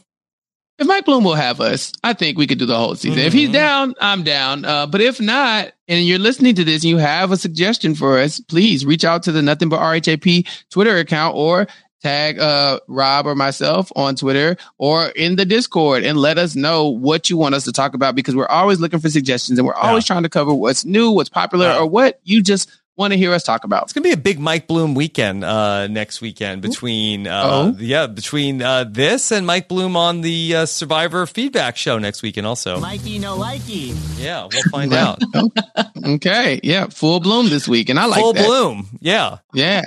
If 0.79 0.87
Mike 0.87 1.05
Bloom 1.05 1.23
will 1.23 1.35
have 1.35 1.61
us, 1.61 1.93
I 2.03 2.13
think 2.13 2.37
we 2.37 2.47
could 2.47 2.57
do 2.57 2.65
the 2.65 2.77
whole 2.77 2.95
season. 2.95 3.19
Mm-hmm. 3.19 3.27
If 3.27 3.33
he's 3.33 3.51
down, 3.51 3.93
I'm 4.01 4.23
down. 4.23 4.65
Uh, 4.65 4.87
but 4.87 5.01
if 5.01 5.21
not, 5.21 5.71
and 5.87 6.03
you're 6.03 6.17
listening 6.17 6.55
to 6.55 6.63
this 6.63 6.81
and 6.81 6.89
you 6.89 6.97
have 6.97 7.31
a 7.31 7.37
suggestion 7.37 7.93
for 7.93 8.17
us, 8.17 8.39
please 8.39 8.85
reach 8.85 9.05
out 9.05 9.23
to 9.23 9.31
the 9.31 9.43
Nothing 9.43 9.69
But 9.69 9.81
RHAP 9.81 10.47
Twitter 10.71 10.97
account 10.97 11.35
or 11.35 11.67
tag 12.01 12.37
uh, 12.37 12.79
Rob 12.87 13.25
or 13.25 13.35
myself 13.35 13.91
on 13.95 14.15
Twitter 14.15 14.57
or 14.77 15.07
in 15.09 15.35
the 15.35 15.45
Discord 15.45 16.03
and 16.03 16.17
let 16.17 16.37
us 16.37 16.55
know 16.55 16.89
what 16.89 17.29
you 17.29 17.37
want 17.37 17.55
us 17.55 17.63
to 17.63 17.71
talk 17.71 17.93
about 17.93 18.13
because 18.13 18.35
we're 18.35 18.47
always 18.47 18.79
looking 18.79 18.99
for 18.99 19.09
suggestions 19.09 19.57
and 19.57 19.65
we're 19.65 19.73
always 19.75 20.03
yeah. 20.03 20.13
trying 20.15 20.23
to 20.23 20.29
cover 20.29 20.53
what's 20.53 20.83
new, 20.83 21.11
what's 21.11 21.29
popular, 21.29 21.67
yeah. 21.67 21.77
or 21.77 21.85
what 21.85 22.19
you 22.23 22.41
just 22.41 22.69
want 22.95 23.13
to 23.13 23.17
hear 23.17 23.33
us 23.33 23.43
talk 23.43 23.63
about. 23.63 23.83
It's 23.83 23.93
gonna 23.93 24.03
be 24.03 24.11
a 24.11 24.17
big 24.17 24.39
Mike 24.39 24.67
Bloom 24.67 24.93
weekend 24.95 25.43
uh, 25.43 25.87
next 25.87 26.21
weekend 26.21 26.61
between 26.61 27.27
uh, 27.27 27.43
oh. 27.45 27.75
yeah 27.79 28.07
between 28.07 28.61
uh, 28.61 28.83
this 28.83 29.31
and 29.31 29.45
Mike 29.45 29.67
Bloom 29.67 29.95
on 29.95 30.21
the 30.21 30.55
uh, 30.55 30.65
Survivor 30.65 31.25
feedback 31.25 31.77
show 31.77 31.97
next 31.99 32.21
weekend 32.21 32.47
also. 32.47 32.79
Mikey 32.79 33.19
no 33.19 33.37
likey. 33.37 33.95
Yeah, 34.19 34.47
we'll 34.51 34.63
find 34.71 34.93
out. 34.93 35.21
okay, 36.05 36.59
yeah, 36.63 36.87
full 36.87 37.19
bloom 37.19 37.49
this 37.49 37.67
week, 37.67 37.89
and 37.89 37.99
I 37.99 38.05
like 38.05 38.21
full 38.21 38.33
that. 38.33 38.45
bloom. 38.45 38.87
Yeah, 39.01 39.37
yeah. 39.53 39.83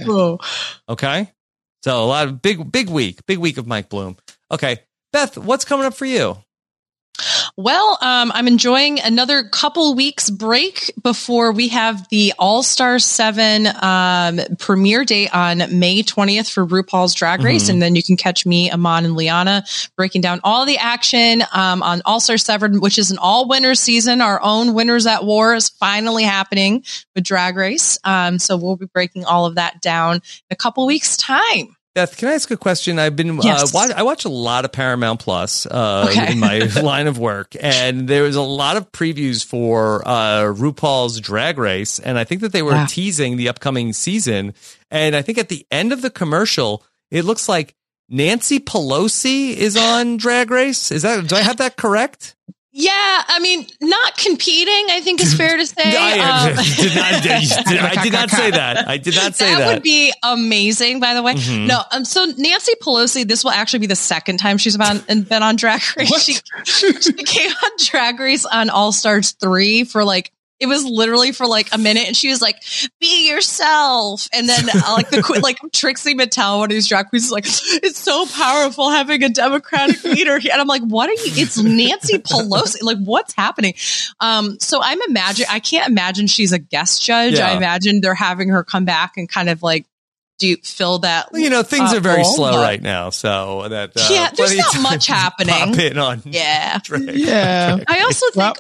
Okay. 0.89 1.33
So 1.87 2.03
a 2.03 2.05
lot 2.05 2.27
of 2.27 2.43
big, 2.43 2.73
big 2.73 2.89
week, 2.89 3.25
big 3.27 3.39
week 3.39 3.59
of 3.59 3.67
Mike 3.69 3.89
Bloom. 3.89 4.17
Okay. 4.51 4.79
Beth, 5.13 5.39
what's 5.39 5.65
coming 5.65 5.87
up 5.87 5.95
for 5.95 6.05
you? 6.05 6.37
Well, 7.59 7.97
um, 8.03 8.33
I'm 8.35 8.49
enjoying 8.49 9.01
another 9.01 9.43
couple 9.45 9.95
weeks 9.95 10.29
break 10.29 10.93
before 11.03 11.53
we 11.53 11.69
have 11.69 12.07
the 12.11 12.35
All 12.39 12.63
Star 12.63 12.99
Seven 12.99 13.67
um, 13.81 14.41
premiere 14.59 15.07
date 15.07 15.35
on 15.35 15.63
May 15.79 16.03
20th 16.03 16.53
for 16.53 16.67
RuPaul's 16.67 17.15
Drag 17.15 17.41
Race, 17.41 17.63
mm-hmm. 17.63 17.73
and 17.73 17.83
then 17.83 17.97
you 17.97 18.03
can 18.03 18.19
catch 18.19 18.45
me, 18.45 18.71
Amon, 18.71 19.07
and 19.07 19.17
Liana 19.17 19.65
breaking 19.97 20.21
down 20.21 20.41
all 20.45 20.67
the 20.67 20.77
action 20.77 21.45
um, 21.51 21.83
on 21.83 22.03
All 22.05 22.21
Star 22.21 22.37
Seven, 22.37 22.83
which 22.83 22.99
is 22.99 23.11
an 23.11 23.17
all 23.17 23.49
winners 23.49 23.81
season. 23.81 24.21
Our 24.21 24.43
own 24.43 24.75
Winners 24.75 25.07
at 25.07 25.25
War 25.25 25.55
is 25.55 25.71
finally 25.71 26.25
happening 26.25 26.85
with 27.15 27.25
Drag 27.25 27.57
Race, 27.57 27.99
um, 28.05 28.39
so 28.39 28.59
we'll 28.59 28.77
be 28.77 28.85
breaking 28.85 29.25
all 29.25 29.47
of 29.47 29.55
that 29.55 29.81
down 29.81 30.17
in 30.17 30.21
a 30.51 30.57
couple 30.57 30.85
weeks' 30.85 31.17
time. 31.17 31.76
Beth, 31.97 32.15
can 32.19 32.29
I 32.29 32.35
ask 32.35 32.51
a 32.51 32.59
question? 32.59 32.99
I've 32.99 33.17
been 33.17 33.39
uh, 33.39 33.43
yes. 33.43 33.63
uh, 33.63 33.67
watch, 33.73 33.91
I 33.91 34.03
watch 34.03 34.27
a 34.27 34.29
lot 34.29 34.67
of 34.67 34.73
Paramount 34.73 35.19
Plus 35.19 35.65
uh, 35.65 36.09
okay. 36.11 36.33
in 36.33 36.39
my 36.39 36.59
line 36.83 37.07
of 37.07 37.19
work, 37.19 37.57
and 37.59 38.07
there 38.07 38.25
was 38.25 38.37
a 38.37 38.43
lot 38.43 38.77
of 38.77 38.93
previews 38.93 39.43
for 39.43 40.07
uh, 40.07 40.43
RuPaul's 40.43 41.19
Drag 41.21 41.57
Race, 41.57 41.99
and 41.99 42.19
I 42.19 42.25
think 42.25 42.43
that 42.43 42.53
they 42.53 42.61
were 42.61 42.85
teasing 42.87 43.39
the 43.39 43.49
upcoming 43.49 43.95
season. 43.95 44.53
And 44.91 45.17
I 45.17 45.23
think 45.23 45.39
at 45.39 45.49
the 45.49 45.67
end 45.71 45.91
of 45.91 46.03
the 46.03 46.11
commercial, 46.11 46.85
it 47.11 47.25
looks 47.25 47.49
like 47.49 47.75
Nancy 48.11 48.61
Pelosi 48.61 49.55
is 49.55 49.75
on 49.75 50.19
Drag 50.19 50.51
Race. 50.51 50.93
Is 50.93 51.01
that 51.01 51.27
do 51.27 51.35
I 51.35 51.41
have 51.41 51.57
that 51.57 51.77
correct? 51.77 52.37
Yeah, 52.79 52.93
I 52.93 53.39
mean, 53.39 53.67
not 53.81 54.19
competing. 54.19 54.89
I 54.91 55.01
think 55.03 55.23
is 55.23 55.33
fair 55.33 55.57
to 55.57 55.67
say. 55.67 55.83
I, 55.83 56.51
um, 56.51 56.57
did 56.77 56.95
not, 56.95 57.23
did, 57.23 57.79
I 57.79 58.03
did 58.03 58.13
not 58.13 58.29
say 58.29 58.51
that. 58.51 58.87
I 58.87 58.99
did 58.99 59.17
not 59.17 59.35
say 59.35 59.47
that. 59.47 59.59
That 59.61 59.75
would 59.77 59.83
be 59.83 60.13
amazing. 60.23 61.01
By 61.01 61.15
the 61.15 61.23
way, 61.23 61.37
mm-hmm. 61.37 61.69
no. 61.69 61.81
Um, 61.91 62.05
so 62.05 62.27
Nancy 62.37 62.73
Pelosi, 62.83 63.27
this 63.27 63.45
will 63.45 63.53
actually 63.53 63.79
be 63.79 63.87
the 63.87 63.97
second 63.97 64.41
time 64.41 64.59
she's 64.59 64.77
been 64.77 65.03
on, 65.09 65.23
been 65.23 65.43
on 65.43 65.57
Drag 65.57 65.81
Race. 65.97 66.23
She, 66.23 66.35
she, 66.93 67.13
came 67.15 67.51
on 67.51 67.71
Drag 67.79 68.21
Race 68.21 68.45
on 68.45 68.69
All 68.69 68.93
Stars 68.93 69.31
three 69.33 69.85
for 69.85 70.05
like 70.05 70.31
it 70.59 70.67
was 70.67 70.85
literally 70.85 71.33
for 71.33 71.47
like 71.47 71.69
a 71.73 71.79
minute, 71.79 72.07
and 72.07 72.17
she 72.17 72.29
was 72.31 72.41
like, 72.41 72.57
"Be 73.01 73.29
yourself," 73.29 74.29
and 74.33 74.49
then 74.49 74.65
uh, 74.71 74.93
like 74.97 75.11
the 75.11 75.23
que- 75.23 75.41
like 75.41 75.59
Trixie 75.73 76.15
Mattel, 76.15 76.59
one 76.59 76.71
of 76.71 76.75
these 76.75 76.89
drag 76.89 77.09
queens, 77.09 77.27
is 77.27 77.31
like, 77.31 77.45
"It's 77.47 77.99
so 77.99 78.27
powerful 78.27 78.91
having 78.91 79.23
a 79.23 79.29
Democratic 79.29 80.03
leader," 80.05 80.35
and 80.37 80.53
I'm 80.53 80.67
like, 80.67 80.83
"What 80.83 81.09
are 81.09 81.13
you?" 81.13 81.19
It's 81.43 81.59
Nancy 81.59 82.19
Pelosi. 82.19 82.83
Like, 82.83 82.99
what's 82.99 83.35
happening? 83.35 83.75
Um, 84.21 84.59
so 84.61 84.81
I'm 84.83 85.01
imagine 85.09 85.47
I 85.51 85.61
can't 85.61 85.89
imagine 85.91 86.27
she's 86.27 86.53
a 86.53 86.59
guest 86.59 87.03
judge. 87.03 87.35
Yeah. 87.35 87.49
I 87.49 87.57
imagine 87.57 88.01
they're 88.01 88.15
having 88.15 88.49
her 88.51 88.65
come 88.65 88.85
back 88.85 89.17
and 89.17 89.29
kind 89.29 89.49
of 89.51 89.63
like 89.63 89.85
do 90.39 90.57
fill 90.63 90.99
that. 91.01 91.33
Well, 91.33 91.41
you 91.43 91.51
know, 91.51 91.63
things 91.63 91.93
uh, 91.93 91.97
are 91.97 92.01
very 92.01 92.23
role, 92.23 92.35
slow 92.35 92.51
but- 92.53 92.63
right 92.63 92.81
now, 92.83 93.11
so 93.11 93.69
that 93.69 93.91
uh, 93.97 94.09
Yeah, 94.11 94.31
there's 94.37 94.57
not 94.57 94.81
much 94.83 95.07
to 95.07 95.13
happening. 95.13 95.55
Pop 95.55 95.79
in 95.79 95.99
on 95.99 96.23
Yeah. 96.25 96.79
drag. 96.83 97.15
Yeah. 97.15 97.79
I 97.87 98.01
also 98.01 98.27
think 98.27 98.37
Well- 98.37 98.55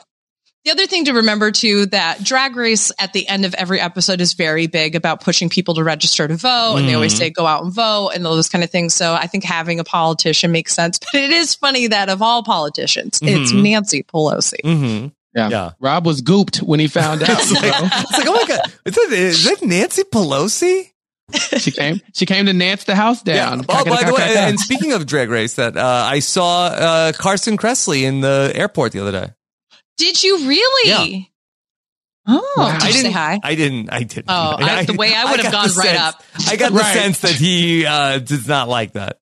the 0.66 0.72
other 0.72 0.86
thing 0.86 1.04
to 1.06 1.12
remember 1.14 1.50
too 1.52 1.86
that 1.86 2.22
drag 2.22 2.56
race 2.56 2.90
at 2.98 3.12
the 3.12 3.26
end 3.28 3.44
of 3.46 3.54
every 3.54 3.80
episode 3.80 4.20
is 4.20 4.34
very 4.34 4.66
big 4.66 4.94
about 4.96 5.22
pushing 5.22 5.48
people 5.48 5.74
to 5.74 5.84
register 5.84 6.26
to 6.28 6.36
vote 6.36 6.74
and 6.76 6.88
they 6.88 6.94
always 6.94 7.14
Mhm. 7.14 7.18
say 7.18 7.30
go 7.30 7.46
out 7.46 7.62
and 7.64 7.72
vote 7.72 8.10
and 8.14 8.26
all 8.26 8.34
those 8.34 8.48
kind 8.48 8.62
of 8.64 8.70
things 8.70 8.92
so 8.92 9.14
i 9.14 9.26
think 9.26 9.44
having 9.44 9.78
a 9.80 9.84
politician 9.84 10.50
makes 10.52 10.74
sense 10.74 10.98
but 10.98 11.14
it 11.14 11.30
is 11.30 11.54
funny 11.54 11.86
that 11.86 12.08
of 12.10 12.20
all 12.20 12.42
politicians 12.42 13.20
it's 13.22 13.52
Mhm. 13.52 13.62
nancy 13.62 14.02
pelosi 14.02 14.58
Mm-hmm. 14.64 15.06
Yeah. 15.36 15.48
Yeah. 15.50 15.70
Rob 15.80 16.06
was 16.06 16.22
gooped 16.22 16.62
when 16.62 16.80
he 16.80 16.88
found 16.88 17.22
out. 17.22 17.28
It's 17.30 17.52
like, 17.52 17.64
it's 17.64 18.12
like, 18.18 18.26
oh 18.26 18.32
my 18.32 18.44
god, 18.48 18.72
is 18.86 18.94
that, 18.94 19.08
is 19.12 19.44
that 19.44 19.62
Nancy 19.62 20.02
Pelosi? 20.02 20.90
she 21.58 21.72
came. 21.72 22.00
She 22.14 22.24
came 22.24 22.46
to 22.46 22.54
Nance 22.54 22.84
the 22.84 22.94
house 22.94 23.20
down. 23.20 23.66
Oh, 23.68 23.84
by 23.84 24.02
the 24.04 24.14
way, 24.14 24.34
and 24.38 24.58
speaking 24.58 24.92
of 24.94 25.04
drag 25.04 25.28
race, 25.28 25.54
that 25.56 25.76
uh, 25.76 26.06
I 26.10 26.20
saw 26.20 26.66
uh, 26.68 27.12
Carson 27.12 27.58
Kressley 27.58 28.02
in 28.04 28.22
the 28.22 28.50
airport 28.54 28.92
the 28.92 29.00
other 29.00 29.12
day. 29.12 29.32
Did 29.98 30.22
you 30.22 30.46
really 30.48 31.30
oh 32.26 32.54
Wow. 32.56 32.72
did 32.72 32.82
I 32.82 32.86
you 32.88 32.92
say 32.92 33.02
didn't. 33.02 33.14
hi 33.14 33.40
I 33.42 33.54
didn't. 33.54 33.90
I 33.92 34.02
didn't. 34.02 34.26
Oh, 34.28 34.56
I- 34.58 34.84
the 34.86 34.94
way 34.94 35.14
I 35.14 35.30
would 35.30 35.40
have 35.40 35.52
gone 35.52 35.68
the 35.68 35.74
right 35.74 35.86
sense- 35.88 36.00
up. 36.00 36.22
I 36.48 36.56
got 36.56 36.72
the 36.72 36.78
Right. 36.78 36.94
sense 36.94 37.20
that 37.20 37.32
he 37.32 37.86
uh, 37.86 38.18
does 38.18 38.46
not 38.48 38.68
like 38.68 38.92
that. 38.94 39.18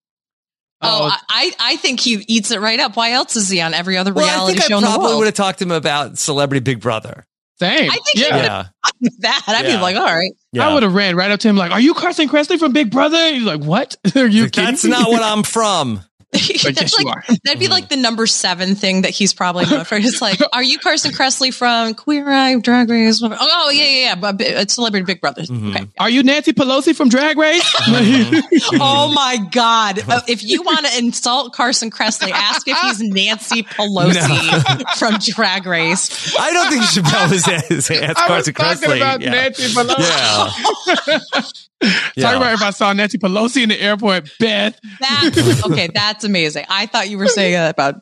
oh, 0.82 1.04
I, 1.10 1.18
I 1.28 1.52
I 1.72 1.76
think 1.76 2.00
he 2.00 2.24
eats 2.28 2.50
it 2.50 2.60
right 2.60 2.78
up 2.80 2.96
why 2.96 3.12
else 3.12 3.36
is 3.36 3.48
he 3.48 3.60
on 3.60 3.74
every 3.74 3.96
other 3.96 4.12
Well, 4.12 4.24
I 4.24 4.28
reality 4.32 4.58
think 4.58 4.68
show 4.68 4.74
I 4.74 4.78
in 4.78 4.82
the 4.84 4.88
probably 4.88 5.06
world 5.06 5.18
would 5.18 5.24
have 5.26 5.34
talked 5.34 5.58
to 5.60 5.64
him 5.64 5.70
about 5.70 6.18
Celebrity 6.18 6.60
Big 6.60 6.80
Brother. 6.80 7.26
same. 7.58 7.90
I 7.90 7.94
think 7.94 8.06
he 8.14 8.20
yeah. 8.22 8.36
would've- 8.36 8.70
Yeah, 9.00 9.10
that 9.20 9.42
i'd 9.48 9.64
Yeah. 9.66 9.76
be 9.76 9.82
like 9.82 9.96
all 9.96 10.02
right 10.04 10.32
yeah. 10.52 10.68
I 10.68 10.74
would 10.74 10.82
have 10.82 10.94
ran 10.94 11.14
right 11.16 11.30
up 11.30 11.40
to 11.40 11.48
him 11.48 11.56
like, 11.56 11.72
"Are 11.72 11.80
you 11.80 11.94
Carson 11.94 12.28
Kressley 12.28 12.58
from 12.58 12.72
Big 12.72 12.90
Brother?" 12.90 13.32
He's 13.34 13.42
like, 13.44 13.60
"What? 13.60 13.96
Are 14.16 14.26
you 14.26 14.42
Like, 14.44 14.52
kidding 14.52 14.70
That's 14.70 14.84
me?" 14.84 14.90
not 14.90 15.10
what 15.10 15.22
I'm 15.22 15.42
from. 15.56 16.00
But 16.34 16.74
That's 16.76 16.92
yes, 16.92 16.98
you 17.00 17.08
are. 17.08 17.24
that'd 17.44 17.58
be 17.60 17.68
like 17.68 17.88
the 17.88 17.96
number 17.96 18.26
seven 18.26 18.74
thing 18.74 19.02
that 19.02 19.10
he's 19.10 19.32
probably 19.32 19.66
known 19.66 19.84
for. 19.84 19.96
It's 19.96 20.20
like, 20.20 20.40
are 20.52 20.62
you 20.62 20.78
Carson 20.78 21.12
Kressley 21.12 21.52
from 21.52 21.94
Queer 21.94 22.28
Eye, 22.28 22.58
Drag 22.60 22.88
Race? 22.90 23.22
Oh, 23.22 23.36
oh 23.38 23.70
yeah, 23.70 23.84
yeah, 23.84 23.98
yeah. 24.06 24.14
But 24.16 24.40
it's 24.40 24.74
Celebrity 24.74 25.04
Big 25.04 25.20
Brother. 25.20 25.42
Mhm. 25.42 25.70
Okay. 25.76 25.86
Are 25.98 26.10
you 26.10 26.22
Nancy 26.22 26.52
Pelosi 26.52 26.94
from 26.94 27.08
Drag 27.08 27.36
Race? 27.38 27.62
Oh 28.80 29.12
my 29.14 29.38
God! 29.50 30.00
Uh, 30.08 30.20
if 30.28 30.42
you 30.42 30.62
want 30.62 30.86
to 30.86 30.98
insult 30.98 31.52
Carson 31.52 31.90
Kressley, 31.90 32.30
ask 32.30 32.66
if 32.66 32.76
he's 32.78 33.00
Nancy 33.00 33.62
Pelosi 33.62 34.96
from 34.98 35.18
Drag 35.20 35.66
Race. 35.66 36.34
I 36.38 36.52
don't 36.52 36.70
think 36.70 36.82
Chappelle 36.84 37.30
was 37.30 37.46
asked 37.48 37.90
I 37.90 38.36
was 38.36 38.50
Carson 38.50 38.54
talking 38.54 38.88
Kressley. 38.88 38.96
about 38.96 39.20
yeah. 39.20 39.30
Nancy 39.30 39.74
Pelosi. 39.74 40.96
Yeah. 40.98 41.42
Talking 41.92 42.12
Yeah. 42.16 42.36
about 42.36 42.54
if 42.54 42.62
I 42.62 42.70
saw 42.70 42.92
Nancy 42.92 43.18
Pelosi 43.18 43.62
in 43.62 43.68
the 43.68 43.80
airport, 43.80 44.30
Beth. 44.38 44.78
That's 45.00 45.64
okay. 45.66 45.88
That's 45.92 46.24
amazing. 46.24 46.64
I 46.68 46.86
thought 46.86 47.08
you 47.08 47.18
were 47.18 47.26
saying 47.28 47.54
that 47.54 47.70
about 47.70 47.96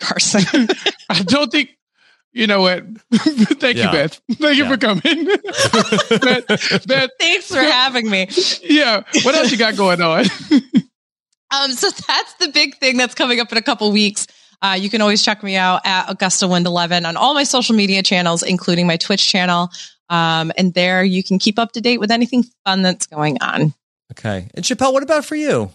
Carson. 0.00 0.68
I 1.08 1.22
don't 1.22 1.50
think. 1.50 1.70
You 2.32 2.46
know 2.46 2.60
what? 2.60 2.84
Thank 3.14 3.78
Yeah. 3.78 3.86
you, 3.86 3.90
Beth. 3.92 4.20
Thank 4.32 4.58
you 4.58 4.66
for 4.66 4.76
coming. 4.76 5.02
Beth, 6.20 6.86
Beth, 6.86 7.10
Thanks 7.18 7.48
for 7.48 7.56
having 7.60 8.08
me. 8.10 8.28
yeah. 8.62 9.02
What 9.22 9.34
else 9.34 9.50
you 9.50 9.56
got 9.56 9.76
going 9.76 10.00
on? 10.02 10.26
Um, 11.50 11.72
so 11.72 11.88
that's 11.90 12.34
the 12.34 12.48
big 12.52 12.76
thing 12.76 12.98
that's 12.98 13.14
coming 13.14 13.40
up 13.40 13.50
in 13.50 13.58
a 13.58 13.62
couple 13.62 13.90
weeks. 13.90 14.26
Uh, 14.60 14.76
you 14.78 14.90
can 14.90 15.00
always 15.00 15.22
check 15.24 15.42
me 15.42 15.56
out 15.56 15.80
at 15.84 16.10
Augusta 16.10 16.46
Wind 16.46 16.66
11 16.66 17.06
on 17.06 17.16
all 17.16 17.32
my 17.32 17.44
social 17.44 17.74
media 17.74 18.02
channels, 18.02 18.42
including 18.42 18.86
my 18.86 18.96
Twitch 18.98 19.26
channel. 19.26 19.70
Um, 20.10 20.52
and 20.56 20.74
there 20.74 21.04
you 21.04 21.22
can 21.22 21.38
keep 21.38 21.58
up 21.58 21.72
to 21.72 21.80
date 21.80 21.98
with 21.98 22.10
anything 22.10 22.44
fun 22.64 22.82
that's 22.82 23.06
going 23.06 23.38
on. 23.42 23.74
Okay. 24.12 24.48
And 24.54 24.64
Chappelle, 24.64 24.92
what 24.92 25.02
about 25.02 25.24
for 25.24 25.36
you? 25.36 25.70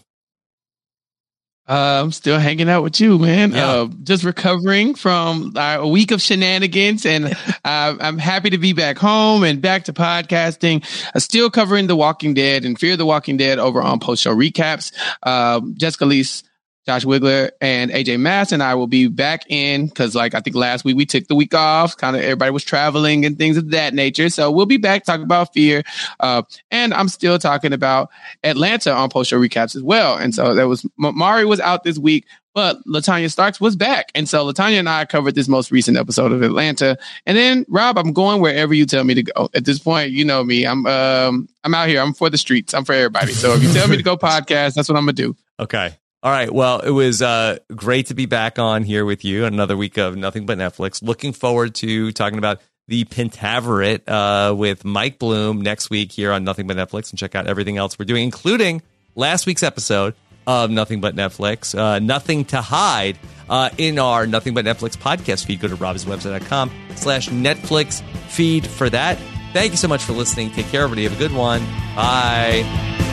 Uh, 1.66 2.02
I'm 2.02 2.12
still 2.12 2.38
hanging 2.38 2.68
out 2.68 2.82
with 2.82 3.00
you, 3.00 3.18
man. 3.18 3.52
Yeah. 3.52 3.66
Uh, 3.66 3.88
just 4.02 4.22
recovering 4.22 4.94
from 4.94 5.54
uh, 5.56 5.78
a 5.80 5.88
week 5.88 6.10
of 6.10 6.20
shenanigans, 6.20 7.06
and 7.06 7.26
uh, 7.64 7.96
I'm 7.98 8.18
happy 8.18 8.50
to 8.50 8.58
be 8.58 8.74
back 8.74 8.98
home 8.98 9.44
and 9.44 9.62
back 9.62 9.84
to 9.84 9.94
podcasting. 9.94 10.84
Uh, 11.14 11.20
still 11.20 11.48
covering 11.48 11.86
The 11.86 11.96
Walking 11.96 12.34
Dead 12.34 12.66
and 12.66 12.78
Fear 12.78 12.98
the 12.98 13.06
Walking 13.06 13.38
Dead 13.38 13.58
over 13.58 13.80
on 13.80 13.98
post 13.98 14.22
show 14.22 14.34
recaps. 14.34 14.92
Um, 15.22 15.74
Jessica 15.78 16.04
Liese, 16.04 16.42
Josh 16.86 17.04
Wigler 17.04 17.50
and 17.60 17.90
AJ 17.90 18.20
Mass 18.20 18.52
and 18.52 18.62
I 18.62 18.74
will 18.74 18.86
be 18.86 19.08
back 19.08 19.44
in 19.48 19.86
because, 19.86 20.14
like, 20.14 20.34
I 20.34 20.40
think 20.40 20.54
last 20.54 20.84
week 20.84 20.96
we 20.96 21.06
took 21.06 21.26
the 21.28 21.34
week 21.34 21.54
off. 21.54 21.96
Kind 21.96 22.14
of 22.14 22.22
everybody 22.22 22.50
was 22.50 22.62
traveling 22.62 23.24
and 23.24 23.38
things 23.38 23.56
of 23.56 23.70
that 23.70 23.94
nature. 23.94 24.28
So 24.28 24.50
we'll 24.50 24.66
be 24.66 24.76
back 24.76 25.04
talking 25.04 25.24
about 25.24 25.54
Fear. 25.54 25.82
Uh, 26.20 26.42
and 26.70 26.92
I'm 26.92 27.08
still 27.08 27.38
talking 27.38 27.72
about 27.72 28.10
Atlanta 28.42 28.92
on 28.92 29.08
post 29.08 29.30
show 29.30 29.40
recaps 29.40 29.74
as 29.74 29.82
well. 29.82 30.16
And 30.16 30.34
so 30.34 30.54
that 30.54 30.68
was 30.68 30.86
Mari 30.98 31.46
was 31.46 31.58
out 31.60 31.84
this 31.84 31.96
week, 31.96 32.26
but 32.52 32.84
Latanya 32.86 33.30
Starks 33.30 33.60
was 33.60 33.76
back. 33.76 34.10
And 34.14 34.28
so 34.28 34.44
Latanya 34.44 34.78
and 34.78 34.88
I 34.88 35.06
covered 35.06 35.34
this 35.34 35.48
most 35.48 35.70
recent 35.70 35.96
episode 35.96 36.32
of 36.32 36.42
Atlanta. 36.42 36.98
And 37.24 37.36
then 37.36 37.64
Rob, 37.68 37.98
I'm 37.98 38.12
going 38.12 38.42
wherever 38.42 38.74
you 38.74 38.84
tell 38.84 39.04
me 39.04 39.14
to 39.14 39.22
go. 39.22 39.48
At 39.54 39.64
this 39.64 39.78
point, 39.78 40.10
you 40.10 40.24
know 40.24 40.44
me. 40.44 40.66
I'm 40.66 40.86
um 40.86 41.48
I'm 41.64 41.74
out 41.74 41.88
here. 41.88 42.02
I'm 42.02 42.12
for 42.12 42.28
the 42.28 42.38
streets. 42.38 42.74
I'm 42.74 42.84
for 42.84 42.92
everybody. 42.92 43.32
So 43.32 43.54
if 43.54 43.62
you 43.62 43.72
tell 43.72 43.88
me 43.88 43.96
to 43.96 44.02
go 44.02 44.16
podcast, 44.18 44.74
that's 44.74 44.88
what 44.88 44.98
I'm 44.98 45.04
gonna 45.04 45.14
do. 45.14 45.34
Okay. 45.58 45.94
All 46.24 46.30
right. 46.30 46.50
Well, 46.50 46.80
it 46.80 46.90
was 46.90 47.20
uh, 47.20 47.58
great 47.76 48.06
to 48.06 48.14
be 48.14 48.24
back 48.24 48.58
on 48.58 48.82
here 48.82 49.04
with 49.04 49.26
you. 49.26 49.44
Another 49.44 49.76
week 49.76 49.98
of 49.98 50.16
nothing 50.16 50.46
but 50.46 50.56
Netflix. 50.56 51.02
Looking 51.02 51.34
forward 51.34 51.74
to 51.76 52.12
talking 52.12 52.38
about 52.38 52.62
the 52.88 53.04
Pentaverate 53.04 54.08
uh, 54.08 54.54
with 54.54 54.86
Mike 54.86 55.18
Bloom 55.18 55.60
next 55.60 55.90
week 55.90 56.10
here 56.12 56.32
on 56.32 56.42
Nothing 56.42 56.66
But 56.66 56.78
Netflix, 56.78 57.10
and 57.10 57.18
check 57.18 57.34
out 57.34 57.46
everything 57.46 57.76
else 57.76 57.98
we're 57.98 58.06
doing, 58.06 58.24
including 58.24 58.80
last 59.14 59.44
week's 59.44 59.62
episode 59.62 60.14
of 60.46 60.70
Nothing 60.70 61.02
But 61.02 61.14
Netflix, 61.14 61.78
uh, 61.78 61.98
Nothing 61.98 62.46
to 62.46 62.62
Hide, 62.62 63.18
uh, 63.50 63.68
in 63.76 63.98
our 63.98 64.26
Nothing 64.26 64.54
But 64.54 64.64
Netflix 64.64 64.96
podcast 64.96 65.44
feed. 65.44 65.60
Go 65.60 65.68
to 65.68 65.76
robhaswebsite.com 65.76 66.70
slash 66.94 67.28
Netflix 67.28 68.02
feed 68.30 68.66
for 68.66 68.88
that. 68.88 69.18
Thank 69.52 69.72
you 69.72 69.76
so 69.76 69.88
much 69.88 70.02
for 70.02 70.14
listening. 70.14 70.50
Take 70.52 70.68
care, 70.68 70.84
everybody. 70.84 71.04
Have 71.04 71.12
a 71.12 71.18
good 71.18 71.32
one. 71.32 71.60
Bye. 71.94 73.03